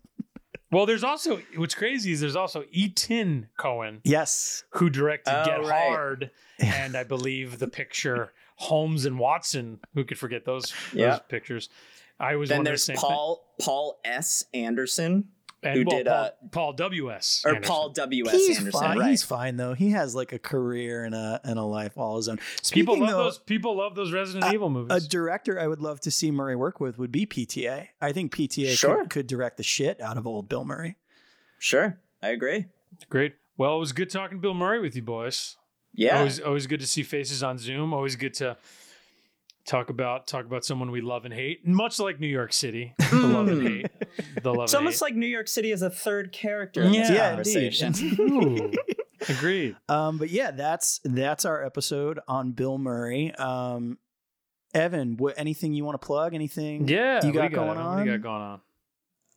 well, 0.71 0.85
there's 0.85 1.03
also 1.03 1.39
what's 1.57 1.75
crazy 1.75 2.11
is 2.11 2.21
there's 2.21 2.35
also 2.35 2.63
Etan 2.75 3.47
Cohen 3.57 4.01
Yes. 4.03 4.63
who 4.71 4.89
directed 4.89 5.33
Oh, 5.33 5.45
Get 5.45 5.59
right. 5.65 5.87
Hard 5.89 6.31
and 6.59 6.95
I 6.95 7.03
believe 7.03 7.59
the 7.59 7.67
picture 7.67 8.31
Holmes 8.55 9.05
and 9.05 9.19
Watson. 9.19 9.79
Who 9.93 10.05
could 10.05 10.17
forget 10.17 10.45
those, 10.45 10.73
Yeah. 10.93 11.09
those 11.11 11.19
pictures? 11.27 11.69
I 12.19 12.37
was 12.37 12.47
then 12.49 12.63
there's 12.63 12.89
Paul 12.95 13.45
Paul 13.59 13.99
S. 14.05 14.45
Anderson 14.53 15.23
thing. 15.23 15.29
And, 15.63 15.79
who 15.79 15.85
well, 15.87 15.97
did, 15.97 16.05
Paul, 16.05 16.15
uh, 16.15 16.29
Paul 16.51 16.73
W 16.73 17.11
S 17.11 17.43
or 17.43 17.59
Paul 17.59 17.89
W. 17.89 18.27
S. 18.27 18.31
He's 18.33 18.57
Anderson. 18.59 18.79
fine. 18.79 18.97
Right. 18.99 19.09
He's 19.09 19.23
fine 19.23 19.57
though. 19.57 19.73
He 19.73 19.89
has 19.91 20.13
like 20.13 20.31
a 20.31 20.37
career 20.37 21.03
and 21.03 21.15
a 21.15 21.41
and 21.43 21.57
a 21.57 21.63
life 21.63 21.97
all 21.97 22.17
his 22.17 22.29
own. 22.29 22.39
People 22.71 22.99
love 22.99 23.09
though, 23.09 23.23
those. 23.23 23.39
People 23.39 23.75
love 23.77 23.95
those 23.95 24.11
Resident 24.13 24.43
Uh, 24.43 24.51
Evil 24.53 24.69
movies. 24.69 25.05
A 25.05 25.07
director 25.09 25.59
I 25.59 25.65
would 25.65 25.81
love 25.81 25.99
to 26.01 26.11
see 26.11 26.29
Murray 26.29 26.55
work 26.55 26.79
with 26.79 26.99
would 26.99 27.11
be 27.11 27.25
PTA. 27.25 27.87
I 27.99 28.11
think 28.11 28.31
PTA 28.35 28.77
Sure. 28.77 29.01
could, 29.01 29.09
could 29.09 29.27
direct 29.27 29.57
the 29.57 29.63
shit 29.63 29.99
out 30.01 30.17
of 30.17 30.27
old 30.27 30.47
Bill 30.47 30.65
Murray. 30.65 30.97
Sure, 31.57 31.97
I 32.21 32.29
agree. 32.29 32.65
Great. 33.09 33.33
Well, 33.57 33.77
it 33.77 33.79
was 33.79 33.91
good 33.91 34.09
talking 34.11 34.37
to 34.37 34.41
Bill 34.41 34.53
Murray 34.53 34.79
with 34.81 34.95
you 34.95 35.01
boys. 35.01 35.57
Yeah, 35.93 36.17
Always, 36.19 36.39
always 36.41 36.67
good 36.67 36.81
to 36.81 36.87
see 36.87 37.03
faces 37.03 37.41
on 37.41 37.57
Zoom. 37.57 37.93
Always 37.93 38.17
good 38.17 38.33
to 38.35 38.57
talk 39.65 39.89
about 39.89 40.27
talk 40.27 40.45
about 40.45 40.63
someone 40.65 40.91
we 40.91 41.01
love 41.01 41.25
and 41.25 41.33
hate. 41.33 41.65
Much 41.67 41.99
like 41.99 42.19
New 42.19 42.27
York 42.27 42.53
City, 42.53 42.93
the 43.09 43.15
love 43.15 43.47
and 43.47 43.67
hate. 43.67 43.87
The 44.41 44.53
love 44.53 44.65
it's 44.65 44.73
and 44.73 44.79
almost 44.79 44.99
hate. 44.99 45.05
like 45.05 45.15
New 45.15 45.27
York 45.27 45.47
City 45.47 45.71
is 45.71 45.81
a 45.81 45.89
third 45.89 46.31
character 46.31 46.83
in 46.83 46.91
this 46.91 47.09
Yeah, 47.09 47.29
conversation. 47.29 47.93
indeed. 47.97 48.77
Agreed. 49.29 49.75
Um, 49.89 50.17
but 50.17 50.29
yeah, 50.29 50.51
that's 50.51 50.99
that's 51.03 51.45
our 51.45 51.63
episode 51.63 52.19
on 52.27 52.51
Bill 52.51 52.77
Murray. 52.77 53.33
Um, 53.35 53.97
Evan, 54.73 55.17
what 55.17 55.33
anything 55.37 55.73
you 55.73 55.83
want 55.85 55.99
to 55.99 56.05
plug? 56.05 56.33
Anything? 56.33 56.87
Yeah, 56.87 57.25
you 57.25 57.31
what 57.33 57.41
got 57.41 57.49
do 57.49 57.55
going 57.55 57.67
What 57.69 57.77
on? 57.77 58.05
you 58.05 58.11
got 58.11 58.21
going 58.21 58.41
on? 58.41 58.61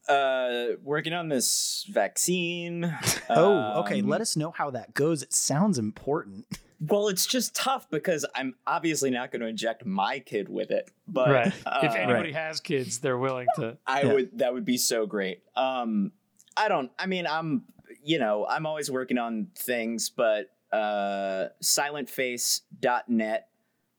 Uh, 0.09 0.77
working 0.83 1.13
on 1.13 1.29
this 1.29 1.87
vaccine. 1.91 2.97
Oh, 3.31 3.81
okay. 3.83 4.01
Um, 4.01 4.09
Let 4.09 4.23
us 4.23 4.37
know 4.39 4.51
how 4.53 4.71
that 4.71 4.95
goes. 4.95 5.23
It 5.23 5.35
sounds 5.35 5.79
important. 5.79 6.47
Well, 6.81 7.09
it's 7.09 7.27
just 7.27 7.57
tough 7.57 7.91
because 7.91 8.25
I'm 8.37 8.55
obviously 8.67 9.11
not 9.11 9.33
going 9.33 9.41
to 9.43 9.49
inject 9.49 9.85
my 9.85 10.21
kid 10.21 10.49
with 10.49 10.71
it. 10.71 10.91
But 11.09 11.29
right. 11.31 11.53
uh, 11.67 11.81
if 11.83 11.95
anybody 11.97 12.31
has 12.33 12.61
kids, 12.61 13.01
they're 13.01 13.19
willing 13.19 13.49
to. 13.57 13.77
I 13.87 14.03
Yeah. 14.03 14.13
would 14.13 14.39
that 14.39 14.53
would 14.55 14.65
be 14.65 14.77
so 14.79 15.05
great. 15.07 15.43
Um 15.57 16.13
I 16.57 16.69
don't 16.69 16.91
I 16.99 17.07
mean 17.07 17.27
I'm 17.27 17.65
you 18.05 18.19
know, 18.21 18.47
I'm 18.47 18.65
always 18.67 18.91
working 18.91 19.19
on 19.19 19.49
things, 19.57 20.09
but 20.09 20.51
uh 20.73 21.49
silentface.net 21.63 23.49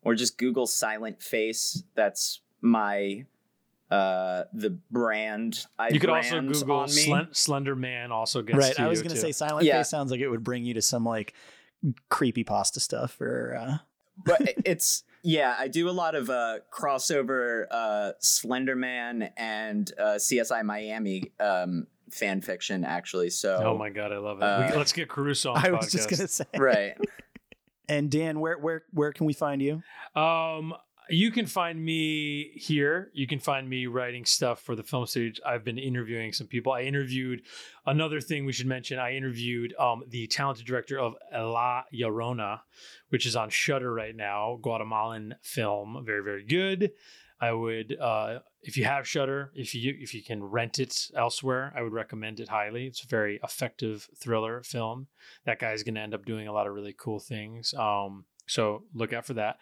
or 0.03 0.15
just 0.15 0.37
Google 0.37 0.67
silent 0.67 1.21
face. 1.21 1.83
That's 1.95 2.41
my 2.61 3.25
uh 3.91 4.43
the 4.53 4.77
brand 4.91 5.65
I 5.79 5.89
You 5.89 5.99
could 5.99 6.09
also 6.11 6.29
brand 6.29 6.53
Google 6.53 6.77
on 6.77 6.85
me. 6.89 7.05
Slen- 7.05 7.27
Slender 7.35 7.75
Man. 7.75 8.11
Also 8.11 8.41
gets 8.41 8.57
right. 8.59 8.75
to 8.75 8.81
I 8.83 8.87
was 8.87 8.99
you, 8.99 9.03
gonna 9.03 9.15
too. 9.15 9.21
say 9.21 9.31
silent 9.31 9.65
Yeah. 9.65 9.79
face 9.79 9.89
sounds 9.89 10.11
like 10.11 10.19
it 10.21 10.29
would 10.29 10.43
bring 10.43 10.63
you 10.63 10.75
to 10.75 10.81
some 10.81 11.03
like 11.03 11.33
creepy 12.09 12.43
pasta 12.43 12.79
stuff 12.79 13.19
or 13.21 13.55
uh 13.59 13.77
but 14.25 14.41
it's 14.65 15.03
yeah, 15.21 15.55
I 15.57 15.67
do 15.67 15.89
a 15.89 15.91
lot 15.91 16.15
of 16.15 16.29
uh 16.29 16.59
crossover 16.73 17.65
uh 17.71 18.11
Slenderman 18.21 19.31
and 19.37 19.91
uh 19.97 20.15
CSI 20.15 20.63
Miami 20.63 21.31
um 21.39 21.87
fan 22.11 22.41
fiction 22.41 22.83
actually. 22.83 23.29
So 23.29 23.61
Oh 23.63 23.77
my 23.77 23.89
god, 23.89 24.11
I 24.11 24.17
love 24.17 24.39
it. 24.39 24.43
Uh, 24.43 24.77
let's 24.77 24.93
get 24.93 25.09
Caruso 25.09 25.53
on 25.53 25.61
the 25.61 25.67
I 25.69 25.71
was 25.71 25.91
just 25.91 26.09
gonna 26.09 26.27
say. 26.27 26.45
right. 26.57 26.97
And 27.87 28.11
Dan, 28.11 28.39
where 28.39 28.55
where 28.59 28.83
where 28.91 29.11
can 29.11 29.25
we 29.25 29.33
find 29.33 29.63
you? 29.63 29.81
Um, 30.15 30.75
you 31.09 31.31
can 31.31 31.45
find 31.45 31.83
me 31.83 32.51
here. 32.55 33.09
You 33.13 33.27
can 33.27 33.39
find 33.39 33.67
me 33.67 33.87
writing 33.87 34.25
stuff 34.25 34.61
for 34.61 34.75
the 34.75 34.83
film 34.83 35.05
stage. 35.05 35.39
I've 35.45 35.63
been 35.63 35.77
interviewing 35.77 36.33
some 36.33 36.47
people. 36.47 36.71
I 36.71 36.81
interviewed 36.81 37.41
another 37.85 38.21
thing 38.21 38.45
we 38.45 38.53
should 38.53 38.67
mention. 38.67 38.99
I 38.99 39.15
interviewed 39.15 39.73
um, 39.79 40.03
the 40.07 40.27
talented 40.27 40.65
director 40.65 40.99
of 40.99 41.15
La 41.33 41.83
Llorona, 41.93 42.61
which 43.09 43.25
is 43.25 43.35
on 43.35 43.49
Shudder 43.49 43.93
right 43.93 44.15
now. 44.15 44.59
Guatemalan 44.61 45.35
film, 45.41 46.03
very 46.05 46.23
very 46.23 46.45
good. 46.45 46.91
I 47.41 47.53
would, 47.53 47.97
uh, 47.99 48.39
if 48.63 48.75
you 48.75 48.83
have 48.83 49.07
Shudder, 49.07 49.51
if 49.55 49.73
you 49.73 49.95
if 49.97 50.13
you 50.13 50.21
can 50.21 50.43
rent 50.43 50.79
it 50.79 51.09
elsewhere, 51.15 51.73
I 51.75 51.81
would 51.81 51.93
recommend 51.93 52.39
it 52.39 52.49
highly. 52.49 52.85
It's 52.87 53.03
a 53.03 53.07
very 53.07 53.39
effective 53.43 54.09
thriller 54.17 54.61
film. 54.63 55.07
That 55.45 55.59
guy's 55.59 55.83
going 55.83 55.95
to 55.95 56.01
end 56.01 56.13
up 56.13 56.25
doing 56.25 56.47
a 56.47 56.53
lot 56.53 56.67
of 56.67 56.73
really 56.73 56.95
cool 56.97 57.19
things. 57.19 57.73
Um, 57.73 58.25
so 58.47 58.83
look 58.93 59.13
out 59.13 59.25
for 59.25 59.35
that. 59.35 59.59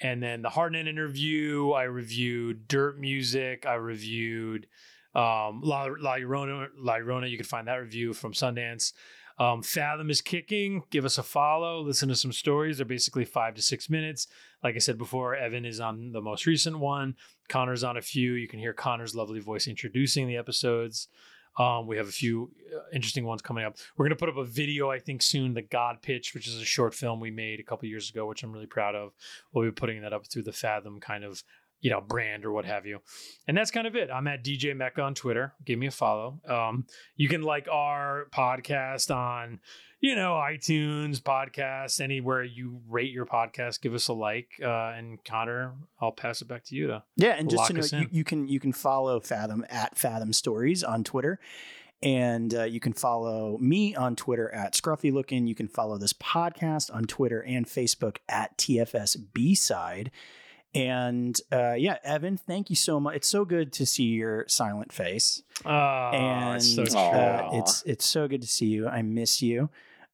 And 0.00 0.22
then 0.22 0.42
the 0.42 0.48
Hardnet 0.48 0.86
interview, 0.86 1.72
I 1.72 1.84
reviewed 1.84 2.68
Dirt 2.68 2.98
Music. 3.00 3.66
I 3.66 3.74
reviewed 3.74 4.66
um, 5.14 5.60
La, 5.62 5.88
La, 5.98 6.16
Llorona, 6.16 6.68
La 6.78 6.94
Llorona. 6.94 7.30
You 7.30 7.36
can 7.36 7.46
find 7.46 7.66
that 7.66 7.76
review 7.76 8.12
from 8.12 8.32
Sundance. 8.32 8.92
Um, 9.38 9.62
Fathom 9.62 10.10
is 10.10 10.20
kicking. 10.20 10.82
Give 10.90 11.04
us 11.04 11.18
a 11.18 11.22
follow. 11.22 11.80
Listen 11.80 12.08
to 12.08 12.16
some 12.16 12.32
stories. 12.32 12.78
They're 12.78 12.86
basically 12.86 13.24
five 13.24 13.54
to 13.54 13.62
six 13.62 13.88
minutes. 13.88 14.26
Like 14.62 14.74
I 14.74 14.78
said 14.78 14.98
before, 14.98 15.36
Evan 15.36 15.64
is 15.64 15.80
on 15.80 16.12
the 16.12 16.20
most 16.20 16.46
recent 16.46 16.78
one. 16.78 17.16
Conor's 17.48 17.84
on 17.84 17.96
a 17.96 18.02
few. 18.02 18.32
You 18.32 18.48
can 18.48 18.58
hear 18.58 18.72
Conor's 18.72 19.14
lovely 19.14 19.40
voice 19.40 19.68
introducing 19.68 20.26
the 20.26 20.36
episodes. 20.36 21.08
Um, 21.58 21.86
we 21.86 21.96
have 21.96 22.08
a 22.08 22.12
few 22.12 22.50
uh, 22.74 22.80
interesting 22.92 23.24
ones 23.24 23.42
coming 23.42 23.64
up. 23.64 23.76
We're 23.96 24.04
going 24.04 24.16
to 24.16 24.16
put 24.16 24.28
up 24.28 24.36
a 24.36 24.44
video, 24.44 24.90
I 24.90 25.00
think, 25.00 25.22
soon. 25.22 25.54
The 25.54 25.62
God 25.62 26.00
Pitch, 26.02 26.32
which 26.32 26.46
is 26.46 26.60
a 26.60 26.64
short 26.64 26.94
film 26.94 27.18
we 27.18 27.32
made 27.32 27.58
a 27.58 27.64
couple 27.64 27.88
years 27.88 28.08
ago, 28.10 28.26
which 28.26 28.44
I'm 28.44 28.52
really 28.52 28.66
proud 28.66 28.94
of. 28.94 29.12
We'll 29.52 29.64
be 29.64 29.72
putting 29.72 30.00
that 30.02 30.12
up 30.12 30.26
through 30.26 30.44
the 30.44 30.52
Fathom 30.52 31.00
kind 31.00 31.24
of, 31.24 31.42
you 31.80 31.90
know, 31.90 32.00
brand 32.00 32.44
or 32.44 32.52
what 32.52 32.64
have 32.64 32.86
you. 32.86 32.98
And 33.46 33.56
that's 33.56 33.70
kind 33.70 33.86
of 33.86 33.94
it. 33.94 34.10
I'm 34.12 34.26
at 34.26 34.44
DJ 34.44 34.76
Mecca 34.76 35.00
on 35.02 35.14
Twitter. 35.14 35.54
Give 35.64 35.78
me 35.78 35.86
a 35.86 35.90
follow. 35.90 36.40
Um, 36.48 36.86
you 37.16 37.28
can 37.28 37.42
like 37.42 37.68
our 37.70 38.26
podcast 38.34 39.14
on, 39.14 39.60
you 40.00 40.14
know, 40.14 40.32
iTunes, 40.32 41.20
podcast, 41.20 42.00
anywhere 42.00 42.42
you 42.42 42.80
rate 42.88 43.12
your 43.12 43.26
podcast. 43.26 43.80
Give 43.80 43.94
us 43.94 44.08
a 44.08 44.12
like. 44.12 44.48
Uh, 44.62 44.92
and 44.96 45.22
Conor, 45.24 45.74
I'll 46.00 46.12
pass 46.12 46.42
it 46.42 46.48
back 46.48 46.64
to 46.64 46.74
you 46.74 46.88
to 46.88 47.02
Yeah, 47.16 47.34
and 47.38 47.48
just 47.48 47.66
to 47.68 47.74
know, 47.74 48.02
you, 48.02 48.08
you 48.10 48.24
can 48.24 48.48
you 48.48 48.60
can 48.60 48.72
follow 48.72 49.20
Fathom 49.20 49.64
at 49.68 49.96
Fathom 49.96 50.32
Stories 50.32 50.82
on 50.82 51.04
Twitter, 51.04 51.38
and 52.02 52.54
uh, 52.54 52.64
you 52.64 52.80
can 52.80 52.92
follow 52.92 53.58
me 53.58 53.94
on 53.94 54.14
Twitter 54.14 54.52
at 54.52 54.74
Scruffy 54.74 55.12
Looking. 55.12 55.46
You 55.46 55.54
can 55.54 55.68
follow 55.68 55.98
this 55.98 56.12
podcast 56.12 56.94
on 56.94 57.04
Twitter 57.04 57.42
and 57.42 57.66
Facebook 57.66 58.18
at 58.28 58.56
TFS 58.56 59.16
B 59.32 59.54
Side. 59.54 60.10
And 60.78 61.40
uh, 61.52 61.72
yeah, 61.74 61.96
Evan, 62.04 62.36
thank 62.36 62.70
you 62.70 62.76
so 62.76 63.00
much. 63.00 63.16
It's 63.16 63.28
so 63.28 63.44
good 63.44 63.72
to 63.74 63.86
see 63.86 64.04
your 64.04 64.44
silent 64.48 64.92
face, 64.92 65.42
Oh, 65.64 65.70
and 65.70 66.56
it's 66.56 66.74
so 66.74 66.84
true. 66.84 66.92
true. 66.92 67.00
uh, 67.00 67.50
it's 67.54 67.82
it's 67.84 68.04
so 68.04 68.28
good 68.28 68.42
to 68.42 68.48
see 68.48 68.66
you. 68.66 68.86
I 68.88 69.02
miss 69.02 69.42
you. 69.42 69.70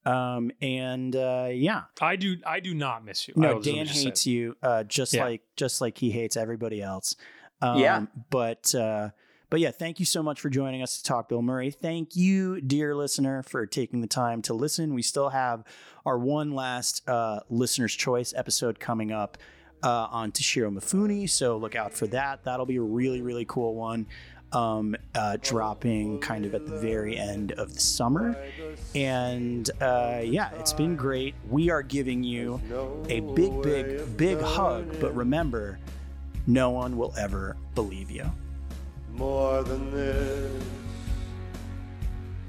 Um, 0.07 0.51
and 0.63 1.15
uh, 1.17 1.49
yeah, 1.53 1.83
I 2.01 2.17
do. 2.17 2.37
I 2.47 2.61
do 2.61 2.75
not 2.75 3.05
miss 3.05 3.29
you. 3.29 3.35
No, 3.37 3.57
was- 3.57 3.65
Dan 3.67 3.87
just 3.87 3.99
say 4.01 4.05
hates 4.07 4.27
you, 4.27 4.57
uh, 4.63 4.85
just 4.85 5.13
Yeah. 5.15 5.25
like 5.25 5.43
just 5.57 5.81
like 5.81 5.99
he 5.99 6.11
hates 6.11 6.37
everybody 6.37 6.81
else. 6.83 7.17
Um, 7.61 7.79
Yeah. 7.79 8.07
But 8.31 8.75
uh, 8.75 9.11
but 9.51 9.61
yeah, 9.61 9.71
thank 9.71 10.01
you 10.01 10.07
so 10.07 10.23
much 10.23 10.41
for 10.41 10.51
joining 10.51 10.83
us 10.83 10.97
to 10.99 11.05
talk 11.05 11.29
Bill 11.29 11.43
Murray. 11.43 11.71
Thank 11.71 12.17
you, 12.17 12.61
dear 12.61 12.95
listener, 12.97 13.43
for 13.43 13.67
taking 13.67 14.01
the 14.01 14.07
time 14.07 14.43
to 14.43 14.55
listen. 14.55 14.95
We 14.95 15.03
still 15.03 15.29
have 15.31 15.63
our 16.07 16.19
one 16.19 16.53
last 16.55 17.07
uh, 17.09 17.41
listener's 17.49 17.95
choice 17.95 18.33
episode 18.37 18.81
coming 18.81 19.13
up. 19.13 19.39
Uh, 19.85 20.09
on 20.11 20.33
Toshiro 20.33 20.73
Mifune. 20.75 21.29
So 21.31 21.57
look 21.59 21.77
out 21.77 21.93
for 21.93 22.07
that. 22.09 22.43
That'll 22.45 22.67
be 22.67 22.77
a 22.77 22.83
really, 22.83 23.23
really 23.23 23.45
cool 23.45 23.75
one. 23.77 24.07
Um, 24.53 24.95
uh, 25.17 25.37
dropping 25.43 26.21
kind 26.21 26.45
of 26.47 26.55
at 26.55 26.65
the 26.65 26.79
very 26.79 27.17
end 27.19 27.53
of 27.53 27.75
the 27.75 27.81
summer. 27.81 28.37
And 28.95 29.69
uh, 29.81 30.21
yeah, 30.25 30.51
it's 30.61 30.73
been 30.73 30.95
great. 30.97 31.35
We 31.51 31.71
are 31.71 31.83
giving 31.83 32.23
you 32.23 32.61
a 33.09 33.19
big, 33.21 33.63
big, 33.63 34.17
big 34.17 34.41
hug. 34.41 35.01
But 35.01 35.15
remember, 35.17 35.79
no 36.47 36.71
one 36.71 36.97
will 36.97 37.13
ever 37.19 37.57
believe 37.75 38.11
you. 38.13 38.31
more 39.11 39.63
than 39.65 39.91
this. 39.91 40.63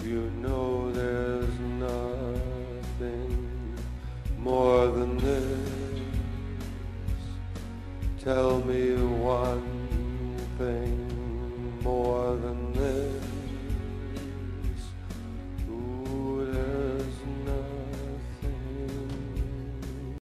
You 0.03 0.29
know 0.41 0.91
there's 0.91 1.59
nothing 1.59 3.49
more 4.37 4.87
than 4.87 5.17
this. 5.17 5.94
Tell 8.25 8.57
me 8.61 8.95
one 8.95 10.35
thing 10.57 11.79
more 11.83 12.35
than 12.37 12.73
this. 12.73 13.34